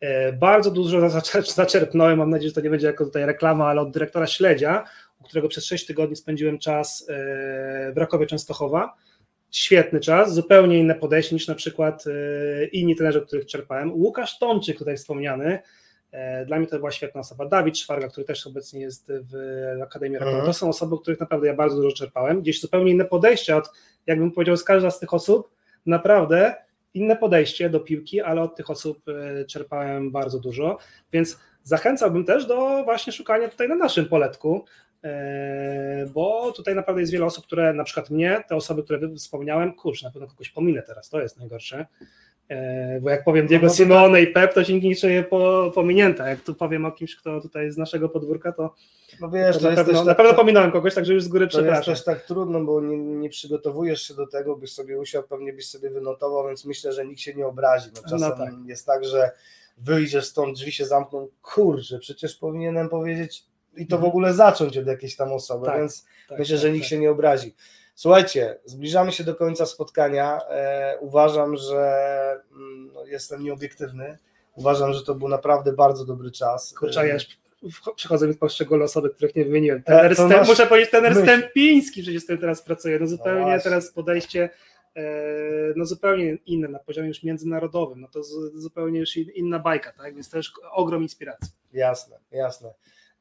E, 0.00 0.32
bardzo 0.32 0.70
dużo 0.70 1.10
zaczerpnąłem, 1.54 2.18
mam 2.18 2.30
nadzieję, 2.30 2.48
że 2.48 2.54
to 2.54 2.60
nie 2.60 2.70
będzie 2.70 2.86
jako 2.86 3.04
tutaj 3.04 3.26
reklama, 3.26 3.66
ale 3.66 3.80
od 3.80 3.90
dyrektora 3.90 4.26
Śledzia, 4.26 4.84
u 5.20 5.24
którego 5.24 5.48
przez 5.48 5.64
6 5.64 5.86
tygodni 5.86 6.16
spędziłem 6.16 6.58
czas 6.58 7.06
w 7.94 7.96
Rakowie 7.96 8.26
Częstochowa. 8.26 8.94
Świetny 9.50 10.00
czas, 10.00 10.34
zupełnie 10.34 10.78
inne 10.78 10.94
podejście 10.94 11.34
niż 11.34 11.48
na 11.48 11.54
przykład 11.54 12.04
inni 12.72 12.96
trenerzy, 12.96 13.18
od 13.18 13.26
których 13.26 13.46
czerpałem. 13.46 13.92
Łukasz 13.92 14.38
Tomczyk, 14.38 14.78
tutaj 14.78 14.96
wspomniany, 14.96 15.58
dla 16.46 16.58
mnie 16.58 16.66
to 16.66 16.78
była 16.78 16.90
świetna 16.90 17.20
osoba. 17.20 17.46
Dawid 17.46 17.78
Szwarga, 17.78 18.08
który 18.08 18.26
też 18.26 18.46
obecnie 18.46 18.80
jest 18.80 19.12
w 19.32 19.34
Akademii 19.82 20.18
Rakowa. 20.18 20.36
Mhm. 20.36 20.46
To 20.46 20.58
są 20.58 20.68
osoby, 20.68 20.98
których 20.98 21.20
naprawdę 21.20 21.46
ja 21.46 21.54
bardzo 21.54 21.76
dużo 21.76 21.96
czerpałem. 21.96 22.40
Gdzieś 22.40 22.60
zupełnie 22.60 22.92
inne 22.92 23.04
podejście 23.04 23.56
od, 23.56 23.70
jakbym 24.06 24.32
powiedział, 24.32 24.56
z 24.56 24.64
każda 24.64 24.90
z 24.90 24.98
tych 24.98 25.14
osób, 25.14 25.50
naprawdę 25.86 26.54
inne 26.94 27.16
podejście 27.16 27.70
do 27.70 27.80
piłki, 27.80 28.20
ale 28.20 28.42
od 28.42 28.56
tych 28.56 28.70
osób 28.70 29.02
e, 29.08 29.44
czerpałem 29.44 30.10
bardzo 30.10 30.38
dużo, 30.38 30.78
więc 31.12 31.38
zachęcałbym 31.62 32.24
też 32.24 32.46
do 32.46 32.84
właśnie 32.84 33.12
szukania 33.12 33.48
tutaj 33.48 33.68
na 33.68 33.74
naszym 33.74 34.06
poletku, 34.06 34.64
e, 35.04 36.06
bo 36.14 36.52
tutaj 36.52 36.74
naprawdę 36.74 37.00
jest 37.00 37.12
wiele 37.12 37.24
osób, 37.24 37.46
które 37.46 37.72
na 37.72 37.84
przykład 37.84 38.10
mnie, 38.10 38.44
te 38.48 38.56
osoby, 38.56 38.82
które 38.82 39.14
wspomniałem, 39.16 39.74
kurczę, 39.74 40.06
na 40.06 40.12
pewno 40.12 40.28
kogoś 40.28 40.50
pominę 40.50 40.82
teraz, 40.82 41.10
to 41.10 41.20
jest 41.20 41.38
najgorsze, 41.38 41.78
e, 41.78 41.86
bo 43.00 43.10
jak 43.10 43.24
powiem 43.24 43.46
Diego 43.46 43.66
no, 43.66 43.72
Simone 43.72 44.22
i 44.22 44.26
Pep, 44.26 44.54
to 44.54 44.64
się 44.64 44.72
nikt 44.74 44.84
nie 44.84 44.96
czuje 44.96 45.22
po, 45.22 45.72
pominięta, 45.74 46.28
jak 46.28 46.40
tu 46.40 46.54
powiem 46.54 46.84
o 46.84 46.92
kimś, 46.92 47.16
kto 47.16 47.40
tutaj 47.40 47.70
z 47.70 47.76
naszego 47.76 48.08
podwórka, 48.08 48.52
to 48.52 48.74
no 49.20 49.30
wiesz, 49.30 49.58
to 49.58 49.70
na, 49.70 49.76
pewno, 49.76 49.92
na 49.92 50.06
tak, 50.06 50.16
pewno 50.16 50.34
pominąłem 50.34 50.72
kogoś, 50.72 50.94
także 50.94 51.14
już 51.14 51.22
z 51.22 51.28
góry 51.28 51.46
to 51.46 51.50
przepraszam. 51.50 51.84
To 51.84 51.90
jest 51.90 52.04
też 52.04 52.16
tak 52.16 52.26
trudno, 52.26 52.64
bo 52.64 52.80
nie, 52.80 52.98
nie, 52.98 53.28
przygotowujesz 53.28 54.02
się 54.02 54.14
do 54.14 54.26
tego, 54.26 54.56
byś 54.56 54.72
sobie 54.72 54.98
usiadł, 54.98 55.28
pewnie 55.28 55.52
byś 55.52 55.66
sobie 55.68 55.90
wynotował, 55.90 56.46
więc 56.46 56.64
myślę, 56.64 56.92
że 56.92 57.06
nikt 57.06 57.20
się 57.20 57.34
nie 57.34 57.46
obrazi. 57.46 57.90
No, 57.94 58.02
czasem 58.02 58.18
no 58.20 58.36
tak. 58.36 58.54
jest 58.66 58.86
tak, 58.86 59.04
że 59.04 59.30
wyjdziesz 59.78 60.24
stąd, 60.24 60.54
drzwi 60.54 60.72
się 60.72 60.86
zamkną, 60.86 61.28
kurczę, 61.42 61.98
przecież 61.98 62.36
powinienem 62.36 62.88
powiedzieć 62.88 63.44
i 63.76 63.86
to 63.86 63.96
w 63.96 63.98
mhm. 63.98 64.08
ogóle 64.08 64.34
zacząć 64.34 64.78
od 64.78 64.86
jakiejś 64.86 65.16
tam 65.16 65.32
osoby, 65.32 65.66
tak, 65.66 65.78
więc 65.78 66.06
tak, 66.28 66.38
myślę, 66.38 66.58
że 66.58 66.66
tak, 66.66 66.74
nikt 66.74 66.84
tak. 66.84 66.90
się 66.90 66.98
nie 66.98 67.10
obrazi. 67.10 67.54
Słuchajcie, 67.94 68.58
zbliżamy 68.64 69.12
się 69.12 69.24
do 69.24 69.34
końca 69.34 69.66
spotkania. 69.66 70.40
E, 70.50 70.98
uważam, 71.00 71.56
że 71.56 72.40
mm, 72.52 72.90
no, 72.94 73.04
jestem 73.06 73.44
nieobiektywny. 73.44 74.18
Uważam, 74.54 74.92
że 74.92 75.02
to 75.02 75.14
był 75.14 75.28
naprawdę 75.28 75.72
bardzo 75.72 76.04
dobry 76.04 76.30
czas. 76.30 76.74
Kurczę, 76.78 77.08
ja 77.08 77.16
przychodzą 77.96 78.26
mi 78.26 78.34
poszczególne 78.34 78.84
osoby, 78.84 79.10
których 79.10 79.36
nie 79.36 79.44
wymieniłem. 79.44 79.82
Tener 79.82 80.14
masz... 80.18 80.48
Muszę 80.48 80.66
powiedzieć, 80.66 80.90
tener. 80.90 81.16
Stępiński 81.16 82.02
przecież 82.02 82.22
z 82.22 82.26
tym 82.26 82.38
teraz 82.38 82.62
pracuje. 82.62 82.98
No 82.98 83.06
zupełnie 83.06 83.56
no 83.56 83.62
teraz 83.62 83.90
podejście 83.90 84.50
e, 84.96 85.02
no 85.76 85.84
zupełnie 85.84 86.38
inne, 86.46 86.68
na 86.68 86.78
poziomie 86.78 87.08
już 87.08 87.22
międzynarodowym, 87.22 88.00
no 88.00 88.08
to 88.08 88.22
zupełnie 88.54 89.00
już 89.00 89.16
inna 89.16 89.58
bajka, 89.58 89.92
tak, 89.92 90.14
więc 90.14 90.30
też 90.30 90.52
ogrom 90.72 91.02
inspiracji. 91.02 91.52
Jasne, 91.72 92.18
jasne. 92.30 92.74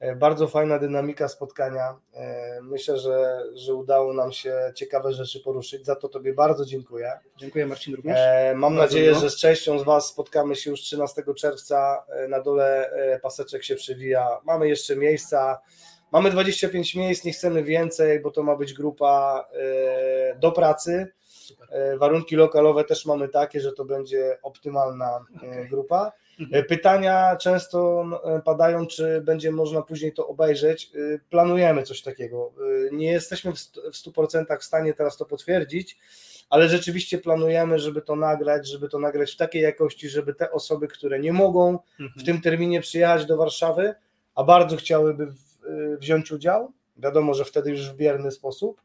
E, 0.03 0.15
bardzo 0.15 0.47
fajna 0.47 0.79
dynamika 0.79 1.27
spotkania. 1.27 1.95
E, 2.13 2.59
myślę, 2.61 2.97
że, 2.97 3.43
że 3.53 3.75
udało 3.75 4.13
nam 4.13 4.31
się 4.31 4.71
ciekawe 4.75 5.13
rzeczy 5.13 5.39
poruszyć. 5.39 5.85
Za 5.85 5.95
to 5.95 6.09
Tobie 6.09 6.33
bardzo 6.33 6.65
dziękuję. 6.65 7.11
Dziękuję 7.37 7.65
Marcin 7.65 7.95
również. 7.95 8.17
E, 8.19 8.53
mam 8.55 8.75
bardzo 8.75 8.95
nadzieję, 8.95 9.15
że 9.15 9.29
z 9.29 9.35
częścią 9.35 9.79
z 9.79 9.83
Was 9.83 10.07
spotkamy 10.07 10.55
się 10.55 10.71
już 10.71 10.81
13 10.81 11.23
czerwca. 11.37 12.05
Na 12.29 12.41
dole 12.41 12.91
paseczek 13.21 13.63
się 13.63 13.75
przewija. 13.75 14.39
Mamy 14.43 14.67
jeszcze 14.67 14.95
miejsca. 14.95 15.61
Mamy 16.11 16.31
25 16.31 16.95
miejsc, 16.95 17.23
nie 17.23 17.31
chcemy 17.31 17.63
więcej, 17.63 18.19
bo 18.19 18.31
to 18.31 18.43
ma 18.43 18.55
być 18.55 18.73
grupa 18.73 19.47
do 20.39 20.51
pracy. 20.51 21.07
Warunki 21.97 22.35
lokalowe 22.35 22.83
też 22.83 23.05
mamy 23.05 23.29
takie, 23.29 23.59
że 23.59 23.71
to 23.71 23.85
będzie 23.85 24.37
optymalna 24.41 25.25
grupa. 25.69 26.11
Mhm. 26.39 26.65
Pytania 26.65 27.35
często 27.35 28.05
e, 28.25 28.41
padają, 28.41 28.87
czy 28.87 29.21
będzie 29.21 29.51
można 29.51 29.81
później 29.81 30.13
to 30.13 30.27
obejrzeć. 30.27 30.91
E, 30.95 31.19
planujemy 31.29 31.83
coś 31.83 32.01
takiego. 32.01 32.53
E, 32.91 32.95
nie 32.95 33.11
jesteśmy 33.11 33.51
w 33.51 33.55
100% 33.91 34.59
w 34.59 34.63
stanie 34.63 34.93
teraz 34.93 35.17
to 35.17 35.25
potwierdzić, 35.25 35.97
ale 36.49 36.69
rzeczywiście 36.69 37.17
planujemy, 37.17 37.79
żeby 37.79 38.01
to 38.01 38.15
nagrać, 38.15 38.67
żeby 38.67 38.89
to 38.89 38.99
nagrać 38.99 39.33
w 39.33 39.37
takiej 39.37 39.61
jakości, 39.61 40.09
żeby 40.09 40.33
te 40.33 40.51
osoby, 40.51 40.87
które 40.87 41.19
nie 41.19 41.33
mogą 41.33 41.79
w 41.99 42.01
mhm. 42.01 42.25
tym 42.25 42.41
terminie 42.41 42.81
przyjechać 42.81 43.25
do 43.25 43.37
Warszawy, 43.37 43.95
a 44.35 44.43
bardzo 44.43 44.77
chciałyby 44.77 45.27
wziąć 45.99 46.31
udział, 46.31 46.71
wiadomo, 46.97 47.33
że 47.33 47.45
wtedy 47.45 47.69
już 47.69 47.89
w 47.89 47.95
bierny 47.95 48.31
sposób, 48.31 48.81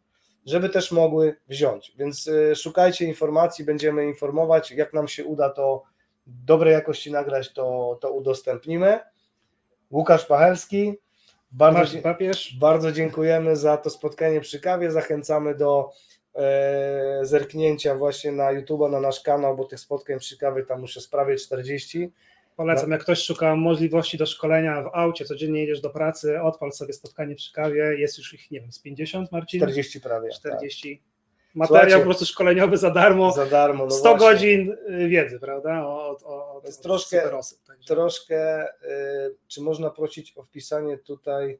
żeby 0.46 0.68
też 0.68 0.92
mogły 0.92 1.36
wziąć. 1.48 1.92
Więc 1.98 2.30
szukajcie 2.54 3.04
informacji, 3.04 3.64
będziemy 3.64 4.06
informować. 4.06 4.70
Jak 4.70 4.92
nam 4.94 5.08
się 5.08 5.24
uda, 5.24 5.50
to 5.50 5.82
dobrej 6.28 6.72
jakości 6.72 7.12
nagrać, 7.12 7.52
to, 7.52 7.98
to 8.00 8.12
udostępnimy. 8.12 9.00
Łukasz 9.90 10.26
Pachelski, 10.26 10.94
bardzo, 11.50 11.98
bardzo 12.60 12.92
dziękujemy 12.92 13.56
za 13.56 13.76
to 13.76 13.90
spotkanie 13.90 14.40
przy 14.40 14.60
kawie. 14.60 14.92
Zachęcamy 14.92 15.54
do 15.54 15.90
e, 16.34 17.20
zerknięcia 17.22 17.94
właśnie 17.94 18.32
na 18.32 18.50
YouTube, 18.50 18.90
na 18.90 19.00
nasz 19.00 19.20
kanał, 19.20 19.56
bo 19.56 19.64
tych 19.64 19.80
spotkań 19.80 20.18
przy 20.18 20.38
kawie 20.38 20.62
tam 20.62 20.80
muszę 20.80 21.00
sprawie 21.00 21.36
40. 21.36 22.12
Polecam, 22.56 22.90
jak 22.90 23.00
ktoś 23.00 23.22
szuka 23.22 23.56
możliwości 23.56 24.18
do 24.18 24.26
szkolenia 24.26 24.82
w 24.82 24.90
aucie, 24.92 25.24
codziennie 25.24 25.60
jedziesz 25.60 25.80
do 25.80 25.90
pracy, 25.90 26.42
odpal 26.42 26.72
sobie 26.72 26.92
spotkanie 26.92 27.34
przy 27.34 27.52
kawie, 27.52 27.98
jest 27.98 28.18
już 28.18 28.34
ich, 28.34 28.50
nie 28.50 28.60
wiem, 28.60 28.72
z 28.72 28.78
50, 28.78 29.32
Marcin? 29.32 29.60
40 29.60 30.00
prawie. 30.00 30.30
40. 30.30 30.98
Tak 30.98 31.17
materiał 31.58 31.80
Słuchajcie, 31.80 31.98
po 31.98 32.04
prostu 32.04 32.26
szkoleniowy 32.26 32.76
za 32.76 32.90
darmo. 32.90 33.32
Za 33.32 33.46
darmo 33.46 33.84
no 33.84 33.90
100 33.90 34.16
właśnie. 34.16 34.28
godzin 34.28 34.76
y, 35.02 35.08
wiedzy, 35.08 35.40
prawda? 35.40 35.86
O, 35.86 36.16
o, 36.24 36.54
o, 36.54 36.62
troszkę, 36.82 37.36
osób, 37.36 37.58
troszkę 37.86 38.64
y, 38.64 38.68
czy 39.48 39.60
można 39.60 39.90
prosić 39.90 40.32
o 40.36 40.42
wpisanie 40.42 40.98
tutaj 40.98 41.58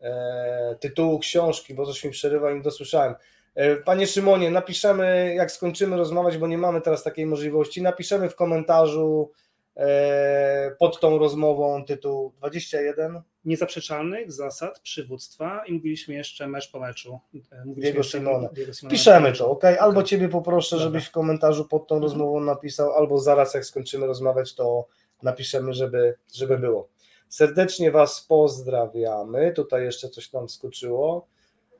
e, 0.00 0.76
tytułu 0.80 1.18
książki, 1.18 1.74
bo 1.74 1.86
coś 1.86 2.04
mi 2.04 2.10
przerywa 2.10 2.52
i 2.52 2.54
nie 2.54 2.62
dosłyszałem. 2.62 3.14
E, 3.54 3.76
panie 3.76 4.06
Szymonie, 4.06 4.50
napiszemy, 4.50 5.34
jak 5.36 5.52
skończymy 5.52 5.96
rozmawiać, 5.96 6.38
bo 6.38 6.46
nie 6.46 6.58
mamy 6.58 6.80
teraz 6.80 7.02
takiej 7.02 7.26
możliwości, 7.26 7.82
napiszemy 7.82 8.28
w 8.28 8.36
komentarzu 8.36 9.30
E, 9.76 10.76
pod 10.78 11.00
tą 11.00 11.18
rozmową 11.18 11.84
tytuł 11.84 12.32
21. 12.36 13.22
Niezaprzeczalnych 13.44 14.32
zasad 14.32 14.80
przywództwa 14.80 15.62
i 15.66 15.72
mówiliśmy 15.72 16.14
jeszcze 16.14 16.48
mecz 16.48 16.70
po 16.70 16.80
meczu. 16.80 17.20
E, 17.52 17.62
Diego 17.66 18.02
Simone. 18.02 18.48
Piszemy 18.90 19.32
to, 19.32 19.50
ok? 19.50 19.64
Albo 19.64 20.02
Ciebie 20.02 20.28
poproszę, 20.28 20.76
Dobra. 20.76 20.84
żebyś 20.84 21.06
w 21.06 21.10
komentarzu 21.10 21.64
pod 21.64 21.86
tą 21.86 22.00
rozmową 22.00 22.40
napisał, 22.40 22.92
albo 22.92 23.18
zaraz 23.18 23.54
jak 23.54 23.64
skończymy 23.64 24.06
rozmawiać, 24.06 24.54
to 24.54 24.86
napiszemy, 25.22 25.74
żeby, 25.74 26.14
żeby 26.34 26.58
było. 26.58 26.88
Serdecznie 27.28 27.90
Was 27.90 28.26
pozdrawiamy. 28.28 29.52
Tutaj 29.52 29.84
jeszcze 29.84 30.08
coś 30.08 30.32
nam 30.32 30.48
skoczyło. 30.48 31.26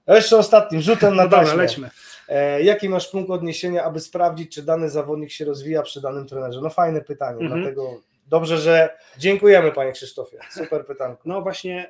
Jeszcze 0.06 0.36
ostatnim 0.36 0.80
rzutem 0.80 1.16
na 1.16 1.24
no 1.24 1.30
taśmę. 1.30 1.50
Dobra, 1.50 1.62
lećmy. 1.62 1.90
E, 2.28 2.62
jaki 2.62 2.88
masz 2.88 3.08
punkt 3.08 3.30
odniesienia, 3.30 3.84
aby 3.84 4.00
sprawdzić, 4.00 4.54
czy 4.54 4.62
dany 4.62 4.90
zawodnik 4.90 5.30
się 5.30 5.44
rozwija 5.44 5.82
przy 5.82 6.00
danym 6.00 6.26
trenerze? 6.26 6.60
No 6.60 6.70
fajne 6.70 7.00
pytanie, 7.00 7.40
mhm. 7.42 7.60
dlatego 7.60 8.00
dobrze, 8.30 8.58
że 8.58 8.98
dziękujemy 9.18 9.72
panie 9.72 9.92
Krzysztofie. 9.92 10.38
Super 10.50 10.86
pytanie. 10.86 11.16
No 11.24 11.42
właśnie, 11.42 11.88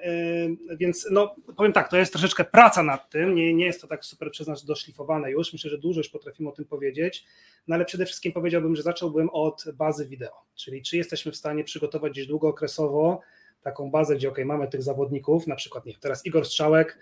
yy, 0.68 0.76
więc 0.76 1.08
no 1.10 1.34
powiem 1.56 1.72
tak, 1.72 1.90
to 1.90 1.96
jest 1.96 2.12
troszeczkę 2.12 2.44
praca 2.44 2.82
nad 2.82 3.10
tym, 3.10 3.34
nie, 3.34 3.54
nie 3.54 3.66
jest 3.66 3.80
to 3.80 3.86
tak 3.86 4.04
super 4.04 4.30
przez 4.30 4.46
nas 4.46 4.64
doszlifowane 4.64 5.30
już, 5.30 5.52
myślę, 5.52 5.70
że 5.70 5.78
dużo 5.78 6.00
już 6.00 6.08
potrafimy 6.08 6.48
o 6.48 6.52
tym 6.52 6.64
powiedzieć, 6.64 7.24
no 7.68 7.74
ale 7.74 7.84
przede 7.84 8.06
wszystkim 8.06 8.32
powiedziałbym, 8.32 8.76
że 8.76 8.82
zacząłbym 8.82 9.30
od 9.30 9.64
bazy 9.74 10.06
wideo, 10.06 10.44
czyli 10.54 10.82
czy 10.82 10.96
jesteśmy 10.96 11.32
w 11.32 11.36
stanie 11.36 11.64
przygotować 11.64 12.12
gdzieś 12.12 12.26
długookresowo 12.26 13.20
taką 13.62 13.90
bazę, 13.90 14.16
gdzie 14.16 14.28
ok, 14.28 14.38
mamy 14.44 14.68
tych 14.68 14.82
zawodników, 14.82 15.46
na 15.46 15.56
przykład 15.56 15.86
nie, 15.86 15.94
teraz 16.00 16.26
Igor 16.26 16.46
Strzałek, 16.46 16.98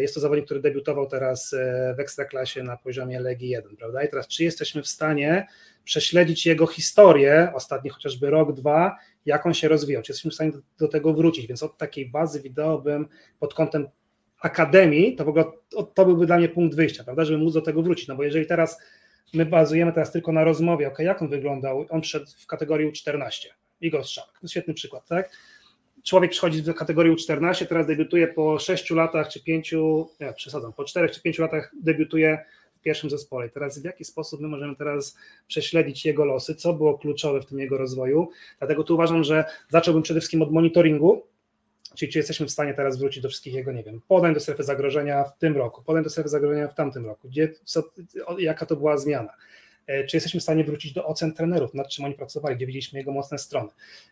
jest 0.00 0.14
to 0.14 0.20
zawodnik, 0.20 0.44
który 0.44 0.60
debiutował 0.60 1.06
teraz 1.06 1.52
e, 1.52 1.94
w 1.96 2.00
Ekstraklasie 2.00 2.62
na 2.62 2.76
poziomie 2.76 3.20
Legii 3.20 3.48
1, 3.48 3.76
prawda? 3.76 4.04
I 4.04 4.08
teraz, 4.08 4.28
czy 4.28 4.44
jesteśmy 4.44 4.82
w 4.82 4.86
stanie 4.86 5.46
prześledzić 5.84 6.46
jego 6.46 6.66
historię, 6.66 7.52
ostatni 7.54 7.90
chociażby 7.90 8.30
rok, 8.30 8.52
dwa, 8.52 8.96
jak 9.26 9.46
on 9.46 9.54
się 9.54 9.68
rozwijał, 9.68 10.02
czy 10.02 10.12
jesteśmy 10.12 10.30
w 10.30 10.34
stanie 10.34 10.52
do, 10.78 10.88
tego 10.88 11.14
wrócić, 11.14 11.46
więc 11.46 11.62
od 11.62 11.78
takiej 11.78 12.10
bazy 12.10 12.42
wideo 12.42 12.78
bym 12.78 13.08
pod 13.38 13.54
kątem 13.54 13.88
akademii, 14.40 15.16
to 15.16 15.24
w 15.24 15.28
ogóle 15.28 15.44
to, 15.94 16.04
byłby 16.04 16.26
dla 16.26 16.38
mnie 16.38 16.48
punkt 16.48 16.76
wyjścia, 16.76 17.04
prawda, 17.04 17.24
żeby 17.24 17.38
móc 17.38 17.54
do 17.54 17.62
tego 17.62 17.82
wrócić, 17.82 18.08
no 18.08 18.16
bo 18.16 18.22
jeżeli 18.22 18.46
teraz 18.46 18.78
my 19.34 19.46
bazujemy 19.46 19.92
teraz 19.92 20.12
tylko 20.12 20.32
na 20.32 20.44
rozmowie, 20.44 20.88
ok, 20.88 20.98
jak 20.98 21.22
on 21.22 21.28
wyglądał, 21.28 21.86
on 21.90 22.02
wszedł 22.02 22.26
w 22.38 22.46
kategorię 22.46 22.92
14, 22.92 23.48
Igor 23.80 24.00
jest 24.00 24.52
świetny 24.52 24.74
przykład, 24.74 25.08
tak, 25.08 25.30
człowiek 26.06 26.30
przychodzi 26.30 26.62
do 26.62 26.74
kategorii 26.74 27.12
U14, 27.12 27.66
teraz 27.66 27.86
debiutuje 27.86 28.28
po 28.28 28.58
6 28.58 28.90
latach 28.90 29.28
czy 29.28 29.42
5, 29.42 29.74
nie 30.20 30.32
przesadzam, 30.32 30.72
po 30.72 30.84
4 30.84 31.08
czy 31.08 31.22
5 31.22 31.38
latach 31.38 31.72
debiutuje 31.82 32.44
w 32.76 32.80
pierwszym 32.80 33.10
zespole. 33.10 33.48
Teraz 33.48 33.78
w 33.78 33.84
jaki 33.84 34.04
sposób 34.04 34.40
my 34.40 34.48
możemy 34.48 34.76
teraz 34.76 35.16
prześledzić 35.46 36.04
jego 36.04 36.24
losy, 36.24 36.54
co 36.54 36.72
było 36.72 36.98
kluczowe 36.98 37.40
w 37.40 37.46
tym 37.46 37.58
jego 37.58 37.78
rozwoju. 37.78 38.28
Dlatego 38.58 38.84
tu 38.84 38.94
uważam, 38.94 39.24
że 39.24 39.44
zacząłbym 39.68 40.02
przede 40.02 40.20
wszystkim 40.20 40.42
od 40.42 40.52
monitoringu, 40.52 41.22
czyli 41.94 42.12
czy 42.12 42.18
jesteśmy 42.18 42.46
w 42.46 42.50
stanie 42.50 42.74
teraz 42.74 42.98
wrócić 42.98 43.22
do 43.22 43.28
wszystkich 43.28 43.54
jego, 43.54 43.72
nie 43.72 43.82
wiem, 43.82 44.00
podań 44.08 44.34
do 44.34 44.40
strefy 44.40 44.62
zagrożenia 44.62 45.24
w 45.24 45.38
tym 45.38 45.56
roku, 45.56 45.82
podań 45.82 46.04
do 46.04 46.10
strefy 46.10 46.28
zagrożenia 46.28 46.68
w 46.68 46.74
tamtym 46.74 47.06
roku, 47.06 47.28
gdzie, 47.28 47.52
co, 47.64 47.82
jaka 48.38 48.66
to 48.66 48.76
była 48.76 48.98
zmiana. 48.98 49.32
E, 49.86 50.04
czy 50.04 50.16
jesteśmy 50.16 50.40
w 50.40 50.42
stanie 50.42 50.64
wrócić 50.64 50.92
do 50.92 51.06
ocen 51.06 51.34
trenerów, 51.34 51.74
nad 51.74 51.88
czym 51.88 52.04
oni 52.04 52.14
pracowali, 52.14 52.56
gdzie 52.56 52.66
widzieliśmy 52.66 52.98
jego 52.98 53.12
mocne 53.12 53.38
strony. 53.38 53.68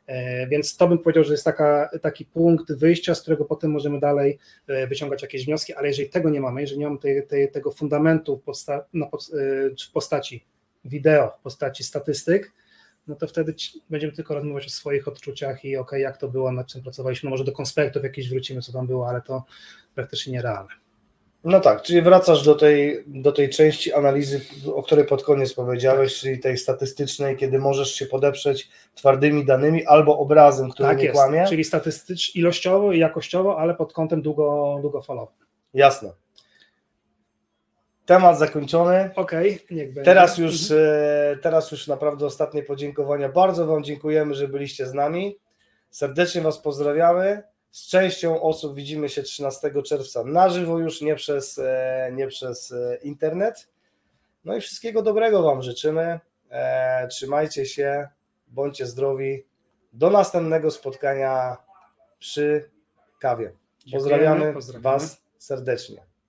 E, 0.07 0.47
więc 0.47 0.77
to 0.77 0.89
bym 0.89 0.99
powiedział, 0.99 1.25
że 1.25 1.33
jest 1.33 1.45
taka, 1.45 1.91
taki 2.03 2.25
punkt 2.25 2.73
wyjścia, 2.73 3.15
z 3.15 3.23
którego 3.23 3.45
potem 3.45 3.71
możemy 3.71 4.01
dalej 4.01 4.39
e, 4.67 4.87
wyciągać 4.87 5.23
jakieś 5.23 5.47
wnioski, 5.47 5.75
ale 5.75 5.89
jeżeli 5.89 6.11
tego 6.11 6.31
nie 6.31 6.41
mamy, 6.41 6.61
jeżeli 6.61 6.81
nie 6.81 6.87
mamy 6.87 6.99
tego 7.53 7.71
fundamentu 7.71 8.37
w, 8.37 8.43
posta, 8.43 8.85
w 9.89 9.93
postaci 9.93 10.45
wideo, 10.85 11.31
w 11.39 11.43
postaci 11.43 11.85
statystyk, 11.85 12.53
no 13.07 13.15
to 13.15 13.27
wtedy 13.27 13.55
będziemy 13.91 14.13
tylko 14.13 14.35
rozmawiać 14.35 14.67
o 14.67 14.71
swoich 14.71 15.09
odczuciach 15.09 15.65
i 15.65 15.77
ok, 15.77 15.93
jak 15.93 16.17
to 16.17 16.29
było, 16.29 16.53
nad 16.53 16.67
czym 16.67 16.83
pracowaliśmy, 16.83 17.27
no 17.27 17.31
może 17.31 17.45
do 17.45 17.53
konspektów 17.53 18.03
jakieś 18.03 18.29
wrócimy, 18.29 18.63
co 18.63 18.73
tam 18.73 18.87
było, 18.87 19.09
ale 19.09 19.23
to 19.23 19.45
praktycznie 19.95 20.33
nierealne. 20.33 20.84
No 21.45 21.61
tak, 21.61 21.83
czyli 21.83 22.03
wracasz 22.03 22.45
do 22.45 22.55
tej, 22.55 23.05
do 23.07 23.33
tej 23.33 23.51
części 23.51 23.93
analizy, 23.93 24.41
o 24.75 24.83
której 24.83 25.05
pod 25.05 25.23
koniec 25.23 25.55
powiedziałeś, 25.55 26.21
czyli 26.21 26.39
tej 26.39 26.59
statystycznej, 26.59 27.37
kiedy 27.37 27.59
możesz 27.59 27.95
się 27.95 28.07
podeprzeć 28.07 28.69
twardymi 28.95 29.45
danymi 29.45 29.87
albo 29.87 30.19
obrazem, 30.19 30.71
który 30.71 30.89
tak 30.89 30.99
nie 30.99 31.05
jest, 31.05 31.15
kłamie. 31.15 31.45
Czyli 31.49 31.65
statystycznie, 31.65 32.41
ilościowo 32.41 32.93
i 32.93 32.99
jakościowo, 32.99 33.59
ale 33.59 33.75
pod 33.75 33.93
kątem 33.93 34.23
długo, 34.23 34.79
długofalowym. 34.81 35.35
Jasne. 35.75 36.12
Temat 38.07 38.39
zakończony. 38.39 39.11
Okej, 39.16 39.55
okay, 39.55 39.77
niech 39.77 39.87
będzie. 39.87 40.03
Teraz 40.03 40.39
już, 40.39 40.71
mhm. 40.71 40.81
e, 41.33 41.37
teraz 41.37 41.71
już 41.71 41.87
naprawdę 41.87 42.27
ostatnie 42.27 42.62
podziękowania. 42.62 43.29
Bardzo 43.29 43.66
Wam 43.66 43.85
dziękujemy, 43.85 44.35
że 44.35 44.49
byliście 44.49 44.87
z 44.87 44.95
nami. 44.95 45.39
Serdecznie 45.91 46.41
Was 46.41 46.59
pozdrawiamy. 46.59 47.43
Z 47.75 47.87
częścią 47.87 48.43
osób 48.43 48.75
widzimy 48.75 49.09
się 49.09 49.23
13 49.23 49.83
czerwca 49.83 50.25
na 50.25 50.49
żywo 50.49 50.79
już, 50.79 51.01
nie 51.01 51.15
przez, 51.15 51.59
e, 51.59 52.11
nie 52.13 52.27
przez 52.27 52.73
e, 52.73 52.99
internet. 53.03 53.69
No 54.45 54.57
i 54.57 54.61
wszystkiego 54.61 55.03
dobrego 55.03 55.43
Wam 55.43 55.63
życzymy. 55.63 56.21
Trzymajcie 57.11 57.67
się, 57.67 58.09
bądźcie 58.47 58.87
zdrowi. 58.87 59.45
Do 59.93 60.11
następnego 60.11 60.71
spotkania 60.71 61.57
przy 62.19 62.71
kawie. 63.21 63.53
Pozdrawiamy, 63.93 64.53
pozdrawiamy. 64.53 64.83
Was 64.83 65.23
serdecznie. 65.39 66.03